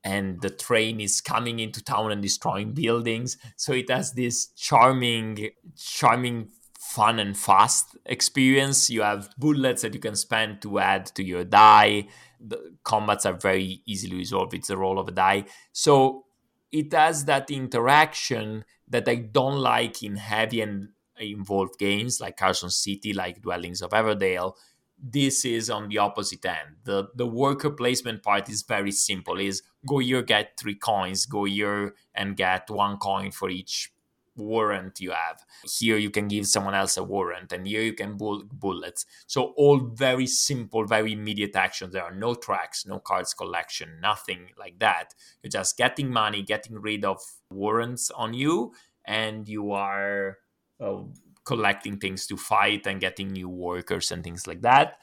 and 0.03 0.41
the 0.41 0.49
train 0.49 0.99
is 0.99 1.21
coming 1.21 1.59
into 1.59 1.83
town 1.83 2.11
and 2.11 2.21
destroying 2.21 2.73
buildings 2.73 3.37
so 3.55 3.73
it 3.73 3.89
has 3.89 4.13
this 4.13 4.47
charming 4.55 5.49
charming 5.77 6.49
fun 6.89 7.19
and 7.19 7.37
fast 7.37 7.95
experience 8.07 8.89
you 8.89 9.03
have 9.03 9.29
bullets 9.37 9.83
that 9.83 9.93
you 9.93 9.99
can 9.99 10.15
spend 10.15 10.59
to 10.59 10.79
add 10.79 11.05
to 11.05 11.23
your 11.23 11.43
die 11.43 12.07
the 12.39 12.75
combats 12.83 13.27
are 13.27 13.37
very 13.37 13.83
easily 13.85 14.17
resolved 14.17 14.55
it's 14.55 14.69
the 14.69 14.77
roll 14.77 14.97
of 14.97 15.07
a 15.07 15.11
die 15.11 15.45
so 15.71 16.25
it 16.71 16.91
has 16.91 17.25
that 17.25 17.51
interaction 17.51 18.65
that 18.87 19.07
i 19.07 19.13
don't 19.13 19.59
like 19.59 20.01
in 20.01 20.15
heavy 20.15 20.61
and 20.61 20.89
involved 21.19 21.77
games 21.77 22.19
like 22.19 22.37
carson 22.37 22.71
city 22.71 23.13
like 23.13 23.39
dwellings 23.39 23.83
of 23.83 23.91
everdale 23.91 24.53
this 25.01 25.45
is 25.45 25.69
on 25.69 25.87
the 25.87 25.97
opposite 25.97 26.45
end. 26.45 26.75
The 26.83 27.07
the 27.15 27.25
worker 27.25 27.69
placement 27.69 28.21
part 28.21 28.49
is 28.49 28.63
very 28.63 28.91
simple. 28.91 29.39
Is 29.39 29.61
go 29.87 29.99
here, 29.99 30.21
get 30.21 30.59
three 30.59 30.75
coins, 30.75 31.25
go 31.25 31.45
here 31.45 31.95
and 32.13 32.35
get 32.35 32.69
one 32.69 32.97
coin 32.97 33.31
for 33.31 33.49
each 33.49 33.93
warrant 34.39 34.99
you 34.99 35.11
have. 35.11 35.45
Here 35.63 35.97
you 35.97 36.09
can 36.09 36.27
give 36.27 36.47
someone 36.47 36.73
else 36.73 36.97
a 36.97 37.03
warrant, 37.03 37.51
and 37.51 37.67
here 37.67 37.81
you 37.81 37.93
can 37.93 38.17
bull 38.17 38.43
bullets. 38.51 39.05
So 39.27 39.53
all 39.57 39.79
very 39.79 40.27
simple, 40.27 40.85
very 40.85 41.13
immediate 41.13 41.55
actions. 41.55 41.93
There 41.93 42.03
are 42.03 42.15
no 42.15 42.33
tracks, 42.33 42.85
no 42.85 42.99
cards 42.99 43.33
collection, 43.33 43.99
nothing 44.01 44.49
like 44.57 44.79
that. 44.79 45.13
You're 45.43 45.51
just 45.51 45.77
getting 45.77 46.09
money, 46.09 46.41
getting 46.41 46.79
rid 46.79 47.05
of 47.05 47.19
warrants 47.51 48.09
on 48.11 48.33
you, 48.33 48.73
and 49.05 49.47
you 49.47 49.71
are 49.71 50.37
uh, 50.79 51.03
collecting 51.43 51.97
things 51.97 52.27
to 52.27 52.37
fight 52.37 52.85
and 52.87 53.01
getting 53.01 53.29
new 53.29 53.49
workers 53.49 54.11
and 54.11 54.23
things 54.23 54.47
like 54.47 54.61
that. 54.61 54.97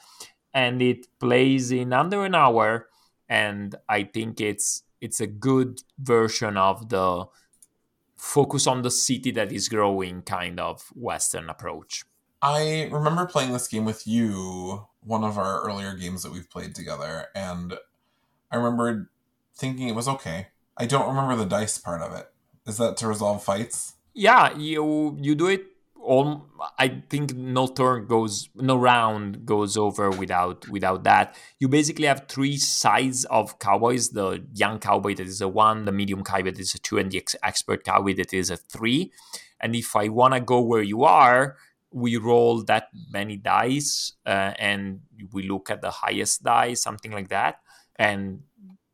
And 0.55 0.81
it 0.81 1.07
plays 1.19 1.71
in 1.71 1.93
under 1.93 2.25
an 2.25 2.35
hour, 2.35 2.89
and 3.29 3.75
I 3.89 4.05
think 4.05 4.41
it's 4.41 4.83
it's 5.01 5.21
a 5.21 5.27
good 5.27 5.83
version 5.99 6.57
of 6.57 6.89
the 6.89 7.27
focus 8.27 8.67
on 8.67 8.83
the 8.83 8.91
city 8.91 9.31
that 9.31 9.53
is 9.53 9.69
growing 9.69 10.21
kind 10.23 10.59
of 10.59 10.91
Western 10.95 11.49
approach. 11.49 12.05
I 12.43 12.89
remember 12.93 13.25
playing 13.25 13.53
this 13.53 13.69
game 13.69 13.85
with 13.85 14.07
you, 14.07 14.87
one 15.01 15.25
of 15.25 15.39
our 15.39 15.63
earlier 15.63 15.95
games 15.95 16.23
that 16.25 16.33
we've 16.33 16.51
played 16.51 16.75
together, 16.75 17.27
and 17.35 17.79
I 18.51 18.57
remember 18.57 19.11
thinking 19.55 19.89
it 19.89 19.95
was 19.95 20.09
okay. 20.09 20.49
I 20.77 20.87
don't 20.87 21.09
remember 21.09 21.37
the 21.37 21.47
dice 21.47 21.79
part 21.79 22.03
of 22.03 22.13
it. 22.19 22.27
Is 22.67 22.77
that 22.79 22.97
to 22.99 23.07
resolve 23.07 23.43
fights? 23.45 23.95
Yeah, 24.13 24.57
you 24.57 25.17
you 25.21 25.35
do 25.35 25.47
it 25.47 25.65
all 26.07 26.47
I 26.79 27.03
think 27.11 27.35
no 27.35 27.67
turn 27.67 28.07
goes 28.07 28.49
no 28.55 28.77
round 28.77 29.45
goes 29.45 29.77
over 29.77 30.11
without 30.11 30.69
without 30.69 31.05
that. 31.05 31.37
You 31.59 31.69
basically 31.69 32.07
have 32.07 32.27
three 32.29 32.57
sides 32.57 33.25
of 33.27 33.59
cowboys: 33.59 34.11
the 34.11 34.45
young 34.55 34.79
cowboy 34.79 35.15
that 35.17 35.27
is 35.27 35.41
a 35.41 35.49
one, 35.49 35.85
the 35.85 35.93
medium 35.93 36.23
cowboy 36.23 36.53
that 36.53 36.61
is 36.61 36.75
a 36.75 36.79
two, 36.79 36.99
and 36.99 37.11
the 37.11 37.19
ex- 37.19 37.37
expert 37.43 37.85
cowboy 37.85 38.15
that 38.15 38.33
is 38.33 38.51
a 38.51 38.57
three. 38.57 39.13
And 39.61 39.75
if 39.75 39.97
I 39.97 40.09
want 40.09 40.35
to 40.35 40.41
go 40.41 40.61
where 40.61 40.83
you 40.83 41.05
are, 41.05 41.57
we 41.93 42.17
roll 42.17 42.63
that 42.65 42.89
many 43.11 43.37
dice, 43.37 44.13
uh, 44.25 44.53
and 44.59 45.01
we 45.33 45.49
look 45.49 45.71
at 45.71 45.83
the 45.83 45.91
highest 45.91 46.45
die, 46.45 46.75
something 46.75 47.11
like 47.11 47.29
that, 47.29 47.61
and 47.97 48.41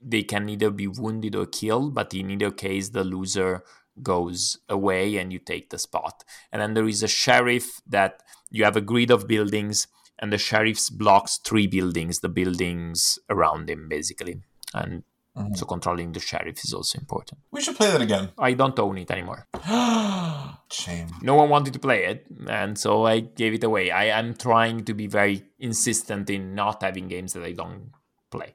they 0.00 0.22
can 0.22 0.48
either 0.48 0.70
be 0.70 0.86
wounded 0.86 1.36
or 1.36 1.46
killed. 1.46 1.94
But 1.94 2.14
in 2.14 2.30
either 2.30 2.50
case, 2.50 2.88
the 2.90 3.04
loser 3.04 3.64
goes 4.00 4.58
away 4.68 5.16
and 5.16 5.32
you 5.32 5.38
take 5.38 5.70
the 5.70 5.78
spot. 5.78 6.24
And 6.52 6.62
then 6.62 6.74
there 6.74 6.88
is 6.88 7.02
a 7.02 7.08
sheriff 7.08 7.80
that 7.86 8.22
you 8.50 8.64
have 8.64 8.76
a 8.76 8.80
grid 8.80 9.10
of 9.10 9.26
buildings 9.26 9.86
and 10.18 10.32
the 10.32 10.38
sheriff 10.38 10.88
blocks 10.92 11.38
three 11.38 11.66
buildings, 11.66 12.20
the 12.20 12.28
buildings 12.28 13.18
around 13.28 13.68
him 13.68 13.88
basically. 13.88 14.40
And 14.72 15.02
mm-hmm. 15.36 15.54
so 15.54 15.66
controlling 15.66 16.12
the 16.12 16.20
sheriff 16.20 16.64
is 16.64 16.72
also 16.72 16.98
important. 16.98 17.40
We 17.50 17.60
should 17.60 17.76
play 17.76 17.90
that 17.90 18.00
again. 18.00 18.30
I 18.38 18.52
don't 18.54 18.78
own 18.78 18.98
it 18.98 19.10
anymore. 19.10 19.46
Shame. 20.70 21.08
No 21.20 21.34
one 21.34 21.50
wanted 21.50 21.74
to 21.74 21.78
play 21.78 22.04
it, 22.06 22.26
and 22.48 22.78
so 22.78 23.04
I 23.04 23.20
gave 23.20 23.52
it 23.52 23.64
away. 23.64 23.90
I 23.90 24.04
am 24.04 24.34
trying 24.34 24.84
to 24.84 24.94
be 24.94 25.06
very 25.06 25.42
insistent 25.58 26.30
in 26.30 26.54
not 26.54 26.82
having 26.82 27.08
games 27.08 27.34
that 27.34 27.42
I 27.42 27.52
don't 27.52 27.90
play. 28.30 28.54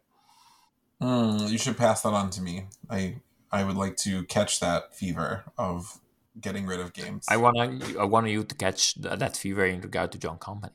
Mm, 0.99 1.47
you 1.47 1.59
should 1.59 1.77
pass 1.77 2.01
that 2.01 2.13
on 2.13 2.31
to 2.31 2.41
me. 2.41 2.65
I 2.89 3.17
I 3.51 3.63
would 3.63 3.75
like 3.75 3.97
to 3.97 4.23
catch 4.23 4.59
that 4.59 4.95
fever 4.95 5.45
of 5.57 5.99
getting 6.39 6.65
rid 6.65 6.79
of 6.79 6.93
games. 6.93 7.25
I 7.29 7.37
want 7.37 7.83
I 7.97 8.05
want 8.05 8.27
you 8.27 8.43
to 8.43 8.55
catch 8.55 8.95
that 8.95 9.37
fever 9.37 9.65
in 9.65 9.81
regard 9.81 10.11
to 10.13 10.17
John 10.17 10.37
Company. 10.37 10.73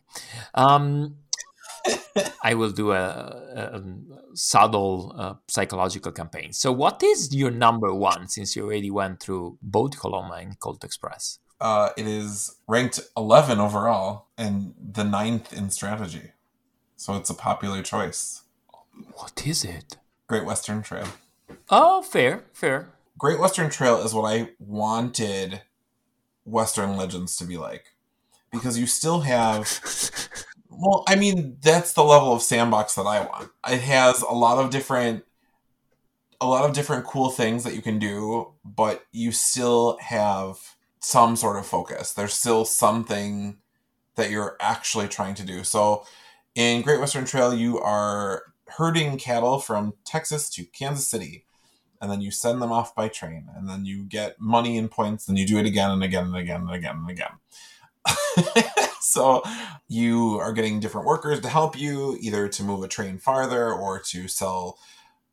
Um, 0.54 1.16
I 2.42 2.54
will 2.54 2.70
do 2.70 2.92
a, 2.92 2.96
a 2.96 3.82
subtle 4.34 5.14
uh, 5.16 5.34
psychological 5.48 6.12
campaign. 6.12 6.52
So, 6.52 6.72
what 6.72 7.02
is 7.02 7.34
your 7.34 7.50
number 7.50 7.92
one? 7.94 8.28
Since 8.28 8.56
you 8.56 8.64
already 8.64 8.90
went 8.90 9.20
through 9.20 9.58
both 9.62 9.98
Coloma 9.98 10.34
and 10.34 10.58
Colt 10.58 10.84
Express. 10.84 11.38
Uh, 11.60 11.90
it 11.96 12.08
is 12.08 12.56
ranked 12.66 12.98
11 13.16 13.60
overall 13.60 14.26
and 14.36 14.74
the 14.76 15.04
ninth 15.04 15.52
in 15.52 15.70
strategy. 15.70 16.32
So 16.96 17.14
it's 17.14 17.30
a 17.30 17.34
popular 17.34 17.82
choice. 17.82 18.42
What 19.14 19.46
is 19.46 19.64
it? 19.64 19.96
Great 20.26 20.44
Western 20.44 20.82
Trail. 20.82 21.06
Oh, 21.70 22.02
fair, 22.02 22.44
fair. 22.52 22.90
Great 23.18 23.38
Western 23.38 23.70
Trail 23.70 23.98
is 23.98 24.14
what 24.14 24.28
I 24.32 24.50
wanted 24.58 25.62
Western 26.44 26.96
Legends 26.96 27.36
to 27.36 27.44
be 27.44 27.56
like. 27.56 27.94
Because 28.50 28.78
you 28.78 28.86
still 28.86 29.20
have. 29.20 29.68
Well, 30.74 31.04
I 31.06 31.16
mean, 31.16 31.58
that's 31.60 31.92
the 31.92 32.02
level 32.02 32.32
of 32.32 32.40
sandbox 32.40 32.94
that 32.94 33.02
I 33.02 33.20
want. 33.26 33.50
It 33.68 33.82
has 33.82 34.22
a 34.22 34.32
lot 34.32 34.56
of 34.56 34.70
different. 34.70 35.22
A 36.40 36.46
lot 36.46 36.64
of 36.64 36.74
different 36.74 37.04
cool 37.04 37.30
things 37.30 37.62
that 37.62 37.74
you 37.74 37.82
can 37.82 37.98
do, 38.00 38.54
but 38.64 39.04
you 39.12 39.30
still 39.30 39.96
have 40.00 40.56
some 40.98 41.36
sort 41.36 41.56
of 41.56 41.66
focus. 41.66 42.12
There's 42.12 42.32
still 42.32 42.64
something 42.64 43.58
that 44.16 44.30
you're 44.30 44.56
actually 44.60 45.08
trying 45.08 45.34
to 45.36 45.44
do. 45.44 45.62
So 45.62 46.04
in 46.54 46.82
Great 46.82 46.98
Western 47.00 47.24
Trail, 47.26 47.54
you 47.54 47.78
are 47.78 48.42
herding 48.76 49.18
cattle 49.18 49.58
from 49.58 49.94
Texas 50.04 50.48
to 50.50 50.64
Kansas 50.64 51.08
City, 51.08 51.44
and 52.00 52.10
then 52.10 52.20
you 52.20 52.30
send 52.30 52.60
them 52.60 52.72
off 52.72 52.94
by 52.94 53.08
train, 53.08 53.46
and 53.56 53.68
then 53.68 53.84
you 53.84 54.04
get 54.04 54.40
money 54.40 54.76
and 54.76 54.90
points, 54.90 55.28
and 55.28 55.38
you 55.38 55.46
do 55.46 55.58
it 55.58 55.66
again 55.66 55.90
and 55.90 56.02
again 56.02 56.24
and 56.24 56.36
again 56.36 56.62
and 56.62 56.70
again 56.70 56.96
and 56.96 57.10
again. 57.10 58.64
so 59.00 59.42
you 59.88 60.38
are 60.40 60.52
getting 60.52 60.80
different 60.80 61.06
workers 61.06 61.40
to 61.40 61.48
help 61.48 61.78
you, 61.78 62.16
either 62.20 62.48
to 62.48 62.62
move 62.62 62.82
a 62.82 62.88
train 62.88 63.18
farther 63.18 63.72
or 63.72 64.00
to 64.00 64.28
sell 64.28 64.78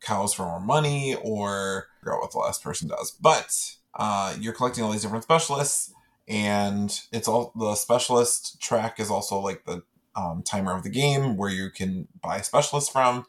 cows 0.00 0.32
for 0.32 0.44
more 0.44 0.60
money, 0.60 1.16
or 1.22 1.88
figure 2.00 2.14
out 2.14 2.20
what 2.20 2.32
the 2.32 2.38
last 2.38 2.62
person 2.62 2.88
does. 2.88 3.10
But 3.10 3.76
uh, 3.94 4.34
you're 4.38 4.52
collecting 4.52 4.84
all 4.84 4.92
these 4.92 5.02
different 5.02 5.24
specialists, 5.24 5.92
and 6.28 7.00
it's 7.12 7.26
all 7.26 7.52
the 7.56 7.74
specialist 7.74 8.60
track 8.60 9.00
is 9.00 9.10
also 9.10 9.40
like 9.40 9.64
the 9.64 9.82
um, 10.16 10.42
timer 10.42 10.74
of 10.74 10.82
the 10.82 10.90
game 10.90 11.36
where 11.36 11.50
you 11.50 11.70
can 11.70 12.08
buy 12.20 12.40
specialists 12.40 12.90
from. 12.90 13.26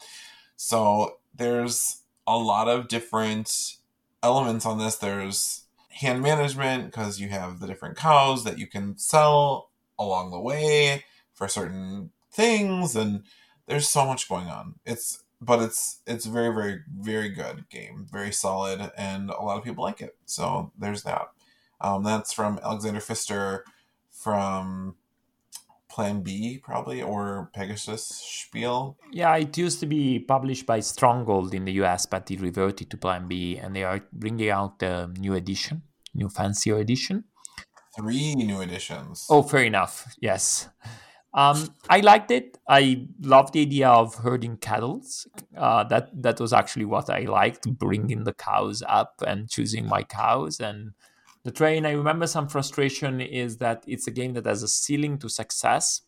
So 0.55 1.17
there's 1.35 2.01
a 2.27 2.37
lot 2.37 2.67
of 2.67 2.87
different 2.87 3.77
elements 4.23 4.65
on 4.65 4.77
this. 4.77 4.95
There's 4.95 5.65
hand 5.89 6.21
management 6.21 6.85
because 6.85 7.19
you 7.19 7.29
have 7.29 7.59
the 7.59 7.67
different 7.67 7.97
cows 7.97 8.43
that 8.43 8.57
you 8.57 8.67
can 8.67 8.97
sell 8.97 9.69
along 9.99 10.31
the 10.31 10.39
way 10.39 11.03
for 11.33 11.47
certain 11.47 12.11
things 12.31 12.95
and 12.95 13.23
there's 13.67 13.87
so 13.87 14.05
much 14.05 14.27
going 14.27 14.47
on. 14.47 14.75
It's 14.85 15.23
but 15.39 15.61
it's 15.61 16.01
it's 16.05 16.25
very 16.25 16.53
very 16.53 16.79
very 16.99 17.29
good 17.29 17.65
game, 17.69 18.07
very 18.11 18.31
solid 18.31 18.91
and 18.97 19.29
a 19.29 19.41
lot 19.41 19.57
of 19.57 19.63
people 19.63 19.83
like 19.83 20.01
it. 20.01 20.15
So 20.25 20.71
there's 20.77 21.03
that. 21.03 21.29
Um, 21.79 22.03
that's 22.03 22.31
from 22.31 22.59
Alexander 22.63 22.99
Pfister 22.99 23.65
from 24.11 24.95
Plan 25.91 26.21
B, 26.21 26.59
probably, 26.63 27.01
or 27.01 27.49
Pegasus 27.53 28.07
Spiel. 28.07 28.97
Yeah, 29.11 29.35
it 29.35 29.57
used 29.57 29.81
to 29.81 29.85
be 29.85 30.19
published 30.19 30.65
by 30.65 30.79
Stronghold 30.79 31.53
in 31.53 31.65
the 31.65 31.73
US, 31.83 32.05
but 32.05 32.31
it 32.31 32.39
reverted 32.39 32.89
to 32.91 32.97
Plan 32.97 33.27
B, 33.27 33.57
and 33.57 33.75
they 33.75 33.83
are 33.83 33.99
bringing 34.13 34.49
out 34.49 34.79
the 34.79 35.13
new 35.19 35.33
edition, 35.33 35.81
new 36.13 36.29
fancier 36.29 36.77
edition. 36.77 37.25
Three 37.97 38.35
new 38.35 38.61
editions. 38.61 39.27
Oh, 39.29 39.43
fair 39.43 39.65
enough. 39.65 40.15
Yes. 40.21 40.69
Um, 41.33 41.73
I 41.89 41.99
liked 41.99 42.31
it. 42.31 42.57
I 42.67 43.07
love 43.21 43.51
the 43.51 43.61
idea 43.61 43.89
of 43.89 44.15
herding 44.15 44.57
cattle. 44.57 45.01
Uh, 45.57 45.83
that 45.85 46.09
that 46.21 46.39
was 46.39 46.53
actually 46.53 46.85
what 46.85 47.09
I 47.09 47.21
liked, 47.21 47.67
bringing 47.77 48.23
the 48.23 48.33
cows 48.33 48.83
up 48.87 49.21
and 49.25 49.49
choosing 49.49 49.87
my 49.87 50.03
cows 50.03 50.59
and 50.59 50.91
the 51.43 51.51
train 51.51 51.85
i 51.85 51.91
remember 51.91 52.27
some 52.27 52.47
frustration 52.47 53.21
is 53.21 53.57
that 53.57 53.83
it's 53.87 54.07
a 54.07 54.11
game 54.11 54.33
that 54.33 54.45
has 54.45 54.63
a 54.63 54.67
ceiling 54.67 55.17
to 55.17 55.29
success. 55.29 56.01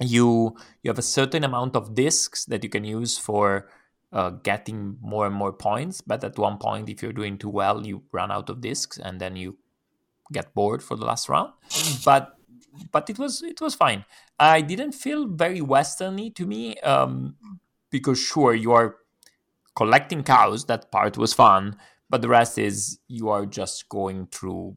You 0.00 0.56
you 0.82 0.90
have 0.90 0.98
a 0.98 1.02
certain 1.18 1.44
amount 1.44 1.76
of 1.76 1.94
discs 1.94 2.44
that 2.46 2.64
you 2.64 2.70
can 2.70 2.84
use 2.84 3.18
for 3.18 3.68
uh, 4.12 4.30
getting 4.30 4.96
more 5.00 5.26
and 5.26 5.34
more 5.34 5.52
points 5.52 6.00
but 6.00 6.24
at 6.24 6.38
one 6.38 6.58
point 6.58 6.88
if 6.88 7.02
you're 7.02 7.12
doing 7.12 7.38
too 7.38 7.48
well 7.48 7.86
you 7.86 8.02
run 8.12 8.30
out 8.30 8.50
of 8.50 8.60
discs 8.60 8.98
and 8.98 9.20
then 9.20 9.36
you 9.36 9.56
get 10.32 10.54
bored 10.54 10.82
for 10.82 10.96
the 10.96 11.04
last 11.04 11.28
round. 11.28 11.52
But 12.04 12.36
but 12.90 13.10
it 13.10 13.18
was 13.18 13.42
it 13.42 13.60
was 13.60 13.74
fine. 13.74 14.04
I 14.38 14.62
didn't 14.62 14.92
feel 14.92 15.28
very 15.28 15.60
westerny 15.60 16.34
to 16.34 16.46
me 16.46 16.76
um, 16.78 17.36
because 17.90 18.18
sure 18.18 18.54
you 18.54 18.72
are 18.72 18.96
collecting 19.76 20.22
cows. 20.24 20.64
That 20.66 20.90
part 20.90 21.18
was 21.18 21.34
fun 21.34 21.76
but 22.12 22.20
the 22.20 22.28
rest 22.28 22.58
is 22.58 22.98
you 23.08 23.30
are 23.30 23.46
just 23.46 23.88
going 23.88 24.26
through 24.26 24.76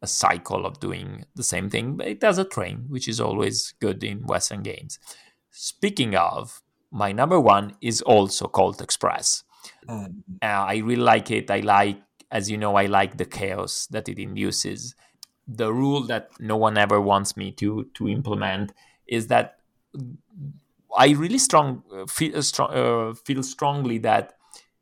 a 0.00 0.06
cycle 0.06 0.64
of 0.64 0.78
doing 0.78 1.24
the 1.34 1.42
same 1.42 1.68
thing 1.68 1.96
but 1.96 2.06
it 2.06 2.20
does 2.20 2.38
a 2.38 2.44
train 2.44 2.84
which 2.88 3.08
is 3.08 3.20
always 3.20 3.74
good 3.80 4.04
in 4.04 4.24
western 4.26 4.62
games. 4.62 5.00
Speaking 5.50 6.14
of 6.14 6.62
my 6.92 7.10
number 7.10 7.40
one 7.40 7.74
is 7.80 8.00
also 8.02 8.46
colt 8.46 8.80
express. 8.80 9.42
Mm. 9.88 10.22
uh, 10.40 10.46
i 10.46 10.76
really 10.76 11.02
like 11.02 11.32
it. 11.32 11.50
I 11.50 11.60
like 11.60 12.00
as 12.30 12.48
you 12.48 12.56
know 12.56 12.76
i 12.76 12.86
like 12.86 13.16
the 13.16 13.24
chaos 13.24 13.88
that 13.90 14.08
it 14.08 14.20
induces. 14.20 14.94
The 15.48 15.72
rule 15.72 16.02
that 16.04 16.30
no 16.38 16.56
one 16.56 16.78
ever 16.78 17.00
wants 17.00 17.36
me 17.36 17.50
to 17.62 17.90
to 17.94 18.08
implement 18.08 18.72
is 19.08 19.26
that 19.26 19.58
i 20.96 21.08
really 21.10 21.38
strong 21.38 21.82
feel, 22.08 22.38
uh, 22.38 22.42
strong, 22.42 22.70
uh, 22.72 23.14
feel 23.14 23.42
strongly 23.42 23.98
that 23.98 24.37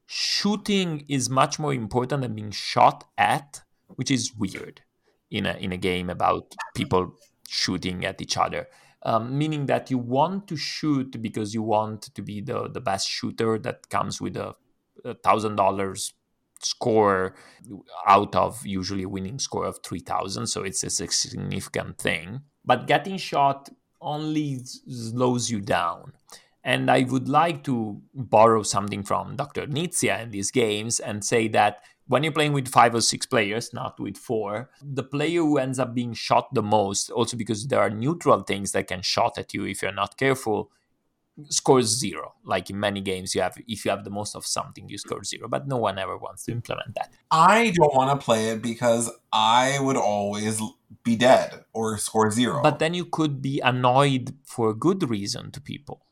shooting 0.06 1.04
is 1.08 1.28
much 1.28 1.58
more 1.58 1.74
important 1.74 2.22
than 2.22 2.34
being 2.34 2.50
shot 2.50 3.04
at, 3.18 3.62
which 3.88 4.10
is 4.10 4.32
weird 4.34 4.82
in 5.30 5.46
a 5.46 5.54
in 5.54 5.72
a 5.72 5.76
game 5.76 6.08
about 6.10 6.54
people 6.74 7.14
shooting 7.48 8.04
at 8.04 8.20
each 8.20 8.36
other. 8.36 8.68
Um, 9.02 9.38
meaning 9.38 9.66
that 9.66 9.90
you 9.90 9.98
want 9.98 10.48
to 10.48 10.56
shoot 10.56 11.22
because 11.22 11.54
you 11.54 11.62
want 11.62 12.02
to 12.02 12.22
be 12.22 12.40
the, 12.40 12.68
the 12.68 12.80
best 12.80 13.08
shooter 13.08 13.56
that 13.58 13.88
comes 13.88 14.20
with 14.20 14.36
a 14.36 14.54
thousand 15.22 15.56
dollars 15.56 16.14
score 16.60 17.34
out 18.06 18.34
of 18.34 18.64
usually 18.66 19.06
winning 19.06 19.38
score 19.38 19.66
of 19.66 19.78
3000 19.84 20.46
so 20.46 20.62
it's 20.62 20.82
a 20.82 20.90
significant 20.90 21.98
thing 21.98 22.40
but 22.64 22.86
getting 22.86 23.18
shot 23.18 23.68
only 24.00 24.60
slows 24.64 25.50
you 25.50 25.60
down 25.60 26.12
and 26.66 26.90
I 26.90 27.06
would 27.08 27.28
like 27.28 27.62
to 27.64 28.02
borrow 28.12 28.64
something 28.64 29.04
from 29.04 29.36
Dr. 29.36 29.68
Knizia 29.68 30.20
in 30.20 30.32
these 30.32 30.50
games 30.50 30.98
and 30.98 31.24
say 31.24 31.46
that 31.48 31.84
when 32.08 32.24
you're 32.24 32.32
playing 32.32 32.54
with 32.54 32.66
five 32.66 32.92
or 32.92 33.00
six 33.00 33.24
players, 33.24 33.72
not 33.72 34.00
with 34.00 34.16
four, 34.16 34.68
the 34.82 35.04
player 35.04 35.40
who 35.40 35.58
ends 35.58 35.78
up 35.78 35.94
being 35.94 36.12
shot 36.12 36.52
the 36.52 36.62
most, 36.62 37.08
also 37.10 37.36
because 37.36 37.68
there 37.68 37.78
are 37.78 37.88
neutral 37.88 38.40
things 38.40 38.72
that 38.72 38.88
can 38.88 39.00
shot 39.00 39.38
at 39.38 39.54
you 39.54 39.64
if 39.64 39.80
you're 39.80 39.92
not 39.92 40.16
careful, 40.16 40.72
scores 41.50 41.86
zero. 41.86 42.34
Like 42.44 42.68
in 42.68 42.80
many 42.80 43.00
games, 43.00 43.32
you 43.32 43.42
have 43.42 43.56
if 43.68 43.84
you 43.84 43.92
have 43.92 44.02
the 44.02 44.10
most 44.10 44.34
of 44.34 44.44
something, 44.44 44.88
you 44.88 44.98
score 44.98 45.22
zero. 45.22 45.46
But 45.48 45.68
no 45.68 45.76
one 45.76 46.00
ever 46.00 46.16
wants 46.16 46.46
to 46.46 46.52
implement 46.52 46.96
that. 46.96 47.12
I 47.30 47.72
don't 47.76 47.94
want 47.94 48.18
to 48.18 48.24
play 48.24 48.48
it 48.48 48.60
because 48.60 49.08
I 49.32 49.78
would 49.80 49.96
always 49.96 50.60
be 51.04 51.14
dead 51.14 51.64
or 51.72 51.96
score 51.98 52.32
zero. 52.32 52.60
But 52.62 52.80
then 52.80 52.94
you 52.94 53.04
could 53.04 53.40
be 53.40 53.60
annoyed 53.60 54.34
for 54.44 54.70
a 54.70 54.74
good 54.74 55.08
reason 55.08 55.52
to 55.52 55.60
people 55.60 56.05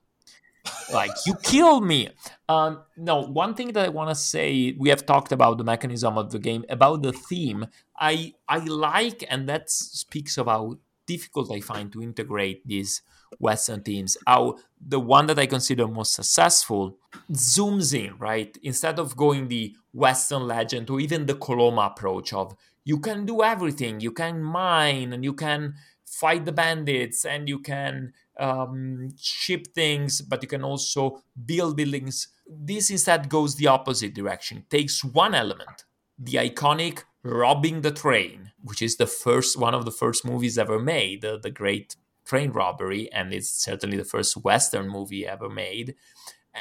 like 0.93 1.13
you 1.27 1.35
kill 1.43 1.81
me. 1.81 2.11
Um, 2.49 2.83
no 2.97 3.23
one 3.23 3.55
thing 3.55 3.73
that 3.73 3.87
i 3.87 3.89
want 3.89 4.11
to 4.11 4.15
say 4.15 4.75
we 4.79 4.89
have 4.91 5.07
talked 5.07 5.33
about 5.33 5.59
the 5.59 5.65
mechanism 5.65 6.19
of 6.19 6.31
the 6.31 6.39
game 6.39 6.65
about 6.69 7.03
the 7.03 7.13
theme. 7.13 7.67
I 7.99 8.35
i 8.49 8.59
like 8.59 9.25
and 9.29 9.49
that 9.49 9.71
speaks 9.71 10.37
about 10.39 10.79
difficult 11.07 11.53
i 11.53 11.61
find 11.61 11.93
to 11.93 12.03
integrate 12.03 12.67
these 12.67 13.03
western 13.39 13.83
themes. 13.83 14.17
How 14.27 14.59
the 14.81 15.01
one 15.01 15.27
that 15.27 15.39
i 15.39 15.47
consider 15.47 15.87
most 15.89 16.15
successful 16.15 16.99
zooms 17.33 17.95
in 17.95 18.17
right? 18.19 18.57
Instead 18.63 18.99
of 18.99 19.17
going 19.17 19.49
the 19.49 19.75
western 19.93 20.47
legend 20.47 20.91
or 20.91 21.01
even 21.01 21.27
the 21.27 21.35
coloma 21.35 21.87
approach 21.87 22.33
of 22.33 22.57
you 22.85 22.99
can 22.99 23.25
do 23.25 23.43
everything. 23.43 24.01
You 24.01 24.13
can 24.13 24.43
mine 24.43 25.13
and 25.13 25.25
you 25.25 25.33
can 25.33 25.75
fight 26.05 26.45
the 26.45 26.53
bandits 26.53 27.25
and 27.25 27.49
you 27.49 27.59
can 27.59 28.13
um, 28.39 29.11
ship 29.19 29.69
things, 29.75 30.21
but 30.21 30.43
you 30.43 30.49
can 30.49 30.65
also 30.65 31.23
build 31.45 31.77
buildings. 31.77 32.29
This 32.47 32.91
instead 32.91 33.29
goes 33.29 33.57
the 33.57 33.69
opposite 33.69 34.15
direction. 34.15 34.59
It 34.59 34.71
takes 34.71 35.05
one 35.05 35.35
element, 35.35 35.85
the 36.19 36.35
iconic 36.35 37.05
robbing 37.23 37.81
the 37.81 37.91
train, 37.91 38.53
which 38.63 38.83
is 38.83 38.97
the 38.97 39.07
first 39.07 39.59
one 39.59 39.75
of 39.75 39.85
the 39.85 39.91
first 39.91 40.25
movies 40.25 40.59
ever 40.59 40.79
made, 40.79 41.23
the, 41.23 41.39
the 41.39 41.51
great 41.51 41.97
train 42.25 42.51
robbery, 42.51 43.11
and 43.13 43.33
it's 43.33 43.51
certainly 43.51 43.97
the 43.97 44.05
first 44.05 44.37
Western 44.37 44.89
movie 44.89 45.27
ever 45.27 45.49
made. 45.49 45.95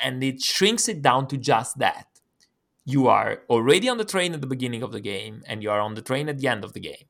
And 0.03 0.23
it 0.23 0.41
shrinks 0.41 0.87
it 0.87 1.01
down 1.01 1.27
to 1.27 1.37
just 1.37 1.77
that. 1.79 2.07
You 2.85 3.07
are 3.07 3.43
already 3.49 3.87
on 3.87 3.97
the 3.97 4.05
train 4.05 4.33
at 4.33 4.41
the 4.41 4.47
beginning 4.47 4.83
of 4.83 4.91
the 4.91 4.99
game, 4.99 5.43
and 5.47 5.63
you 5.63 5.69
are 5.69 5.79
on 5.79 5.93
the 5.93 6.01
train 6.01 6.27
at 6.29 6.39
the 6.39 6.47
end 6.47 6.63
of 6.63 6.73
the 6.73 6.79
game. 6.79 7.05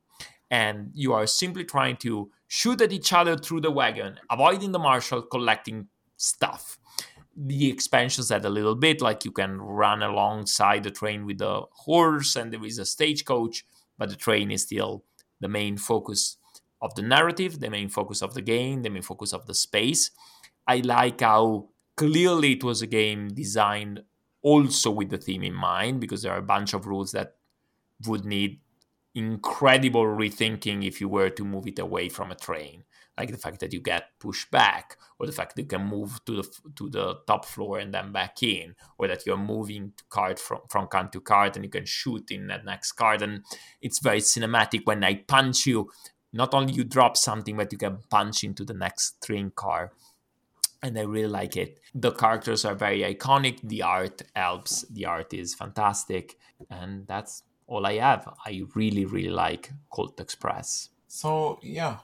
And 0.52 0.91
you 0.94 1.14
are 1.14 1.26
simply 1.26 1.64
trying 1.64 1.98
to 1.98 2.30
shoot 2.55 2.80
at 2.81 2.91
each 2.91 3.11
other 3.11 3.35
through 3.35 3.61
the 3.61 3.71
wagon, 3.71 4.19
avoiding 4.30 4.71
the 4.71 4.77
marshal, 4.77 5.23
collecting 5.23 5.88
stuff. 6.17 6.77
The 7.35 7.67
expansions 7.67 8.30
add 8.30 8.45
a 8.45 8.49
little 8.49 8.75
bit, 8.75 9.01
like 9.01 9.25
you 9.25 9.31
can 9.31 9.59
run 9.59 10.03
alongside 10.03 10.84
the 10.84 10.91
train 10.91 11.25
with 11.25 11.39
the 11.39 11.63
horse, 11.71 12.35
and 12.35 12.53
there 12.53 12.63
is 12.63 12.77
a 12.77 12.85
stagecoach, 12.85 13.65
but 13.97 14.09
the 14.11 14.15
train 14.15 14.51
is 14.51 14.61
still 14.61 15.03
the 15.39 15.47
main 15.47 15.77
focus 15.77 16.38
of 16.80 16.93
the 16.93 17.01
narrative, 17.01 17.59
the 17.59 17.71
main 17.71 17.89
focus 17.89 18.21
of 18.21 18.35
the 18.35 18.41
game, 18.43 18.84
the 18.84 18.91
main 18.91 19.01
focus 19.01 19.34
of 19.34 19.47
the 19.47 19.55
space. 19.55 20.11
I 20.67 20.77
like 20.77 21.21
how 21.21 21.69
clearly 21.97 22.51
it 22.51 22.63
was 22.63 22.84
a 22.84 22.88
game 22.88 23.30
designed 23.30 24.03
also 24.43 24.91
with 24.91 25.09
the 25.09 25.17
theme 25.17 25.41
in 25.41 25.55
mind 25.55 26.01
because 26.01 26.21
there 26.21 26.34
are 26.34 26.45
a 26.45 26.51
bunch 26.53 26.75
of 26.75 26.85
rules 26.85 27.13
that 27.13 27.34
would 28.05 28.25
need 28.25 28.59
incredible 29.15 30.03
rethinking 30.03 30.85
if 30.85 30.99
you 30.99 31.07
were 31.07 31.30
to 31.30 31.45
move 31.45 31.68
it 31.68 31.80
away 31.80 32.10
from 32.10 32.31
a 32.31 32.35
train 32.35 32.84
like 33.18 33.31
the 33.31 33.38
fact 33.38 33.60
that 33.60 33.72
you 33.72 33.80
get 33.80 34.06
pushed 34.19 34.49
back 34.49 34.98
or 35.19 35.26
the 35.26 35.31
fact 35.31 35.56
that 35.56 35.64
you 35.64 35.68
can 35.68 35.85
move 35.85 36.19
to 36.26 36.38
the 36.38 36.49
to 36.76 36.90
the 36.90 37.15
top 37.27 37.45
floor 37.45 37.80
and 37.80 37.94
then 37.94 38.11
back 38.11 38.41
in 38.41 38.76
or 38.98 39.07
that 39.07 39.26
you're 39.26 39.38
moving 39.38 39.94
card 40.10 40.40
from 40.40 40.60
from 40.69 40.88
card 40.88 41.11
to 41.11 41.22
card 41.22 41.56
and 41.56 41.64
you 41.64 41.69
can 41.69 41.85
shoot 41.85 42.31
in 42.31 42.48
that 42.48 42.65
next 42.65 42.94
card 42.94 43.22
and 43.22 43.44
it's 43.81 43.99
very 43.99 44.19
cinematic 44.19 44.81
when 44.85 45.03
i 45.03 45.15
punch 45.15 45.68
you 45.68 45.90
not 46.31 46.53
only 46.53 46.73
you 46.73 46.84
drop 46.84 47.15
something 47.15 47.56
but 47.56 47.72
you 47.72 47.77
can 47.77 47.99
punch 48.10 48.44
into 48.44 48.65
the 48.65 48.73
next 48.73 49.23
train 49.23 49.52
car 49.56 49.91
and 50.81 50.99
I 50.99 51.03
really 51.03 51.30
like 51.30 51.56
it. 51.56 51.80
The 51.95 52.11
characters 52.11 52.65
are 52.65 52.76
very 52.76 53.03
iconic. 53.03 53.61
The 53.64 53.84
art 53.84 54.22
helps. 54.35 54.81
The 54.90 55.06
art 55.06 55.34
is 55.34 55.56
fantastic, 55.56 56.38
and 56.69 57.07
that's 57.07 57.44
all 57.68 57.85
I 57.85 57.95
have. 57.98 58.27
I 58.45 58.64
really, 58.76 59.06
really 59.06 59.30
like 59.30 59.72
Colt 59.90 60.19
Express. 60.19 60.90
So 61.07 61.60
yeah, 61.61 61.98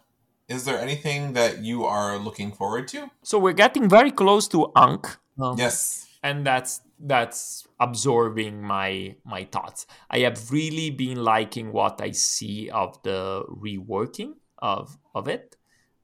is 0.48 0.66
there 0.66 0.80
anything 0.80 1.34
that 1.34 1.64
you 1.64 1.86
are 1.86 2.18
looking 2.18 2.52
forward 2.52 2.88
to? 2.90 3.10
So 3.24 3.40
we're 3.40 3.54
getting 3.54 3.90
very 3.90 4.12
close 4.12 4.48
to 4.50 4.72
Ankh. 4.76 5.18
Um, 5.40 5.58
yes, 5.58 6.08
and 6.24 6.46
that's 6.46 6.82
that's 7.00 7.68
absorbing 7.80 8.62
my 8.62 9.16
my 9.24 9.46
thoughts. 9.46 9.88
I 10.10 10.20
have 10.20 10.52
really 10.52 10.90
been 10.90 11.24
liking 11.24 11.72
what 11.72 12.02
I 12.02 12.12
see 12.12 12.70
of 12.70 13.02
the 13.04 13.44
reworking 13.50 14.34
of 14.60 14.98
of 15.16 15.28
it 15.28 15.56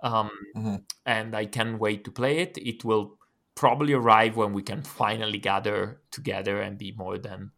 um, 0.05 0.29
mm-hmm. 0.55 0.75
and 1.05 1.35
I 1.35 1.45
can't 1.45 1.79
wait 1.79 2.03
to 2.05 2.11
play 2.11 2.37
it. 2.37 2.57
It 2.57 2.85
will 2.85 3.17
probably 3.55 3.93
arrive 3.93 4.35
when 4.35 4.53
we 4.53 4.61
can 4.61 4.83
finally 4.83 5.39
gather 5.39 6.01
together 6.11 6.61
and 6.61 6.77
be 6.77 6.93
more 6.95 7.17
than 7.17 7.51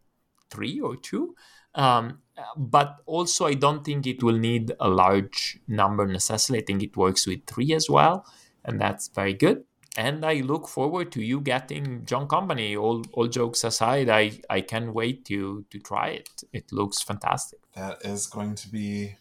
three 0.50 0.80
or 0.80 0.96
two. 0.96 1.34
Um, 1.78 2.18
but 2.56 2.96
also, 3.06 3.46
I 3.46 3.54
don't 3.54 3.84
think 3.84 4.06
it 4.06 4.22
will 4.22 4.36
need 4.36 4.72
a 4.80 4.88
large 4.88 5.60
number 5.68 6.06
necessarily. 6.06 6.62
I 6.62 6.66
think 6.66 6.82
it 6.82 6.96
works 6.96 7.26
with 7.26 7.46
three 7.46 7.72
as 7.72 7.88
well, 7.88 8.26
and 8.64 8.80
that's 8.80 9.08
very 9.08 9.32
good. 9.32 9.64
And 9.96 10.24
I 10.24 10.34
look 10.34 10.68
forward 10.68 11.10
to 11.12 11.22
you 11.22 11.40
getting 11.40 12.04
John 12.04 12.28
Company. 12.28 12.76
All 12.76 13.02
all 13.12 13.28
jokes 13.28 13.64
aside, 13.64 14.08
I 14.08 14.40
I 14.50 14.60
can't 14.60 14.92
wait 14.92 15.24
to 15.26 15.64
to 15.70 15.78
try 15.78 16.08
it. 16.08 16.42
It 16.52 16.72
looks 16.72 17.00
fantastic. 17.00 17.60
That 17.74 18.04
is 18.04 18.26
going 18.26 18.56
to 18.56 18.68
be 18.68 19.16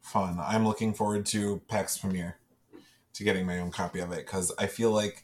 fun. 0.00 0.38
I'm 0.40 0.66
looking 0.66 0.94
forward 0.94 1.24
to 1.26 1.62
Pax 1.68 1.98
Pamir 1.98 2.34
to 3.14 3.24
getting 3.24 3.46
my 3.46 3.58
own 3.58 3.70
copy 3.70 4.00
of 4.00 4.10
it 4.12 4.26
because 4.26 4.52
I 4.58 4.66
feel 4.66 4.90
like 4.90 5.22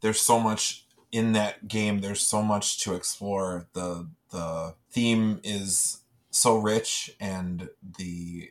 there's 0.00 0.20
so 0.20 0.40
much 0.40 0.86
in 1.12 1.32
that 1.32 1.68
game. 1.68 2.00
There's 2.00 2.22
so 2.22 2.42
much 2.42 2.80
to 2.84 2.94
explore. 2.94 3.66
the 3.74 4.08
The 4.30 4.74
theme 4.90 5.40
is 5.42 6.03
so 6.34 6.56
rich, 6.56 7.14
and 7.20 7.68
the 7.98 8.50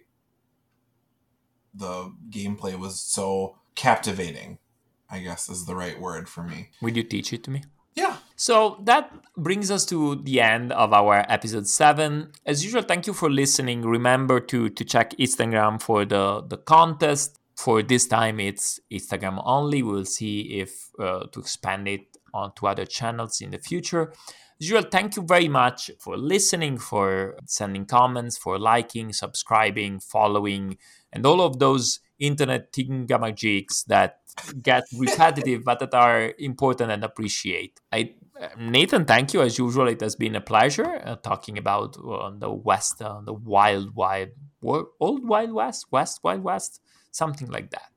the 1.73 2.14
gameplay 2.30 2.77
was 2.77 2.99
so 2.99 3.57
captivating. 3.76 4.60
I 5.10 5.19
guess 5.19 5.49
is 5.49 5.65
the 5.65 5.76
right 5.76 5.99
word 5.99 6.27
for 6.27 6.43
me. 6.43 6.69
Would 6.81 6.97
you 6.97 7.03
teach 7.03 7.34
it 7.34 7.43
to 7.43 7.51
me? 7.51 7.64
Yeah. 7.93 8.18
So 8.35 8.81
that 8.85 9.11
brings 9.38 9.69
us 9.69 9.85
to 9.85 10.15
the 10.15 10.41
end 10.41 10.72
of 10.72 10.91
our 10.93 11.23
episode 11.30 11.68
seven. 11.68 12.31
As 12.45 12.64
usual, 12.64 12.81
thank 12.81 13.05
you 13.05 13.14
for 13.14 13.30
listening. 13.30 13.84
Remember 13.84 14.39
to 14.39 14.69
to 14.69 14.84
check 14.84 15.11
Instagram 15.18 15.81
for 15.81 16.05
the 16.05 16.43
the 16.47 16.57
contest 16.57 17.39
for 17.55 17.84
this 17.84 18.07
time 18.07 18.39
it's 18.39 18.80
instagram 18.91 19.41
only 19.45 19.84
we'll 19.84 20.05
see 20.05 20.60
if 20.60 20.89
uh, 20.99 21.26
to 21.31 21.39
expand 21.39 21.88
it 21.88 22.18
onto 22.34 22.65
other 22.65 22.85
channels 22.85 23.41
in 23.41 23.51
the 23.51 23.60
future 23.60 24.11
usual 24.64 24.84
thank 24.90 25.15
you 25.15 25.23
very 25.23 25.48
much 25.48 25.91
for 25.99 26.18
listening 26.18 26.77
for 26.77 27.35
sending 27.45 27.85
comments 27.85 28.38
for 28.38 28.57
liking 28.57 29.11
subscribing 29.14 29.99
following 29.99 30.77
and 31.11 31.26
all 31.26 31.41
of 31.41 31.60
those 31.60 31.99
internet 32.19 32.72
thingamajigs 32.72 33.85
that 33.85 34.19
get 34.61 34.84
repetitive 34.98 35.64
but 35.64 35.80
that 35.80 35.94
are 35.94 36.34
important 36.40 36.91
and 36.91 37.03
appreciate 37.03 37.80
i 37.91 38.14
nathan 38.57 39.06
thank 39.06 39.34
you 39.34 39.41
as 39.41 39.57
usual 39.57 39.88
it 39.88 40.02
has 40.02 40.15
been 40.15 40.35
a 40.35 40.41
pleasure 40.41 41.02
uh, 41.06 41.15
talking 41.18 41.57
about 41.57 41.98
uh, 41.98 42.31
the 42.38 42.52
west 42.52 43.02
uh, 43.02 43.22
the 43.22 43.34
wild 43.34 43.95
wild 43.95 44.30
old 44.99 45.27
wild 45.27 45.52
west 45.52 45.85
west 45.91 46.19
wild 46.23 46.44
west 46.44 46.80
something 47.14 47.49
like 47.49 47.69
that. 47.72 47.90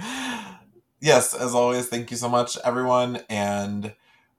yes, 1.00 1.34
as 1.34 1.54
always, 1.54 1.88
thank 1.88 2.10
you 2.10 2.16
so 2.16 2.28
much, 2.28 2.56
everyone. 2.64 3.20
And 3.28 3.94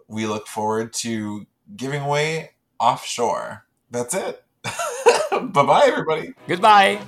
we 0.09 0.25
look 0.25 0.47
forward 0.47 0.91
to 0.91 1.45
giving 1.75 2.01
away 2.01 2.51
offshore. 2.79 3.65
That's 3.91 4.13
it. 4.13 4.43
bye 5.31 5.63
bye, 5.63 5.83
everybody. 5.85 6.33
Goodbye. 6.47 6.99